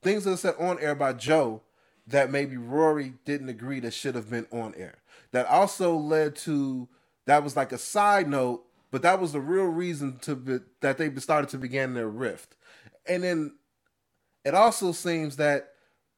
things 0.00 0.24
that 0.24 0.30
were 0.30 0.36
said 0.38 0.54
on 0.58 0.78
air 0.80 0.94
by 0.94 1.12
Joe 1.12 1.60
that 2.06 2.30
maybe 2.30 2.56
Rory 2.56 3.12
didn't 3.26 3.50
agree 3.50 3.80
that 3.80 3.92
should 3.92 4.14
have 4.14 4.30
been 4.30 4.46
on 4.50 4.74
air. 4.76 4.98
That 5.32 5.46
also 5.48 5.94
led 5.94 6.34
to 6.36 6.88
that 7.26 7.44
was 7.44 7.56
like 7.56 7.72
a 7.72 7.78
side 7.78 8.26
note, 8.26 8.64
but 8.90 9.02
that 9.02 9.20
was 9.20 9.32
the 9.32 9.40
real 9.40 9.64
reason 9.64 10.18
to 10.20 10.34
be, 10.34 10.58
that 10.80 10.98
they 10.98 11.14
started 11.16 11.50
to 11.50 11.58
begin 11.58 11.94
their 11.94 12.08
rift. 12.08 12.56
And 13.06 13.22
then 13.22 13.56
it 14.44 14.54
also 14.54 14.92
seems 14.92 15.36
that 15.36 15.70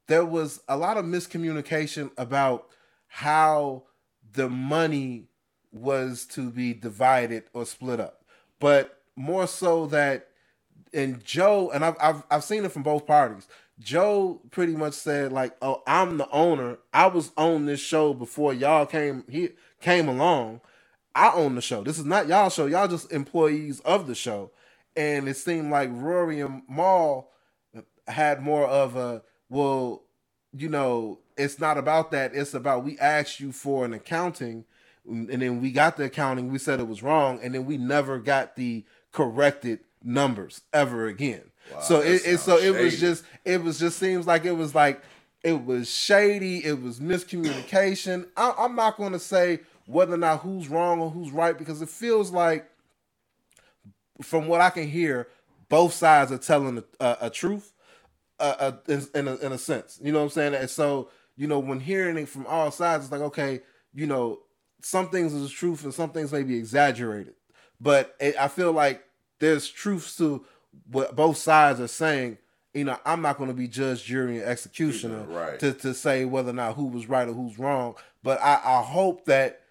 there 0.07 0.25
was 0.25 0.61
a 0.69 0.77
lot 0.77 0.97
of 0.97 1.05
miscommunication 1.05 2.11
about 2.16 2.69
how 3.07 3.85
the 4.33 4.49
money 4.49 5.29
was 5.73 6.27
to 6.27 6.51
be 6.51 6.73
divided 6.75 7.45
or 7.53 7.64
split 7.66 8.01
up. 8.01 8.25
But 8.59 9.03
more 9.16 9.47
so 9.47 9.87
that 9.87 10.29
and 10.93 11.23
Joe 11.25 11.71
and 11.73 11.85
I've 11.85 11.97
I've 12.01 12.23
I've 12.31 12.45
seen 12.45 12.64
it 12.64 12.73
from 12.73 12.83
both 12.83 13.07
parties. 13.07 13.47
Joe 13.79 14.41
pretty 14.51 14.75
much 14.75 14.95
said 14.95 15.33
like, 15.33 15.57
"Oh, 15.61 15.83
I'm 15.87 16.19
the 16.19 16.29
owner. 16.31 16.79
I 16.93 17.07
was 17.07 17.33
on 17.37 17.66
this 17.66 17.81
show 17.81 18.14
before 18.14 18.55
y'all 18.55 18.87
came 18.87 19.25
he 19.29 19.51
came 19.81 20.09
along. 20.09 20.61
I 21.19 21.33
own 21.35 21.55
the 21.55 21.62
show. 21.62 21.83
This 21.83 21.99
is 21.99 22.05
not 22.05 22.29
y'all 22.29 22.51
show. 22.51 22.66
Y'all 22.66 22.89
just 22.89 23.12
employees 23.12 23.81
of 23.81 24.07
the 24.07 24.14
show." 24.14 24.51
And 24.97 25.29
it 25.29 25.37
seemed 25.37 25.71
like 25.71 25.91
Rory 25.93 26.41
and 26.41 26.62
Mal 26.69 27.29
had 28.07 28.43
more 28.43 28.66
of 28.66 28.97
a 28.97 29.23
well, 29.49 30.03
you 30.53 30.69
know, 30.69 31.21
it's 31.37 31.59
not 31.59 31.79
about 31.79 32.11
that. 32.11 32.35
It's 32.35 32.55
about 32.55 32.85
we 32.85 32.99
asked 32.99 33.41
you 33.41 33.53
for 33.53 33.85
an 33.85 33.93
accounting, 33.93 34.64
and 35.07 35.29
then 35.29 35.61
we 35.61 35.71
got 35.71 35.97
the 35.97 36.05
accounting. 36.05 36.51
We 36.51 36.59
said 36.59 36.81
it 36.81 36.89
was 36.89 37.03
wrong, 37.03 37.41
and 37.43 37.55
then 37.55 37.66
we 37.66 37.77
never 37.77 38.19
got 38.19 38.57
the 38.57 38.85
corrected 39.12 39.81
numbers 40.03 40.62
ever 40.73 41.07
again. 41.07 41.43
Wow, 41.73 41.81
so 41.81 42.01
it, 42.01 42.23
it 42.25 42.41
so 42.41 42.59
sounds 42.59 42.64
it 42.64 42.83
was 42.83 43.01
just 43.01 43.25
it 43.45 43.62
was 43.62 43.79
just 43.79 43.99
seems 43.99 44.27
like 44.27 44.45
it 44.45 44.53
was 44.53 44.75
like 44.75 45.03
it 45.43 45.64
was 45.64 45.89
shady. 45.91 46.64
It 46.64 46.83
was 46.83 46.99
miscommunication. 46.99 48.27
I, 48.37 48.55
I'm 48.59 48.75
not 48.75 48.97
going 48.97 49.12
to 49.12 49.19
say 49.19 49.61
whether 49.89 50.12
or 50.14 50.18
not 50.18 50.41
who's 50.41 50.68
wrong 50.68 51.01
or 51.01 51.09
who's 51.11 51.30
right 51.30 51.57
because 51.57 51.80
it 51.80 51.89
feels 51.89 52.30
like, 52.30 52.68
from 54.20 54.47
what 54.47 54.61
I 54.61 54.68
can 54.70 54.86
hear, 54.86 55.28
both 55.70 55.95
sides 55.95 56.30
are 56.30 56.36
telling 56.39 56.78
a, 56.78 57.05
a, 57.05 57.16
a 57.22 57.30
truth, 57.30 57.72
uh, 58.39 58.55
uh, 58.59 58.72
in, 58.86 59.07
in, 59.14 59.28
a, 59.28 59.36
in 59.36 59.53
a 59.53 59.59
sense. 59.59 59.99
You 60.03 60.12
know 60.12 60.18
what 60.18 60.24
I'm 60.24 60.30
saying? 60.30 60.55
And 60.55 60.68
so 60.70 61.09
you 61.36 61.47
know 61.47 61.59
when 61.59 61.80
hearing 61.80 62.18
it 62.18 62.28
from 62.28 62.47
all 62.47 62.70
sides, 62.70 63.05
it's 63.05 63.12
like 63.12 63.22
okay, 63.22 63.61
you 63.95 64.07
know, 64.07 64.41
some 64.82 65.09
things 65.09 65.32
is 65.32 65.43
the 65.45 65.49
truth 65.49 65.84
and 65.84 65.95
some 65.95 66.11
things 66.11 66.32
may 66.32 66.43
be 66.43 66.57
exaggerated, 66.59 67.34
but 67.80 68.14
it, 68.20 68.34
I 68.39 68.49
feel 68.49 68.72
like 68.72 69.05
there's 69.41 69.68
truths 69.68 70.16
to 70.16 70.45
what 70.91 71.16
both 71.16 71.39
sides 71.39 71.80
are 71.80 71.89
saying. 71.89 72.39
You 72.74 72.84
know, 72.84 72.99
I'm 73.07 73.22
not 73.22 73.39
going 73.39 73.49
to 73.49 73.55
be 73.57 73.66
judge, 73.66 74.05
jury, 74.05 74.39
and 74.41 74.47
executioner 74.47 75.22
Right. 75.24 75.59
to, 75.61 75.72
to 75.72 75.95
say 75.95 76.24
whether 76.26 76.51
or 76.51 76.55
not 76.55 76.74
who 76.74 76.84
was 76.84 77.09
right 77.09 77.26
or 77.26 77.32
who's 77.32 77.59
wrong. 77.59 77.95
But 78.22 78.41
I, 78.43 78.61
I 78.62 78.82
hope 78.82 79.24
that 79.24 79.62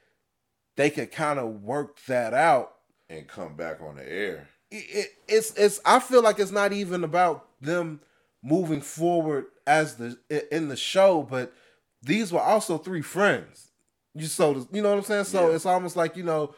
they 0.78 0.90
could 0.90 1.12
kind 1.12 1.38
of 1.40 1.62
work 1.64 1.98
that 2.08 2.34
out. 2.34 2.74
and 3.10 3.28
come 3.28 3.56
back 3.56 3.82
on 3.82 3.96
the 3.98 4.10
air. 4.10 4.48
It, 4.72 4.86
it, 4.90 5.08
it's 5.28 5.54
it's. 5.58 5.80
I 5.86 6.00
feel 6.00 6.22
like 6.24 6.40
it's 6.40 6.52
not 6.52 6.72
even 6.74 7.04
about 7.04 7.46
them 7.62 8.00
moving 8.44 8.82
forward 8.82 9.46
as 9.66 9.96
the 9.96 10.18
in 10.52 10.70
the 10.70 10.76
show, 10.78 11.24
but 11.24 11.54
these 12.02 12.32
were 12.32 12.42
also 12.42 12.78
three 12.78 13.02
friends. 13.02 13.72
You 14.14 14.26
so 14.26 14.68
you 14.72 14.82
know 14.82 14.90
what 14.90 14.98
I'm 15.00 15.04
saying. 15.04 15.24
So 15.26 15.50
Yeah. 15.50 15.56
it's 15.56 15.66
almost 15.66 15.96
like 15.96 16.16
you 16.18 16.24
know 16.24 16.54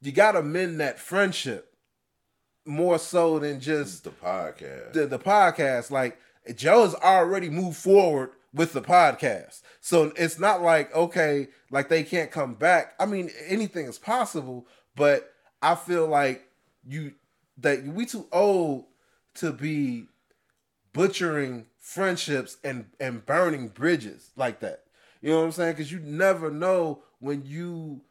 you 0.00 0.10
got 0.12 0.32
to 0.32 0.42
mend 0.42 0.80
that 0.80 0.98
friendship 0.98 1.72
more 2.66 2.98
so 2.98 3.38
than 3.38 3.60
just 3.60 4.04
The 4.04 4.10
podcast. 4.10 4.92
the, 4.92 5.06
the 5.06 5.18
podcast. 5.18 5.90
Like 5.90 6.18
Joe 6.56 6.82
has 6.82 6.94
already 6.96 7.50
moved 7.50 7.76
forward 7.76 8.30
with 8.54 8.72
the 8.72 8.80
podcast, 8.80 9.62
so 9.80 10.12
it's 10.16 10.38
not 10.38 10.62
like 10.62 10.94
okay, 10.94 11.48
like 11.70 11.88
they 11.88 12.04
can't 12.04 12.30
come 12.30 12.54
back. 12.54 12.94
I 12.98 13.06
mean, 13.06 13.30
anything 13.46 13.86
is 13.86 13.98
possible, 13.98 14.66
but 14.96 15.32
I 15.60 15.74
feel 15.74 16.06
like 16.06 16.48
you 16.86 17.14
that 17.58 17.84
we 17.84 18.06
too 18.06 18.26
old 18.32 18.86
to 19.34 19.52
be 19.52 20.06
butchering 20.92 21.66
friendships 21.80 22.56
and 22.64 22.86
and 23.00 23.26
burning 23.26 23.68
bridges 23.68 24.30
like 24.36 24.60
that. 24.60 24.84
You 25.20 25.30
know 25.30 25.38
what 25.38 25.44
I'm 25.46 25.52
saying? 25.52 25.72
Because 25.72 25.92
you 25.92 26.00
never 26.00 26.50
know 26.50 27.02
when 27.18 27.44
you 27.44 28.02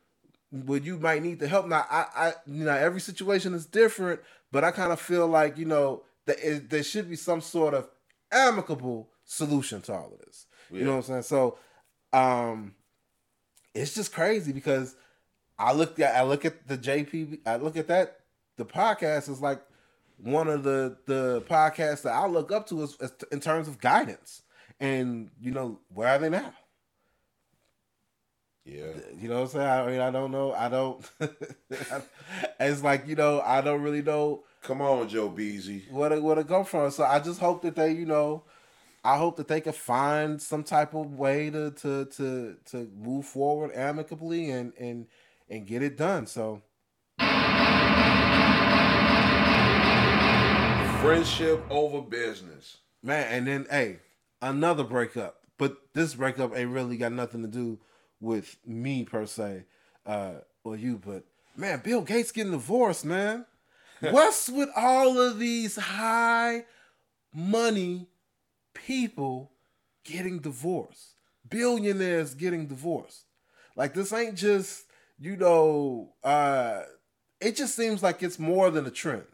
when 0.52 0.84
you 0.84 1.00
might 1.00 1.24
need 1.24 1.40
the 1.40 1.48
help. 1.48 1.68
Now, 1.68 1.86
I, 1.90 2.06
I, 2.16 2.34
you 2.46 2.64
know, 2.66 2.76
every 2.76 3.02
situation 3.02 3.54
is 3.54 3.66
different, 3.66 4.20
but 4.52 4.64
I 4.64 4.72
kind 4.72 4.92
of 4.92 5.00
feel 5.00 5.28
like 5.28 5.58
you 5.58 5.66
know 5.66 6.04
that 6.26 6.38
it, 6.40 6.70
there 6.70 6.84
should 6.84 7.10
be 7.10 7.16
some 7.16 7.42
sort 7.42 7.74
of 7.74 7.90
amicable 8.32 9.10
solution 9.34 9.82
to 9.82 9.94
all 9.94 10.12
of 10.14 10.20
this. 10.26 10.46
You 10.72 10.84
know 10.86 10.92
what 10.98 11.10
I'm 11.10 11.22
saying? 11.22 11.24
So, 11.24 11.58
um, 12.14 12.74
it's 13.74 13.94
just 13.94 14.14
crazy 14.14 14.52
because 14.54 14.96
I 15.58 15.74
look 15.74 16.00
at 16.00 16.16
I 16.16 16.24
look 16.24 16.46
at 16.46 16.68
the 16.68 16.78
JP 16.78 17.40
I 17.46 17.58
look 17.58 17.78
at 17.78 17.88
that 17.88 18.20
the 18.58 18.66
podcast 18.66 19.30
is 19.30 19.42
like 19.42 19.62
one 20.18 20.48
of 20.48 20.64
the 20.64 20.98
the 21.06 21.42
podcasts 21.50 22.04
that 22.04 22.14
I 22.14 22.28
look 22.28 22.52
up 22.52 22.68
to 22.70 22.82
is, 22.84 22.96
is 23.00 23.12
in 23.32 23.40
terms 23.40 23.68
of 23.68 23.80
guidance 23.80 24.42
and 24.80 25.30
you 25.42 25.52
know 25.52 25.80
where 25.94 26.08
are 26.10 26.20
they 26.20 26.30
now 26.30 26.54
Yeah. 28.66 28.92
you 29.20 29.28
know 29.28 29.36
what 29.42 29.42
I'm 29.42 29.48
saying 29.50 29.68
I 29.68 29.86
mean 29.88 30.00
I 30.00 30.12
don't 30.12 30.32
know 30.32 30.54
I 30.54 30.70
don't 30.70 31.04
it's 32.60 32.84
like 32.84 33.08
you 33.08 33.16
know 33.16 33.42
I 33.42 33.62
don't 33.62 33.82
really 33.82 34.02
know 34.02 34.44
Come 34.62 34.82
on, 34.82 35.10
Joe 35.10 35.30
Beasy. 35.30 35.92
where 35.92 36.08
to, 36.10 36.22
where 36.22 36.36
to 36.36 36.44
go 36.44 36.64
from 36.64 36.90
so 36.92 37.04
I 37.04 37.20
just 37.20 37.40
hope 37.40 37.62
that 37.64 37.76
they 37.76 37.92
you 37.92 38.06
know 38.06 38.44
I 39.04 39.18
hope 39.18 39.36
that 39.38 39.48
they 39.48 39.60
can 39.60 39.74
find 39.74 40.42
some 40.42 40.64
type 40.64 40.94
of 40.94 41.14
way 41.14 41.50
to 41.50 41.72
to 41.72 42.06
to 42.06 42.58
to 42.66 42.92
move 42.98 43.26
forward 43.26 43.72
amicably 43.76 44.50
and 44.50 44.74
and 44.80 45.08
and 45.50 45.68
get 45.68 45.84
it 45.84 45.98
done 45.98 46.26
so 46.26 46.62
Friendship 51.04 51.62
over 51.70 52.02
business. 52.02 52.78
Man, 53.02 53.28
and 53.30 53.46
then 53.46 53.68
hey, 53.70 54.00
another 54.42 54.86
breakup. 54.86 55.36
But 55.58 55.78
this 55.94 56.16
breakup 56.16 56.56
ain't 56.56 56.72
really 56.72 56.96
got 56.96 57.12
nothing 57.12 57.42
to 57.42 57.50
do 57.50 57.78
with 58.22 58.56
me 58.66 59.04
per 59.04 59.26
se, 59.26 59.66
uh, 60.06 60.36
or 60.64 60.78
you, 60.78 60.98
but 61.06 61.26
man, 61.58 61.82
Bill 61.84 62.02
Gates 62.02 62.32
getting 62.32 62.54
divorced, 62.54 63.04
man. 63.04 63.46
What's 64.00 64.48
with 64.48 64.70
all 64.78 65.20
of 65.20 65.40
these 65.40 65.76
high 65.76 66.64
money 67.34 68.08
people 68.74 69.52
getting 70.04 70.40
divorced? 70.40 71.16
Billionaires 71.50 72.34
getting 72.34 72.68
divorced. 72.68 73.26
Like 73.76 73.94
this 73.94 74.14
ain't 74.14 74.36
just, 74.36 74.86
you 75.20 75.36
know, 75.38 76.14
uh 76.24 76.84
it 77.42 77.56
just 77.56 77.76
seems 77.76 78.02
like 78.02 78.24
it's 78.24 78.40
more 78.40 78.72
than 78.72 78.86
a 78.86 78.92
trend. 78.92 79.26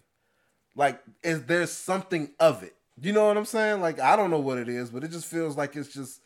Like 0.76 1.02
is 1.24 1.44
there's 1.46 1.72
something 1.72 2.32
of 2.40 2.64
it? 2.64 2.76
You 3.02 3.14
know 3.14 3.28
what 3.28 3.38
i'm 3.38 3.46
saying? 3.46 3.82
Like 3.82 4.00
i 4.00 4.16
don't 4.16 4.32
know 4.32 4.40
what 4.40 4.58
it 4.58 4.70
is 4.70 4.90
but 4.90 5.04
it 5.04 5.12
just 5.12 5.26
feels 5.26 5.56
like 5.58 5.76
it's 5.76 5.94
just 5.94 6.22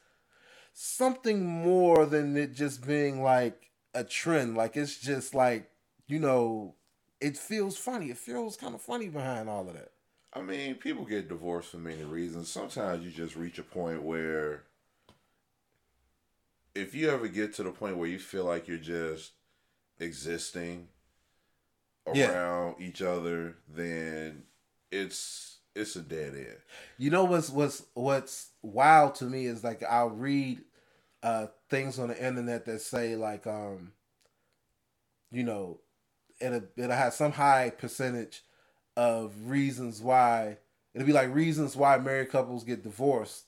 something 0.73 1.45
more 1.45 2.05
than 2.05 2.35
it 2.35 2.53
just 2.53 2.85
being 2.85 3.21
like 3.23 3.69
a 3.93 4.03
trend. 4.03 4.55
Like 4.57 4.75
it's 4.77 4.97
just 4.97 5.33
like 5.35 5.69
you 6.07 6.19
know 6.19 6.75
it 7.21 7.37
feels 7.37 7.77
funny. 7.77 8.09
It 8.09 8.17
feels 8.17 8.57
kind 8.57 8.75
of 8.75 8.81
funny 8.81 9.09
behind 9.09 9.49
all 9.49 9.67
of 9.67 9.73
that 9.73 9.91
I 10.33 10.41
mean, 10.41 10.75
people 10.75 11.05
get 11.05 11.29
divorced 11.29 11.69
for 11.71 11.77
many 11.77 12.03
reasons. 12.03 12.49
Sometimes 12.49 13.05
you 13.05 13.11
just 13.11 13.35
reach 13.35 13.57
a 13.59 13.63
point 13.63 14.01
where 14.03 14.63
if 16.75 16.93
you 16.95 17.09
ever 17.09 17.27
get 17.27 17.53
to 17.55 17.63
the 17.63 17.71
point 17.71 17.97
where 17.97 18.07
you 18.07 18.19
feel 18.19 18.45
like 18.45 18.67
you're 18.67 18.77
just 18.77 19.31
existing 19.99 20.87
Yeah. 22.11 22.35
around 22.35 22.81
each 22.81 23.01
other, 23.01 23.55
then 23.67 24.43
it's 24.91 25.59
it's 25.75 25.95
a 25.95 26.01
dead 26.01 26.35
end. 26.35 26.57
You 26.97 27.09
know 27.09 27.23
what's 27.25 27.49
what's 27.49 27.83
what's 27.93 28.49
wild 28.61 29.15
to 29.15 29.25
me 29.25 29.45
is 29.45 29.63
like 29.63 29.83
I'll 29.83 30.09
read 30.09 30.61
uh 31.23 31.47
things 31.69 31.99
on 31.99 32.09
the 32.09 32.25
internet 32.25 32.65
that 32.65 32.81
say 32.81 33.15
like 33.15 33.47
um 33.47 33.93
you 35.31 35.43
know 35.43 35.79
it'll 36.39 36.63
it'll 36.77 36.95
have 36.95 37.13
some 37.13 37.31
high 37.31 37.71
percentage 37.71 38.43
of 38.95 39.33
reasons 39.45 40.01
why 40.01 40.57
it'll 40.93 41.07
be 41.07 41.13
like 41.13 41.33
reasons 41.33 41.75
why 41.75 41.97
married 41.97 42.29
couples 42.29 42.63
get 42.63 42.83
divorced 42.83 43.45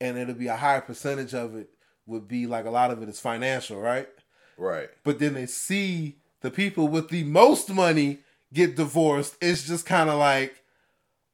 and 0.00 0.16
it'll 0.16 0.34
be 0.34 0.46
a 0.46 0.56
higher 0.56 0.80
percentage 0.80 1.34
of 1.34 1.56
it 1.56 1.70
would 2.06 2.28
be 2.28 2.46
like 2.46 2.64
a 2.64 2.70
lot 2.70 2.90
of 2.90 3.02
it 3.02 3.08
is 3.08 3.20
financial, 3.20 3.80
right? 3.80 4.08
Right. 4.56 4.88
But 5.04 5.18
then 5.18 5.34
they 5.34 5.46
see 5.46 6.18
the 6.40 6.50
people 6.50 6.88
with 6.88 7.08
the 7.08 7.24
most 7.24 7.68
money 7.70 8.20
get 8.52 8.76
divorced. 8.76 9.36
It's 9.40 9.66
just 9.66 9.86
kind 9.86 10.08
of 10.08 10.18
like, 10.18 10.62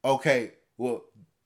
okay, 0.05 0.53
well, 0.78 1.05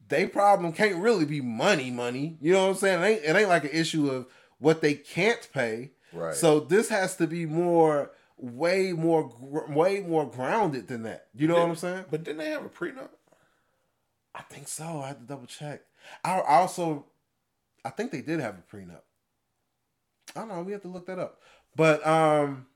they 0.09 0.27
problem 0.27 0.73
can't 0.73 1.03
really 1.03 1.25
be 1.25 1.41
money, 1.41 1.91
money. 1.91 2.39
You 2.41 2.53
know 2.53 2.65
what 2.65 2.71
I'm 2.71 2.77
saying? 2.77 3.03
It 3.03 3.07
ain't, 3.07 3.25
it 3.25 3.37
ain't 3.37 3.49
like 3.49 3.65
an 3.65 3.71
issue 3.71 4.11
of 4.11 4.27
what 4.59 4.81
they 4.81 4.95
can't 4.95 5.49
pay. 5.53 5.91
Right. 6.13 6.35
So 6.35 6.61
this 6.61 6.89
has 6.89 7.17
to 7.17 7.27
be 7.27 7.45
more, 7.47 8.13
way 8.39 8.93
more, 8.93 9.33
way 9.41 10.01
more 10.01 10.29
grounded 10.29 10.89
than 10.89 11.05
that. 11.05 11.29
You 11.35 11.49
know 11.49 11.55
what 11.55 11.69
I'm 11.69 11.77
saying? 11.77 12.05
But 12.11 12.25
didn't 12.25 12.39
they 12.39 12.51
have 12.51 12.65
a 12.65 12.69
prenup? 12.69 13.11
I 14.35 14.43
think 14.43 14.69
so. 14.69 15.01
I 15.03 15.09
had 15.09 15.21
to 15.21 15.27
double 15.27 15.47
check. 15.47 15.83
I 16.23 16.39
I 16.41 16.57
also, 16.57 17.07
I 17.85 17.91
think 17.91 18.13
they 18.13 18.21
did 18.21 18.41
have 18.41 18.57
a 18.57 18.77
prenup. 18.77 19.01
I 20.35 20.41
don't 20.41 20.49
know. 20.49 20.63
We 20.63 20.73
have 20.73 20.83
to 20.83 20.89
look 20.89 21.07
that 21.07 21.19
up. 21.19 21.41
But 21.75 22.07
um, 22.07 22.67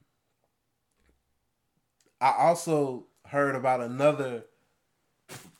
I 2.20 2.32
also 2.38 3.06
heard 3.26 3.54
about 3.54 3.80
another 3.80 4.44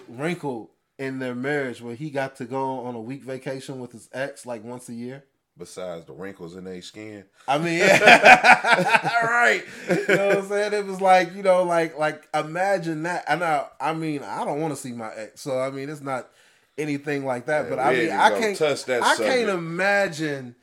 wrinkle 0.09 0.73
in 0.99 1.19
their 1.19 1.35
marriage 1.35 1.81
where 1.81 1.95
he 1.95 2.11
got 2.11 2.37
to 2.37 2.45
go 2.45 2.81
on 2.81 2.95
a 2.95 3.01
week 3.01 3.23
vacation 3.23 3.81
with 3.81 3.93
his 3.93 4.09
ex 4.13 4.45
like 4.45 4.63
once 4.65 4.89
a 4.89 4.95
year. 4.95 5.25
Besides 5.61 6.07
the 6.07 6.13
wrinkles 6.13 6.57
in 6.57 6.65
their 6.65 6.83
skin. 6.83 7.25
I 7.47 7.59
mean, 7.59 7.79
yeah. 7.79 9.25
right. 9.25 9.63
You 9.89 10.17
know 10.17 10.27
what 10.27 10.39
I'm 10.39 10.49
saying? 10.49 10.73
It 10.73 10.87
was 10.87 11.01
like, 11.01 11.33
you 11.37 11.45
know, 11.45 11.63
like 11.63 11.97
like 11.97 12.27
imagine 12.35 13.05
that. 13.05 13.25
And 13.29 13.45
I 13.45 13.67
I 13.81 13.95
mean, 13.95 14.25
I 14.25 14.45
don't 14.45 14.61
want 14.61 14.75
to 14.75 14.81
see 14.81 14.91
my 14.91 15.13
ex. 15.15 15.43
So 15.43 15.61
I 15.61 15.71
mean, 15.71 15.89
it's 15.89 16.01
not 16.01 16.29
anything 16.77 17.25
like 17.25 17.47
that. 17.47 17.65
Yeah, 17.65 17.71
but 17.71 17.79
I 17.79 17.95
mean, 17.95 18.11
I 18.11 18.31
can't 18.31 18.59
touch 18.59 18.85
that 18.87 19.05
I 19.05 19.15
subject. 19.15 19.37
can't 19.37 19.51
imagine 19.51 20.57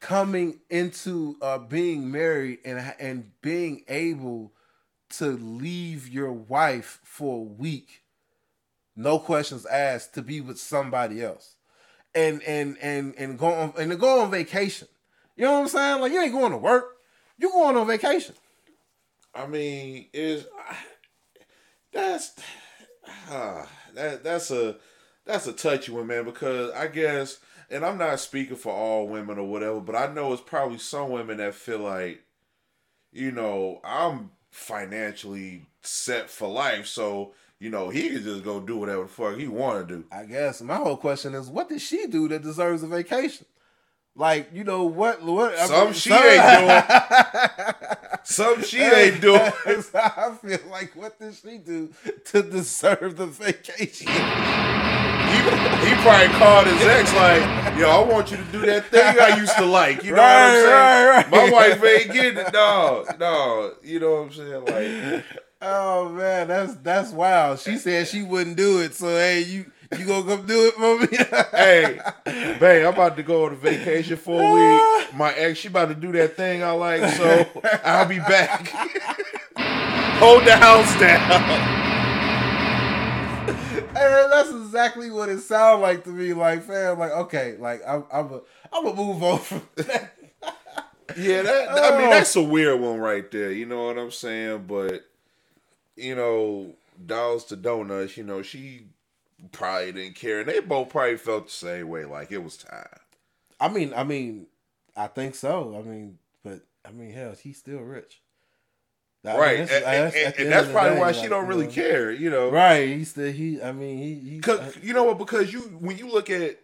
coming 0.00 0.58
into 0.70 1.36
uh 1.42 1.58
being 1.58 2.10
married 2.10 2.58
and 2.64 2.94
and 2.98 3.30
being 3.42 3.84
able 3.86 4.52
to 5.10 5.36
leave 5.36 6.08
your 6.08 6.32
wife 6.32 7.00
for 7.04 7.38
a 7.38 7.42
week, 7.42 8.02
no 8.96 9.18
questions 9.18 9.66
asked, 9.66 10.14
to 10.14 10.22
be 10.22 10.40
with 10.40 10.58
somebody 10.58 11.22
else. 11.22 11.56
And 12.14 12.42
and 12.42 12.76
and 12.82 13.14
and 13.16 13.38
go 13.38 13.46
on 13.46 13.72
and 13.78 13.90
to 13.90 13.96
go 13.96 14.20
on 14.20 14.30
vacation. 14.30 14.88
You 15.36 15.44
know 15.44 15.52
what 15.52 15.60
I'm 15.60 15.68
saying? 15.68 16.00
Like 16.00 16.12
you 16.12 16.20
ain't 16.20 16.32
going 16.32 16.52
to 16.52 16.58
work. 16.58 16.96
You 17.38 17.50
going 17.50 17.76
on 17.76 17.86
vacation. 17.86 18.34
I 19.34 19.46
mean, 19.46 20.06
is 20.12 20.44
that's 21.92 22.34
ah, 23.28 23.68
that 23.94 24.24
that's 24.24 24.50
a 24.50 24.76
that's 25.24 25.46
a 25.46 25.52
touchy 25.52 25.92
one, 25.92 26.06
man. 26.06 26.24
Because 26.24 26.72
I 26.72 26.88
guess, 26.88 27.38
and 27.70 27.84
I'm 27.84 27.98
not 27.98 28.20
speaking 28.20 28.56
for 28.56 28.72
all 28.72 29.08
women 29.08 29.38
or 29.38 29.46
whatever, 29.48 29.80
but 29.80 29.94
I 29.94 30.12
know 30.12 30.32
it's 30.32 30.42
probably 30.42 30.78
some 30.78 31.10
women 31.10 31.38
that 31.38 31.54
feel 31.54 31.78
like, 31.78 32.22
you 33.12 33.30
know, 33.30 33.80
I'm 33.84 34.32
financially 34.50 35.66
set 35.82 36.28
for 36.28 36.48
life, 36.48 36.86
so 36.86 37.32
you 37.60 37.70
know 37.70 37.90
he 37.90 38.08
can 38.08 38.22
just 38.24 38.42
go 38.42 38.58
do 38.58 38.78
whatever 38.78 39.02
the 39.02 39.08
fuck 39.08 39.36
he 39.36 39.46
want 39.46 39.86
to 39.86 39.94
do. 39.96 40.04
I 40.10 40.24
guess 40.24 40.60
my 40.62 40.76
whole 40.76 40.96
question 40.96 41.34
is, 41.34 41.48
what 41.48 41.68
did 41.68 41.80
she 41.80 42.06
do 42.06 42.26
that 42.28 42.42
deserves 42.42 42.82
a 42.82 42.88
vacation? 42.88 43.46
Like, 44.16 44.50
you 44.52 44.64
know 44.64 44.84
what? 44.84 45.22
What 45.22 45.54
I 45.54 45.66
Some 45.66 45.84
mean, 45.84 45.92
she 45.94 46.12
ain't 46.12 46.58
doing. 46.58 47.76
Some 48.24 48.62
she 48.64 48.78
ain't 48.80 49.20
doing. 49.20 49.40
I 49.94 50.36
feel 50.42 50.58
like, 50.70 50.96
what 50.96 51.18
did 51.18 51.34
she 51.34 51.58
do 51.58 51.90
to 52.26 52.42
deserve 52.42 53.16
the 53.16 53.26
vacation? 53.26 54.08
He, 54.08 55.36
he 55.36 55.94
probably 56.02 56.28
called 56.38 56.66
his 56.66 56.82
ex 56.82 57.14
like, 57.14 57.78
"Yo, 57.78 57.88
I 57.88 58.02
want 58.02 58.30
you 58.32 58.36
to 58.36 58.44
do 58.44 58.66
that 58.66 58.86
thing 58.86 59.16
I 59.20 59.36
used 59.38 59.56
to 59.56 59.64
like." 59.64 60.02
You 60.02 60.10
know 60.10 60.16
what 60.16 60.26
I'm 60.28 60.54
saying? 60.54 60.66
Right, 60.66 61.06
right, 61.06 61.16
right. 61.16 61.30
My 61.30 61.50
wife 61.50 61.84
ain't 61.84 62.12
getting 62.12 62.38
it. 62.38 62.52
No, 62.52 63.06
no. 63.18 63.74
You 63.82 64.00
know 64.00 64.10
what 64.10 64.22
I'm 64.22 64.32
saying? 64.32 64.64
Like, 64.64 65.24
Oh 65.62 66.08
man, 66.10 66.48
that's 66.48 66.74
that's 66.76 67.12
wild. 67.12 67.58
She 67.60 67.76
said 67.76 68.08
she 68.08 68.22
wouldn't 68.22 68.56
do 68.56 68.80
it, 68.80 68.94
so 68.94 69.08
hey, 69.08 69.40
you 69.42 69.70
you 69.98 70.06
gonna 70.06 70.36
come 70.36 70.46
do 70.46 70.66
it 70.68 70.74
for 70.74 70.98
me? 70.98 71.08
hey, 71.52 72.00
babe, 72.58 72.86
I'm 72.86 72.94
about 72.94 73.16
to 73.18 73.22
go 73.22 73.44
on 73.44 73.52
a 73.52 73.56
vacation 73.56 74.16
for 74.16 74.40
a 74.40 74.52
week. 74.54 75.14
My 75.16 75.32
ex, 75.34 75.58
she 75.58 75.68
about 75.68 75.88
to 75.88 75.94
do 75.94 76.12
that 76.12 76.34
thing 76.36 76.62
I 76.62 76.70
like, 76.70 77.12
so 77.14 77.46
I'll 77.84 78.06
be 78.08 78.18
back. 78.20 78.68
Hold 80.20 80.44
the 80.46 80.56
house 80.56 80.98
down. 81.00 81.76
Hey, 83.94 84.26
that's 84.30 84.50
exactly 84.50 85.10
what 85.10 85.28
it 85.28 85.40
sounded 85.40 85.82
like 85.82 86.04
to 86.04 86.10
me. 86.10 86.32
Like, 86.32 86.62
fam, 86.62 86.98
like, 86.98 87.10
okay, 87.12 87.56
like 87.58 87.82
I'm, 87.86 88.04
I'm, 88.12 88.32
a, 88.32 88.40
I'm 88.72 88.84
gonna 88.84 88.96
move 88.96 89.22
on 89.22 89.38
from 89.40 89.62
that. 89.76 90.12
Yeah, 91.18 91.42
that 91.42 91.68
I 91.70 91.98
mean 91.98 92.06
Oh. 92.06 92.10
that's 92.10 92.36
a 92.36 92.42
weird 92.42 92.80
one 92.80 92.98
right 93.00 93.28
there. 93.30 93.50
You 93.50 93.66
know 93.66 93.86
what 93.86 93.98
I'm 93.98 94.12
saying? 94.12 94.64
But 94.68 95.04
you 96.00 96.14
know, 96.14 96.72
dolls 97.06 97.44
to 97.46 97.56
donuts. 97.56 98.16
You 98.16 98.24
know, 98.24 98.42
she 98.42 98.86
probably 99.52 99.92
didn't 99.92 100.16
care, 100.16 100.40
and 100.40 100.48
they 100.48 100.60
both 100.60 100.88
probably 100.90 101.16
felt 101.16 101.46
the 101.46 101.52
same 101.52 101.88
way. 101.88 102.04
Like 102.04 102.32
it 102.32 102.42
was 102.42 102.56
time. 102.56 102.86
I 103.60 103.68
mean, 103.68 103.92
I 103.94 104.04
mean, 104.04 104.46
I 104.96 105.06
think 105.06 105.34
so. 105.34 105.76
I 105.78 105.86
mean, 105.88 106.18
but 106.42 106.60
I 106.86 106.90
mean, 106.92 107.12
hell, 107.12 107.34
he's 107.40 107.58
still 107.58 107.80
rich. 107.80 108.20
I 109.22 109.28
mean, 109.32 109.38
right, 109.40 109.58
that's- 109.58 109.70
and, 109.70 109.84
that's- 109.84 110.14
and- 110.14 110.34
and 110.44 110.52
that's 110.52 110.68
probably 110.72 110.94
day, 110.94 111.00
why 111.00 111.06
like, 111.08 111.14
she 111.16 111.28
don't 111.28 111.46
really 111.46 111.66
know. 111.66 111.72
care. 111.72 112.10
You 112.10 112.30
know, 112.30 112.50
Right, 112.50 112.88
he's 112.88 113.10
still 113.10 113.30
he. 113.30 113.60
I 113.62 113.70
mean, 113.72 113.98
he. 113.98 114.14
he 114.30 114.40
Cause 114.40 114.58
uh, 114.60 114.72
you 114.82 114.94
know 114.94 115.04
what? 115.04 115.18
Because 115.18 115.52
you 115.52 115.60
when 115.78 115.98
you 115.98 116.08
look 116.10 116.30
at 116.30 116.58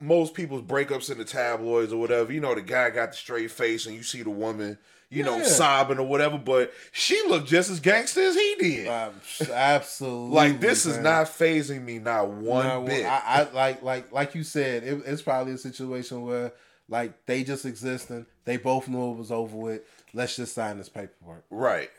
most 0.00 0.32
people's 0.32 0.62
breakups 0.62 1.10
in 1.10 1.18
the 1.18 1.26
tabloids 1.26 1.92
or 1.92 2.00
whatever, 2.00 2.32
you 2.32 2.40
know 2.40 2.54
the 2.54 2.62
guy 2.62 2.88
got 2.88 3.10
the 3.10 3.16
straight 3.18 3.50
face, 3.50 3.84
and 3.84 3.94
you 3.94 4.02
see 4.02 4.22
the 4.22 4.30
woman, 4.30 4.78
you 5.10 5.24
know, 5.24 5.38
Yeah. 5.38 5.44
sobbing 5.44 5.98
or 5.98 6.06
whatever. 6.06 6.38
But 6.38 6.72
she 6.92 7.20
looked 7.28 7.48
just 7.48 7.68
as 7.70 7.80
gangster 7.80 8.20
as 8.22 8.34
he 8.36 8.56
did. 8.58 8.86
um, 8.88 9.14
absolutely. 9.52 10.34
like 10.36 10.60
this 10.60 10.86
is 10.86 10.98
not 10.98 11.26
phasing 11.26 11.82
me, 11.84 11.98
not 11.98 12.28
one 12.30 12.66
No, 12.66 12.82
bit. 12.82 13.04
I, 13.04 13.20
I 13.42 13.50
like 13.52 13.82
like 13.82 14.12
like 14.12 14.34
you 14.34 14.42
said, 14.44 14.84
it, 14.84 15.02
it's 15.06 15.22
probably 15.22 15.52
a 15.54 15.58
situation 15.58 16.22
where 16.22 16.52
like 16.88 17.26
they 17.26 17.44
just 17.44 17.64
existing. 17.66 18.26
They 18.44 18.56
both 18.56 18.88
knew 18.88 19.12
it 19.12 19.16
was 19.18 19.30
over 19.30 19.56
with. 19.56 19.82
Let's 20.14 20.36
just 20.36 20.54
sign 20.54 20.78
this 20.78 20.88
paperwork. 20.88 21.44
right. 21.50 21.90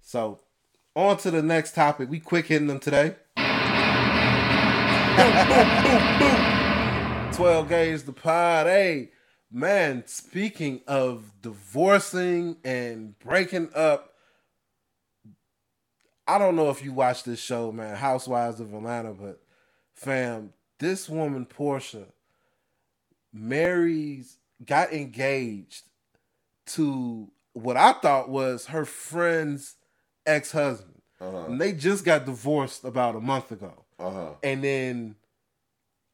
So, 0.00 0.38
on 0.94 1.16
to 1.18 1.30
the 1.32 1.42
next 1.42 1.74
topic. 1.74 2.08
We 2.08 2.20
quick 2.20 2.46
hitting 2.46 2.68
them 2.68 2.78
today. 2.80 3.16
12 7.32 7.68
gauge 7.68 8.02
the 8.04 8.12
pod. 8.12 8.66
Hey, 8.66 9.10
man, 9.50 10.04
speaking 10.06 10.80
of 10.86 11.32
divorcing 11.42 12.56
and 12.64 13.18
breaking 13.18 13.70
up, 13.74 14.12
I 16.26 16.38
don't 16.38 16.56
know 16.56 16.70
if 16.70 16.84
you 16.84 16.92
watch 16.92 17.22
this 17.22 17.40
show, 17.40 17.70
man, 17.70 17.96
Housewives 17.96 18.60
of 18.60 18.74
Atlanta, 18.74 19.12
but 19.12 19.40
fam, 19.94 20.52
this 20.78 21.08
woman, 21.08 21.46
Porsha, 21.46 22.06
marries, 23.32 24.38
got 24.64 24.92
engaged 24.92 25.84
to 26.66 27.30
what 27.52 27.76
I 27.76 27.92
thought 27.92 28.28
was 28.28 28.66
her 28.66 28.84
friend's 28.84 29.76
ex 30.24 30.52
husband. 30.52 31.00
Uh-huh. 31.20 31.46
And 31.46 31.60
they 31.60 31.72
just 31.72 32.04
got 32.04 32.26
divorced 32.26 32.84
about 32.84 33.16
a 33.16 33.20
month 33.20 33.50
ago. 33.52 33.84
Uh 33.98 34.10
huh. 34.10 34.30
And 34.42 34.62
then 34.62 35.16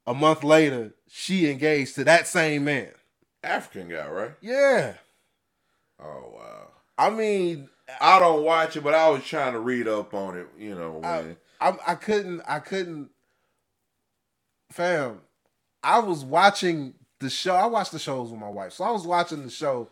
a 0.07 0.15
month 0.15 0.45
later, 0.45 0.95
she 1.09 1.51
engaged 1.51 1.97
to 1.97 2.05
that 2.05 2.29
same 2.29 2.65
man. 2.65 2.93
African 3.43 3.89
guy, 3.89 4.09
right? 4.09 4.33
Yeah. 4.41 4.95
Oh 6.01 6.33
wow. 6.35 6.69
I 6.99 7.11
mean, 7.11 7.69
I 8.01 8.19
don't 8.19 8.45
watch 8.45 8.77
it, 8.77 8.85
but 8.85 8.95
I 8.95 9.09
was 9.11 9.25
trying 9.25 9.53
to 9.53 9.61
read 9.61 9.89
up 9.89 10.15
on 10.15 10.37
it. 10.37 10.49
You 10.59 10.75
know, 10.75 11.01
I, 11.03 11.21
when 11.21 11.37
I, 11.61 11.75
I 11.89 11.95
couldn't, 11.95 12.43
I 12.47 12.59
couldn't, 12.59 13.11
fam. 14.71 15.21
I 15.83 15.99
was 15.99 16.25
watching 16.25 16.95
the 17.21 17.31
show. 17.31 17.55
I 17.55 17.67
watched 17.67 17.93
the 17.93 17.99
shows 17.99 18.31
with 18.31 18.41
my 18.41 18.49
wife, 18.49 18.73
so 18.73 18.85
I 18.85 18.91
was 18.91 19.07
watching 19.07 19.43
the 19.43 19.51
show, 19.51 19.89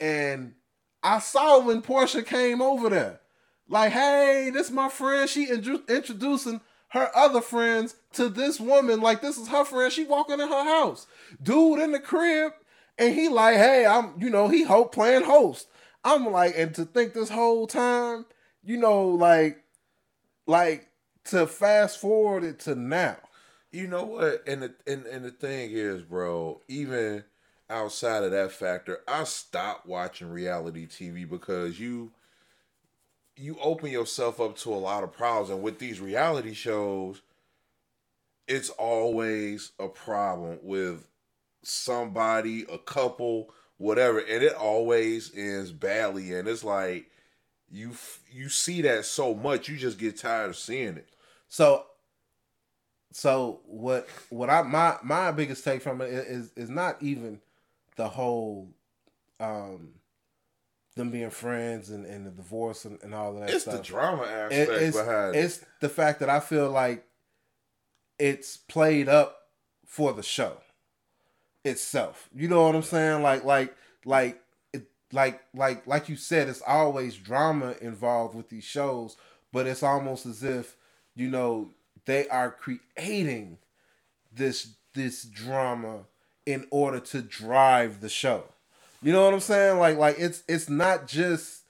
and 0.00 0.54
I 1.02 1.18
saw 1.18 1.60
when 1.60 1.82
Porsha 1.82 2.24
came 2.24 2.60
over 2.60 2.90
there, 2.90 3.20
like, 3.68 3.92
"Hey, 3.92 4.50
this 4.52 4.70
my 4.70 4.88
friend." 4.88 5.28
She 5.28 5.44
intro- 5.48 5.82
introducing 5.88 6.60
her 6.88 7.10
other 7.14 7.40
friends 7.40 7.94
to 8.14 8.28
this 8.28 8.58
woman, 8.58 9.00
like 9.00 9.20
this 9.20 9.38
is 9.38 9.48
her 9.48 9.64
friend. 9.64 9.92
She 9.92 10.04
walking 10.04 10.40
in 10.40 10.48
her 10.48 10.64
house, 10.64 11.06
dude 11.42 11.80
in 11.80 11.92
the 11.92 12.00
crib, 12.00 12.52
and 12.98 13.14
he 13.14 13.28
like, 13.28 13.56
"Hey, 13.56 13.86
I'm," 13.86 14.14
you 14.18 14.30
know, 14.30 14.48
he 14.48 14.64
hope 14.64 14.92
playing 14.92 15.24
host. 15.24 15.68
I'm 16.04 16.26
like, 16.30 16.54
and 16.56 16.74
to 16.74 16.84
think 16.84 17.14
this 17.14 17.30
whole 17.30 17.66
time, 17.66 18.26
you 18.62 18.76
know, 18.76 19.08
like 19.08 19.62
like 20.46 20.88
to 21.26 21.46
fast 21.46 22.00
forward 22.00 22.44
it 22.44 22.58
to 22.60 22.74
now. 22.74 23.16
You 23.70 23.86
know 23.86 24.04
what? 24.04 24.42
And 24.46 24.62
the 24.62 24.74
and, 24.86 25.06
and 25.06 25.24
the 25.24 25.30
thing 25.30 25.70
is, 25.72 26.02
bro, 26.02 26.62
even 26.68 27.24
outside 27.70 28.24
of 28.24 28.30
that 28.30 28.52
factor, 28.52 29.00
I 29.06 29.24
stopped 29.24 29.86
watching 29.86 30.30
reality 30.30 30.86
TV 30.86 31.28
because 31.28 31.78
you 31.78 32.12
you 33.36 33.56
open 33.60 33.90
yourself 33.90 34.40
up 34.40 34.56
to 34.58 34.74
a 34.74 34.76
lot 34.76 35.04
of 35.04 35.12
problems 35.12 35.50
and 35.50 35.62
with 35.62 35.78
these 35.78 36.00
reality 36.00 36.54
shows 36.54 37.22
it's 38.48 38.70
always 38.70 39.72
a 39.78 39.86
problem 39.86 40.58
with 40.62 41.06
somebody, 41.62 42.64
a 42.72 42.78
couple, 42.78 43.52
whatever, 43.76 44.18
and 44.18 44.42
it 44.42 44.54
always 44.54 45.32
ends 45.36 45.72
badly 45.72 46.32
and 46.34 46.48
it's 46.48 46.64
like 46.64 47.10
you 47.70 47.92
you 48.32 48.48
see 48.48 48.80
that 48.82 49.04
so 49.04 49.34
much, 49.34 49.68
you 49.68 49.76
just 49.76 49.98
get 49.98 50.16
tired 50.18 50.50
of 50.50 50.56
seeing 50.56 50.96
it. 50.96 51.08
So 51.48 51.84
so 53.12 53.60
what 53.66 54.08
what 54.30 54.50
I 54.50 54.62
my 54.62 54.96
my 55.02 55.32
biggest 55.32 55.64
take 55.64 55.82
from 55.82 56.00
it 56.00 56.08
is 56.10 56.50
is 56.56 56.70
not 56.70 57.02
even 57.02 57.40
the 57.96 58.08
whole 58.08 58.68
um 59.40 59.90
them 60.94 61.10
being 61.10 61.30
friends 61.30 61.90
and, 61.90 62.04
and 62.06 62.26
the 62.26 62.30
divorce 62.30 62.84
and, 62.84 62.98
and 63.02 63.14
all 63.14 63.34
of 63.34 63.40
that 63.40 63.50
It's 63.50 63.62
stuff. 63.62 63.76
the 63.76 63.82
drama 63.82 64.22
It- 64.24 64.28
aspect 64.52 64.82
it's, 64.82 64.96
behind 64.96 65.36
it. 65.36 65.38
it's 65.44 65.64
the 65.80 65.88
fact 65.88 66.20
that 66.20 66.28
I 66.28 66.40
feel 66.40 66.70
like 66.70 67.04
it's 68.18 68.56
played 68.56 69.08
up 69.08 69.36
for 69.86 70.12
the 70.12 70.22
show 70.24 70.58
itself. 71.68 72.28
You 72.34 72.48
know 72.48 72.64
what 72.64 72.74
I'm 72.74 72.82
saying? 72.82 73.22
Like 73.22 73.44
like 73.44 73.74
like 74.04 74.40
it 74.72 74.86
like 75.12 75.40
like 75.54 75.86
like 75.86 76.08
you 76.08 76.16
said, 76.16 76.48
it's 76.48 76.62
always 76.66 77.16
drama 77.16 77.74
involved 77.80 78.34
with 78.34 78.48
these 78.48 78.64
shows, 78.64 79.16
but 79.52 79.66
it's 79.66 79.82
almost 79.82 80.26
as 80.26 80.42
if 80.42 80.76
you 81.14 81.28
know 81.28 81.70
they 82.06 82.28
are 82.28 82.50
creating 82.50 83.58
this 84.32 84.74
this 84.94 85.24
drama 85.24 86.00
in 86.46 86.66
order 86.70 87.00
to 87.00 87.20
drive 87.20 88.00
the 88.00 88.08
show. 88.08 88.44
You 89.02 89.12
know 89.12 89.24
what 89.24 89.34
I'm 89.34 89.40
saying? 89.40 89.78
Like 89.78 89.96
like 89.96 90.16
it's 90.18 90.42
it's 90.48 90.68
not 90.68 91.06
just 91.06 91.62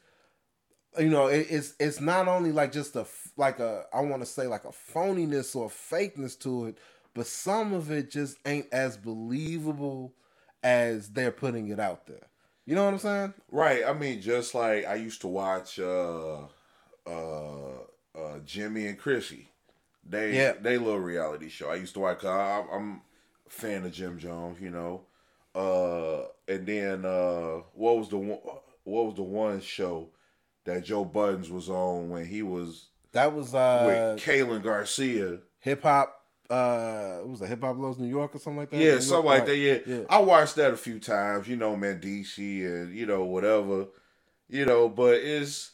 you 0.98 1.08
know 1.08 1.26
it, 1.26 1.46
it's 1.50 1.74
it's 1.78 2.00
not 2.00 2.28
only 2.28 2.52
like 2.52 2.72
just 2.72 2.96
a 2.96 3.06
like 3.36 3.58
a 3.58 3.84
I 3.92 4.00
want 4.00 4.22
to 4.22 4.26
say 4.26 4.46
like 4.46 4.64
a 4.64 4.72
phoniness 4.94 5.54
or 5.54 5.68
fakeness 5.68 6.38
to 6.40 6.66
it, 6.66 6.78
but 7.18 7.26
some 7.26 7.72
of 7.72 7.90
it 7.90 8.12
just 8.12 8.36
ain't 8.46 8.66
as 8.70 8.96
believable 8.96 10.14
as 10.62 11.08
they're 11.08 11.32
putting 11.32 11.66
it 11.68 11.80
out 11.80 12.06
there. 12.06 12.28
You 12.64 12.76
know 12.76 12.84
what 12.84 12.92
I'm 12.94 12.98
saying? 13.00 13.34
Right. 13.50 13.82
I 13.84 13.92
mean, 13.92 14.20
just 14.20 14.54
like 14.54 14.86
I 14.86 14.94
used 14.94 15.20
to 15.22 15.26
watch 15.26 15.80
uh 15.80 16.42
uh 17.06 17.78
uh 18.14 18.38
Jimmy 18.44 18.86
and 18.86 18.96
Chrissy. 18.96 19.48
They 20.08 20.36
Yeah. 20.36 20.52
they 20.60 20.78
little 20.78 21.00
reality 21.00 21.48
show. 21.48 21.70
I 21.70 21.74
used 21.74 21.94
to 21.94 22.00
watch. 22.00 22.24
I, 22.24 22.64
I'm 22.72 23.02
a 23.48 23.50
fan 23.50 23.84
of 23.84 23.90
Jim 23.92 24.16
Jones. 24.16 24.60
You 24.60 24.70
know. 24.70 25.02
Uh, 25.56 26.28
and 26.46 26.66
then 26.66 27.04
uh, 27.04 27.62
what 27.74 27.98
was 27.98 28.08
the 28.10 28.18
one? 28.18 28.38
What 28.84 29.06
was 29.06 29.14
the 29.16 29.22
one 29.24 29.60
show 29.60 30.10
that 30.66 30.84
Joe 30.84 31.04
Budden 31.04 31.52
was 31.52 31.68
on 31.68 32.10
when 32.10 32.26
he 32.26 32.42
was 32.42 32.90
That 33.10 33.34
was 33.34 33.54
uh 33.56 33.82
with 33.86 34.22
Kaylin 34.22 34.62
Garcia? 34.62 35.38
hip 35.58 35.82
hop 35.82 36.17
uh 36.50 37.16
what 37.18 37.28
was 37.28 37.42
it 37.42 37.48
hip 37.48 37.60
hop 37.62 37.76
loves 37.78 37.98
New 37.98 38.08
York 38.08 38.34
or 38.34 38.38
something 38.38 38.58
like 38.58 38.70
that? 38.70 38.80
Yeah, 38.80 39.00
something 39.00 39.26
like 39.26 39.46
that. 39.46 39.56
Yeah. 39.56 39.78
Yeah. 39.86 40.00
I 40.08 40.18
watched 40.18 40.56
that 40.56 40.72
a 40.72 40.76
few 40.76 40.98
times. 40.98 41.48
You 41.48 41.56
know, 41.56 41.76
Mendeecees 41.76 42.64
and 42.64 42.94
you 42.94 43.06
know 43.06 43.24
whatever. 43.24 43.86
You 44.48 44.64
know, 44.64 44.88
but 44.88 45.16
it's 45.16 45.72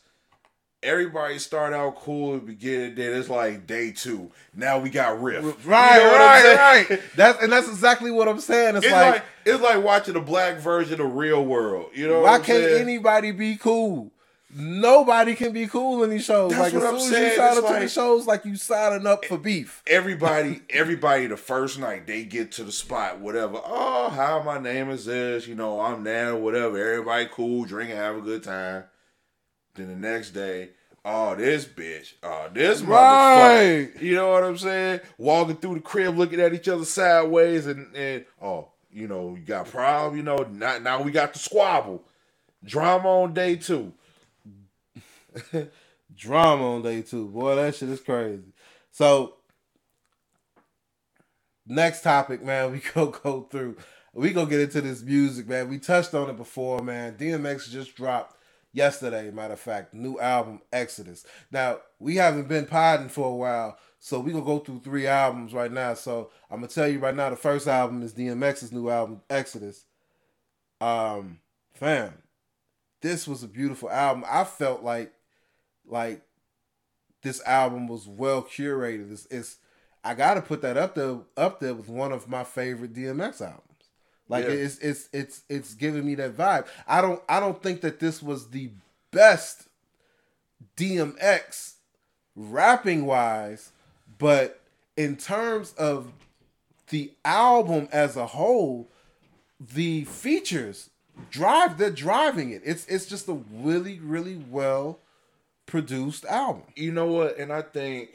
everybody 0.82 1.38
start 1.38 1.72
out 1.72 1.96
cool 1.96 2.34
at 2.34 2.40
the 2.40 2.46
beginning. 2.46 2.94
Then 2.94 3.14
it's 3.14 3.30
like 3.30 3.66
day 3.66 3.92
two. 3.92 4.30
Now 4.54 4.78
we 4.78 4.90
got 4.90 5.20
riff. 5.22 5.66
Right, 5.66 5.96
You 5.96 6.02
know 6.04 6.12
what 6.12 6.20
I'm 6.20 6.42
saying? 6.42 6.58
right, 6.58 6.90
right. 6.90 7.00
That's 7.16 7.42
and 7.42 7.52
that's 7.52 7.68
exactly 7.68 8.10
what 8.10 8.28
I'm 8.28 8.40
saying. 8.40 8.76
It's, 8.76 8.86
It's 8.86 8.92
like, 8.92 9.14
like, 9.14 9.24
it's 9.46 9.62
like 9.62 9.82
watching 9.82 10.16
a 10.16 10.20
black 10.20 10.58
version 10.58 11.00
of 11.00 11.14
Real 11.14 11.44
World. 11.44 11.90
You 11.94 12.08
know, 12.08 12.20
why 12.20 12.32
what 12.32 12.40
I'm 12.40 12.42
can't 12.42 12.64
saying? 12.64 12.82
anybody 12.82 13.32
be 13.32 13.56
cool? 13.56 14.12
Nobody 14.56 15.34
can 15.34 15.52
be 15.52 15.66
cool 15.66 16.04
in 16.04 16.10
these 16.10 16.24
shows. 16.24 16.52
That's 16.52 16.62
like 16.62 16.74
as 16.74 16.82
what 16.82 16.94
I'm 16.94 17.00
soon 17.00 17.14
as 17.24 17.30
you 17.32 17.36
sign 17.36 17.48
up 17.48 17.54
to 17.54 17.60
like- 17.72 17.82
the 17.82 17.88
shows, 17.88 18.26
like 18.26 18.44
you 18.44 18.56
signing 18.56 19.06
up 19.06 19.24
for 19.24 19.36
beef. 19.36 19.82
everybody, 19.86 20.60
everybody, 20.70 21.26
the 21.26 21.36
first 21.36 21.78
night 21.78 22.06
they 22.06 22.24
get 22.24 22.52
to 22.52 22.64
the 22.64 22.72
spot, 22.72 23.18
whatever. 23.20 23.60
Oh, 23.64 24.10
how 24.10 24.42
my 24.42 24.58
name 24.58 24.90
is 24.90 25.06
this? 25.06 25.46
You 25.48 25.54
know, 25.56 25.80
I'm 25.80 26.04
there, 26.04 26.36
whatever. 26.36 26.78
Everybody 26.78 27.28
cool, 27.32 27.64
drinking, 27.64 27.96
have 27.96 28.16
a 28.16 28.20
good 28.20 28.42
time. 28.44 28.84
Then 29.74 29.88
the 29.88 29.96
next 29.96 30.30
day, 30.30 30.70
oh, 31.04 31.34
this 31.34 31.64
bitch, 31.64 32.12
oh, 32.22 32.48
this 32.52 32.80
Right. 32.80 33.90
motherfucker. 33.96 34.02
You 34.02 34.14
know 34.14 34.30
what 34.30 34.44
I'm 34.44 34.56
saying? 34.56 35.00
Walking 35.18 35.56
through 35.56 35.74
the 35.74 35.80
crib, 35.80 36.16
looking 36.16 36.40
at 36.40 36.54
each 36.54 36.68
other 36.68 36.84
sideways, 36.84 37.66
and 37.66 37.94
and 37.96 38.24
oh, 38.40 38.68
you 38.92 39.08
know, 39.08 39.34
you 39.34 39.44
got 39.44 39.66
problem. 39.66 40.16
You 40.16 40.22
know, 40.22 40.46
now 40.52 40.78
now 40.78 41.02
we 41.02 41.10
got 41.10 41.32
the 41.32 41.40
squabble, 41.40 42.04
drama 42.64 43.08
on 43.22 43.34
day 43.34 43.56
two. 43.56 43.92
Drama 46.14 46.76
on 46.76 46.82
day 46.82 47.02
two. 47.02 47.28
Boy, 47.28 47.56
that 47.56 47.74
shit 47.74 47.88
is 47.88 48.00
crazy. 48.00 48.52
So 48.90 49.36
next 51.66 52.02
topic, 52.02 52.42
man, 52.42 52.72
we 52.72 52.80
go 52.94 53.06
go 53.06 53.42
through. 53.50 53.76
We 54.12 54.32
go 54.32 54.46
get 54.46 54.60
into 54.60 54.80
this 54.80 55.02
music, 55.02 55.48
man. 55.48 55.68
We 55.68 55.78
touched 55.78 56.14
on 56.14 56.30
it 56.30 56.36
before, 56.36 56.80
man. 56.82 57.16
DMX 57.16 57.68
just 57.68 57.96
dropped 57.96 58.36
yesterday, 58.72 59.30
matter 59.30 59.54
of 59.54 59.60
fact, 59.60 59.94
new 59.94 60.18
album 60.20 60.60
Exodus. 60.72 61.24
Now 61.50 61.78
we 61.98 62.16
haven't 62.16 62.48
been 62.48 62.66
podding 62.66 63.08
for 63.08 63.28
a 63.30 63.34
while, 63.34 63.78
so 63.98 64.20
we 64.20 64.32
gonna 64.32 64.44
go 64.44 64.58
through 64.58 64.80
three 64.80 65.06
albums 65.06 65.54
right 65.54 65.72
now. 65.72 65.94
So 65.94 66.30
I'm 66.50 66.58
gonna 66.58 66.68
tell 66.68 66.88
you 66.88 66.98
right 66.98 67.14
now, 67.14 67.30
the 67.30 67.36
first 67.36 67.66
album 67.66 68.02
is 68.02 68.12
DMX's 68.12 68.72
new 68.72 68.90
album 68.90 69.22
Exodus. 69.30 69.84
Um, 70.80 71.38
fam, 71.72 72.12
this 73.00 73.26
was 73.26 73.42
a 73.42 73.48
beautiful 73.48 73.90
album. 73.90 74.24
I 74.28 74.44
felt 74.44 74.82
like 74.82 75.13
like 75.86 76.22
this 77.22 77.42
album 77.46 77.86
was 77.88 78.06
well 78.06 78.42
curated. 78.42 79.10
It's, 79.12 79.26
it's 79.26 79.56
I 80.02 80.14
gotta 80.14 80.42
put 80.42 80.60
that 80.62 80.76
up 80.76 80.94
there 80.94 81.18
up 81.36 81.60
there 81.60 81.74
with 81.74 81.88
one 81.88 82.12
of 82.12 82.28
my 82.28 82.44
favorite 82.44 82.92
DMX 82.94 83.40
albums. 83.40 83.60
Like 84.28 84.44
Yeah. 84.44 84.50
it's 84.52 84.78
it's 84.78 85.08
it's 85.12 85.42
it's 85.48 85.74
giving 85.74 86.04
me 86.06 86.14
that 86.16 86.36
vibe. 86.36 86.66
I 86.86 87.00
don't 87.00 87.22
I 87.28 87.40
don't 87.40 87.62
think 87.62 87.80
that 87.82 88.00
this 88.00 88.22
was 88.22 88.50
the 88.50 88.70
best 89.10 89.68
DMX 90.76 91.74
rapping 92.36 93.06
wise, 93.06 93.70
but 94.18 94.60
in 94.96 95.16
terms 95.16 95.72
of 95.74 96.12
the 96.90 97.12
album 97.24 97.88
as 97.92 98.16
a 98.16 98.26
whole, 98.26 98.88
the 99.60 100.04
features 100.04 100.90
drive 101.30 101.78
they're 101.78 101.90
driving 101.90 102.50
it. 102.50 102.62
It's 102.64 102.86
it's 102.86 103.06
just 103.06 103.28
a 103.28 103.34
really 103.52 103.98
really 104.00 104.42
well 104.50 104.98
produced 105.66 106.24
album. 106.26 106.64
you 106.76 106.92
know 106.92 107.06
what? 107.06 107.38
And 107.38 107.52
I 107.52 107.62
think 107.62 108.10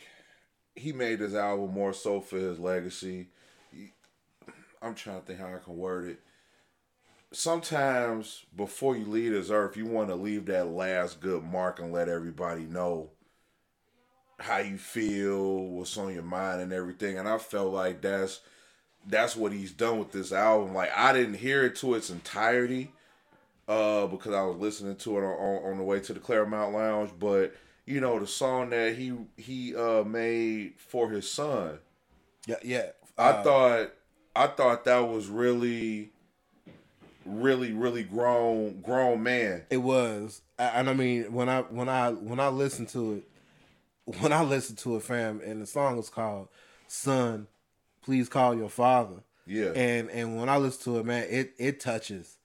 he 0.76 0.94
made 0.94 1.20
this 1.20 1.34
album 1.34 1.74
more 1.74 1.94
so 1.94 2.22
for 2.22 2.38
his 2.38 2.60
legacy. 2.60 3.28
I'm 4.82 4.96
trying 4.96 5.22
to 5.22 5.26
think 5.26 5.40
how 5.40 5.48
I 5.48 5.60
can 5.64 5.78
word 5.78 6.10
it. 6.10 6.20
Sometimes 7.32 8.46
before 8.56 8.96
you 8.96 9.06
leave 9.06 9.34
this 9.34 9.50
earth, 9.50 9.78
you 9.78 9.86
want 9.86 10.10
to 10.10 10.16
leave 10.16 10.46
that 10.48 10.68
last 10.68 11.20
good 11.20 11.44
mark 11.44 11.80
and 11.80 11.92
let 11.92 12.10
everybody 12.10 12.64
know 12.64 13.12
how 14.40 14.58
you 14.58 14.78
feel, 14.78 15.66
what's 15.66 15.98
on 15.98 16.14
your 16.14 16.24
mind, 16.24 16.62
and 16.62 16.72
everything. 16.74 17.20
And 17.20 17.28
I 17.28 17.38
felt 17.38 17.74
like 17.74 18.02
that's 18.02 18.40
that's 19.06 19.36
what 19.36 19.52
he's 19.52 19.72
done 19.72 20.00
with 20.00 20.12
this 20.12 20.32
album. 20.32 20.74
Like 20.74 20.92
I 20.96 21.14
didn't 21.14 21.36
hear 21.36 21.66
it 21.66 21.76
to 21.78 21.94
its 21.94 22.10
entirety 22.10 22.92
uh, 23.70 24.08
because 24.08 24.34
I 24.36 24.44
was 24.44 24.58
listening 24.58 24.98
to 24.98 25.20
it 25.20 25.22
on, 25.24 25.34
on, 25.34 25.72
on 25.74 25.78
the 25.78 25.84
way 25.86 26.02
to 26.02 26.14
the 26.14 26.20
Claremont 26.20 26.74
Lounge. 26.74 27.12
But 27.20 27.56
you 27.86 28.02
know, 28.02 28.20
the 28.20 28.28
song 28.28 28.72
that 28.72 28.96
he 28.98 29.14
he 29.38 29.76
uh, 29.76 30.04
made 30.04 30.74
for 30.80 31.10
his 31.12 31.32
son, 31.32 31.80
Yeah, 32.48 32.58
yeah. 32.64 32.90
I 33.18 33.32
Uh, 33.32 33.44
thought 33.44 33.92
I 34.36 34.48
thought 34.48 34.86
that 34.86 35.00
was 35.00 35.28
really, 35.28 36.12
really, 37.26 37.74
really 37.74 38.04
grown 38.04 38.82
grown 38.82 39.24
man. 39.24 39.66
it 39.70 39.78
was, 39.78 40.42
and 40.58 40.90
I 40.90 40.94
mean 40.94 41.32
when 41.34 41.50
I 41.50 41.62
when 41.62 41.90
I 41.90 42.12
when 42.12 42.40
I 42.40 42.50
listened 42.50 42.90
to 42.90 43.14
it, 43.16 43.24
when 44.22 44.34
I 44.34 44.44
listened 44.44 44.80
to 44.80 44.98
it, 44.98 45.04
fam, 45.04 45.42
and 45.46 45.62
the 45.62 45.68
song 45.68 45.98
was 45.98 46.10
called 46.10 46.50
"Son, 46.88 47.48
Please 48.04 48.30
Call 48.30 48.56
Your 48.56 48.70
Father." 48.70 49.24
Yeah, 49.46 49.72
and 49.76 50.10
and 50.12 50.38
when 50.38 50.50
I 50.50 50.58
listen 50.58 50.94
to 50.94 51.00
it, 51.00 51.06
man, 51.06 51.28
it 51.30 51.54
it 51.60 51.80
touches, 51.80 52.39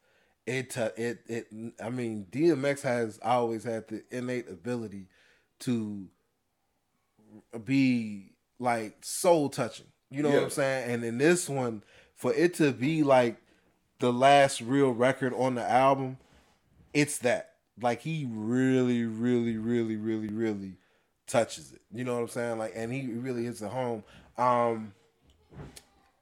it 0.47 0.77
it 0.77 1.21
it. 1.27 1.47
I 1.83 1.91
mean, 1.91 2.27
DMX 2.31 2.83
has 2.83 3.19
always 3.23 3.65
had 3.65 3.89
the 3.89 4.05
innate 4.11 4.49
ability 4.49 5.07
to 5.61 6.09
be 7.65 8.33
like 8.59 8.99
soul 9.03 9.49
touching. 9.49 9.87
You 10.11 10.23
know 10.23 10.31
what 10.31 10.43
I'm 10.45 10.51
saying? 10.51 10.91
And 10.91 11.05
in 11.05 11.19
this 11.19 11.49
one, 11.49 11.83
for 12.15 12.33
it 12.33 12.55
to 12.55 12.73
be 12.73 13.03
like 13.03 13.37
the 13.99 14.12
last 14.12 14.61
real 14.61 14.91
record 14.91 15.35
on 15.35 15.55
the 15.55 15.69
album, 15.69 16.19
it's 16.93 17.19
that. 17.19 17.55
Like 17.81 18.03
he 18.03 18.29
really, 18.31 19.05
really, 19.05 19.57
really, 19.57 19.97
really, 19.97 20.29
really 20.29 20.75
touches 21.27 21.73
it. 21.73 21.81
You 21.93 22.05
know 22.05 22.15
what 22.15 22.23
I'm 22.23 22.29
saying? 22.29 22.59
Like, 22.59 22.73
and 22.77 22.93
he 22.93 23.09
really 23.09 23.45
hits 23.45 23.62
it 23.62 23.71
home. 23.71 24.05
Um, 24.39 24.93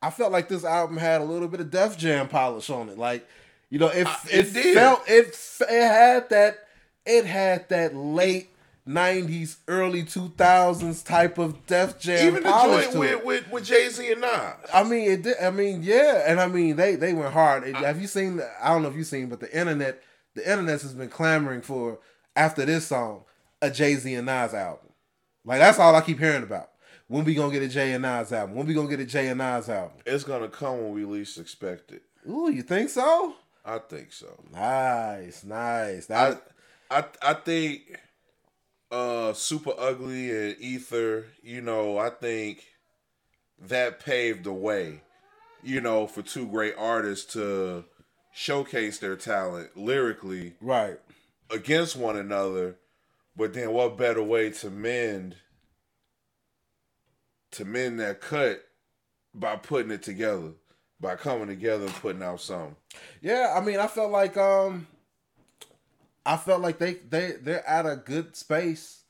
I 0.00 0.10
felt 0.10 0.32
like 0.32 0.48
this 0.48 0.64
album 0.64 0.96
had 0.96 1.20
a 1.20 1.24
little 1.24 1.48
bit 1.48 1.60
of 1.60 1.70
Def 1.70 1.98
Jam 1.98 2.28
polish 2.28 2.70
on 2.70 2.88
it. 2.88 2.98
Like, 2.98 3.28
you 3.72 3.78
know, 3.78 3.88
it 3.88 4.06
Uh, 4.06 4.14
it, 4.30 4.46
it 4.48 4.52
did. 4.52 4.74
felt 4.74 5.02
it 5.08 5.28
it 5.70 5.82
had 5.82 6.28
that 6.28 6.58
it 7.06 7.24
had 7.24 7.68
that 7.70 7.94
late 7.96 8.50
'90s, 8.86 9.56
early 9.68 10.02
2000s 10.02 11.04
type 11.04 11.38
of 11.38 11.66
Def 11.66 11.98
Jam 11.98 12.26
even 12.28 12.42
the 12.42 12.50
joint 12.50 12.94
with, 12.98 13.24
with 13.24 13.50
with 13.50 13.64
Jay 13.64 13.88
Z 13.88 14.12
and 14.12 14.20
Nas. 14.20 14.54
I 14.74 14.82
mean, 14.84 15.10
it 15.10 15.22
did. 15.22 15.36
I 15.40 15.50
mean, 15.50 15.82
yeah, 15.82 16.24
and 16.26 16.38
I 16.40 16.48
mean 16.48 16.76
they 16.76 16.96
they 16.96 17.14
went 17.14 17.32
hard. 17.32 17.64
It- 17.64 17.76
have 17.76 18.00
you 18.00 18.06
seen? 18.06 18.36
the- 18.36 18.50
I 18.62 18.68
don't 18.68 18.82
know 18.82 18.88
if 18.90 18.96
you've 18.96 19.06
seen, 19.06 19.28
but 19.28 19.40
the 19.40 19.50
internet 19.58 20.02
the 20.34 20.42
internet 20.50 20.82
has 20.82 20.92
been 20.94 21.08
clamoring 21.08 21.62
for 21.62 21.98
after 22.36 22.64
this 22.66 22.86
song 22.88 23.24
a 23.62 23.70
Jay 23.70 23.94
Z 23.94 24.12
and 24.14 24.26
Nas 24.26 24.52
album. 24.52 24.90
Like 25.44 25.60
that's 25.60 25.78
all 25.78 25.94
I 25.94 26.00
keep 26.02 26.18
hearing 26.18 26.42
about. 26.42 26.68
When 27.08 27.24
we 27.24 27.34
gonna 27.34 27.52
get 27.52 27.62
a 27.62 27.68
Jay 27.68 27.92
and 27.92 28.02
Nas 28.02 28.32
album? 28.32 28.54
When 28.56 28.66
we 28.66 28.74
gonna 28.74 28.88
get 28.88 29.00
a 29.00 29.04
Jay 29.06 29.28
and 29.28 29.38
Nas 29.38 29.68
album? 29.68 29.98
It's 30.04 30.24
gonna 30.24 30.48
come 30.48 30.82
when 30.82 30.92
we 30.92 31.04
least 31.04 31.38
expect 31.38 31.92
it. 31.92 32.02
Ooh, 32.28 32.50
you 32.50 32.62
think 32.62 32.90
so? 32.90 33.34
I 33.64 33.78
think 33.78 34.12
so. 34.12 34.42
Nice, 34.52 35.44
nice. 35.44 36.10
I 36.10 36.36
I 36.90 37.04
I 37.22 37.34
think 37.34 37.98
uh 38.90 39.32
super 39.32 39.72
ugly 39.78 40.30
and 40.30 40.60
ether, 40.60 41.26
you 41.42 41.60
know, 41.60 41.98
I 41.98 42.10
think 42.10 42.64
that 43.60 44.00
paved 44.00 44.44
the 44.44 44.52
way, 44.52 45.02
you 45.62 45.80
know, 45.80 46.06
for 46.06 46.22
two 46.22 46.46
great 46.46 46.74
artists 46.76 47.32
to 47.34 47.84
showcase 48.32 48.98
their 48.98 49.16
talent 49.16 49.76
lyrically 49.76 50.54
right. 50.60 50.98
against 51.50 51.96
one 51.96 52.16
another. 52.16 52.76
But 53.36 53.54
then 53.54 53.72
what 53.72 53.96
better 53.96 54.22
way 54.22 54.50
to 54.50 54.70
mend 54.70 55.36
to 57.52 57.64
mend 57.64 58.00
that 58.00 58.20
cut 58.20 58.64
by 59.34 59.56
putting 59.56 59.90
it 59.90 60.02
together 60.02 60.52
by 61.02 61.16
coming 61.16 61.48
together 61.48 61.84
and 61.84 61.94
putting 61.96 62.22
out 62.22 62.40
something. 62.40 62.76
Yeah, 63.20 63.52
I 63.54 63.60
mean, 63.62 63.78
I 63.78 63.88
felt 63.88 64.10
like 64.12 64.36
um, 64.38 64.86
I 66.24 66.36
felt 66.38 66.62
like 66.62 66.78
they 66.78 66.94
they 66.94 67.32
they're 67.32 67.68
at 67.68 67.84
a 67.84 67.96
good 67.96 68.36
space 68.36 69.00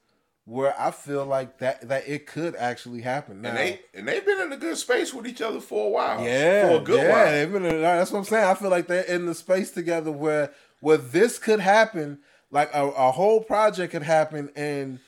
where 0.44 0.74
I 0.81 0.90
feel 0.90 1.24
like 1.24 1.59
that 1.59 1.86
that 1.89 2.09
it 2.09 2.27
could 2.27 2.56
actually 2.56 3.02
happen. 3.02 3.43
Now, 3.43 3.51
And 3.51 3.59
they 3.59 3.81
and 3.94 4.09
they've 4.09 4.24
been 4.24 4.40
in 4.40 4.52
a 4.52 4.56
good 4.56 4.77
space 4.78 5.12
with 5.14 5.27
each 5.27 5.43
other 5.43 5.60
for 5.60 5.86
a 5.86 5.90
while. 5.90 6.24
yeah, 6.24 6.69
for 6.69 6.77
a 6.77 6.81
good 6.81 7.02
yeah, 7.02 7.10
while. 7.10 7.31
they've 7.31 7.52
been 7.52 7.64
in- 7.66 7.82
that's 7.82 8.10
what 8.10 8.19
I'm 8.20 8.24
saying. 8.24 8.44
I 8.44 8.55
feel 8.55 8.70
like 8.70 8.86
they're 8.89 9.02
in 9.05 9.27
the 9.27 9.35
space 9.35 9.70
together 9.70 10.10
where 10.10 10.51
where 10.81 10.97
this 10.97 11.39
could 11.39 11.60
happen, 11.60 12.19
like 12.51 12.70
a, 12.74 12.86
a 12.89 13.12
whole 13.12 13.40
project 13.43 13.93
could 13.93 14.02
happen, 14.02 14.51
and 14.56 14.98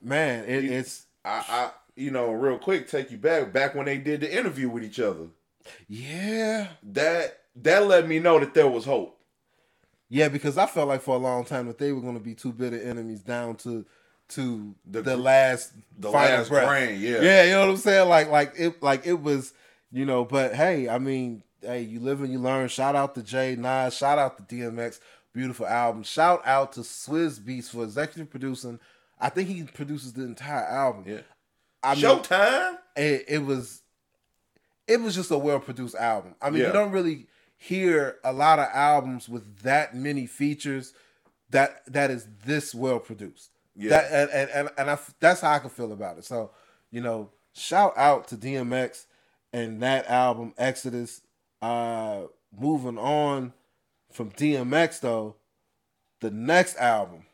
man, 0.00 0.44
it, 0.44 0.64
it's 0.64 1.06
I, 1.24 1.42
I, 1.48 1.70
you 1.96 2.10
know, 2.10 2.30
real 2.32 2.58
quick, 2.58 2.88
take 2.88 3.10
you 3.10 3.16
back 3.16 3.52
back 3.52 3.74
when 3.74 3.86
they 3.86 3.96
did 3.96 4.20
the 4.20 4.32
interview 4.38 4.68
with 4.68 4.84
each 4.84 5.00
other. 5.00 5.28
Yeah, 5.88 6.68
That 6.82 7.38
that 7.56 7.86
let 7.86 8.08
me 8.08 8.18
know 8.18 8.38
that 8.40 8.54
there 8.54 8.68
was 8.68 8.84
hope. 8.84 9.18
yeah, 10.08 10.28
because 10.28 10.58
I 10.58 10.66
felt 10.66 10.88
like 10.88 11.02
for 11.02 11.14
a 11.14 11.18
long 11.18 11.44
time 11.44 11.66
that 11.68 11.78
they 11.78 11.92
were 11.92 12.00
going 12.00 12.14
to 12.14 12.20
be 12.20 12.34
two 12.34 12.52
bitter 12.52 12.80
enemies 12.80 13.20
down 13.20 13.56
to 13.56 13.84
to 14.30 14.74
the, 14.86 15.02
The 15.02 15.16
last 15.16 15.72
The 15.98 16.10
final 16.10 16.38
last 16.38 16.48
breath. 16.48 16.68
grain, 16.68 17.00
yeah. 17.00 17.20
Yeah, 17.20 17.44
you 17.44 17.50
know 17.52 17.60
what 17.66 17.70
I'm 17.70 17.76
saying? 17.76 18.08
Like 18.08 18.30
like 18.30 18.54
it 18.58 18.82
like 18.82 19.06
it 19.06 19.20
was, 19.22 19.52
you 19.92 20.04
know, 20.06 20.24
but 20.24 20.54
hey, 20.54 20.88
I 20.88 20.98
mean, 20.98 21.42
hey, 21.60 21.82
you 21.82 22.00
live 22.00 22.20
and 22.22 22.32
you 22.32 22.38
learn. 22.38 22.68
Shout 22.68 22.96
out 22.96 23.14
to 23.16 23.22
Jay 23.22 23.54
Nas, 23.56 23.94
shout 23.96 24.18
out 24.18 24.36
to 24.48 24.54
DMX, 24.54 24.98
beautiful 25.34 25.66
album. 25.66 26.02
Shout 26.02 26.42
out 26.46 26.72
to 26.72 26.80
Swizz 26.80 27.38
Beatz 27.38 27.68
for 27.68 27.84
executive 27.84 28.30
producing. 28.30 28.80
I 29.20 29.28
think 29.28 29.48
he 29.48 29.62
produces 29.62 30.12
the 30.14 30.24
entire 30.24 30.64
album. 30.64 31.04
Yeah. 31.06 31.20
I 31.82 31.94
mean, 31.94 32.04
Showtime. 32.04 32.78
it, 32.96 33.24
it 33.28 33.44
was 33.44 33.82
it 34.86 35.00
was 35.00 35.14
just 35.14 35.30
a 35.30 35.38
well 35.38 35.60
produced 35.60 35.94
album. 35.94 36.34
I 36.42 36.50
mean, 36.50 36.60
Yeah. 36.60 36.66
you 36.68 36.72
don't 36.72 36.92
really 36.92 37.26
hear 37.56 38.18
a 38.24 38.32
lot 38.32 38.58
of 38.58 38.68
albums 38.72 39.28
with 39.28 39.60
that 39.62 39.94
many 39.94 40.26
features 40.26 40.92
that 41.50 41.82
that 41.86 42.10
is 42.10 42.26
this 42.44 42.74
well 42.74 42.98
produced. 43.00 43.50
Yeah. 43.76 43.90
That 43.90 44.12
and 44.12 44.30
and 44.30 44.50
and, 44.50 44.68
and 44.78 44.90
I, 44.90 44.98
that's 45.20 45.40
how 45.40 45.52
I 45.52 45.58
can 45.60 45.70
feel 45.70 45.92
about 45.92 46.18
it. 46.18 46.24
So 46.24 46.50
you 46.90 47.00
know, 47.00 47.30
shout 47.54 47.92
out 47.96 48.28
to 48.28 48.36
DMX 48.36 49.06
and 49.52 49.82
that 49.82 50.08
album 50.08 50.52
Exodus. 50.58 51.20
Uh, 51.62 52.24
moving 52.56 52.98
on 52.98 53.52
from 54.12 54.30
DMX 54.32 55.00
though, 55.00 55.36
the 56.20 56.30
next 56.30 56.76
album. 56.76 57.24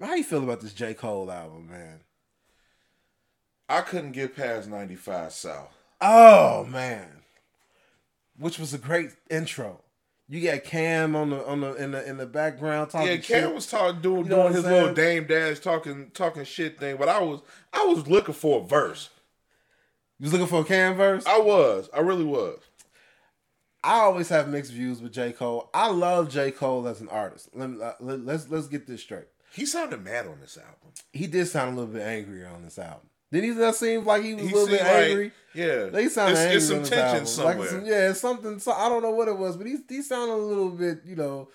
How 0.00 0.14
you 0.16 0.24
feel 0.24 0.42
about 0.42 0.60
this 0.60 0.72
J 0.72 0.94
Cole 0.94 1.30
album, 1.30 1.68
man? 1.70 2.00
I 3.72 3.80
couldn't 3.80 4.12
get 4.12 4.36
past 4.36 4.68
95 4.68 5.32
South. 5.32 5.74
Oh 6.00 6.64
man, 6.64 7.22
which 8.38 8.58
was 8.58 8.74
a 8.74 8.78
great 8.78 9.10
intro. 9.30 9.80
You 10.28 10.40
got 10.42 10.64
Cam 10.64 11.14
on 11.14 11.30
the 11.30 11.46
on 11.46 11.60
the 11.60 11.74
in 11.74 11.90
the 11.92 12.08
in 12.08 12.16
the 12.16 12.26
background 12.26 12.90
talking. 12.90 13.08
Yeah, 13.08 13.16
Cam 13.16 13.42
shit. 13.48 13.54
was 13.54 13.66
talking, 13.66 14.00
doing, 14.00 14.24
You 14.24 14.30
know 14.30 14.42
doing 14.42 14.54
his 14.54 14.64
little 14.64 14.94
saying? 14.94 14.94
Dame 14.94 15.26
Dash 15.26 15.58
talking, 15.60 16.10
talking 16.14 16.44
shit 16.44 16.78
thing. 16.80 16.96
But 16.96 17.08
I 17.08 17.20
was, 17.22 17.40
I 17.72 17.84
was 17.84 18.06
looking 18.08 18.34
for 18.34 18.62
a 18.62 18.64
verse. 18.66 19.10
You 20.18 20.24
was 20.24 20.32
looking 20.32 20.46
for 20.46 20.60
a 20.60 20.64
Cam 20.64 20.96
verse. 20.96 21.26
I 21.26 21.38
was, 21.38 21.90
I 21.94 22.00
really 22.00 22.24
was. 22.24 22.60
I 23.84 23.94
always 24.00 24.28
have 24.28 24.48
mixed 24.48 24.72
views 24.72 25.02
with 25.02 25.12
J 25.12 25.32
Cole. 25.32 25.68
I 25.74 25.88
love 25.90 26.30
J 26.30 26.50
Cole 26.52 26.86
as 26.86 27.00
an 27.00 27.08
artist. 27.08 27.48
Let, 27.52 27.70
me- 27.70 27.82
uh, 27.82 27.92
let, 28.00 28.24
let's 28.24 28.48
let's 28.48 28.68
get 28.68 28.86
this 28.86 29.02
straight. 29.02 29.26
He 29.52 29.66
sounded 29.66 30.02
mad 30.02 30.26
on 30.26 30.38
this 30.40 30.56
album. 30.56 30.92
He 31.12 31.26
did 31.26 31.46
sound 31.46 31.74
a 31.76 31.80
little 31.80 31.92
bit 31.94 32.02
angrier 32.02 32.46
on 32.48 32.62
this 32.62 32.78
album. 32.78 33.08
Did 33.32 33.44
he? 33.44 33.50
That 33.50 33.74
seem 33.74 34.04
like 34.04 34.22
he 34.22 34.34
was 34.34 34.44
He 34.44 34.50
a 34.50 34.52
little 34.52 34.68
bit 34.68 34.78
seemed 34.80 34.90
like- 34.92 35.04
angry. 35.08 35.32
yeah, 35.54 35.84
They 35.86 36.08
sound 36.08 36.36
angry. 36.36 36.56
it's 36.56 36.68
some 36.68 36.82
tension 36.84 37.26
somewhere. 37.26 37.56
Like 37.58 37.68
some, 37.68 37.84
yeah, 37.86 38.10
it's 38.10 38.20
something. 38.20 38.58
So, 38.60 38.72
I 38.72 38.88
don't 38.88 39.02
know 39.02 39.10
what 39.10 39.26
it 39.28 39.36
was, 39.38 39.56
but 39.56 39.66
he 39.66 39.78
he 39.88 40.02
sounded 40.02 40.34
a 40.34 40.36
little 40.36 40.70
bit, 40.70 41.00
you 41.04 41.16
know, 41.16 41.48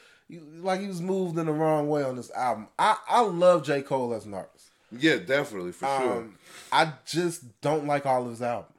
like 0.61 0.81
he 0.81 0.87
was 0.87 1.01
moved 1.01 1.37
in 1.37 1.45
the 1.45 1.53
wrong 1.53 1.87
way 1.87 2.03
on 2.03 2.15
this 2.17 2.31
album. 2.31 2.67
I 2.79 2.97
I 3.07 3.21
love 3.21 3.63
J 3.63 3.81
Cole 3.83 4.13
as 4.13 4.25
an 4.25 4.33
artist. 4.33 4.65
yeah, 4.91 5.17
definitely 5.17 5.71
for 5.71 5.85
sure. 5.85 6.17
Um, 6.17 6.37
I 6.71 6.93
just 7.05 7.61
don't 7.61 7.85
like 7.87 8.05
all 8.05 8.23
of 8.23 8.29
his 8.31 8.41
albums, 8.41 8.73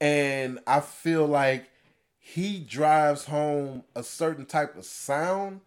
and 0.00 0.58
I 0.66 0.80
feel 0.80 1.26
like 1.26 1.70
he 2.18 2.58
drives 2.60 3.24
home 3.26 3.84
a 3.94 4.02
certain 4.02 4.44
type 4.46 4.76
of 4.76 4.84
sound 4.84 5.60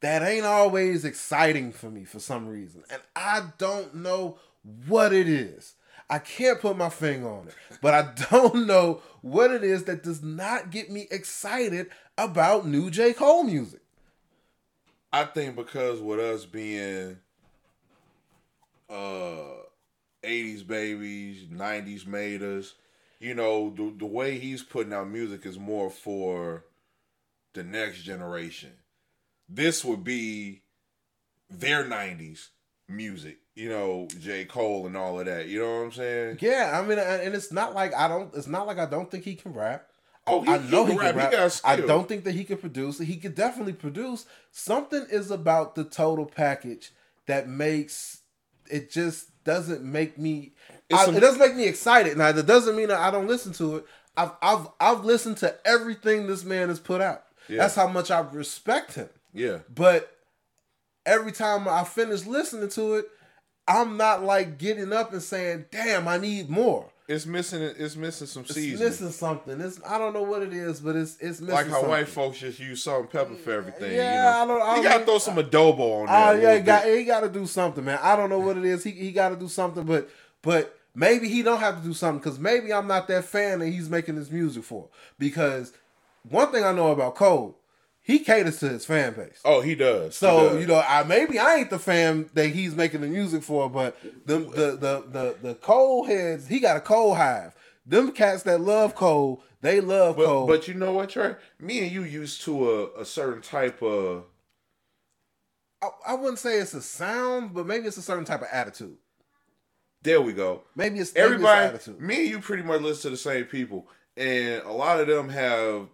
that 0.00 0.22
ain't 0.22 0.46
always 0.46 1.04
exciting 1.04 1.72
for 1.72 1.90
me 1.90 2.04
for 2.04 2.18
some 2.18 2.48
reason, 2.48 2.82
and 2.90 3.00
I 3.14 3.42
don't 3.58 3.94
know 3.96 4.38
what 4.62 5.12
it 5.12 5.28
is. 5.28 5.74
I 6.08 6.18
can't 6.18 6.60
put 6.60 6.76
my 6.76 6.88
finger 6.88 7.28
on 7.28 7.48
it, 7.48 7.54
but 7.80 7.94
I 7.94 8.12
don't 8.30 8.66
know 8.66 9.00
what 9.22 9.52
it 9.52 9.62
is 9.62 9.84
that 9.84 10.02
does 10.02 10.22
not 10.22 10.70
get 10.70 10.90
me 10.90 11.06
excited 11.10 11.88
about 12.18 12.66
new 12.66 12.90
J. 12.90 13.12
Cole 13.12 13.44
music. 13.44 13.80
I 15.12 15.24
think 15.24 15.56
because 15.56 16.00
with 16.00 16.20
us 16.20 16.44
being 16.46 17.18
uh 18.88 19.60
80s 20.22 20.66
babies, 20.66 21.46
90s 21.46 22.06
made 22.06 22.42
us, 22.42 22.74
you 23.20 23.34
know, 23.34 23.70
the 23.70 23.94
the 23.96 24.06
way 24.06 24.38
he's 24.38 24.62
putting 24.62 24.92
out 24.92 25.08
music 25.08 25.46
is 25.46 25.58
more 25.58 25.90
for 25.90 26.64
the 27.54 27.62
next 27.62 28.02
generation. 28.02 28.72
This 29.48 29.84
would 29.84 30.04
be 30.04 30.62
their 31.48 31.84
90s 31.84 32.48
music, 32.90 33.38
you 33.54 33.68
know, 33.68 34.08
J. 34.20 34.44
Cole 34.44 34.86
and 34.86 34.96
all 34.96 35.18
of 35.20 35.26
that. 35.26 35.46
You 35.48 35.60
know 35.60 35.70
what 35.78 35.84
I'm 35.86 35.92
saying? 35.92 36.38
Yeah, 36.40 36.78
I 36.78 36.86
mean, 36.86 36.98
and 36.98 37.34
it's 37.34 37.52
not 37.52 37.74
like 37.74 37.94
I 37.94 38.08
don't. 38.08 38.34
It's 38.34 38.46
not 38.46 38.66
like 38.66 38.78
I 38.78 38.86
don't 38.86 39.10
think 39.10 39.24
he 39.24 39.34
can 39.34 39.52
rap. 39.54 39.86
Oh, 40.26 40.42
he- 40.42 40.50
I 40.50 40.58
know 40.58 40.84
he 40.86 40.96
can 40.96 41.16
rap. 41.16 41.32
He 41.32 41.38
I 41.64 41.76
don't 41.76 42.06
think 42.08 42.24
that 42.24 42.34
he 42.34 42.44
can 42.44 42.58
produce. 42.58 42.98
He 42.98 43.16
could 43.16 43.34
definitely 43.34 43.72
produce. 43.72 44.26
Something 44.50 45.06
is 45.10 45.30
about 45.30 45.74
the 45.74 45.84
total 45.84 46.26
package 46.26 46.90
that 47.26 47.48
makes 47.48 48.18
it 48.70 48.90
just 48.90 49.42
doesn't 49.44 49.82
make 49.82 50.18
me. 50.18 50.52
I- 50.92 51.04
some- 51.06 51.16
it 51.16 51.20
doesn't 51.20 51.40
make 51.40 51.56
me 51.56 51.66
excited. 51.66 52.16
Now 52.18 52.32
that 52.32 52.46
doesn't 52.46 52.76
mean 52.76 52.88
that 52.88 52.98
I 53.00 53.10
don't 53.10 53.26
listen 53.28 53.52
to 53.54 53.76
it. 53.78 53.86
I've 54.16 54.32
I've 54.42 54.66
I've 54.80 55.04
listened 55.04 55.38
to 55.38 55.54
everything 55.64 56.26
this 56.26 56.44
man 56.44 56.68
has 56.68 56.78
put 56.80 57.00
out. 57.00 57.24
Yeah. 57.48 57.58
That's 57.58 57.74
how 57.74 57.88
much 57.88 58.10
I 58.10 58.20
respect 58.20 58.94
him. 58.94 59.08
Yeah. 59.32 59.58
But 59.74 60.14
every 61.06 61.32
time 61.32 61.66
I 61.68 61.84
finish 61.84 62.26
listening 62.26 62.68
to 62.70 62.94
it, 62.94 63.06
I'm 63.68 63.96
not 63.96 64.22
like 64.24 64.58
getting 64.58 64.92
up 64.92 65.12
and 65.12 65.22
saying, 65.22 65.66
"Damn, 65.70 66.08
I 66.08 66.18
need 66.18 66.48
more." 66.50 66.90
It's 67.08 67.26
missing 67.26 67.60
it's 67.62 67.96
missing 67.96 68.28
some 68.28 68.42
It's 68.44 68.54
seasoning. 68.54 68.84
missing 68.88 69.10
something. 69.10 69.60
It's 69.60 69.80
I 69.84 69.98
don't 69.98 70.12
know 70.14 70.22
what 70.22 70.42
it 70.42 70.52
is, 70.52 70.78
but 70.80 70.94
it's 70.94 71.14
it's 71.20 71.40
missing 71.40 71.46
something. 71.48 71.54
like 71.54 71.66
how 71.66 71.72
something. 71.74 71.90
white 71.90 72.08
folks 72.08 72.38
just 72.38 72.60
use 72.60 72.84
salt 72.84 73.00
and 73.00 73.10
pepper 73.10 73.34
for 73.34 73.50
everything. 73.52 73.94
Yeah, 73.96 74.42
you 74.42 74.46
know? 74.46 74.54
I 74.54 74.58
don't- 74.58 74.68
I 74.68 74.76
you 74.76 74.82
gotta 74.84 75.04
throw 75.04 75.18
some 75.18 75.34
adobo 75.36 76.02
on 76.02 76.06
there. 76.06 76.28
Oh 76.28 76.40
yeah, 76.40 76.54
he 76.56 76.60
got, 76.60 76.84
he 76.86 77.02
got 77.04 77.20
to 77.20 77.28
do 77.28 77.46
something, 77.46 77.84
man. 77.84 77.98
I 78.00 78.14
don't 78.14 78.30
know 78.30 78.38
what 78.38 78.56
it 78.56 78.64
is. 78.64 78.84
He 78.84 78.92
he 78.92 79.10
got 79.10 79.30
to 79.30 79.36
do 79.36 79.48
something, 79.48 79.82
but 79.84 80.08
but 80.42 80.78
maybe 80.94 81.28
he 81.28 81.42
don't 81.42 81.58
have 81.58 81.78
to 81.78 81.82
do 81.84 81.94
something 81.94 82.20
because 82.20 82.38
maybe 82.38 82.72
I'm 82.72 82.86
not 82.86 83.08
that 83.08 83.24
fan 83.24 83.58
that 83.58 83.68
he's 83.68 83.90
making 83.90 84.14
this 84.14 84.30
music 84.30 84.62
for. 84.62 84.88
Because 85.18 85.72
one 86.28 86.52
thing 86.52 86.62
I 86.64 86.70
know 86.72 86.92
about 86.92 87.16
Cole, 87.16 87.58
he 88.02 88.18
caters 88.20 88.58
to 88.60 88.68
his 88.68 88.84
fan 88.86 89.12
base. 89.14 89.40
Oh, 89.44 89.60
he 89.60 89.74
does. 89.74 90.14
He 90.18 90.26
So 90.26 90.50
does. 90.50 90.60
you 90.60 90.66
know, 90.66 90.82
I 90.86 91.04
maybe 91.04 91.38
I 91.38 91.56
ain't 91.56 91.70
the 91.70 91.78
fan 91.78 92.28
that 92.34 92.48
he's 92.48 92.74
making 92.74 93.02
the 93.02 93.06
music 93.08 93.42
for, 93.42 93.68
but 93.70 93.96
the 94.26 94.38
the 94.38 94.76
the 94.76 95.04
the 95.10 95.36
the 95.42 95.54
Cole 95.56 96.04
heads, 96.04 96.48
he 96.48 96.60
got 96.60 96.76
a 96.76 96.80
Cole 96.80 97.14
hive. 97.14 97.54
Them 97.86 98.12
cats 98.12 98.42
that 98.44 98.60
love 98.60 98.94
Cole, 98.94 99.42
they 99.62 99.80
love 99.80 100.16
but, 100.16 100.26
Cole. 100.26 100.46
but 100.46 100.68
you 100.68 100.74
know 100.74 100.92
what, 100.92 101.10
Trey? 101.10 101.34
Me 101.58 101.80
and 101.80 101.90
you 101.90 102.04
used 102.04 102.42
to 102.42 102.70
a, 102.70 103.00
a 103.00 103.04
certain 103.04 103.42
type 103.42 103.82
of 103.82 104.24
I, 105.82 105.88
I 106.08 106.14
wouldn't 106.14 106.38
say 106.38 106.58
it's 106.58 106.74
a 106.74 106.82
sound, 106.82 107.54
but 107.54 107.66
maybe 107.66 107.86
it's 107.86 107.96
a 107.96 108.02
certain 108.02 108.24
type 108.24 108.42
of 108.42 108.48
attitude. 108.52 108.96
there 110.02 110.20
we 110.20 110.32
go. 110.32 110.62
Maybe 110.76 110.98
it's 110.98 111.14
maybe 111.14 111.24
it's 111.24 111.32
Everybody, 111.34 111.66
attitude. 111.66 112.00
me 112.00 112.20
and 112.20 112.28
you 112.28 112.40
pretty 112.40 112.62
much 112.62 112.80
listen 112.82 113.02
to 113.02 113.10
the 113.10 113.16
same 113.16 113.44
people, 113.46 113.88
and 114.16 114.62
a 114.62 114.72
lot 114.72 115.00
of 115.00 115.06
them 115.06 115.28
have 115.30 115.88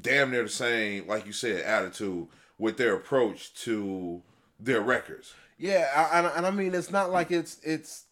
damn 0.00 0.30
near 0.30 0.42
the 0.42 0.48
same, 0.48 1.06
like 1.06 1.26
you 1.26 1.32
said, 1.32 1.62
attitude 1.62 2.26
with 2.58 2.76
their 2.76 2.94
approach 2.94 3.54
to 3.64 4.22
their 4.58 4.80
records. 4.80 5.34
Yeah, 5.58 5.88
I, 5.94 6.18
and, 6.18 6.26
and 6.36 6.46
I 6.46 6.50
mean, 6.50 6.74
it's 6.74 6.90
not 6.90 7.10
like 7.10 7.30
it's 7.30 7.58
it's, 7.62 8.04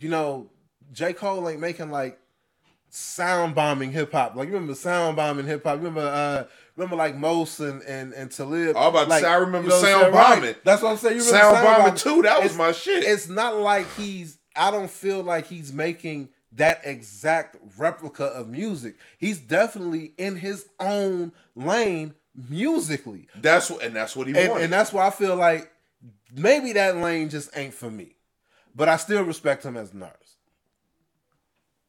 you 0.00 0.08
know, 0.08 0.50
J 0.92 1.12
Cole 1.12 1.48
ain't 1.48 1.60
making 1.60 1.90
like 1.90 2.18
sound 2.90 3.54
bombing 3.54 3.90
hip 3.90 4.12
hop. 4.12 4.36
Like 4.36 4.48
you 4.48 4.54
remember 4.54 4.74
sound 4.74 5.16
bombing 5.16 5.46
hip 5.46 5.64
hop. 5.64 5.78
Remember, 5.78 6.00
uh, 6.00 6.44
remember 6.76 6.96
like 6.96 7.16
Mos 7.16 7.58
and 7.60 7.82
and 7.82 8.12
and 8.12 8.30
Talib. 8.30 8.76
All 8.76 8.84
I'm 8.84 8.90
about 8.90 9.04
to 9.04 9.10
like, 9.10 9.22
say, 9.22 9.28
I 9.28 9.36
remember 9.36 9.68
what 9.70 9.76
I'm 9.76 9.82
Sound? 9.84 10.14
Right. 10.14 10.34
Bombing. 10.36 10.54
That's 10.64 10.82
what 10.82 10.92
I'm 10.92 10.96
saying. 10.98 11.16
You 11.16 11.20
Sound 11.22 11.40
sound 11.56 11.64
bombing 11.64 11.78
bombing 11.84 11.96
too. 11.96 12.22
That 12.22 12.42
was 12.42 12.52
It's- 12.52 12.58
my 12.58 12.72
shit. 12.72 13.04
It's 13.04 13.28
not 13.28 13.56
like 13.56 13.90
he's. 13.96 14.38
I 14.56 14.70
don't 14.70 14.90
feel 14.90 15.22
like 15.22 15.46
he's 15.46 15.72
making 15.72 16.28
that 16.56 16.80
exact 16.84 17.56
replica 17.78 18.24
of 18.24 18.48
music. 18.48 18.96
He's 19.18 19.38
definitely 19.38 20.12
in 20.18 20.36
his 20.36 20.66
own 20.78 21.32
lane 21.54 22.14
musically. 22.48 23.28
That's 23.40 23.70
what, 23.70 23.82
and 23.82 23.94
that's 23.94 24.14
what 24.16 24.26
he 24.26 24.36
And, 24.36 24.50
wanted. 24.50 24.64
and 24.64 24.72
that's 24.72 24.92
why 24.92 25.06
I 25.06 25.10
feel 25.10 25.36
like 25.36 25.70
maybe 26.34 26.72
that 26.72 26.96
lane 26.96 27.28
just 27.28 27.56
ain't 27.56 27.74
for 27.74 27.90
me. 27.90 28.16
But 28.74 28.88
I 28.88 28.96
still 28.96 29.22
respect 29.22 29.64
him 29.64 29.76
as 29.76 29.92
an 29.92 30.02
artist. 30.02 30.34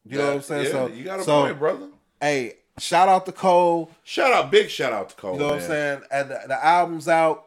You 0.04 0.18
know 0.18 0.26
what 0.26 0.34
I'm 0.34 0.42
saying? 0.42 0.64
Yeah, 0.66 0.70
so 0.70 0.86
you 0.86 1.04
got 1.04 1.20
a 1.20 1.24
so, 1.24 1.42
point, 1.42 1.58
brother. 1.58 1.88
Hey, 2.20 2.54
shout 2.78 3.08
out 3.08 3.26
to 3.26 3.32
Cole. 3.32 3.90
Shout 4.04 4.32
out, 4.32 4.50
big 4.52 4.70
shout 4.70 4.92
out 4.92 5.08
to 5.10 5.16
Cole. 5.16 5.32
You 5.34 5.40
know 5.40 5.46
what 5.48 5.54
I'm 5.56 5.60
saying? 5.62 6.02
And 6.12 6.30
the, 6.30 6.40
the 6.46 6.64
album's 6.64 7.08
out. 7.08 7.46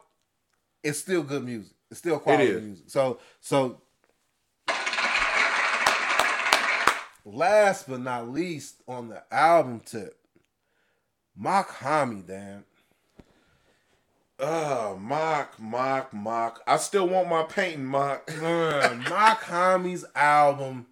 It's 0.82 0.98
still 0.98 1.22
good 1.22 1.44
music. 1.44 1.72
It's 1.90 1.98
still 1.98 2.18
quality 2.18 2.44
is. 2.44 2.62
music. 2.62 2.84
So 2.88 3.18
so 3.40 3.80
last 7.24 7.88
but 7.88 8.00
not 8.00 8.28
least 8.30 8.82
on 8.88 9.08
the 9.08 9.22
album 9.32 9.80
tip, 9.80 10.16
Mock 11.36 11.68
Hami, 11.76 12.26
Dan. 12.26 12.64
Uh, 14.38 14.94
mock, 14.98 15.58
mock, 15.60 16.14
mock. 16.14 16.62
I 16.66 16.78
still 16.78 17.06
want 17.06 17.28
my 17.28 17.42
painting, 17.42 17.84
mock. 17.84 18.26
Man, 18.40 19.00
Mach-Hommy's 19.08 20.06
album. 20.14 20.86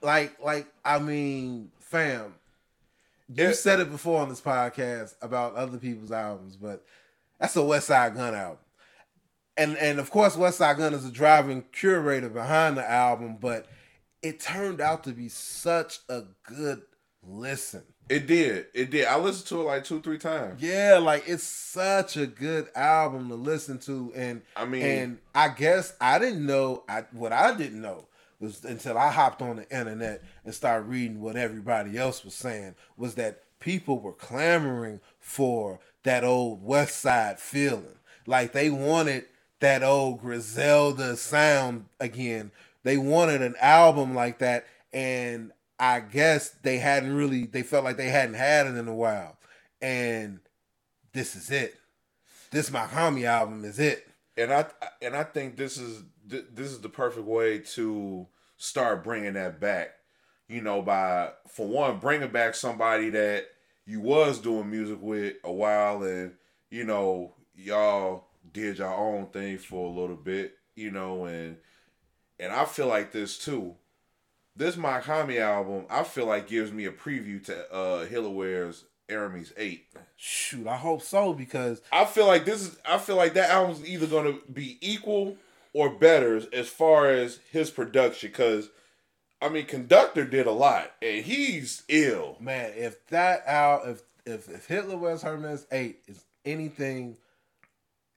Like, 0.00 0.42
like, 0.42 0.66
I 0.84 0.98
mean, 0.98 1.70
fam. 1.80 2.34
You 3.34 3.48
It- 3.48 3.54
said 3.56 3.80
it 3.80 3.90
before 3.90 4.20
on 4.22 4.28
this 4.30 4.40
podcast 4.40 5.14
about 5.22 5.54
other 5.54 5.76
people's 5.78 6.12
albums, 6.12 6.56
but 6.56 6.82
that's 7.38 7.56
a 7.56 7.60
Westside 7.60 8.14
Gunn 8.14 8.34
album. 8.34 8.58
And 9.56 9.76
and 9.78 9.98
of 10.00 10.10
course 10.10 10.34
Westside 10.36 10.78
Gunn 10.78 10.94
is 10.94 11.04
a 11.06 11.12
driving 11.12 11.62
curator 11.72 12.28
behind 12.28 12.76
the 12.76 12.88
album, 12.90 13.36
but 13.40 13.66
it 14.24 14.40
turned 14.40 14.80
out 14.80 15.04
to 15.04 15.12
be 15.12 15.28
such 15.28 16.00
a 16.08 16.22
good 16.46 16.82
listen. 17.22 17.82
It 18.08 18.26
did. 18.26 18.66
It 18.74 18.90
did. 18.90 19.06
I 19.06 19.18
listened 19.18 19.46
to 19.48 19.62
it 19.62 19.64
like 19.64 19.84
two, 19.84 20.00
three 20.02 20.18
times. 20.18 20.60
Yeah, 20.62 20.98
like 21.00 21.24
it's 21.26 21.42
such 21.42 22.16
a 22.18 22.26
good 22.26 22.68
album 22.74 23.28
to 23.30 23.34
listen 23.34 23.78
to, 23.80 24.12
and 24.14 24.42
I 24.56 24.64
mean- 24.66 24.82
and 24.82 25.18
I 25.34 25.48
guess 25.48 25.94
I 26.00 26.18
didn't 26.18 26.44
know 26.44 26.84
I 26.88 27.04
what 27.12 27.32
I 27.32 27.56
didn't 27.56 27.80
know 27.80 28.06
was 28.40 28.64
until 28.64 28.98
I 28.98 29.10
hopped 29.10 29.40
on 29.40 29.56
the 29.56 29.70
internet 29.70 30.22
and 30.44 30.54
started 30.54 30.86
reading 30.86 31.20
what 31.22 31.36
everybody 31.36 31.96
else 31.96 32.24
was 32.24 32.34
saying 32.34 32.74
was 32.96 33.14
that 33.14 33.42
people 33.60 33.98
were 34.00 34.12
clamoring 34.12 35.00
for 35.18 35.80
that 36.02 36.24
old 36.24 36.62
West 36.62 37.00
Side 37.00 37.40
feeling, 37.40 37.96
like 38.26 38.52
they 38.52 38.68
wanted 38.68 39.24
that 39.60 39.82
old 39.82 40.20
Griselda 40.20 41.16
sound 41.16 41.86
again. 41.98 42.50
They 42.84 42.96
wanted 42.96 43.42
an 43.42 43.56
album 43.60 44.14
like 44.14 44.38
that, 44.38 44.66
and 44.92 45.52
I 45.78 46.00
guess 46.00 46.50
they 46.62 46.78
hadn't 46.78 47.14
really. 47.14 47.46
They 47.46 47.62
felt 47.62 47.84
like 47.84 47.96
they 47.96 48.10
hadn't 48.10 48.36
had 48.36 48.66
it 48.66 48.76
in 48.76 48.86
a 48.86 48.94
while, 48.94 49.36
and 49.82 50.40
this 51.12 51.34
is 51.34 51.50
it. 51.50 51.74
This 52.50 52.70
Mach-Hommy 52.70 53.26
album 53.26 53.64
is 53.64 53.78
it. 53.80 54.06
and 54.36 54.52
I 54.52 54.66
and 55.02 55.16
I 55.16 55.24
think 55.24 55.56
this 55.56 55.78
is 55.78 56.02
this 56.26 56.70
is 56.70 56.80
the 56.80 56.88
perfect 56.88 57.26
way 57.26 57.58
to 57.58 58.26
start 58.56 59.04
bringing 59.04 59.34
that 59.34 59.60
back. 59.60 59.90
You 60.48 60.60
know, 60.60 60.82
by 60.82 61.30
for 61.48 61.66
one, 61.66 61.98
bringing 61.98 62.30
back 62.30 62.54
somebody 62.54 63.10
that 63.10 63.46
you 63.86 64.00
was 64.00 64.38
doing 64.38 64.70
music 64.70 64.98
with 65.00 65.34
a 65.44 65.52
while, 65.52 66.02
and 66.02 66.32
you 66.70 66.84
know 66.84 67.34
y'all 67.54 68.26
did 68.52 68.78
your 68.78 68.94
own 68.94 69.26
thing 69.26 69.58
for 69.58 69.88
a 69.88 70.00
little 70.00 70.16
bit. 70.16 70.54
You 70.76 70.90
know, 70.90 71.24
and 71.26 71.56
and 72.38 72.52
I 72.52 72.64
feel 72.64 72.86
like 72.86 73.12
this 73.12 73.38
too. 73.38 73.74
This 74.56 74.76
Mach-Hommy 74.76 75.38
album, 75.38 75.84
I 75.90 76.04
feel 76.04 76.26
like 76.26 76.48
gives 76.48 76.70
me 76.70 76.84
a 76.84 76.92
preview 76.92 77.44
to 77.46 77.72
uh 77.72 78.06
Hillaware's 78.06 78.84
Aramis 79.08 79.52
Eight. 79.56 79.86
Shoot, 80.16 80.66
I 80.66 80.76
hope 80.76 81.02
so 81.02 81.32
because 81.34 81.82
I 81.92 82.04
feel 82.04 82.26
like 82.26 82.44
this 82.44 82.62
is. 82.62 82.78
I 82.86 82.98
feel 82.98 83.16
like 83.16 83.34
that 83.34 83.50
album's 83.50 83.86
either 83.86 84.06
going 84.06 84.32
to 84.32 84.40
be 84.50 84.78
equal 84.80 85.36
or 85.72 85.90
better 85.90 86.40
as 86.52 86.68
far 86.68 87.10
as 87.10 87.40
his 87.50 87.70
production. 87.70 88.30
Because 88.30 88.70
I 89.42 89.48
mean, 89.48 89.66
Conductor 89.66 90.24
did 90.24 90.46
a 90.46 90.52
lot, 90.52 90.92
and 91.02 91.24
he's 91.24 91.82
ill. 91.88 92.36
man, 92.40 92.72
if 92.76 93.06
that 93.08 93.46
out 93.46 93.88
if 93.88 94.02
if 94.24 94.48
if 94.48 94.66
Hitler 94.66 94.96
Wears 94.96 95.22
Hermes 95.22 95.66
Eight 95.70 96.00
is 96.06 96.24
anything, 96.44 97.16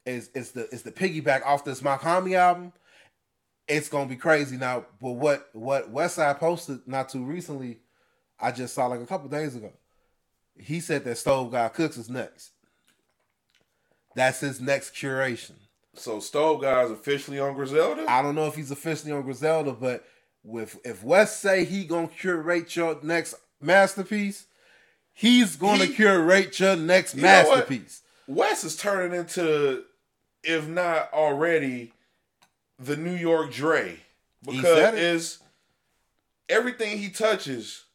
is 0.05 0.29
is 0.33 0.51
the 0.51 0.69
is 0.69 0.83
the 0.83 0.91
piggyback 0.91 1.45
off 1.45 1.65
this 1.65 1.81
Mach-Hommy 1.81 2.35
album, 2.35 2.71
it's 3.67 3.89
gonna 3.89 4.09
be 4.09 4.15
crazy. 4.15 4.57
Now, 4.57 4.85
but 5.01 5.11
what 5.11 5.49
what 5.53 5.93
Westside 5.93 6.39
posted 6.39 6.79
not 6.87 7.09
too 7.09 7.23
recently, 7.23 7.79
I 8.39 8.51
just 8.51 8.73
saw 8.73 8.87
like 8.87 9.01
a 9.01 9.05
couple 9.05 9.27
days 9.29 9.55
ago. 9.55 9.71
He 10.59 10.79
said 10.79 11.03
that 11.05 11.17
Stove 11.17 11.51
God 11.51 11.73
Cooks 11.73 11.97
is 11.97 12.09
next. 12.09 12.51
That's 14.15 14.39
his 14.39 14.59
next 14.59 14.95
curation. 14.95 15.53
So 15.93 16.19
Stove 16.19 16.61
Guy's 16.61 16.91
officially 16.91 17.39
on 17.39 17.53
Griselda. 17.55 18.05
I 18.09 18.21
don't 18.21 18.35
know 18.35 18.47
if 18.47 18.55
he's 18.55 18.71
officially 18.71 19.11
on 19.11 19.23
Griselda, 19.23 19.71
but 19.73 20.05
with 20.43 20.79
if 20.85 21.03
West 21.03 21.41
say 21.41 21.65
he 21.65 21.85
gonna 21.85 22.07
curate 22.07 22.75
your 22.75 22.97
next 23.03 23.35
masterpiece, 23.61 24.45
he's 25.13 25.55
gonna 25.55 25.85
He- 25.85 25.93
curate 25.95 26.59
your 26.59 26.75
next 26.75 27.15
You 27.15 27.21
masterpiece. 27.23 28.01
West 28.27 28.63
is 28.63 28.75
turning 28.75 29.17
into, 29.17 29.83
if 30.43 30.67
not 30.67 31.11
already, 31.13 31.93
the 32.79 32.97
New 32.97 33.15
York 33.15 33.51
Dre 33.51 33.99
because 34.45 34.93
is 34.95 35.39
everything 36.49 36.97
he 36.97 37.09
touches 37.09 37.85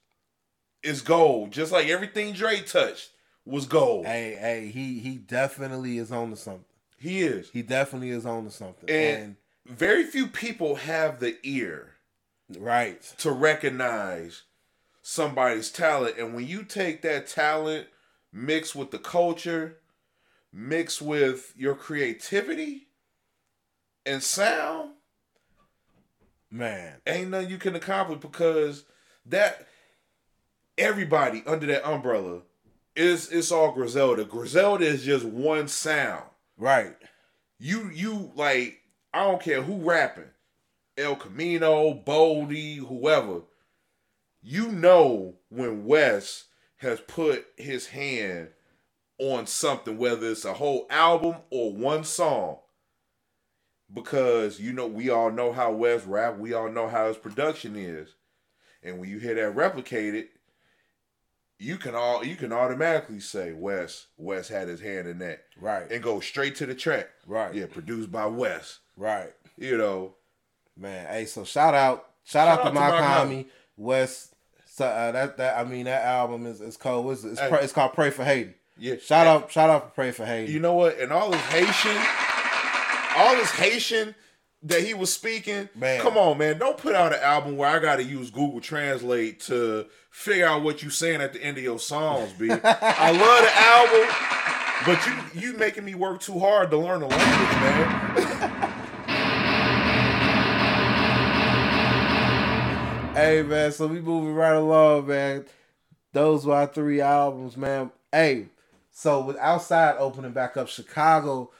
is 0.83 1.03
gold. 1.03 1.53
Just 1.53 1.73
like 1.73 1.89
everything 1.89 2.33
Dre 2.33 2.61
touched 2.61 3.11
was 3.45 3.67
gold. 3.67 4.07
Hey, 4.07 4.37
hey, 4.39 4.69
he 4.69 4.99
he 4.99 5.17
definitely 5.17 5.99
is 5.99 6.11
on 6.11 6.31
to 6.31 6.37
something. 6.37 6.65
He 6.99 7.23
is. 7.23 7.51
He 7.51 7.63
definitely 7.63 8.11
is 8.11 8.27
on 8.27 8.45
to 8.45 8.51
something. 8.51 8.89
And 8.89 9.37
very 9.67 10.05
few 10.05 10.27
people 10.27 10.77
have 10.77 11.21
the 11.21 11.37
ear 11.43 11.93
right, 12.59 13.03
to 13.19 13.31
recognize 13.31 14.43
somebody's 15.03 15.71
talent. 15.71 16.19
And 16.19 16.35
when 16.35 16.47
you 16.47 16.65
take 16.65 17.03
that 17.03 17.27
talent 17.27 17.87
mixed 18.33 18.75
with 18.75 18.91
the 18.91 18.99
culture, 18.99 19.79
mixed 20.53 21.03
with 21.03 21.53
your 21.57 21.75
creativity 21.75 22.89
and 24.07 24.23
sound, 24.23 24.91
man. 26.51 27.01
ain't 27.07 27.31
nothing 27.31 27.51
you 27.51 27.59
can 27.59 27.77
accomplish 27.77 28.20
because 28.20 28.85
that 29.27 29.66
everybody 30.77 31.43
under 31.47 31.66
that 31.66 31.89
umbrella 31.89 32.41
is 32.97 33.31
it's 33.31 33.53
all 33.53 33.73
Griselda. 33.73 34.24
Griselda 34.24 34.85
is 34.85 35.05
just 35.05 35.24
one 35.24 35.69
sound. 35.69 36.24
Right. 36.57 36.95
you 37.59 37.91
you 37.91 38.31
like 38.35 38.81
I 39.15 39.24
don't 39.24 39.43
care 39.43 39.62
who 39.62 39.77
rapping, 39.77 40.31
El 40.97 41.16
Camino, 41.16 41.95
Boldy, 41.95 42.79
whoever. 42.79 43.43
You 44.43 44.69
know 44.69 45.37
when 45.49 45.85
Wes 45.85 46.45
has 46.79 47.01
put 47.01 47.47
his 47.57 47.87
hand 47.87 48.49
on 49.19 49.47
something, 49.47 49.99
whether 49.99 50.31
it's 50.31 50.45
a 50.45 50.55
whole 50.55 50.87
album 50.91 51.37
or 51.51 51.73
one 51.73 52.05
song. 52.05 52.59
Because 53.93 54.59
you 54.59 54.73
know 54.73 54.86
we 54.86 55.10
all 55.10 55.31
know 55.31 55.52
how 55.52 55.70
Wes 55.73 56.05
rap, 56.05 56.39
we 56.39 56.52
all 56.55 56.70
know 56.70 56.89
how 56.89 57.09
his 57.09 57.16
production 57.19 57.77
is. 57.77 58.14
And 58.82 58.98
when 58.98 59.09
you 59.10 59.19
hear 59.19 59.35
that 59.35 59.55
replicated, 59.55 60.28
you 61.59 61.77
can 61.77 61.94
all 61.94 62.24
you 62.24 62.35
can 62.36 62.52
automatically 62.52 63.20
say 63.20 63.52
Wes 63.52 64.06
Wes 64.16 64.48
had 64.48 64.69
his 64.69 64.81
hand 64.81 65.06
in 65.06 65.19
that 65.19 65.44
Right. 65.60 65.90
and 65.90 66.02
go 66.02 66.20
straight 66.20 66.56
to 66.56 66.66
the 66.66 66.74
track. 66.74 67.09
Right. 67.27 67.55
Yeah, 67.55 67.66
produced 67.66 68.10
by 68.10 68.27
Wes. 68.27 68.78
Right. 68.97 69.32
You 69.56 69.77
know, 69.78 70.14
Man, 70.77 71.06
hey, 71.09 71.27
so 71.27 71.44
shout 71.44 71.74
out, 71.74 72.06
shout, 72.24 72.47
Shout 72.47 72.48
out, 72.48 72.59
out 72.60 72.62
to 72.64 72.69
to 72.70 72.74
my 72.74 72.90
Mach-Hommy 72.90 73.47
West. 73.77 74.35
So, 74.64 74.86
uh, 74.86 75.12
that 75.12 75.36
that 75.36 75.59
I 75.59 75.64
mean 75.69 75.85
that 75.85 76.02
album 76.02 76.47
is 76.47 76.62
is 76.62 76.78
cold. 76.78 77.12
It's 77.12 77.24
it's, 77.24 77.39
Hey. 77.39 77.51
it's 77.60 77.74
called 77.74 77.93
Pray 77.93 78.09
for 78.10 78.24
Haiti. 78.24 78.55
yeah. 78.78 78.97
Shout 78.97 79.27
out, 79.27 79.52
shout 79.52 79.69
out 79.69 79.85
for 79.85 79.90
Pray 79.90 80.10
for 80.12 80.24
Haiti. 80.24 80.51
You 80.51 80.60
know 80.60 80.73
what? 80.73 80.98
And 80.98 81.12
all 81.12 81.31
this 81.31 81.43
Haitian, 81.43 82.02
all 83.16 83.36
this 83.36 83.51
Haitian 83.51 84.14
that 84.64 84.82
he 84.82 84.94
was 84.94 85.12
speaking. 85.12 85.68
Man. 85.74 86.01
come 86.01 86.16
on, 86.16 86.39
man! 86.39 86.59
Don't 86.59 86.78
put 86.78 86.94
out 86.94 87.12
an 87.12 87.20
album 87.20 87.56
where 87.56 87.68
I 87.68 87.78
got 87.78 87.97
to 87.97 88.05
use 88.05 88.30
Google 88.30 88.60
Translate 88.60 89.40
to 89.40 89.86
figure 90.10 90.47
out 90.47 90.62
what 90.62 90.82
you 90.82 90.90
saying 90.90 91.20
at 91.20 91.32
the 91.32 91.43
end 91.43 91.59
of 91.59 91.64
your 91.64 91.78
songs. 91.78 92.32
B. 92.32 92.48
I 92.51 92.55
love 93.10 93.43
the 93.44 93.52
album, 93.59 94.09
but 94.86 95.06
you 95.06 95.52
you 95.52 95.59
making 95.59 95.84
me 95.84 95.94
work 95.94 96.20
too 96.20 96.39
hard 96.39 96.70
to 96.70 96.78
learn 96.78 97.01
the 97.01 97.06
language, 97.06 97.51
man. 97.60 98.68
Hey 103.14 103.43
man, 103.43 103.70
so 103.72 103.89
we 103.89 104.01
moving 104.01 104.32
right 104.32 104.55
along, 104.56 105.06
man. 105.09 105.44
Those 106.14 106.47
were 106.47 106.55
our 106.55 106.66
three 106.66 107.02
albums, 107.02 107.59
man. 107.59 107.90
Hey, 108.10 108.47
so 108.90 109.22
with 109.22 109.36
outside 109.36 109.97
opening 109.98 110.32
back 110.32 110.56
up, 110.56 110.68
Chicago 110.68 111.51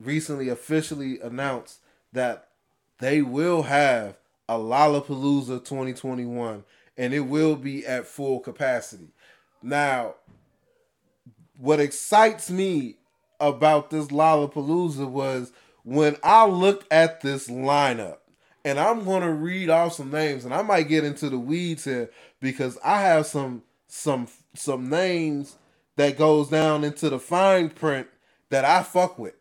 recently 0.00 0.48
officially 0.48 1.20
announced 1.20 1.80
that 2.12 2.48
they 2.98 3.22
will 3.22 3.64
have 3.64 4.16
a 4.48 4.54
Lollapalooza 4.54 5.64
2021, 5.64 6.64
and 6.96 7.14
it 7.14 7.20
will 7.20 7.56
be 7.56 7.86
at 7.86 8.06
full 8.06 8.40
capacity. 8.40 9.08
Now, 9.62 10.14
what 11.56 11.80
excites 11.80 12.50
me 12.50 12.96
about 13.40 13.90
this 13.90 14.06
Lollapalooza 14.08 15.08
was 15.08 15.52
when 15.84 16.16
I 16.22 16.46
looked 16.46 16.90
at 16.92 17.20
this 17.20 17.48
lineup 17.48 18.18
and 18.64 18.78
I'm 18.78 19.04
gonna 19.04 19.32
read 19.32 19.70
off 19.70 19.94
some 19.94 20.10
names, 20.10 20.44
and 20.44 20.52
I 20.52 20.62
might 20.62 20.88
get 20.88 21.04
into 21.04 21.30
the 21.30 21.38
weeds 21.38 21.84
here 21.84 22.10
because 22.40 22.76
I 22.84 23.00
have 23.00 23.26
some 23.26 23.62
some 23.86 24.28
some 24.54 24.90
names 24.90 25.56
that 25.96 26.18
goes 26.18 26.50
down 26.50 26.84
into 26.84 27.08
the 27.08 27.18
fine 27.18 27.70
print 27.70 28.08
that 28.50 28.66
I 28.66 28.82
fuck 28.82 29.18
with. 29.18 29.37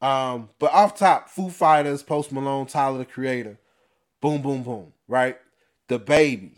Um, 0.00 0.48
but 0.58 0.72
off 0.72 0.96
top, 0.96 1.28
Foo 1.28 1.50
Fighters, 1.50 2.02
Post 2.02 2.32
Malone, 2.32 2.66
Tyler 2.66 2.98
the 2.98 3.04
Creator, 3.04 3.58
boom, 4.20 4.40
boom, 4.40 4.62
boom, 4.62 4.92
right? 5.06 5.38
DaBaby. 5.88 6.52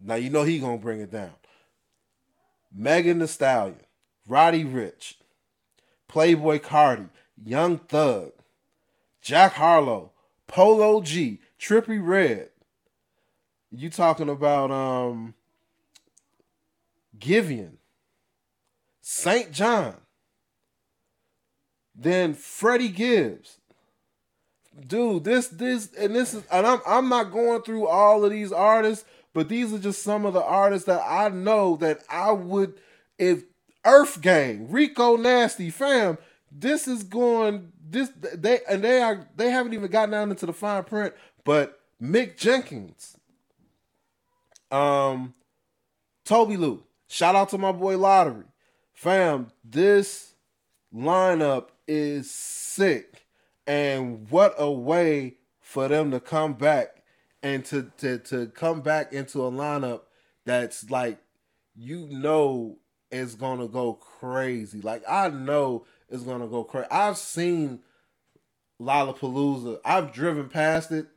Now 0.00 0.16
you 0.16 0.30
know 0.30 0.42
he 0.42 0.58
gonna 0.58 0.78
bring 0.78 1.00
it 1.00 1.10
down. 1.10 1.32
Megan 2.72 3.18
Thee 3.18 3.26
Stallion, 3.26 3.80
Roddy 4.26 4.64
Ricch, 4.64 5.14
Playboi 6.08 6.60
Carti, 6.60 7.08
Young 7.42 7.78
Thug, 7.78 8.32
Jack 9.22 9.54
Harlow, 9.54 10.12
Polo 10.46 11.00
G, 11.00 11.40
Trippie 11.58 12.04
Redd. 12.04 12.50
You 13.70 13.90
talking 13.90 14.28
about 14.28 14.70
um 14.70 15.34
Giveon, 17.18 17.78
St. 19.00 19.50
John, 19.52 19.96
then 21.98 22.32
Freddie 22.32 22.88
Gibbs. 22.88 23.58
Dude, 24.86 25.24
this 25.24 25.48
this 25.48 25.92
and 25.94 26.14
this 26.14 26.32
is 26.32 26.44
and 26.52 26.64
I'm 26.64 26.80
I'm 26.86 27.08
not 27.08 27.32
going 27.32 27.62
through 27.62 27.88
all 27.88 28.24
of 28.24 28.30
these 28.30 28.52
artists, 28.52 29.04
but 29.34 29.48
these 29.48 29.72
are 29.72 29.78
just 29.78 30.04
some 30.04 30.24
of 30.24 30.34
the 30.34 30.42
artists 30.42 30.86
that 30.86 31.02
I 31.04 31.28
know 31.30 31.76
that 31.76 32.02
I 32.08 32.30
would 32.30 32.74
if 33.18 33.42
EarthGang, 33.84 34.66
Rico 34.68 35.16
Nasty, 35.16 35.70
fam, 35.70 36.16
this 36.52 36.86
is 36.86 37.02
going 37.02 37.72
this 37.84 38.10
they 38.34 38.60
and 38.70 38.84
they 38.84 39.02
are 39.02 39.26
they 39.34 39.50
haven't 39.50 39.74
even 39.74 39.90
gotten 39.90 40.10
down 40.10 40.30
into 40.30 40.46
the 40.46 40.52
fine 40.52 40.84
print, 40.84 41.12
but 41.44 41.80
Mick 42.00 42.36
Jenkins, 42.36 43.16
um, 44.70 45.34
Tobi 46.24 46.56
Lou, 46.56 46.84
shout 47.08 47.34
out 47.34 47.48
to 47.48 47.58
my 47.58 47.72
boy 47.72 47.98
Lottery, 47.98 48.46
fam. 48.92 49.50
This 49.64 50.34
lineup 50.94 51.70
is 51.88 52.30
sick, 52.30 53.26
and 53.66 54.30
what 54.30 54.54
a 54.58 54.70
way 54.70 55.38
for 55.60 55.88
them 55.88 56.10
to 56.12 56.20
come 56.20 56.54
back 56.54 57.02
and 57.42 57.64
to 57.66 57.90
to 57.98 58.18
to 58.18 58.46
come 58.46 58.80
back 58.80 59.12
into 59.12 59.44
a 59.44 59.50
lineup 59.50 60.02
that's 60.44 60.90
like 60.90 61.18
you 61.74 62.06
know 62.10 62.78
is 63.10 63.34
gonna 63.34 63.68
go 63.68 63.94
crazy. 63.94 64.80
Like 64.80 65.02
I 65.08 65.28
know 65.28 65.86
it's 66.08 66.22
gonna 66.22 66.46
go 66.46 66.64
crazy. 66.64 66.88
I've 66.90 67.18
seen 67.18 67.80
Lollapalooza. 68.80 69.80
I've 69.84 70.12
driven 70.12 70.48
past 70.48 70.92
it 70.92 71.08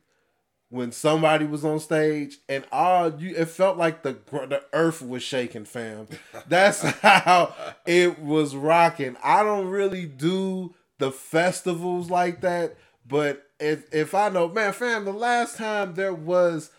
when 0.72 0.90
somebody 0.90 1.44
was 1.44 1.66
on 1.66 1.78
stage, 1.78 2.38
and 2.48 2.64
all 2.72 3.12
you 3.20 3.36
it 3.36 3.48
felt 3.48 3.76
like 3.76 4.02
the 4.02 4.14
the 4.32 4.62
earth 4.72 5.02
was 5.02 5.22
shaking, 5.22 5.66
fam. 5.66 6.08
That's 6.48 6.80
how 6.80 7.54
it 7.86 8.18
was 8.18 8.56
rocking. 8.56 9.16
I 9.22 9.42
don't 9.42 9.66
really 9.68 10.06
do 10.06 10.74
the 10.98 11.12
festivals 11.12 12.10
like 12.10 12.40
that, 12.40 12.76
but 13.06 13.46
if 13.60 13.84
if 13.94 14.14
I 14.14 14.30
know, 14.30 14.48
man, 14.48 14.72
fam, 14.72 15.04
the 15.04 15.12
last 15.12 15.58
time 15.58 15.92
there 15.94 16.14
was 16.14 16.70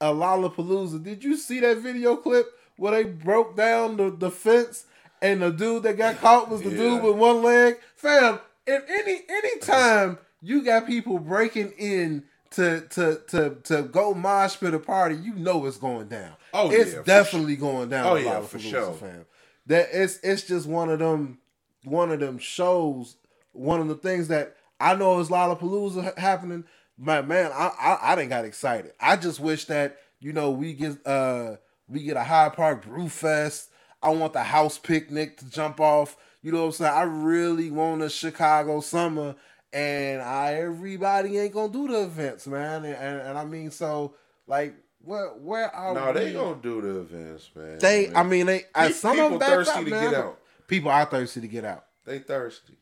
a 0.00 0.06
Lollapalooza, 0.06 1.02
did 1.04 1.22
you 1.22 1.36
see 1.36 1.60
that 1.60 1.76
video 1.78 2.16
clip 2.16 2.46
where 2.78 2.92
they 2.92 3.04
broke 3.04 3.54
down 3.54 3.98
the, 3.98 4.10
the 4.10 4.30
fence 4.30 4.86
and 5.20 5.42
the 5.42 5.50
dude 5.50 5.82
that 5.82 5.98
got 5.98 6.16
caught 6.22 6.48
was 6.50 6.62
the 6.62 6.70
Yeah. 6.70 6.76
dude 6.78 7.02
with 7.02 7.16
one 7.16 7.42
leg? 7.42 7.76
Fam, 7.96 8.40
if 8.66 8.82
any 8.88 9.20
any 9.28 9.58
time 9.60 10.16
you 10.40 10.64
got 10.64 10.86
people 10.86 11.18
breaking 11.18 11.72
in 11.78 12.24
to 12.52 12.80
to 12.90 13.20
to 13.28 13.56
to 13.64 13.82
go 13.82 14.14
mosh 14.14 14.58
pit 14.58 14.74
a 14.74 14.78
party, 14.78 15.16
you 15.16 15.34
know 15.34 15.66
it's 15.66 15.76
going 15.76 16.08
down. 16.08 16.32
Oh, 16.52 16.70
it's 16.70 16.92
yeah, 16.92 16.98
for 16.98 17.04
definitely 17.04 17.56
going 17.56 17.88
down. 17.88 18.06
Oh, 18.06 18.14
yeah, 18.16 18.40
for 18.40 18.58
sure. 18.58 18.92
fam. 18.92 19.26
That 19.66 19.88
it's 19.92 20.18
it's 20.22 20.42
just 20.42 20.66
one 20.66 20.90
of 20.90 20.98
them 20.98 21.38
one 21.84 22.10
of 22.10 22.20
them 22.20 22.38
shows. 22.38 23.16
One 23.52 23.80
of 23.80 23.88
the 23.88 23.96
things 23.96 24.28
that 24.28 24.56
I 24.80 24.94
know 24.94 25.20
is 25.20 25.28
Lollapalooza 25.28 26.04
ha- 26.04 26.12
happening. 26.20 26.64
Man, 26.98 27.28
man, 27.28 27.50
I, 27.52 27.70
I 27.78 28.12
I 28.12 28.14
didn't 28.16 28.30
got 28.30 28.44
excited. 28.44 28.92
I 29.00 29.16
just 29.16 29.40
wish 29.40 29.66
that 29.66 29.98
you 30.20 30.32
know 30.32 30.50
we 30.50 30.74
get 30.74 31.06
uh 31.06 31.56
we 31.88 32.02
get 32.04 32.16
a 32.16 32.24
Hyde 32.24 32.54
Park 32.54 32.84
Brew 32.84 33.08
Fest. 33.08 33.70
I 34.02 34.10
want 34.10 34.32
the 34.32 34.42
house 34.42 34.78
picnic 34.78 35.38
to 35.38 35.48
jump 35.48 35.80
off. 35.80 36.16
You 36.42 36.50
know 36.50 36.60
what 36.60 36.66
I'm 36.66 36.72
saying? 36.72 36.92
I 36.92 37.02
really 37.02 37.70
want 37.70 38.02
a 38.02 38.10
Chicago 38.10 38.80
summer, 38.80 39.36
and 39.72 40.22
I 40.22 40.54
everybody 40.54 41.38
ain't 41.38 41.54
gonna 41.54 41.72
do 41.72 41.88
the 41.88 42.02
events, 42.02 42.46
man. 42.46 42.84
And, 42.84 42.94
and, 42.94 43.20
and 43.28 43.38
I 43.38 43.44
mean, 43.44 43.70
so 43.70 44.14
like, 44.46 44.74
where 45.04 45.28
where 45.28 45.74
are 45.74 45.94
No, 45.94 46.12
they 46.12 46.32
gonna 46.32 46.60
do 46.60 46.80
the 46.80 47.00
events, 47.00 47.50
man. 47.54 47.78
They, 47.78 48.12
I 48.14 48.22
mean, 48.22 48.46
they. 48.46 48.64
uh, 48.74 48.90
some 48.90 49.12
of 49.12 49.16
people 49.16 49.38
them 49.38 49.48
thirsty 49.48 49.84
to 49.84 49.90
man, 49.90 50.10
get 50.10 50.20
out. 50.20 50.38
People 50.66 50.90
are 50.90 51.04
thirsty 51.06 51.40
to 51.40 51.48
get 51.48 51.64
out. 51.64 51.84
they 52.04 52.18
thirsty. 52.18 52.76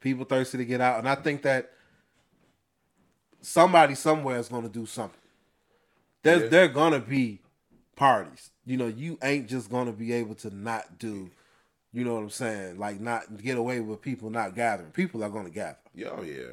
People 0.00 0.24
thirsty 0.24 0.58
to 0.58 0.64
get 0.64 0.80
out, 0.80 0.98
and 0.98 1.08
I 1.08 1.14
think 1.14 1.42
that 1.42 1.70
somebody 3.42 3.94
somewhere 3.94 4.38
is 4.38 4.48
to 4.48 4.68
do 4.68 4.86
something. 4.86 5.18
There's 6.22 6.42
Yeah. 6.44 6.48
there 6.48 6.68
gonna 6.68 7.00
be 7.00 7.40
parties. 7.96 8.50
You 8.64 8.76
know, 8.76 8.86
you 8.86 9.18
ain't 9.22 9.48
just 9.48 9.70
gonna 9.70 9.92
be 9.92 10.12
able 10.12 10.34
to 10.36 10.54
not 10.54 10.98
do. 10.98 11.30
You 11.92 12.04
know 12.04 12.14
what 12.14 12.22
I'm 12.22 12.30
saying? 12.30 12.78
Like 12.78 13.00
not 13.00 13.42
get 13.42 13.58
away 13.58 13.80
with 13.80 14.00
people 14.00 14.30
not 14.30 14.54
gathering. 14.54 14.90
People 14.92 15.24
are 15.24 15.28
gonna 15.28 15.50
gather. 15.50 15.78
Yeah, 15.94 16.10
oh 16.16 16.22
yeah, 16.22 16.52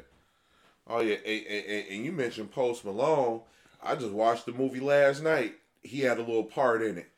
oh 0.88 1.00
yeah. 1.00 1.16
And, 1.24 1.46
and, 1.46 1.86
and 1.90 2.04
you 2.04 2.12
mentioned 2.12 2.50
Post 2.50 2.84
Malone. 2.84 3.42
I 3.82 3.94
just 3.94 4.10
watched 4.10 4.46
the 4.46 4.52
movie 4.52 4.80
last 4.80 5.22
night. 5.22 5.54
He 5.82 6.00
had 6.00 6.18
a 6.18 6.22
little 6.22 6.44
part 6.44 6.82
in 6.82 6.98
it. 6.98 7.08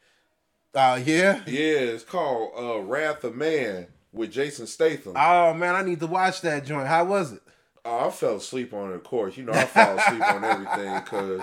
Uh 0.75 1.01
yeah. 1.05 1.41
Yeah, 1.47 1.79
it's 1.79 2.05
called 2.05 2.53
uh, 2.59 2.81
Wrath 2.81 3.25
of 3.25 3.35
Man 3.35 3.87
with 4.13 4.33
Jason 4.33 4.67
Statham. 4.67 5.15
Oh 5.17 5.55
man, 5.55 5.75
I 5.75 5.83
need 5.83 6.01
to 6.01 6.07
watch 6.07 6.43
that 6.43 6.67
joint. 6.67 6.87
How 6.87 7.05
was 7.05 7.33
it? 7.33 7.43
Oh, 7.85 8.09
I 8.09 8.11
fell 8.11 8.37
asleep 8.37 8.75
on 8.75 8.91
it, 8.91 8.97
of 8.97 9.05
course. 9.05 9.39
You 9.39 9.45
know, 9.45 9.53
I 9.53 9.65
fall 9.65 9.99
asleep 9.99 10.23
on 10.23 10.45
everything 10.45 11.01
because 11.01 11.41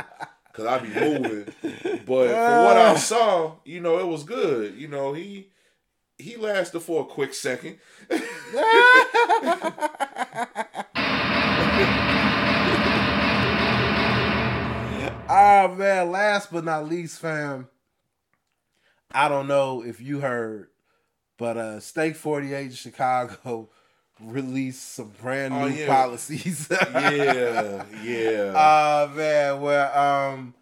cause 0.54 0.66
I 0.66 0.78
be 0.78 0.90
moving. 0.90 1.46
But 2.06 2.28
for 2.28 2.64
what 2.64 2.78
I 2.78 2.96
saw, 2.98 3.54
you 3.66 3.80
know, 3.80 3.98
it 4.00 4.06
was 4.06 4.24
good. 4.24 4.76
You 4.76 4.88
know, 4.88 5.14
he 5.14 5.48
he 6.18 6.36
lasted 6.38 6.80
for 6.82 7.02
a 7.02 7.06
quick 7.06 7.34
second. 7.34 7.78
Ah 15.30 15.74
man, 15.78 16.12
last 16.12 16.52
but 16.52 16.64
not 16.64 16.88
least, 16.88 17.20
fam. 17.20 17.68
I 19.12 19.28
don't 19.30 19.48
know 19.48 19.84
if 19.84 20.00
you 20.00 20.20
heard, 20.22 20.70
but 21.38 21.58
uh 21.58 21.80
Steak 21.80 22.16
48 22.16 22.66
in 22.68 22.72
Chicago 22.72 23.70
released 24.22 24.94
some 24.96 25.12
brand 25.22 25.54
new 25.54 25.60
Oh, 25.62 25.68
yeah. 25.68 25.88
policies. 25.88 26.68
yeah, 26.94 27.84
yeah. 28.04 28.54
Ah 28.56 29.12
man, 29.14 29.60
where 29.62 29.98
um, 29.98 30.54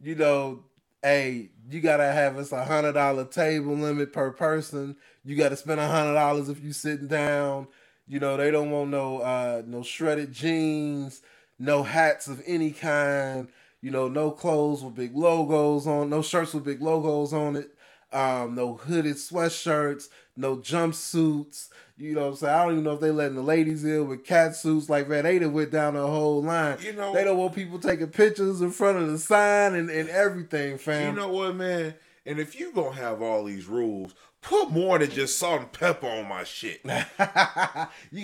you 0.00 0.14
know, 0.14 0.64
hey, 1.02 1.50
you 1.68 1.80
gotta 1.80 2.10
have 2.12 2.36
us 2.36 2.52
a 2.52 2.64
hundred 2.64 2.92
dollar 2.92 3.24
table 3.24 3.74
limit 3.74 4.12
per 4.12 4.30
person. 4.30 4.96
You 5.24 5.36
gotta 5.36 5.56
spend 5.56 5.80
a 5.80 5.88
hundred 5.88 6.14
dollars 6.14 6.48
if 6.48 6.62
you 6.62 6.72
sitting 6.72 7.08
down. 7.08 7.68
You 8.06 8.20
know, 8.20 8.36
they 8.36 8.50
don't 8.50 8.70
want 8.70 8.90
no 8.90 9.18
uh 9.18 9.62
no 9.66 9.82
shredded 9.82 10.32
jeans, 10.32 11.22
no 11.58 11.82
hats 11.82 12.28
of 12.28 12.42
any 12.46 12.70
kind, 12.72 13.48
you 13.80 13.90
know, 13.90 14.08
no 14.08 14.30
clothes 14.30 14.82
with 14.82 14.94
big 14.94 15.16
logos 15.16 15.86
on, 15.86 16.10
no 16.10 16.22
shirts 16.22 16.54
with 16.54 16.64
big 16.64 16.82
logos 16.82 17.32
on 17.32 17.56
it, 17.56 17.70
um, 18.12 18.54
no 18.54 18.74
hooded 18.74 19.16
sweatshirts, 19.16 20.08
no 20.36 20.56
jumpsuits. 20.56 21.68
You 21.96 22.14
know 22.14 22.22
what 22.22 22.28
I'm 22.28 22.36
saying? 22.36 22.54
I 22.54 22.62
don't 22.64 22.72
even 22.72 22.84
know 22.84 22.94
if 22.94 23.00
they 23.00 23.12
letting 23.12 23.36
the 23.36 23.42
ladies 23.42 23.84
in 23.84 24.08
with 24.08 24.24
cat 24.24 24.56
suits. 24.56 24.88
Like, 24.88 25.08
man, 25.08 25.24
they 25.24 25.38
done 25.38 25.52
went 25.52 25.70
down 25.70 25.94
the 25.94 26.06
whole 26.06 26.42
line. 26.42 26.78
You 26.80 26.92
know- 26.92 27.14
they 27.14 27.22
don't 27.22 27.38
want 27.38 27.54
people 27.54 27.78
taking 27.78 28.08
pictures 28.08 28.60
in 28.60 28.72
front 28.72 28.98
of 28.98 29.10
the 29.10 29.18
sign 29.18 29.74
and, 29.74 29.88
and 29.90 30.08
everything, 30.08 30.76
fam. 30.78 31.14
you 31.14 31.20
know 31.20 31.28
what, 31.28 31.54
man? 31.54 31.94
And 32.26 32.40
if 32.40 32.58
you 32.58 32.72
gonna 32.72 32.96
have 32.96 33.20
all 33.22 33.44
these 33.44 33.66
rules, 33.66 34.14
put 34.40 34.70
more 34.70 34.98
than 34.98 35.10
just 35.10 35.38
salt 35.38 35.60
and 35.60 35.72
pepper 35.72 36.06
on 36.06 36.26
my 36.26 36.42
shit. 36.42 36.80
you 36.84 36.90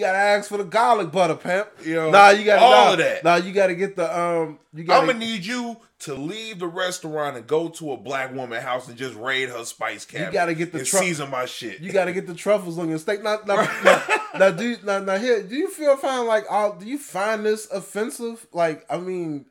gotta 0.00 0.18
ask 0.18 0.48
for 0.48 0.58
the 0.58 0.64
garlic 0.64 1.12
butter, 1.12 1.34
pimp. 1.34 1.68
You 1.84 1.94
know, 1.94 2.10
nah, 2.10 2.30
you 2.30 2.44
gotta 2.44 2.62
all 2.62 2.86
nah, 2.86 2.92
of 2.92 2.98
that. 2.98 3.24
Nah, 3.24 3.36
you 3.36 3.52
gotta 3.52 3.74
get 3.74 3.96
the 3.96 4.18
um. 4.18 4.58
You 4.74 4.82
I'm 4.90 5.06
gonna 5.06 5.14
need 5.14 5.44
you 5.44 5.76
to 6.00 6.14
leave 6.14 6.58
the 6.58 6.66
restaurant 6.66 7.36
and 7.36 7.46
go 7.46 7.68
to 7.68 7.92
a 7.92 7.96
black 7.96 8.34
woman 8.34 8.60
house 8.62 8.88
and 8.88 8.96
just 8.96 9.14
raid 9.16 9.50
her 9.50 9.64
spice 9.64 10.06
cabinet. 10.06 10.28
You 10.28 10.32
gotta 10.32 10.54
get 10.54 10.72
the 10.72 10.84
tru- 10.84 10.98
season 10.98 11.30
my 11.30 11.44
shit. 11.44 11.80
you 11.80 11.92
gotta 11.92 12.12
get 12.12 12.26
the 12.26 12.34
truffles 12.34 12.78
on 12.78 12.88
your 12.88 12.98
steak. 12.98 13.22
Now, 13.22 13.38
now, 13.46 13.68
now, 13.84 14.02
now, 14.38 14.50
do 14.50 14.70
you, 14.70 14.76
now, 14.82 14.98
now 15.00 15.18
here, 15.18 15.42
do 15.42 15.54
you 15.54 15.68
feel 15.70 15.96
fine? 15.96 16.26
like 16.26 16.44
all? 16.50 16.76
Do 16.76 16.86
you 16.86 16.98
find 16.98 17.44
this 17.44 17.70
offensive? 17.70 18.46
Like, 18.52 18.84
I 18.90 18.98
mean, 18.98 19.46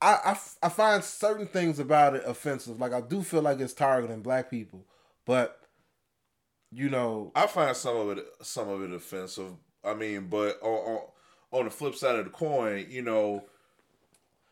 I 0.00 0.36
I 0.62 0.68
find 0.68 1.02
certain 1.04 1.46
things 1.46 1.78
about 1.78 2.16
it 2.16 2.24
offensive. 2.26 2.80
Like, 2.80 2.92
I 2.92 3.00
do 3.00 3.22
feel 3.22 3.42
like 3.42 3.60
it's 3.60 3.72
targeting 3.72 4.22
black 4.22 4.50
people, 4.50 4.84
but 5.24 5.60
you 6.72 6.88
know, 6.90 7.30
I 7.34 7.46
find 7.46 7.76
some 7.76 7.96
of 7.96 8.18
it 8.18 8.26
some 8.42 8.68
of 8.68 8.82
it 8.82 8.92
offensive. 8.92 9.52
I 9.84 9.94
mean, 9.94 10.26
but 10.26 10.60
on 10.62 10.94
on, 10.94 11.00
on 11.52 11.64
the 11.64 11.70
flip 11.70 11.94
side 11.94 12.16
of 12.16 12.24
the 12.24 12.30
coin, 12.30 12.86
you 12.90 13.02
know, 13.02 13.44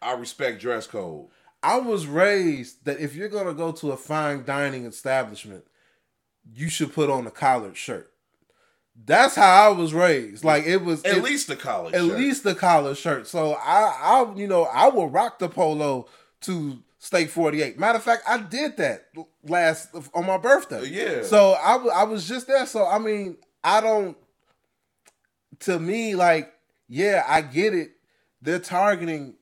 I 0.05 0.13
respect 0.13 0.61
dress 0.61 0.87
code. 0.87 1.27
I 1.63 1.79
was 1.79 2.07
raised 2.07 2.85
that 2.85 3.01
if 3.01 3.15
you're 3.15 3.29
gonna 3.31 3.55
go 3.55 3.73
to 3.73 3.93
a 3.93 3.97
fine 3.97 4.45
dining 4.45 4.85
establishment, 4.85 5.65
you 6.53 6.69
should 6.69 6.93
put 6.93 7.09
on 7.11 7.27
a 7.27 7.31
collared 7.31 7.77
shirt. 7.77 8.11
That's 9.07 9.35
how 9.35 9.71
I 9.73 9.77
was 9.77 9.93
raised. 9.95 10.45
Like 10.45 10.67
it 10.67 10.79
was 10.85 11.03
At 11.05 11.17
it- 11.17 11.23
least 11.25 11.49
the 11.49 11.57
college. 11.57 11.95
at 11.95 12.03
shirt. 12.03 12.19
least 12.19 12.45
the 12.45 12.55
collar 12.55 12.95
shirt. 12.95 13.27
So 13.27 13.55
I, 13.55 13.97
I, 14.01 14.35
you 14.37 14.47
know, 14.47 14.65
I 14.65 14.89
will 14.89 15.09
rock 15.09 15.39
the 15.41 15.49
polo 15.49 16.07
to 16.43 16.79
Steak 16.99 17.31
Forty 17.31 17.63
Eight. 17.63 17.79
Matter 17.79 17.97
of 17.99 18.05
fact, 18.05 18.23
I 18.29 18.39
did 18.39 18.77
that 18.77 19.07
last 19.43 19.89
on 20.15 20.27
my 20.27 20.37
birthday. 20.39 20.81
Uh, 20.81 20.83
yeah. 20.83 21.23
So 21.25 21.53
I, 21.53 21.77
I 22.03 22.05
was 22.05 22.29
just 22.29 22.47
there. 22.47 22.67
So 22.67 22.87
I 22.87 22.99
mean, 22.99 23.39
I 23.65 23.81
don't. 23.81 24.17
To 25.61 25.79
me, 25.79 26.15
like, 26.15 26.53
yeah, 26.89 27.25
I 27.27 27.41
get 27.41 27.75
it. 27.75 27.93
They're 28.43 28.59
targeting 28.59 29.35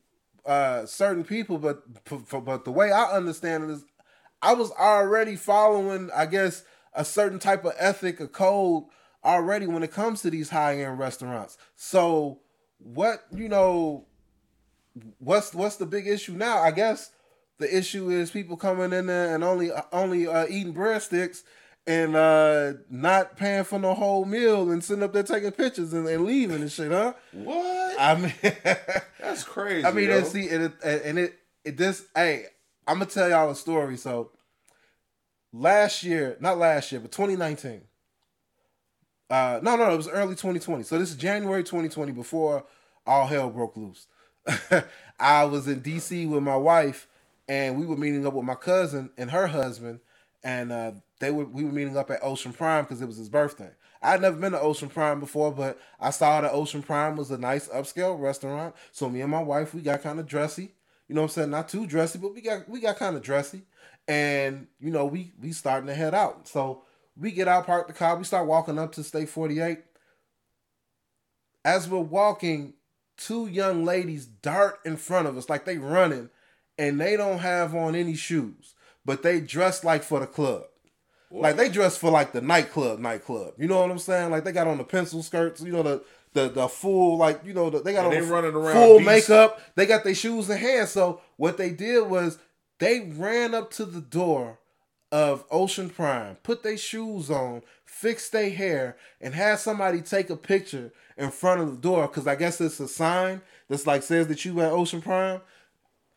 uh 0.45 0.87
certain 0.87 1.25
people, 1.25 1.59
but 1.59 1.83
but 2.45 2.65
the 2.65 2.73
way 2.73 2.91
I 2.91 3.13
understand 3.13 3.65
it 3.65 3.71
is, 3.71 3.85
I 4.41 4.55
was 4.55 4.71
already 4.73 5.37
following, 5.37 6.11
I 6.15 6.27
guess, 6.27 6.65
a 6.95 7.05
certain 7.05 7.39
type 7.39 7.65
of 7.65 7.75
ethic, 7.79 8.21
a 8.21 8.29
code 8.29 8.85
already 9.25 9.67
when 9.67 9.83
it 9.83 9.93
comes 9.93 10.23
to 10.23 10.31
these 10.31 10.51
high 10.51 10.81
end 10.81 10.99
restaurants. 10.99 11.57
So 11.77 12.41
what 12.79 13.25
you 13.35 13.49
know, 13.49 14.07
what's 15.19 15.55
what's 15.55 15.77
the 15.77 15.87
big 15.87 16.07
issue 16.07 16.33
now? 16.33 16.59
I 16.59 16.71
guess 16.71 17.13
the 17.59 17.77
issue 17.77 18.11
is 18.11 18.31
people 18.31 18.57
coming 18.57 18.93
in 18.93 19.07
there 19.07 19.35
and 19.35 19.45
only 19.45 19.71
only 19.93 20.27
uh, 20.27 20.47
eating 20.49 20.75
breadsticks 20.75 21.43
and 21.87 22.15
uh 22.17 22.75
not 22.91 23.37
paying 23.37 23.65
for 23.65 23.79
no 23.79 23.95
whole 23.95 24.25
meal 24.25 24.71
and 24.71 24.85
sitting 24.85 25.03
up 25.03 25.13
there 25.13 25.23
taking 25.25 25.51
pictures 25.53 25.93
and, 25.93 26.07
and 26.09 26.25
leaving 26.25 26.63
and 26.63 26.73
shit, 26.73 26.91
huh? 26.93 27.15
What? 27.33 28.01
I 28.01 28.15
mean, 28.17 28.35
That's 29.21 29.45
crazy. 29.45 29.87
I 29.87 29.93
mean, 29.93 30.11
yo. 30.11 30.19
and 30.19 30.27
see, 30.27 30.49
and 30.49 30.65
it, 30.65 30.73
and 30.85 31.19
it, 31.19 31.39
it 31.65 31.77
this, 31.77 32.05
hey, 32.15 32.47
I'm 32.87 32.97
gonna 32.99 33.07
tell 33.07 33.29
y'all 33.31 33.51
a 33.51 33.57
story. 33.57 33.97
So, 33.97 34.31
last 35.53 36.03
year, 36.03 36.37
not 36.41 36.59
last 36.59 36.93
year, 36.93 37.01
but 37.01 37.13
2019. 37.13 37.83
Uh, 39.31 39.61
no, 39.63 39.77
no, 39.77 39.91
it 39.93 39.97
was 39.97 40.09
early 40.09 40.35
2020. 40.35 40.85
So 40.85 40.99
this 40.99 41.11
is 41.11 41.17
January 41.17 41.63
2020, 41.63 42.13
before 42.13 42.65
all 43.07 43.27
hell 43.27 43.49
broke 43.51 43.77
loose. 43.77 44.07
I 45.21 45.45
was 45.45 45.69
in 45.69 45.81
DC 45.81 46.29
with 46.29 46.43
my 46.43 46.57
wife, 46.57 47.09
and 47.49 47.79
we 47.79 47.87
were 47.87 47.97
meeting 47.97 48.27
up 48.27 48.35
with 48.35 48.45
my 48.45 48.55
cousin 48.55 49.11
and 49.17 49.31
her 49.31 49.47
husband, 49.47 50.01
and 50.45 50.71
uh, 50.73 50.93
they 51.23 51.31
were 51.31 51.45
we 51.45 51.63
were 51.63 51.71
meeting 51.71 51.97
up 51.97 52.11
at 52.11 52.19
Ocean 52.21 52.53
Prime 52.53 52.83
because 52.83 53.01
it 53.01 53.07
was 53.07 53.17
his 53.17 53.29
birthday. 53.29 53.71
I'd 54.03 54.21
never 54.21 54.37
been 54.37 54.51
to 54.53 54.61
Ocean 54.61 54.89
Prime 54.89 55.21
before, 55.21 55.53
but 55.53 55.79
I 56.01 56.11
saw 56.11 56.41
that 56.41 56.53
Ocean 56.53 56.83
Prime 56.83 57.15
was 57.15 57.31
a 57.31 57.39
nice 57.39 57.69
upscale 57.69 58.19
restaurant. 58.19 58.75
So 58.91 59.09
me 59.09 59.21
and 59.21 59.31
my 59.31 59.41
wife, 59.41 59.73
we 59.73 59.83
got 59.83 60.03
kind 60.03 60.19
of 60.19 60.27
dressy. 60.27 60.73
You 61.07 61.15
know 61.15 61.21
what 61.21 61.27
I'm 61.27 61.35
saying? 61.35 61.51
Not 61.51 61.69
too 61.69 61.87
dressy, 61.87 62.19
but 62.19 62.35
we 62.35 62.41
got 62.41 62.69
we 62.69 62.81
got 62.81 62.97
kind 62.97 63.15
of 63.15 63.23
dressy. 63.23 63.63
And 64.09 64.67
you 64.81 64.91
know, 64.91 65.07
we 65.07 65.33
we 65.41 65.53
starting 65.53 65.87
to 65.87 65.95
head 65.95 66.13
out. 66.13 66.49
So 66.49 66.83
we 67.17 67.31
get 67.31 67.47
out, 67.47 67.67
park 67.67 67.87
the 67.87 67.93
car, 67.93 68.17
we 68.17 68.25
start 68.25 68.49
walking 68.49 68.81
up 68.81 68.91
to 68.95 69.05
Steak 69.05 69.29
48. 69.29 69.79
As 71.65 71.89
we're 71.89 72.01
walking, 72.01 72.75
two 73.17 73.47
young 73.47 73.85
ladies 73.85 74.27
dart 74.27 74.81
in 74.85 74.97
front 74.97 75.29
of 75.29 75.37
us 75.37 75.49
like 75.49 75.67
they 75.67 75.79
running, 75.79 76.31
and 76.77 77.01
they 77.01 77.17
don't 77.17 77.39
have 77.39 77.77
on 77.77 77.95
any 77.95 78.17
shoes, 78.17 78.75
but 79.05 79.23
they 79.23 79.39
dress 79.39 79.85
like 79.85 80.03
for 80.03 80.19
the 80.19 80.27
club. 80.27 80.65
Like 81.41 81.57
they 81.57 81.69
dress 81.69 81.97
for 81.97 82.11
like 82.11 82.33
the 82.33 82.41
nightclub, 82.41 82.99
nightclub. 82.99 83.55
You 83.59 83.67
know 83.69 83.81
what 83.81 83.91
I'm 83.91 83.99
saying? 83.99 84.31
Like 84.31 84.45
they 84.45 84.53
got 84.53 84.67
on 84.67 84.79
the 84.79 84.85
pencil 84.85 85.23
skirts, 85.23 85.61
you 85.63 85.73
know 85.73 85.83
the 85.83 86.03
the 86.35 86.49
the 86.49 86.69
full 86.69 87.17
like 87.19 87.41
you 87.45 87.55
know 87.55 87.71
the, 87.71 87.81
they 87.81 87.93
got 87.93 88.05
And 88.07 88.15
on 88.15 88.21
they 88.21 88.21
the 88.27 88.33
running 88.33 88.55
around 88.55 88.75
full 88.75 88.99
decent. 88.99 89.07
makeup. 89.07 89.61
They 89.75 89.87
got 89.87 90.05
their 90.05 90.15
shoes 90.15 90.49
in 90.51 90.59
hand. 90.59 90.89
So 90.89 91.21
what 91.37 91.57
they 91.57 91.71
did 91.71 92.09
was 92.09 92.39
they 92.79 93.13
ran 93.17 93.55
up 93.55 93.71
to 93.73 93.85
the 93.85 94.01
door 94.01 94.59
of 95.11 95.45
Ocean 95.51 95.91
Prime, 95.91 96.37
put 96.43 96.63
their 96.63 96.79
shoes 96.79 97.31
on, 97.31 97.63
fixed 97.85 98.33
their 98.33 98.51
hair, 98.51 98.97
and 99.21 99.35
had 99.35 99.59
somebody 99.59 100.01
take 100.01 100.31
a 100.31 100.37
picture 100.37 100.91
in 101.19 101.31
front 101.31 101.61
of 101.61 101.71
the 101.71 101.77
door 101.77 102.07
because 102.09 102.27
I 102.27 102.35
guess 102.35 102.61
it's 102.61 102.81
a 102.81 102.89
sign 102.89 103.43
that's 103.69 103.87
like 103.87 104.03
says 104.03 104.27
that 104.29 104.45
you 104.45 104.61
at 104.63 104.73
Ocean 104.73 105.03
Prime. 105.03 105.41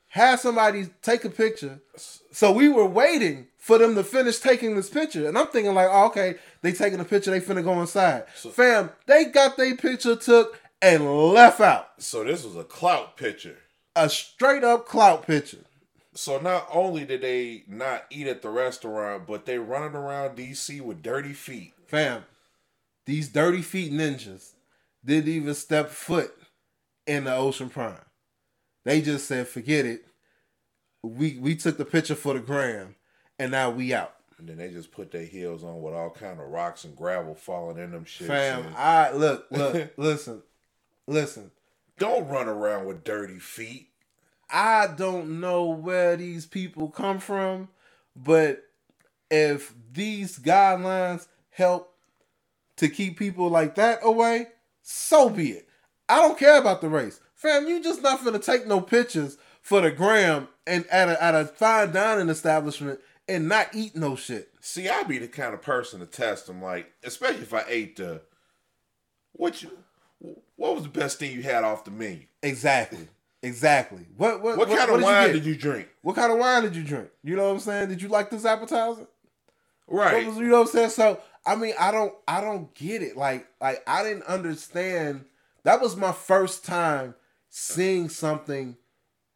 Had 0.07 0.39
somebody 0.39 0.87
take 1.01 1.25
a 1.25 1.29
picture. 1.29 1.81
So 2.31 2.53
we 2.53 2.69
were 2.69 2.85
waiting 2.85 3.47
for 3.65 3.79
them 3.79 3.95
to 3.95 4.03
finish 4.03 4.37
taking 4.37 4.75
this 4.75 4.91
picture. 4.91 5.27
And 5.27 5.35
I'm 5.35 5.47
thinking 5.47 5.73
like, 5.73 5.87
oh, 5.89 6.05
okay, 6.05 6.35
they 6.61 6.71
taking 6.71 6.99
a 6.99 7.03
picture, 7.03 7.31
they 7.31 7.41
finna 7.41 7.63
go 7.63 7.81
inside. 7.81 8.29
Fam, 8.29 8.91
they 9.07 9.25
got 9.25 9.57
their 9.57 9.75
picture 9.75 10.15
took 10.15 10.61
and 10.83 11.31
left 11.33 11.59
out. 11.59 11.87
So 11.97 12.23
this 12.23 12.43
was 12.43 12.55
a 12.55 12.63
clout 12.63 13.17
picture. 13.17 13.57
A 13.95 14.07
straight 14.07 14.63
up 14.63 14.85
clout 14.85 15.25
picture. 15.25 15.65
So 16.13 16.37
not 16.37 16.67
only 16.71 17.05
did 17.05 17.21
they 17.21 17.63
not 17.67 18.03
eat 18.11 18.27
at 18.27 18.43
the 18.43 18.51
restaurant, 18.51 19.25
but 19.25 19.47
they 19.47 19.57
running 19.57 19.95
around 19.95 20.37
DC 20.37 20.79
with 20.79 21.01
dirty 21.01 21.33
feet. 21.33 21.73
Fam, 21.87 22.23
these 23.07 23.29
dirty 23.29 23.63
feet 23.63 23.91
ninjas 23.91 24.51
didn't 25.03 25.33
even 25.33 25.55
step 25.55 25.89
foot 25.89 26.35
in 27.07 27.23
the 27.23 27.35
Ocean 27.35 27.71
Prime. 27.71 27.97
They 28.83 29.01
just 29.01 29.25
said, 29.25 29.47
forget 29.47 29.87
it. 29.87 30.05
We 31.01 31.39
we 31.39 31.55
took 31.55 31.77
the 31.77 31.85
picture 31.85 32.13
for 32.13 32.35
the 32.35 32.39
gram, 32.39 32.93
and 33.39 33.51
now 33.51 33.69
we 33.69 33.93
out. 33.93 34.15
And 34.37 34.49
then 34.49 34.57
they 34.57 34.69
just 34.69 34.91
put 34.91 35.11
their 35.11 35.25
heels 35.25 35.63
on 35.63 35.81
with 35.81 35.93
all 35.93 36.09
kind 36.09 36.39
of 36.39 36.47
rocks 36.47 36.83
and 36.83 36.95
gravel 36.95 37.35
falling 37.35 37.77
in 37.77 37.91
them 37.91 38.03
shit. 38.03 38.27
Fam, 38.27 38.73
I 38.75 39.11
look, 39.11 39.47
look, 39.51 39.93
listen, 39.97 40.41
listen. 41.07 41.51
Don't 41.97 42.27
run 42.27 42.49
around 42.49 42.85
with 42.85 43.05
dirty 43.05 43.39
feet. 43.39 43.89
I 44.49 44.87
don't 44.87 45.39
know 45.39 45.65
where 45.65 46.17
these 46.17 46.45
people 46.45 46.89
come 46.89 47.19
from, 47.19 47.69
but 48.15 48.63
if 49.31 49.73
these 49.93 50.37
guidelines 50.37 51.27
help 51.49 51.93
to 52.75 52.89
keep 52.89 53.17
people 53.17 53.49
like 53.49 53.75
that 53.75 53.99
away, 54.03 54.47
so 54.81 55.29
be 55.29 55.51
it. 55.51 55.69
I 56.09 56.17
don't 56.17 56.37
care 56.37 56.59
about 56.59 56.81
the 56.81 56.89
race. 56.89 57.21
Fam, 57.33 57.67
you 57.67 57.81
just 57.81 58.03
not 58.03 58.23
gonna 58.23 58.39
take 58.39 58.67
no 58.67 58.81
pictures 58.81 59.37
for 59.61 59.81
the 59.81 59.91
gram 59.91 60.47
and 60.67 60.85
at 60.87 61.09
a, 61.09 61.23
at 61.23 61.33
a 61.35 61.45
fine 61.45 61.91
dining 61.91 62.29
establishment 62.29 62.99
and 63.27 63.47
not 63.49 63.69
eat 63.73 63.95
no 63.95 64.15
shit. 64.15 64.49
See, 64.61 64.87
I'd 64.89 65.07
be 65.07 65.17
the 65.17 65.27
kind 65.27 65.53
of 65.53 65.61
person 65.61 65.99
to 65.99 66.05
test 66.05 66.47
them, 66.47 66.61
like, 66.61 66.91
especially 67.03 67.41
if 67.41 67.53
I 67.53 67.63
ate 67.67 67.95
the. 67.97 68.21
What 69.33 69.61
you? 69.61 69.71
What 70.55 70.75
was 70.75 70.83
the 70.83 70.89
best 70.89 71.19
thing 71.19 71.31
you 71.31 71.43
had 71.43 71.63
off 71.63 71.83
the 71.83 71.91
menu? 71.91 72.25
Exactly. 72.41 73.07
Exactly. 73.43 74.05
What 74.17 74.41
what, 74.41 74.57
What, 74.57 74.69
kind 74.69 74.89
of 74.89 74.97
did 74.97 75.03
wine 75.03 75.27
get? 75.27 75.33
did 75.33 75.45
you 75.45 75.55
drink? 75.55 75.87
What 76.01 76.15
kind 76.15 76.31
of 76.31 76.39
wine 76.39 76.63
did 76.63 76.75
you 76.75 76.83
drink? 76.83 77.09
You 77.23 77.35
know 77.35 77.45
what 77.45 77.51
I'm 77.53 77.59
saying? 77.59 77.89
Did 77.89 78.01
you 78.01 78.07
like 78.07 78.29
this 78.29 78.45
appetizer? 78.45 79.07
Right. 79.87 80.25
What 80.25 80.25
was- 80.27 80.37
you 80.37 80.47
know 80.47 80.61
what 80.61 80.67
I'm 80.69 80.73
saying? 80.73 80.89
So 80.91 81.19
I 81.45 81.55
mean, 81.55 81.73
I 81.79 81.91
don't, 81.91 82.13
I 82.27 82.41
don't 82.41 82.73
get 82.73 83.03
it. 83.03 83.15
Like, 83.15 83.47
like 83.61 83.83
I 83.87 84.01
didn't 84.03 84.23
understand. 84.23 85.25
That 85.63 85.79
was 85.81 85.95
my 85.95 86.11
first 86.11 86.65
time 86.65 87.13
seeing 87.49 88.09
something 88.09 88.77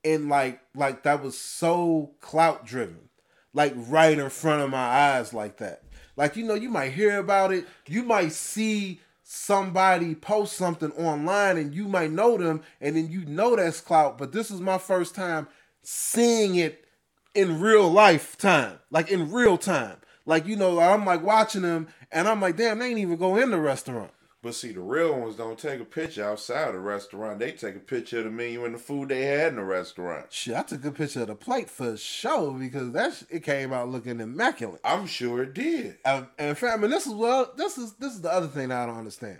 and 0.03 0.27
like, 0.29 0.59
like 0.73 1.03
that 1.03 1.21
was 1.21 1.37
so 1.37 2.11
clout 2.19 2.65
driven, 2.65 3.08
like 3.53 3.73
right 3.75 4.17
in 4.17 4.29
front 4.29 4.61
of 4.61 4.69
my 4.69 4.77
eyes, 4.77 5.33
like 5.33 5.57
that. 5.57 5.83
Like 6.15 6.35
you 6.35 6.43
know, 6.43 6.53
you 6.53 6.69
might 6.69 6.91
hear 6.91 7.17
about 7.17 7.53
it. 7.53 7.65
You 7.87 8.03
might 8.03 8.31
see 8.31 8.99
somebody 9.23 10.15
post 10.15 10.53
something 10.57 10.91
online, 10.93 11.57
and 11.57 11.73
you 11.73 11.87
might 11.87 12.11
know 12.11 12.37
them, 12.37 12.61
and 12.81 12.95
then 12.95 13.09
you 13.09 13.25
know 13.25 13.55
that's 13.55 13.81
clout. 13.81 14.17
But 14.17 14.31
this 14.31 14.51
is 14.51 14.59
my 14.59 14.77
first 14.77 15.15
time 15.15 15.47
seeing 15.81 16.55
it 16.55 16.85
in 17.33 17.59
real 17.59 17.89
life 17.89 18.37
time, 18.37 18.79
like 18.91 19.09
in 19.09 19.31
real 19.31 19.57
time. 19.57 19.97
Like 20.25 20.45
you 20.45 20.55
know, 20.55 20.79
I'm 20.79 21.05
like 21.05 21.23
watching 21.23 21.61
them, 21.61 21.87
and 22.11 22.27
I'm 22.27 22.41
like, 22.41 22.57
damn, 22.57 22.79
they 22.79 22.87
ain't 22.87 22.99
even 22.99 23.17
go 23.17 23.35
in 23.35 23.51
the 23.51 23.59
restaurant. 23.59 24.11
But 24.41 24.55
see, 24.55 24.71
the 24.71 24.79
real 24.79 25.19
ones 25.19 25.35
don't 25.35 25.59
take 25.59 25.81
a 25.81 25.85
picture 25.85 26.23
outside 26.23 26.73
the 26.73 26.79
restaurant. 26.79 27.39
They 27.39 27.51
take 27.51 27.75
a 27.75 27.79
picture 27.79 28.19
of 28.19 28.23
the 28.23 28.29
menu 28.29 28.63
and 28.63 28.73
the 28.73 28.79
food 28.79 29.09
they 29.09 29.25
had 29.25 29.49
in 29.49 29.55
the 29.57 29.65
restaurant. 29.65 30.31
Shit, 30.31 30.55
I 30.55 30.63
took 30.63 30.85
a 30.85 30.91
picture 30.91 31.23
of 31.23 31.27
the 31.27 31.35
plate 31.35 31.69
for 31.69 31.97
show 31.97 32.51
because 32.53 32.93
that 32.93 33.13
sh- 33.13 33.23
it 33.29 33.43
came 33.43 33.73
out 33.73 33.89
looking 33.89 34.21
immaculate. 34.21 34.79
I'm 34.85 35.07
sure 35.07 35.43
it 35.43 35.53
did. 35.53 35.97
And, 36.05 36.27
and 36.37 36.57
fam, 36.57 36.85
and 36.85 36.93
this 36.93 37.05
is 37.05 37.13
well, 37.13 37.51
this 37.57 37.77
is 37.77 37.93
this 37.95 38.13
is 38.13 38.21
the 38.21 38.31
other 38.31 38.47
thing 38.47 38.71
I 38.71 38.85
don't 38.85 38.97
understand. 38.97 39.39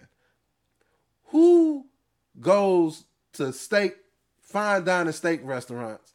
Who 1.28 1.86
goes 2.42 3.06
to 3.34 3.54
steak, 3.54 3.96
fine 4.42 4.84
dining 4.84 5.14
steak 5.14 5.40
restaurants, 5.46 6.14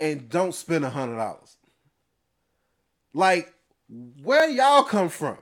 and 0.00 0.30
don't 0.30 0.54
spend 0.54 0.86
a 0.86 0.90
hundred 0.90 1.16
dollars? 1.16 1.58
Like, 3.12 3.52
where 4.22 4.48
y'all 4.48 4.84
come 4.84 5.10
from? 5.10 5.36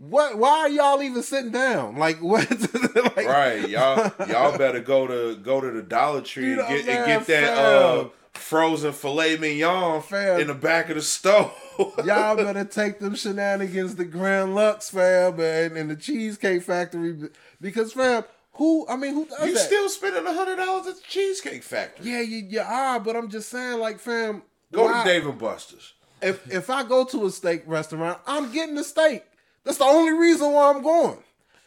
What? 0.00 0.38
Why 0.38 0.50
are 0.60 0.68
y'all 0.70 1.02
even 1.02 1.22
sitting 1.22 1.50
down? 1.52 1.96
Like, 1.96 2.18
what? 2.22 2.48
like, 2.50 3.16
Right, 3.26 3.68
y'all. 3.68 4.10
Y'all 4.28 4.56
better 4.56 4.80
go 4.80 5.06
to 5.06 5.36
go 5.36 5.60
to 5.60 5.70
the 5.70 5.82
Dollar 5.82 6.22
Tree 6.22 6.48
You 6.50 6.56
know, 6.56 6.64
and 6.64 6.76
get 6.78 6.86
man, 6.86 6.96
and 7.10 7.26
get 7.26 7.26
that 7.26 7.58
uh, 7.58 8.08
frozen 8.32 8.92
filet 8.92 9.36
mignon 9.36 10.00
Fam. 10.00 10.40
in 10.40 10.46
the 10.46 10.54
back 10.54 10.88
of 10.88 10.96
the 10.96 11.02
stove. 11.02 11.52
Y'all 12.04 12.34
better 12.34 12.64
take 12.64 12.98
them 12.98 13.14
shenanigans 13.14 13.94
to 13.96 14.04
Grand 14.04 14.54
Lux, 14.54 14.88
fam, 14.90 15.38
and, 15.38 15.76
and 15.76 15.90
the 15.90 15.96
Cheesecake 15.96 16.62
Factory. 16.62 17.28
Because, 17.60 17.92
fam, 17.92 18.24
Who? 18.54 18.86
I 18.88 18.96
mean, 18.96 19.12
who 19.12 19.26
does 19.26 19.46
You 19.46 19.52
that? 19.54 19.60
still 19.60 19.88
spending 19.90 20.26
a 20.26 20.32
hundred 20.32 20.56
dollars 20.56 20.86
at 20.86 20.96
the 20.96 21.02
Cheesecake 21.08 21.62
Factory. 21.62 22.10
yeah, 22.10 22.20
you, 22.22 22.38
you 22.48 22.60
are, 22.60 23.00
but 23.00 23.16
I'm 23.16 23.28
just 23.28 23.50
saying, 23.50 23.78
like, 23.78 23.98
fam, 23.98 24.42
Go 24.72 24.84
why- 24.86 25.02
to 25.04 25.08
Dave 25.10 25.26
and 25.26 25.38
Buster's. 25.38 25.92
If 26.22 26.52
if 26.52 26.68
I 26.68 26.82
go 26.84 27.04
to 27.06 27.24
a 27.26 27.30
steak 27.30 27.62
restaurant, 27.66 28.18
I'm 28.26 28.52
getting 28.52 28.76
a 28.76 28.84
steak. 28.84 29.22
That's 29.64 29.78
the 29.78 29.84
only 29.84 30.12
reason 30.12 30.52
why 30.52 30.70
I'm 30.70 30.82
going. 30.82 31.18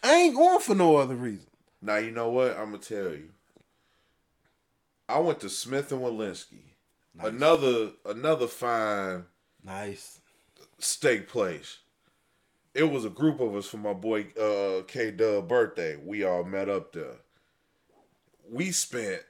I 0.03 0.13
ain't 0.15 0.35
going 0.35 0.59
for 0.59 0.75
no 0.75 0.97
other 0.97 1.15
reason. 1.15 1.47
Now 1.81 1.97
you 1.97 2.11
know 2.11 2.29
what 2.29 2.57
I'm 2.57 2.71
gonna 2.71 2.79
tell 2.79 3.11
you. 3.11 3.29
I 5.07 5.19
went 5.19 5.39
to 5.41 5.49
Smith 5.49 5.91
and 5.91 6.01
Wollensky, 6.01 6.63
another 7.19 7.91
another 8.05 8.47
fine 8.47 9.25
Nice. 9.63 10.19
steak 10.79 11.27
place. 11.27 11.79
It 12.73 12.83
was 12.83 13.05
a 13.05 13.09
group 13.09 13.39
of 13.39 13.55
us 13.55 13.67
for 13.67 13.77
my 13.77 13.93
boy 13.93 14.27
uh, 14.39 14.81
K 14.87 15.11
Dub 15.11 15.47
birthday. 15.47 15.95
We 16.03 16.23
all 16.23 16.43
met 16.43 16.69
up 16.69 16.93
there. 16.93 17.17
We 18.49 18.71
spent 18.71 19.21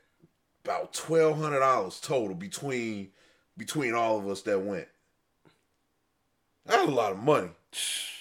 about 0.63 0.93
twelve 0.93 1.37
hundred 1.37 1.59
dollars 1.59 1.99
total 1.99 2.35
between 2.35 3.09
between 3.57 3.93
all 3.93 4.17
of 4.17 4.27
us 4.27 4.41
that 4.43 4.61
went. 4.61 4.87
That's 6.65 6.87
a 6.87 6.91
lot 6.91 7.11
of 7.11 7.19
money. 7.19 7.49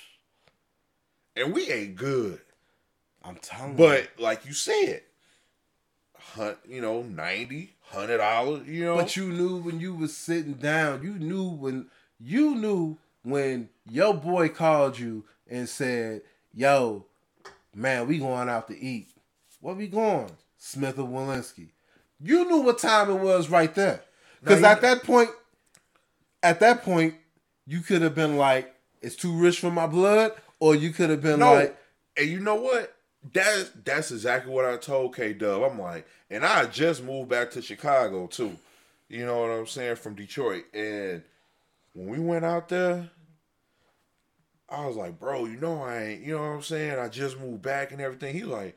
And 1.37 1.53
we 1.55 1.71
ain't 1.71 1.97
good. 1.97 2.41
I'm 3.25 3.37
telling 3.37 3.73
you. 3.73 3.79
But 3.79 4.09
like 4.19 4.45
you 4.47 4.53
said, 4.53 5.03
hun- 6.35 6.57
you 6.69 6.81
know, 6.81 7.03
90 7.03 7.75
hundred 7.83 8.19
dollars, 8.19 8.67
you 8.67 8.85
know. 8.85 8.97
But 8.97 9.17
you 9.17 9.29
knew 9.29 9.59
when 9.59 9.81
you 9.81 9.95
was 9.95 10.17
sitting 10.17 10.55
down. 10.55 11.03
You 11.03 11.15
knew 11.15 11.49
when 11.49 11.87
you 12.19 12.55
knew 12.55 12.99
when 13.23 13.69
your 13.89 14.15
boy 14.15 14.49
called 14.49 14.99
you 14.99 15.25
and 15.49 15.69
said, 15.69 16.23
"Yo, 16.55 17.05
man, 17.75 18.07
we 18.09 18.19
going 18.19 18.49
out 18.49 18.69
to 18.69 18.79
eat. 18.79 19.09
Where 19.61 19.75
we 19.75 19.87
going? 19.89 20.31
Smith 20.59 20.99
and 20.99 21.09
Wollensky." 21.09 21.69
You 22.21 22.49
knew 22.49 22.59
what 22.59 22.79
time 22.79 23.11
it 23.11 23.21
was 23.21 23.49
right 23.49 23.75
there. 23.75 24.03
Because 24.41 24.63
at 24.63 24.81
that 24.81 25.03
point, 25.03 25.31
at 26.43 26.61
that 26.61 26.83
point, 26.83 27.15
you 27.67 27.81
could 27.81 28.03
have 28.03 28.15
been 28.15 28.37
like, 28.37 28.75
"It's 29.01 29.17
too 29.17 29.33
rich 29.33 29.61
for 29.61 29.71
my 29.71 29.87
blood," 29.87 30.33
or 30.63 30.77
you 30.77 30.91
could 30.91 31.11
have 31.11 31.21
been 31.21 31.41
no, 31.41 31.55
like, 31.55 31.77
and 32.17 32.29
you 32.29 32.39
know 32.39 32.55
what? 32.55 32.95
That's 33.33 33.73
that's 33.85 34.13
exactly 34.13 34.53
what 34.53 34.65
I 34.65 34.77
told 34.77 35.17
K 35.17 35.33
Dub. 35.33 35.61
I'm 35.61 35.77
like, 35.77 36.07
and 36.31 36.45
I 36.45 36.67
just 36.67 37.03
moved 37.03 37.31
back 37.31 37.51
to 37.53 37.63
Chicago 37.63 38.29
too. 38.29 38.57
You 39.09 39.27
know 39.27 39.41
what 39.41 39.51
I'm 39.51 39.67
saying 39.67 39.97
from 39.97 40.15
Detroit, 40.15 40.67
and 40.73 41.25
when 41.95 42.07
we 42.07 42.21
went 42.21 42.45
out 42.45 42.69
there, 42.69 43.11
I 44.69 44.87
was 44.87 44.95
like, 44.95 45.19
bro, 45.19 45.47
you 45.47 45.57
know 45.57 45.83
I 45.83 46.01
ain't. 46.05 46.23
You 46.23 46.37
know 46.37 46.43
what 46.43 46.55
I'm 46.55 46.63
saying? 46.63 46.97
I 46.97 47.09
just 47.09 47.41
moved 47.41 47.63
back 47.63 47.91
and 47.91 48.01
everything. 48.01 48.33
He 48.33 48.45
like, 48.45 48.77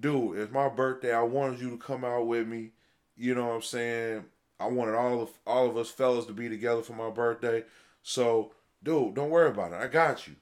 dude, 0.00 0.36
it's 0.36 0.52
my 0.52 0.68
birthday. 0.68 1.14
I 1.14 1.22
wanted 1.22 1.60
you 1.60 1.70
to 1.70 1.78
come 1.78 2.04
out 2.04 2.26
with 2.26 2.48
me. 2.48 2.70
You 3.16 3.36
know 3.36 3.46
what 3.46 3.54
I'm 3.54 3.62
saying? 3.62 4.24
I 4.58 4.66
wanted 4.66 4.96
all 4.96 5.22
of 5.22 5.30
all 5.46 5.70
of 5.70 5.76
us 5.76 5.90
fellas 5.90 6.26
to 6.26 6.32
be 6.32 6.48
together 6.48 6.82
for 6.82 6.94
my 6.94 7.08
birthday. 7.08 7.62
So, 8.02 8.50
dude, 8.82 9.14
don't 9.14 9.30
worry 9.30 9.50
about 9.50 9.72
it. 9.72 9.76
I 9.76 9.86
got 9.86 10.26
you. 10.26 10.34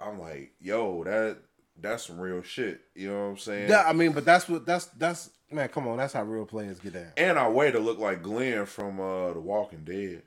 I'm 0.00 0.20
like, 0.20 0.52
yo, 0.60 1.04
that 1.04 1.38
that's 1.80 2.06
some 2.06 2.18
real 2.20 2.42
shit. 2.42 2.80
You 2.94 3.10
know 3.10 3.24
what 3.24 3.30
I'm 3.30 3.38
saying? 3.38 3.70
"Yeah." 3.70 3.84
I 3.86 3.92
mean, 3.92 4.12
but 4.12 4.24
that's 4.24 4.48
what 4.48 4.66
that's 4.66 4.86
that's 4.86 5.30
man. 5.50 5.68
Come 5.68 5.88
on, 5.88 5.98
that's 5.98 6.12
how 6.12 6.22
real 6.24 6.46
players 6.46 6.78
get 6.78 6.94
down. 6.94 7.12
And 7.16 7.38
our 7.38 7.50
way 7.50 7.70
to 7.70 7.78
look 7.78 7.98
like 7.98 8.22
Glenn 8.22 8.66
from 8.66 9.00
uh 9.00 9.32
The 9.32 9.40
Walking 9.40 9.84
Dead. 9.84 10.22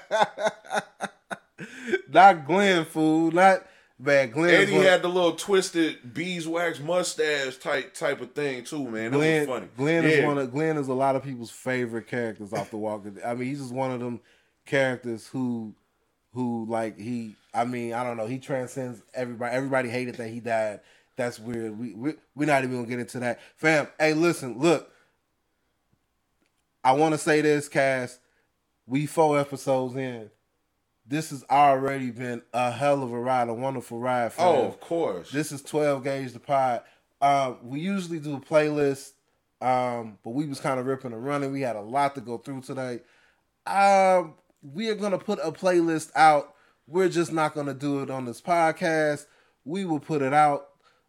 not 2.10 2.46
Glenn, 2.46 2.84
fool. 2.84 3.30
Not 3.30 3.66
man. 3.98 4.30
Glenn. 4.30 4.62
And 4.62 4.68
he 4.68 4.76
had 4.76 5.02
the 5.02 5.08
little 5.08 5.32
twisted 5.32 6.14
beeswax 6.14 6.80
mustache 6.80 7.56
type 7.56 7.94
type 7.94 8.20
of 8.20 8.32
thing 8.32 8.64
too, 8.64 8.88
man. 8.88 9.12
That 9.12 9.18
Glenn. 9.18 9.40
was 9.40 9.48
funny. 9.48 9.68
Glenn 9.76 10.04
yeah. 10.04 10.10
is 10.10 10.24
one 10.24 10.38
of 10.38 10.52
Glenn 10.52 10.76
is 10.76 10.88
a 10.88 10.94
lot 10.94 11.16
of 11.16 11.22
people's 11.22 11.50
favorite 11.50 12.06
characters 12.06 12.52
off 12.52 12.70
the 12.70 12.76
Walking. 12.76 13.18
I 13.24 13.34
mean, 13.34 13.48
he's 13.48 13.60
just 13.60 13.72
one 13.72 13.90
of 13.90 14.00
them 14.00 14.20
characters 14.66 15.26
who, 15.28 15.74
who 16.32 16.66
like 16.68 16.98
he. 16.98 17.36
I 17.56 17.64
mean, 17.64 17.94
I 17.94 18.04
don't 18.04 18.16
know. 18.16 18.26
He 18.26 18.38
transcends 18.38 19.02
everybody. 19.14 19.54
Everybody 19.54 19.88
hated 19.88 20.16
that 20.16 20.28
he 20.28 20.40
died. 20.40 20.80
That's 21.16 21.38
weird. 21.40 21.78
We 21.78 21.94
we 21.94 22.14
we're 22.34 22.46
not 22.46 22.62
even 22.62 22.76
gonna 22.76 22.88
get 22.88 23.00
into 23.00 23.18
that, 23.20 23.40
fam. 23.56 23.88
Hey, 23.98 24.12
listen, 24.12 24.58
look. 24.58 24.92
I 26.84 26.92
want 26.92 27.14
to 27.14 27.18
say 27.18 27.40
this, 27.40 27.68
Cass. 27.68 28.20
We 28.86 29.06
four 29.06 29.38
episodes 29.40 29.96
in. 29.96 30.30
This 31.08 31.30
has 31.30 31.44
already 31.50 32.10
been 32.10 32.42
a 32.52 32.70
hell 32.70 33.02
of 33.02 33.12
a 33.12 33.18
ride, 33.18 33.48
a 33.48 33.54
wonderful 33.54 33.98
ride. 33.98 34.32
Fam. 34.32 34.46
Oh, 34.46 34.66
of 34.66 34.80
course. 34.80 35.30
This 35.30 35.52
is 35.52 35.62
12 35.62 36.04
Gauge 36.04 36.32
the 36.32 36.40
Pod. 36.40 36.82
Um, 37.20 37.58
we 37.62 37.80
usually 37.80 38.18
do 38.18 38.36
a 38.36 38.40
playlist, 38.40 39.12
um, 39.60 40.18
but 40.24 40.30
we 40.30 40.46
was 40.46 40.60
kind 40.60 40.78
of 40.78 40.86
ripping 40.86 41.12
and 41.12 41.24
running. 41.24 41.52
We 41.52 41.62
had 41.62 41.76
a 41.76 41.80
lot 41.80 42.14
to 42.16 42.20
go 42.20 42.38
through 42.38 42.62
today. 42.62 43.00
Um, 43.66 44.34
we 44.62 44.88
are 44.88 44.94
gonna 44.96 45.18
put 45.18 45.38
a 45.42 45.52
playlist 45.52 46.10
out. 46.16 46.54
We're 46.86 47.08
just 47.08 47.32
not 47.32 47.54
gonna 47.54 47.74
do 47.74 48.02
it 48.02 48.10
on 48.10 48.24
this 48.24 48.40
podcast. 48.40 49.26
We 49.64 49.84
will 49.84 50.00
put 50.00 50.22
it 50.22 50.32
out 50.32 50.68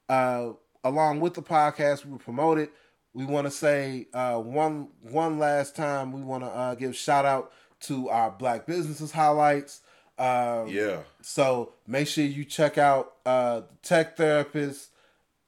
uh, 0.09 0.51
along 0.83 1.19
with 1.19 1.35
the 1.35 1.43
podcast. 1.43 2.05
We 2.05 2.11
will 2.11 2.19
promote 2.19 2.57
it. 2.57 2.71
We 3.13 3.25
want 3.25 3.45
to 3.45 3.51
say 3.51 4.07
uh, 4.13 4.39
one 4.39 4.89
one 5.01 5.39
last 5.39 5.75
time. 5.75 6.11
We 6.11 6.21
want 6.21 6.43
to 6.43 6.49
uh, 6.49 6.75
give 6.75 6.95
shout 6.95 7.25
out 7.25 7.51
to 7.81 8.09
our 8.09 8.31
Black 8.31 8.65
businesses 8.65 9.11
highlights. 9.11 9.81
Um, 10.19 10.67
yeah. 10.67 11.01
so 11.21 11.73
make 11.85 12.07
sure 12.07 12.25
you 12.25 12.43
check 12.43 12.79
out 12.79 13.13
uh, 13.23 13.61
Tech 13.83 14.17
Therapist 14.17 14.89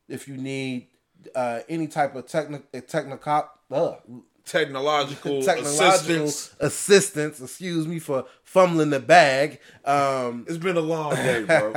if 0.08 0.28
you 0.28 0.38
need 0.38 0.90
uh, 1.34 1.62
any 1.68 1.88
type 1.88 2.16
of 2.16 2.28
technical 2.28 2.82
technical 2.82 3.50
uh, 3.72 3.96
Technological, 4.50 5.42
technological 5.44 6.26
assistance. 6.26 6.56
assistance. 6.60 7.42
Excuse 7.42 7.88
me 7.88 8.00
for 8.00 8.26
fumbling 8.44 8.90
the 8.90 9.00
bag. 9.00 9.60
Um, 9.86 10.46
It's 10.48 10.58
been 10.58 10.76
a 10.78 10.82
long 10.82 11.14
day, 11.16 11.44
bro. 11.44 11.74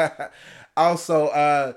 also, 0.76 1.26
uh, 1.28 1.74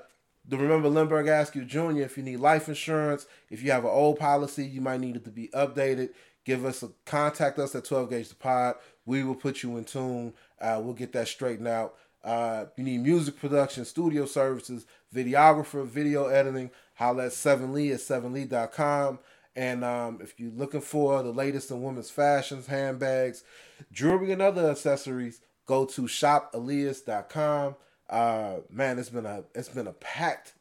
the 0.48 0.56
Remember 0.56 0.88
Lindbergh 0.88 1.28
Askew 1.28 1.64
Jr. 1.64 2.00
If 2.02 2.16
you 2.16 2.22
need 2.22 2.38
life 2.38 2.68
insurance, 2.68 3.26
if 3.50 3.62
you 3.62 3.72
have 3.72 3.84
an 3.84 3.90
old 3.90 4.18
policy, 4.18 4.64
you 4.64 4.80
might 4.80 5.00
need 5.00 5.16
it 5.16 5.24
to 5.24 5.30
be 5.30 5.48
updated. 5.48 6.10
Give 6.44 6.64
us 6.64 6.82
a 6.82 6.90
contact 7.04 7.58
us 7.58 7.74
at 7.74 7.84
12 7.84 8.08
Gauge 8.10 8.28
the 8.28 8.34
Pod. 8.36 8.76
We 9.04 9.22
will 9.24 9.34
put 9.34 9.62
you 9.62 9.76
in 9.76 9.84
tune. 9.84 10.32
Uh, 10.60 10.80
we'll 10.82 10.94
get 10.94 11.12
that 11.12 11.28
straightened 11.28 11.68
out. 11.68 11.94
Uh, 12.24 12.66
you 12.76 12.84
need 12.84 13.02
music 13.02 13.38
production, 13.38 13.84
studio 13.84 14.24
services, 14.26 14.86
videographer, 15.14 15.84
video 15.86 16.26
editing. 16.26 16.70
Holla 16.94 17.26
at 17.26 17.32
7lee 17.32 17.92
at 17.92 18.00
7lee.com. 18.00 19.18
And 19.56 19.84
um, 19.84 20.18
if 20.22 20.38
you're 20.38 20.52
looking 20.52 20.82
for 20.82 21.22
the 21.22 21.32
latest 21.32 21.70
in 21.70 21.82
women's 21.82 22.10
fashions, 22.10 22.66
handbags, 22.66 23.42
jewelry, 23.90 24.30
and 24.30 24.42
other 24.42 24.70
accessories, 24.70 25.40
go 25.64 25.86
to 25.86 26.02
shopalias.com. 26.02 27.76
Uh, 28.08 28.56
man, 28.70 28.98
it's 28.98 29.08
been 29.08 29.26
a 29.26 29.44
it's 29.54 29.70
been 29.70 29.86
a 29.86 29.92
packed 29.92 30.52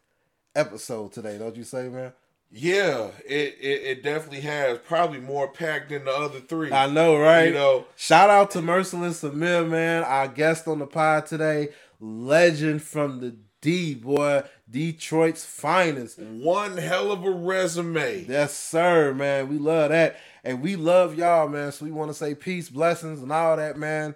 episode 0.56 1.12
today, 1.12 1.38
don't 1.38 1.56
you 1.56 1.64
say, 1.64 1.90
man? 1.90 2.14
yeah, 2.52 3.10
it, 3.28 3.58
it 3.60 3.82
it 3.84 4.04
definitely 4.04 4.42
has. 4.42 4.80
Probably 4.80 5.20
more 5.20 5.50
packed 5.50 5.90
than 5.90 6.06
the 6.06 6.12
other 6.12 6.40
three. 6.40 6.72
I 6.72 6.88
know, 6.88 7.18
right? 7.18 7.50
You 7.50 7.54
know, 7.54 7.86
Shout 7.96 8.30
out 8.30 8.52
to 8.52 8.62
Merciless 8.62 9.24
Samir, 9.24 9.68
man, 9.68 10.04
our 10.04 10.28
guest 10.30 10.68
on 10.68 10.80
the 10.80 10.88
pod 10.88 11.26
today, 11.26 11.70
legend 12.00 12.82
from 12.82 13.20
the 13.20 13.36
D, 13.62 13.96
boy, 13.96 14.44
Detroit's 14.70 15.46
finest. 15.46 16.18
one 16.20 16.78
hell 16.78 17.12
of 17.12 17.24
a 17.24 17.30
resume. 17.32 18.26
Yes, 18.28 18.54
sir, 18.58 19.14
man. 19.14 19.48
We 19.48 19.58
love 19.58 19.90
that. 19.90 20.18
And 20.44 20.62
we 20.62 20.76
love 20.76 21.16
y'all, 21.16 21.48
man. 21.48 21.72
So 21.72 21.86
we 21.86 21.92
want 21.92 22.10
to 22.12 22.16
say 22.16 22.36
peace, 22.36 22.70
blessings, 22.70 23.22
and 23.22 23.32
all 23.32 23.58
that, 23.58 23.78
man. 23.78 24.16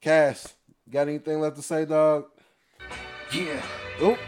Cash, 0.00 0.44
got 0.90 1.08
anything 1.08 1.40
left 1.40 1.56
to 1.56 1.62
say, 1.62 1.84
dog? 1.84 2.26
Yeah. 3.32 3.62
Oh, 4.00 4.18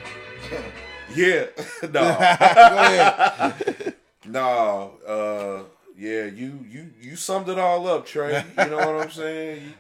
Yeah, 1.15 1.47
no, 1.83 1.91
go 1.91 1.99
ahead. 1.99 3.95
no. 4.27 4.93
Uh, 5.07 5.63
yeah, 5.97 6.25
you 6.27 6.65
you 6.69 6.91
you 7.01 7.17
summed 7.17 7.49
it 7.49 7.59
all 7.59 7.87
up, 7.89 8.07
Trey. 8.07 8.45
You 8.59 8.67
know 8.67 8.77
what 8.77 9.03
I'm 9.05 9.11
saying? 9.11 9.63
You- 9.65 9.73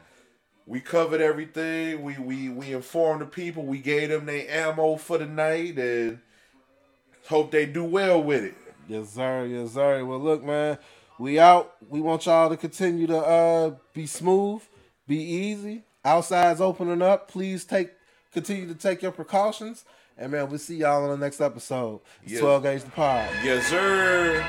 we 0.68 0.80
covered 0.80 1.22
everything. 1.22 2.02
We 2.02 2.18
we 2.18 2.48
we 2.50 2.72
informed 2.74 3.22
the 3.22 3.26
people. 3.26 3.64
We 3.64 3.78
gave 3.78 4.10
them 4.10 4.26
their 4.26 4.48
ammo 4.48 4.96
for 4.96 5.16
the 5.16 5.26
night, 5.26 5.78
and 5.78 6.18
hope 7.26 7.50
they 7.50 7.64
do 7.64 7.84
well 7.84 8.22
with 8.22 8.44
it. 8.44 8.54
Yes, 8.86 9.10
sir. 9.10 9.46
Yes, 9.46 9.72
sir. 9.72 10.04
Well, 10.04 10.18
look, 10.18 10.44
man, 10.44 10.78
we 11.18 11.38
out. 11.38 11.74
We 11.88 12.00
want 12.00 12.26
y'all 12.26 12.50
to 12.50 12.56
continue 12.56 13.06
to 13.06 13.16
uh 13.18 13.74
be 13.94 14.06
smooth, 14.06 14.62
be 15.06 15.16
easy. 15.16 15.84
Outside's 16.04 16.60
opening 16.60 17.02
up. 17.02 17.28
Please 17.28 17.64
take 17.64 17.92
continue 18.32 18.68
to 18.68 18.74
take 18.74 19.02
your 19.02 19.12
precautions. 19.12 19.84
And 20.18 20.32
man, 20.32 20.50
we'll 20.50 20.58
see 20.58 20.76
y'all 20.76 21.04
on 21.04 21.10
the 21.10 21.24
next 21.24 21.40
episode. 21.40 22.00
Yes. 22.26 22.40
12 22.40 22.62
Gauge 22.62 22.82
the 22.82 22.90
Pod. 22.90 23.30
Yes, 23.42 23.66
sir. 23.66 24.44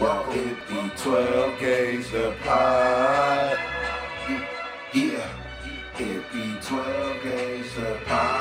Welcome 0.00 0.56
The 0.68 0.90
12 0.96 1.60
gauge 1.60 2.10
the 2.10 2.34
pod. 2.42 3.71
Yeah, 4.94 5.26
it 5.98 6.32
be 6.34 6.54
12 6.60 7.22
games 7.22 7.74
to 7.76 7.98
pop. 8.04 8.31